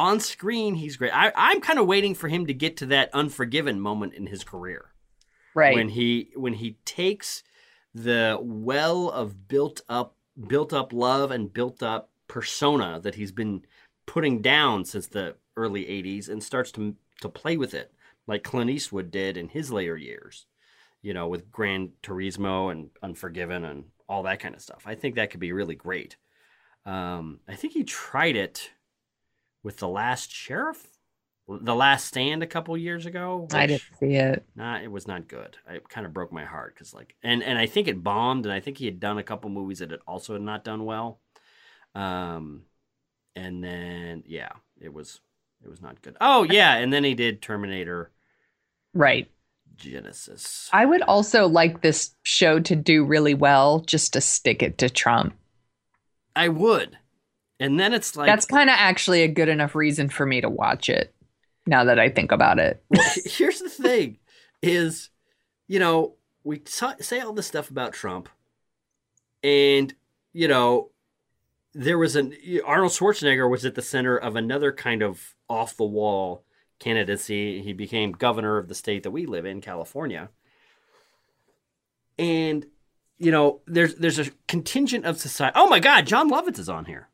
on 0.00 0.18
screen, 0.18 0.76
he's 0.76 0.96
great. 0.96 1.12
I, 1.14 1.30
I'm 1.36 1.60
kind 1.60 1.78
of 1.78 1.86
waiting 1.86 2.14
for 2.14 2.28
him 2.28 2.46
to 2.46 2.54
get 2.54 2.78
to 2.78 2.86
that 2.86 3.10
unforgiven 3.12 3.78
moment 3.78 4.14
in 4.14 4.26
his 4.26 4.42
career. 4.42 4.86
right? 5.54 5.74
when 5.74 5.90
he 5.90 6.30
when 6.34 6.54
he 6.54 6.78
takes 6.84 7.42
the 7.94 8.38
well 8.40 9.10
of 9.10 9.46
built 9.46 9.82
up 9.88 10.16
built 10.46 10.72
up 10.72 10.92
love 10.92 11.30
and 11.30 11.52
built 11.52 11.82
up 11.82 12.08
persona 12.28 12.98
that 13.02 13.16
he's 13.16 13.32
been 13.32 13.62
putting 14.06 14.40
down 14.40 14.84
since 14.84 15.06
the 15.08 15.34
early 15.56 15.84
80s 15.84 16.28
and 16.28 16.42
starts 16.42 16.72
to 16.72 16.96
to 17.20 17.28
play 17.28 17.56
with 17.56 17.74
it 17.74 17.92
like 18.26 18.44
Clint 18.44 18.70
Eastwood 18.70 19.10
did 19.10 19.36
in 19.36 19.48
his 19.48 19.70
later 19.70 19.96
years 19.96 20.46
you 21.02 21.12
know 21.12 21.28
with 21.28 21.50
Gran 21.50 21.90
Torino 22.00 22.68
and 22.68 22.90
Unforgiven 23.02 23.64
and 23.64 23.84
all 24.08 24.22
that 24.22 24.40
kind 24.40 24.54
of 24.54 24.62
stuff 24.62 24.84
I 24.86 24.94
think 24.94 25.16
that 25.16 25.30
could 25.30 25.40
be 25.40 25.52
really 25.52 25.74
great 25.74 26.16
um, 26.86 27.40
I 27.48 27.56
think 27.56 27.74
he 27.74 27.84
tried 27.84 28.36
it 28.36 28.70
with 29.62 29.78
the 29.78 29.88
last 29.88 30.32
sheriff 30.32 30.86
the 31.48 31.74
last 31.74 32.06
stand 32.06 32.42
a 32.42 32.46
couple 32.46 32.76
years 32.76 33.06
ago 33.06 33.48
I 33.52 33.66
didn't 33.66 33.82
see 33.98 34.14
it. 34.14 34.44
Nah, 34.54 34.78
it 34.78 34.90
was 34.90 35.08
not 35.08 35.28
good. 35.28 35.56
It 35.68 35.88
kind 35.88 36.06
of 36.06 36.12
broke 36.12 36.32
my 36.32 36.44
heart 36.44 36.74
because, 36.74 36.92
like, 36.92 37.16
and 37.22 37.42
and 37.42 37.58
I 37.58 37.66
think 37.66 37.88
it 37.88 38.02
bombed, 38.02 38.46
and 38.46 38.52
I 38.52 38.60
think 38.60 38.78
he 38.78 38.84
had 38.84 39.00
done 39.00 39.18
a 39.18 39.22
couple 39.22 39.50
movies 39.50 39.78
that 39.78 39.90
had 39.90 40.00
also 40.06 40.38
not 40.38 40.64
done 40.64 40.84
well. 40.84 41.20
Um, 41.94 42.62
and 43.36 43.62
then 43.64 44.22
yeah, 44.26 44.52
it 44.80 44.92
was 44.92 45.20
it 45.64 45.68
was 45.68 45.82
not 45.82 46.02
good. 46.02 46.16
Oh 46.20 46.44
yeah, 46.44 46.74
and 46.76 46.92
then 46.92 47.04
he 47.04 47.14
did 47.14 47.42
Terminator 47.42 48.10
Right. 48.94 49.30
Genisys. 49.76 50.68
I 50.72 50.84
would 50.84 51.02
also 51.02 51.46
like 51.46 51.80
this 51.80 52.14
show 52.22 52.60
to 52.60 52.76
do 52.76 53.04
really 53.04 53.34
well, 53.34 53.80
just 53.80 54.12
to 54.12 54.20
stick 54.20 54.62
it 54.62 54.78
to 54.78 54.90
Trump. 54.90 55.34
I 56.36 56.48
would, 56.48 56.98
and 57.60 57.78
then 57.78 57.92
it's 57.92 58.16
like 58.16 58.26
That's 58.26 58.46
kind 58.46 58.68
of 58.68 58.76
actually 58.76 59.22
a 59.22 59.28
good 59.28 59.48
enough 59.48 59.76
reason 59.76 60.08
for 60.08 60.26
me 60.26 60.40
to 60.40 60.50
watch 60.50 60.88
it. 60.88 61.14
Now 61.66 61.84
that 61.84 62.00
I 62.00 62.08
think 62.08 62.32
about 62.32 62.58
it. 62.58 62.82
Well, 62.88 63.06
here's 63.24 63.60
the 63.60 63.68
thing 63.68 64.18
is 64.62 65.10
you 65.68 65.78
know 65.78 66.14
we 66.44 66.62
sa- 66.64 66.94
say 67.00 67.20
all 67.20 67.32
this 67.32 67.46
stuff 67.46 67.70
about 67.70 67.92
trump 67.92 68.28
and 69.42 69.94
you 70.32 70.48
know 70.48 70.90
there 71.72 71.98
was 71.98 72.16
an 72.16 72.34
arnold 72.66 72.92
schwarzenegger 72.92 73.48
was 73.48 73.64
at 73.64 73.74
the 73.74 73.82
center 73.82 74.16
of 74.16 74.36
another 74.36 74.72
kind 74.72 75.02
of 75.02 75.34
off 75.48 75.76
the 75.76 75.84
wall 75.84 76.44
candidacy 76.78 77.62
he 77.62 77.72
became 77.72 78.12
governor 78.12 78.58
of 78.58 78.68
the 78.68 78.74
state 78.74 79.02
that 79.02 79.10
we 79.10 79.26
live 79.26 79.46
in 79.46 79.60
california 79.60 80.28
and 82.18 82.66
you 83.18 83.30
know 83.30 83.60
there's 83.66 83.94
there's 83.96 84.18
a 84.18 84.30
contingent 84.48 85.04
of 85.04 85.18
society 85.18 85.54
oh 85.56 85.68
my 85.68 85.78
god 85.80 86.06
jon 86.06 86.30
lovitz 86.30 86.58
is 86.58 86.68
on 86.68 86.84
here 86.84 87.08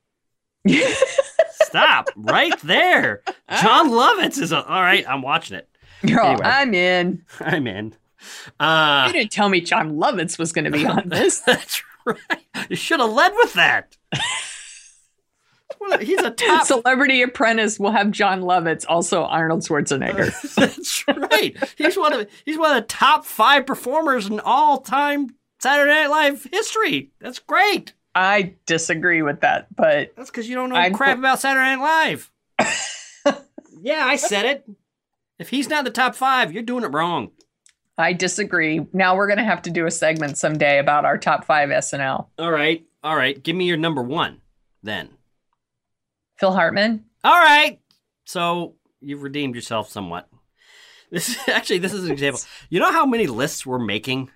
stop 1.62 2.08
right 2.16 2.58
there 2.62 3.22
jon 3.60 3.90
lovitz 3.90 4.38
is 4.40 4.52
on, 4.52 4.64
all 4.64 4.80
right 4.82 5.04
i'm 5.08 5.22
watching 5.22 5.56
it 5.56 5.68
Girl, 6.06 6.26
Anyway. 6.26 6.44
I'm 6.44 6.74
in. 6.74 7.24
I'm 7.40 7.66
in. 7.66 7.94
Uh, 8.60 9.04
You 9.06 9.14
didn't 9.14 9.32
tell 9.32 9.48
me 9.48 9.62
Jon 9.62 9.92
Lovitz 9.96 10.38
was 10.38 10.52
going 10.52 10.66
to 10.66 10.70
be 10.70 10.84
on 10.86 11.08
this. 11.08 11.40
that's 11.46 11.82
right. 12.04 12.18
You 12.68 12.76
should 12.76 13.00
have 13.00 13.10
led 13.10 13.32
with 13.34 13.54
that. 13.54 13.96
Well, 15.80 15.98
He's 15.98 16.20
a 16.20 16.30
top. 16.30 16.66
Celebrity 16.66 17.22
Apprentice 17.22 17.80
We'll 17.80 17.92
have 17.92 18.10
Jon 18.10 18.42
Lovitz, 18.42 18.84
also 18.86 19.24
Arnold 19.24 19.62
Schwarzenegger. 19.62 20.54
that's 20.54 21.04
right. 21.08 21.56
He's 21.78 21.96
one 21.96 22.12
of 22.12 22.26
he's 22.44 22.58
one 22.58 22.76
of 22.76 22.82
the 22.82 22.86
top 22.88 23.24
five 23.24 23.64
performers 23.66 24.26
in 24.26 24.38
all 24.38 24.82
time 24.82 25.30
Saturday 25.60 25.90
Night 25.92 26.10
Live 26.10 26.46
history. 26.52 27.10
That's 27.20 27.38
great. 27.38 27.94
I 28.16 28.54
disagree 28.64 29.20
with 29.20 29.42
that, 29.42 29.66
but 29.76 30.14
That's 30.16 30.30
because 30.30 30.48
you 30.48 30.54
don't 30.54 30.70
know 30.70 30.76
I'm- 30.76 30.94
crap 30.94 31.18
about 31.18 31.38
Saturday 31.38 31.76
Night 31.76 31.82
Live. 31.82 32.30
yeah, 33.82 34.04
I 34.06 34.16
said 34.16 34.46
it. 34.46 34.68
If 35.38 35.50
he's 35.50 35.68
not 35.68 35.80
in 35.80 35.84
the 35.84 35.90
top 35.90 36.14
five, 36.14 36.50
you're 36.50 36.62
doing 36.62 36.82
it 36.82 36.92
wrong. 36.94 37.30
I 37.98 38.14
disagree. 38.14 38.86
Now 38.94 39.16
we're 39.16 39.26
going 39.26 39.38
to 39.38 39.44
have 39.44 39.62
to 39.62 39.70
do 39.70 39.86
a 39.86 39.90
segment 39.90 40.38
someday 40.38 40.78
about 40.78 41.04
our 41.04 41.18
top 41.18 41.44
five 41.44 41.68
SNL. 41.68 42.26
All 42.38 42.50
right, 42.50 42.86
all 43.04 43.14
right. 43.16 43.40
Give 43.42 43.54
me 43.54 43.66
your 43.66 43.76
number 43.76 44.02
one, 44.02 44.40
then. 44.82 45.10
Phil 46.38 46.52
Hartman. 46.52 47.04
All 47.22 47.32
right. 47.38 47.80
So 48.24 48.76
you've 49.00 49.22
redeemed 49.22 49.54
yourself 49.54 49.90
somewhat. 49.90 50.28
This 51.08 51.28
is 51.28 51.38
actually 51.48 51.78
this 51.78 51.92
is 51.92 52.04
an 52.04 52.10
example. 52.10 52.40
You 52.68 52.80
know 52.80 52.90
how 52.90 53.06
many 53.06 53.28
lists 53.28 53.64
we're 53.64 53.78
making 53.78 54.28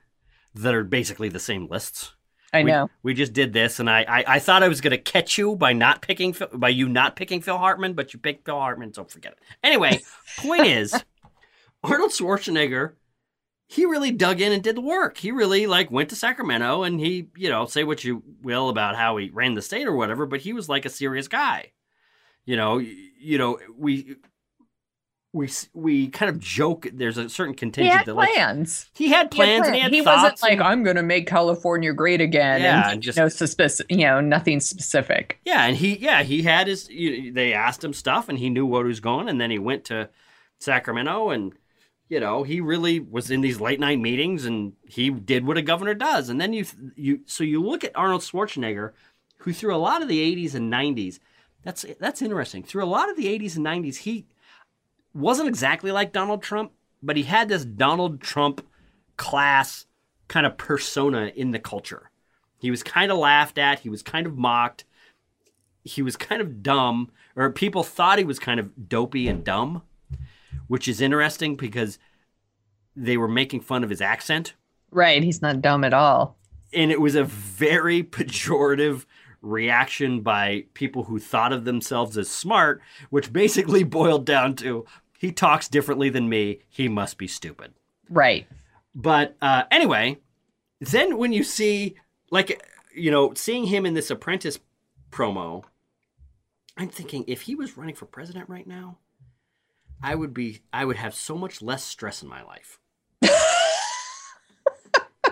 that 0.54 0.72
are 0.72 0.84
basically 0.84 1.28
the 1.28 1.40
same 1.40 1.66
lists. 1.66 2.12
I 2.52 2.64
We- 2.64 2.70
know. 2.70 2.90
We, 3.02 3.14
just 3.14 3.32
did 3.32 3.52
this, 3.52 3.78
and 3.80 3.88
I 3.88 4.02
I, 4.02 4.24
I 4.26 4.38
thought 4.38 4.62
I 4.62 4.68
was 4.68 4.80
going 4.80 4.90
to 4.92 4.98
catch 4.98 5.38
you 5.38 5.54
by 5.56 5.72
not 5.72 6.02
picking 6.02 6.34
by 6.52 6.68
you 6.70 6.88
not 6.88 7.16
picking 7.16 7.40
Phil 7.40 7.58
Hartman, 7.58 7.94
but 7.94 8.12
you 8.12 8.18
picked 8.18 8.44
Phil 8.44 8.58
Hartman, 8.58 8.92
so 8.92 9.04
forget 9.04 9.32
it. 9.32 9.38
Anyway, 9.62 10.00
point 10.38 10.66
is, 10.66 10.94
Arnold 11.84 12.10
Schwarzenegger, 12.10 12.94
he 13.68 13.84
really 13.86 14.10
dug 14.10 14.40
in 14.40 14.52
and 14.52 14.62
did 14.62 14.76
the 14.76 14.80
work. 14.80 15.16
He 15.16 15.30
really 15.30 15.66
like 15.68 15.90
went 15.92 16.08
to 16.10 16.16
Sacramento, 16.16 16.82
and 16.82 16.98
he 16.98 17.28
you 17.36 17.48
know 17.50 17.66
say 17.66 17.84
what 17.84 18.02
you 18.04 18.22
will 18.42 18.68
about 18.68 18.96
how 18.96 19.16
he 19.16 19.30
ran 19.30 19.54
the 19.54 19.62
state 19.62 19.86
or 19.86 19.94
whatever, 19.94 20.26
but 20.26 20.40
he 20.40 20.52
was 20.52 20.68
like 20.68 20.84
a 20.84 20.90
serious 20.90 21.28
guy. 21.28 21.72
You 22.44 22.56
know, 22.56 22.78
you 22.78 23.38
know 23.38 23.58
we. 23.76 24.16
We, 25.32 25.48
we 25.74 26.08
kind 26.08 26.28
of 26.28 26.40
joke. 26.40 26.88
There's 26.92 27.16
a 27.16 27.28
certain 27.28 27.54
He 27.54 27.58
contingent 27.58 27.96
had 27.96 28.06
that 28.06 28.14
like 28.14 28.32
plans. 28.34 28.90
he 28.94 29.10
had 29.10 29.10
He 29.10 29.14
had 29.14 29.30
plans 29.30 29.66
and 29.66 29.76
he 29.76 29.80
had 29.80 29.92
He 29.92 30.02
thoughts. 30.02 30.22
wasn't 30.42 30.58
like, 30.58 30.60
I'm 30.60 30.82
going 30.82 30.96
to 30.96 31.04
make 31.04 31.28
California 31.28 31.92
great 31.92 32.20
again. 32.20 32.60
Yeah, 32.62 32.82
and 32.84 32.92
and 32.94 33.02
just- 33.02 33.16
no 33.16 33.28
suspicious, 33.28 33.82
you 33.88 33.98
know, 33.98 34.20
nothing 34.20 34.58
specific. 34.58 35.38
Yeah, 35.44 35.64
and 35.66 35.76
he 35.76 35.96
yeah 35.98 36.24
he 36.24 36.42
had 36.42 36.66
his. 36.66 36.88
You, 36.90 37.32
they 37.32 37.52
asked 37.52 37.84
him 37.84 37.92
stuff, 37.92 38.28
and 38.28 38.38
he 38.38 38.50
knew 38.50 38.66
what 38.66 38.80
he 38.82 38.88
was 38.88 38.98
going. 38.98 39.28
And 39.28 39.40
then 39.40 39.52
he 39.52 39.58
went 39.60 39.84
to 39.84 40.08
Sacramento, 40.58 41.30
and 41.30 41.52
you 42.08 42.18
know 42.18 42.42
he 42.42 42.60
really 42.60 42.98
was 42.98 43.30
in 43.30 43.40
these 43.40 43.60
late 43.60 43.78
night 43.78 44.00
meetings, 44.00 44.44
and 44.44 44.72
he 44.84 45.10
did 45.10 45.46
what 45.46 45.56
a 45.56 45.62
governor 45.62 45.94
does. 45.94 46.28
And 46.28 46.40
then 46.40 46.52
you 46.52 46.64
you 46.96 47.20
so 47.26 47.44
you 47.44 47.62
look 47.62 47.84
at 47.84 47.92
Arnold 47.94 48.22
Schwarzenegger, 48.22 48.92
who 49.38 49.52
through 49.52 49.74
a 49.74 49.78
lot 49.78 50.02
of 50.02 50.08
the 50.08 50.18
'80s 50.18 50.54
and 50.56 50.72
'90s, 50.72 51.20
that's 51.62 51.84
that's 52.00 52.20
interesting. 52.20 52.64
Through 52.64 52.82
a 52.84 52.86
lot 52.86 53.08
of 53.10 53.16
the 53.16 53.26
'80s 53.26 53.54
and 53.56 53.64
'90s, 53.64 53.98
he 53.98 54.26
wasn't 55.14 55.48
exactly 55.48 55.92
like 55.92 56.12
Donald 56.12 56.42
Trump, 56.42 56.72
but 57.02 57.16
he 57.16 57.24
had 57.24 57.48
this 57.48 57.64
Donald 57.64 58.20
Trump 58.20 58.66
class 59.16 59.86
kind 60.28 60.46
of 60.46 60.56
persona 60.56 61.32
in 61.34 61.50
the 61.50 61.58
culture. 61.58 62.10
He 62.58 62.70
was 62.70 62.82
kind 62.82 63.10
of 63.10 63.18
laughed 63.18 63.58
at. 63.58 63.80
He 63.80 63.88
was 63.88 64.02
kind 64.02 64.26
of 64.26 64.36
mocked 64.36 64.84
he 65.84 66.02
was 66.02 66.16
kind 66.16 66.40
of 66.40 66.62
dumb, 66.62 67.10
or 67.36 67.50
people 67.50 67.82
thought 67.82 68.18
he 68.18 68.24
was 68.24 68.38
kind 68.38 68.60
of 68.60 68.88
dopey 68.88 69.28
and 69.28 69.44
dumb, 69.44 69.82
which 70.66 70.88
is 70.88 71.00
interesting 71.00 71.56
because 71.56 71.98
they 72.94 73.16
were 73.16 73.28
making 73.28 73.60
fun 73.60 73.84
of 73.84 73.90
his 73.90 74.00
accent. 74.00 74.54
Right. 74.90 75.22
He's 75.22 75.40
not 75.40 75.62
dumb 75.62 75.84
at 75.84 75.94
all. 75.94 76.36
And 76.72 76.90
it 76.90 77.00
was 77.00 77.14
a 77.14 77.24
very 77.24 78.02
pejorative 78.04 79.06
reaction 79.42 80.20
by 80.20 80.64
people 80.74 81.04
who 81.04 81.18
thought 81.18 81.52
of 81.52 81.64
themselves 81.64 82.18
as 82.18 82.28
smart, 82.28 82.82
which 83.08 83.32
basically 83.32 83.84
boiled 83.84 84.26
down 84.26 84.54
to 84.56 84.84
he 85.20 85.32
talks 85.32 85.68
differently 85.68 86.08
than 86.08 86.30
me. 86.30 86.60
He 86.66 86.88
must 86.88 87.18
be 87.18 87.26
stupid. 87.26 87.74
Right. 88.08 88.46
But 88.94 89.36
uh, 89.42 89.64
anyway, 89.70 90.16
then 90.80 91.18
when 91.18 91.34
you 91.34 91.44
see, 91.44 91.96
like, 92.30 92.66
you 92.94 93.10
know, 93.10 93.34
seeing 93.34 93.66
him 93.66 93.84
in 93.84 93.92
this 93.92 94.10
apprentice 94.10 94.58
promo, 95.10 95.64
I'm 96.74 96.88
thinking 96.88 97.24
if 97.26 97.42
he 97.42 97.54
was 97.54 97.76
running 97.76 97.94
for 97.94 98.06
president 98.06 98.48
right 98.48 98.66
now, 98.66 98.96
I 100.02 100.14
would 100.14 100.32
be, 100.32 100.62
I 100.72 100.86
would 100.86 100.96
have 100.96 101.14
so 101.14 101.36
much 101.36 101.60
less 101.60 101.84
stress 101.84 102.22
in 102.22 102.28
my 102.30 102.42
life. 102.42 102.80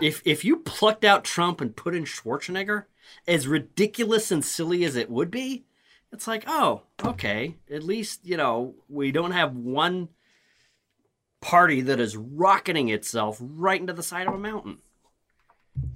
if 0.02 0.20
if 0.26 0.44
you 0.44 0.58
plucked 0.58 1.06
out 1.06 1.24
Trump 1.24 1.62
and 1.62 1.74
put 1.74 1.94
in 1.94 2.04
Schwarzenegger, 2.04 2.84
as 3.26 3.48
ridiculous 3.48 4.30
and 4.30 4.44
silly 4.44 4.84
as 4.84 4.96
it 4.96 5.08
would 5.08 5.30
be, 5.30 5.64
it's 6.12 6.26
like, 6.26 6.44
oh, 6.46 6.82
okay, 7.04 7.56
at 7.70 7.82
least 7.82 8.20
you 8.24 8.36
know 8.36 8.74
we 8.88 9.12
don't 9.12 9.32
have 9.32 9.54
one 9.54 10.08
party 11.40 11.80
that 11.82 12.00
is 12.00 12.16
rocketing 12.16 12.88
itself 12.88 13.38
right 13.40 13.80
into 13.80 13.92
the 13.92 14.02
side 14.02 14.26
of 14.26 14.34
a 14.34 14.38
mountain. 14.38 14.78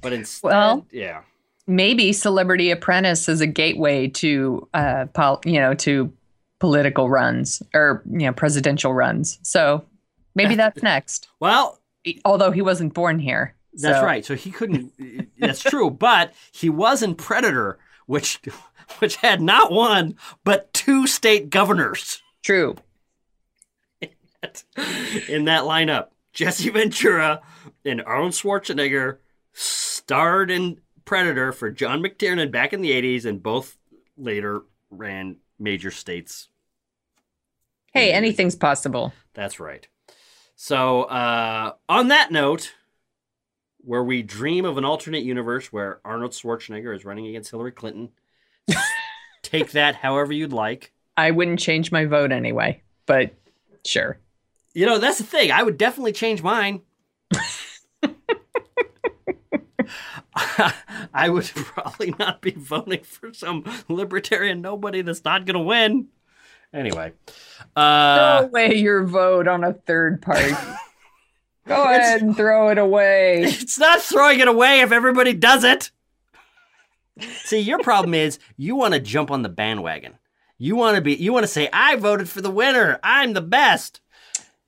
But 0.01 0.12
instead, 0.12 0.48
Well- 0.48 0.86
yeah, 0.93 1.22
Maybe 1.66 2.12
Celebrity 2.12 2.70
Apprentice 2.72 3.28
is 3.28 3.40
a 3.40 3.47
gateway 3.47 4.09
to, 4.09 4.68
uh, 4.74 5.06
pol- 5.14 5.40
you 5.44 5.60
know, 5.60 5.74
to 5.74 6.12
political 6.59 7.09
runs 7.09 7.62
or 7.74 8.02
you 8.10 8.26
know 8.26 8.32
presidential 8.32 8.93
runs. 8.94 9.39
So 9.43 9.84
maybe 10.34 10.55
that's 10.56 10.82
next. 10.82 11.28
well, 11.40 11.78
Although 12.24 12.51
he 12.51 12.62
wasn't 12.62 12.94
born 12.94 13.20
here. 13.20 13.55
that's 13.74 13.98
So- 14.01 14.05
right. 14.05 14.24
So 14.24 14.34
he 14.34 14.51
couldn't. 14.51 14.93
that's 15.39 15.62
true, 15.62 15.89
but 15.90 16.32
he 16.51 16.68
was 16.68 17.01
in 17.02 17.14
Predator, 17.14 17.78
which 18.06 18.40
which 19.02 19.16
had 19.16 19.42
not 19.42 19.72
one 19.72 20.14
but 20.44 20.72
two 20.72 21.06
state 21.06 21.50
governors 21.50 22.22
True. 22.42 22.76
in 25.28 25.44
that 25.44 25.64
lineup. 25.64 26.08
Jesse 26.32 26.70
Ventura 26.70 27.42
and 27.84 28.02
Arnold 28.02 28.32
Schwarzenegger 28.32 29.18
starred 29.52 30.50
in 30.50 30.80
Predator 31.04 31.52
for 31.52 31.70
John 31.70 32.02
McTiernan 32.02 32.50
back 32.50 32.72
in 32.72 32.80
the 32.80 32.90
80s, 32.90 33.26
and 33.26 33.42
both 33.42 33.76
later 34.16 34.62
ran 34.90 35.36
major 35.58 35.90
states 35.90 36.48
Hey, 37.92 38.10
anything's 38.12 38.56
possible. 38.56 39.12
That's 39.34 39.60
right. 39.60 39.86
So, 40.56 41.02
uh, 41.02 41.72
on 41.90 42.08
that 42.08 42.30
note, 42.30 42.72
where 43.78 44.02
we 44.02 44.22
dream 44.22 44.64
of 44.64 44.78
an 44.78 44.84
alternate 44.86 45.24
universe 45.24 45.70
where 45.70 46.00
Arnold 46.02 46.30
Schwarzenegger 46.32 46.96
is 46.96 47.04
running 47.04 47.26
against 47.26 47.50
Hillary 47.50 47.72
Clinton, 47.72 48.08
take 49.43 49.72
that 49.72 49.97
however 49.97 50.32
you'd 50.32 50.52
like. 50.52 50.93
I 51.16 51.30
wouldn't 51.30 51.59
change 51.60 51.93
my 51.93 52.05
vote 52.06 52.32
anyway, 52.32 52.82
but 53.06 53.30
sure. 53.84 54.18
You 54.74 54.86
know, 54.86 54.98
that's 54.98 55.18
the 55.18 55.24
thing. 55.24 55.51
I 55.51 55.62
would 55.62 55.76
definitely 55.76 56.12
change 56.12 56.43
mine. 56.43 56.80
I 61.14 61.28
would 61.28 61.44
probably 61.55 62.14
not 62.18 62.40
be 62.40 62.52
voting 62.52 63.02
for 63.02 63.34
some 63.34 63.64
libertarian 63.89 64.62
nobody 64.62 65.02
that's 65.02 65.24
not 65.24 65.44
going 65.44 65.59
to 65.59 65.60
win. 65.60 66.09
Anyway, 66.72 67.12
uh, 67.76 68.39
throw 68.39 68.47
away 68.47 68.76
your 68.76 69.05
vote 69.05 69.47
on 69.47 69.62
a 69.62 69.74
third 69.74 70.22
party. 70.22 70.52
Go 71.66 71.84
ahead 71.84 72.22
and 72.22 72.34
throw 72.36 72.70
it 72.70 72.78
away. 72.78 73.43
It's 73.43 73.78
not 73.78 74.01
throwing 74.01 74.40
it 74.40 74.48
away 74.48 74.80
if 74.80 74.90
everybody 74.90 75.32
does 75.32 75.64
it. 75.64 75.90
See, 77.20 77.59
your 77.60 77.78
problem 77.80 78.14
is 78.14 78.39
you 78.56 78.74
want 78.76 78.94
to 78.94 79.01
jump 79.01 79.30
on 79.30 79.43
the 79.43 79.48
bandwagon. 79.48 80.14
You 80.59 80.76
want 80.76 80.94
to 80.97 81.02
be 81.02 81.14
you 81.14 81.32
want 81.32 81.44
to 81.44 81.48
say 81.48 81.68
I 81.72 81.97
voted 81.97 82.28
for 82.28 82.40
the 82.40 82.51
winner. 82.51 82.98
I'm 83.02 83.32
the 83.32 83.40
best. 83.40 84.01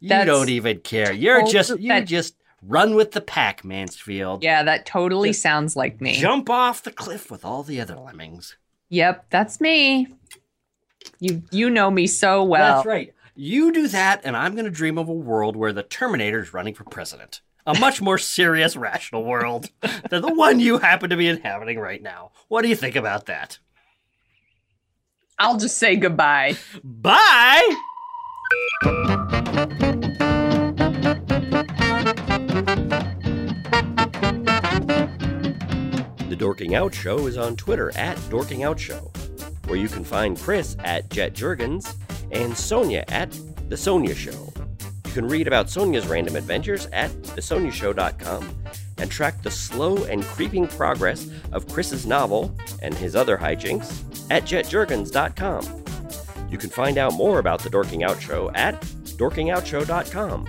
You 0.01 0.11
That's- 0.11 0.27
don't 0.27 0.49
even 0.51 0.81
care. 0.81 1.13
You're 1.13 1.43
Oh, 1.43 1.51
just 1.51 1.71
you 1.79 1.89
that- 1.89 2.07
just 2.07 2.37
run 2.63 2.95
with 2.95 3.13
the 3.13 3.21
pack, 3.21 3.65
Mansfield. 3.65 4.43
Yeah, 4.43 4.63
that 4.65 4.87
totally 4.87 5.33
sounds 5.33 5.77
like 5.77 6.01
me. 6.01 6.15
Jump 6.19 6.51
off 6.51 6.83
the 6.83 6.91
cliff 6.93 7.31
with 7.31 7.45
all 7.45 7.63
the 7.63 7.81
other 7.81 7.97
lemmings. 7.97 8.57
Yep, 8.91 9.27
that's 9.31 9.61
me. 9.61 10.09
You 11.21 11.43
you 11.51 11.71
know 11.71 11.91
me 11.91 12.07
so 12.07 12.43
well. 12.45 12.77
That's 12.77 12.87
right. 12.87 13.15
You 13.37 13.73
do 13.73 13.89
that, 13.89 14.21
and 14.25 14.37
I'm 14.37 14.53
going 14.55 14.65
to 14.65 14.71
dream 14.71 14.97
of 14.97 15.09
a 15.09 15.13
world 15.13 15.57
where 15.57 15.73
the 15.73 15.83
Terminator 15.83 16.41
is 16.41 16.55
running 16.55 16.75
for 16.75 16.85
president. 16.85 17.41
A 17.67 17.79
much 17.79 18.03
more 18.03 18.19
serious, 18.19 18.77
rational 18.77 19.25
world 19.25 19.71
than 20.11 20.21
the 20.21 20.35
one 20.35 20.61
you 20.61 20.79
happen 20.79 21.09
to 21.11 21.17
be 21.17 21.29
inhabiting 21.29 21.79
right 21.79 22.03
now. 22.03 22.31
What 22.49 22.61
do 22.61 22.69
you 22.69 22.77
think 22.77 22.95
about 22.95 23.27
that? 23.27 23.59
I'll 25.39 25.57
just 25.57 25.79
say 25.79 25.97
goodbye. 25.97 26.57
Bye! 26.85 27.75
The 36.29 36.37
Dorking 36.39 36.75
Out 36.75 36.95
Show 36.95 37.27
is 37.27 37.39
on 37.39 37.57
Twitter 37.57 37.97
at 37.97 38.19
Dorking 38.29 38.63
Out 38.63 38.79
Show, 38.79 39.11
where 39.67 39.79
you 39.79 39.89
can 39.89 40.05
find 40.05 40.39
Chris 40.39 40.77
at 40.81 41.09
Jet 41.09 41.33
Jurgens 41.33 41.95
and 42.31 42.57
Sonia 42.57 43.05
at 43.09 43.31
The 43.69 43.77
Sonia 43.77 44.15
Show. 44.15 44.54
Can 45.15 45.29
read 45.29 45.47
about 45.47 45.71
Sonia's 45.71 46.07
random 46.09 46.35
adventures 46.35 46.87
at 46.93 47.11
thesoniashow.com 47.23 48.55
and 48.99 49.11
track 49.11 49.43
the 49.43 49.51
slow 49.51 50.05
and 50.05 50.25
creeping 50.25 50.67
progress 50.67 51.31
of 51.53 51.69
Chris's 51.69 52.05
novel 52.05 52.55
and 52.83 52.93
his 52.95 53.15
other 53.15 53.39
hijinks 53.39 54.03
at 54.31 54.43
jetjurgens.com. 54.43 55.85
You 56.51 56.59
can 56.59 56.71
find 56.71 56.99
out 56.99 57.15
more 57.15 57.39
about 57.39 57.61
the 57.61 57.71
Dorking 57.71 58.03
Out 58.03 58.21
Show 58.21 58.51
at 58.55 58.81
dorkingoutshow.com. 58.81 60.47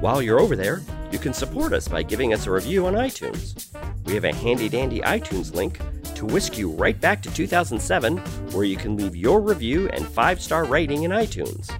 While 0.00 0.22
you're 0.22 0.40
over 0.40 0.56
there, 0.56 0.82
you 1.12 1.18
can 1.18 1.32
support 1.32 1.72
us 1.72 1.86
by 1.86 2.02
giving 2.02 2.32
us 2.32 2.46
a 2.46 2.50
review 2.50 2.86
on 2.86 2.94
iTunes. 2.94 3.68
We 4.04 4.14
have 4.14 4.24
a 4.24 4.34
handy 4.34 4.68
dandy 4.68 5.00
iTunes 5.00 5.54
link 5.54 5.80
to 6.14 6.24
whisk 6.24 6.56
you 6.56 6.70
right 6.70 6.98
back 6.98 7.20
to 7.22 7.32
2007, 7.32 8.18
where 8.52 8.64
you 8.64 8.76
can 8.76 8.96
leave 8.96 9.14
your 9.14 9.40
review 9.40 9.88
and 9.90 10.06
five 10.06 10.40
star 10.40 10.64
rating 10.64 11.02
in 11.02 11.10
iTunes. 11.10 11.70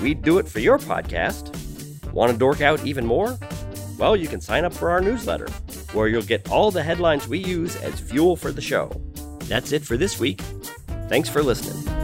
We'd 0.00 0.22
do 0.22 0.38
it 0.38 0.48
for 0.48 0.60
your 0.60 0.78
podcast. 0.78 1.54
Want 2.12 2.32
to 2.32 2.38
dork 2.38 2.60
out 2.60 2.84
even 2.84 3.06
more? 3.06 3.38
Well, 3.98 4.16
you 4.16 4.28
can 4.28 4.40
sign 4.40 4.64
up 4.64 4.72
for 4.72 4.90
our 4.90 5.00
newsletter, 5.00 5.48
where 5.92 6.08
you'll 6.08 6.22
get 6.22 6.50
all 6.50 6.70
the 6.70 6.82
headlines 6.82 7.28
we 7.28 7.38
use 7.38 7.76
as 7.76 7.98
fuel 8.00 8.36
for 8.36 8.52
the 8.52 8.60
show. 8.60 8.90
That's 9.44 9.72
it 9.72 9.84
for 9.84 9.96
this 9.96 10.18
week. 10.18 10.40
Thanks 11.08 11.28
for 11.28 11.42
listening. 11.42 12.03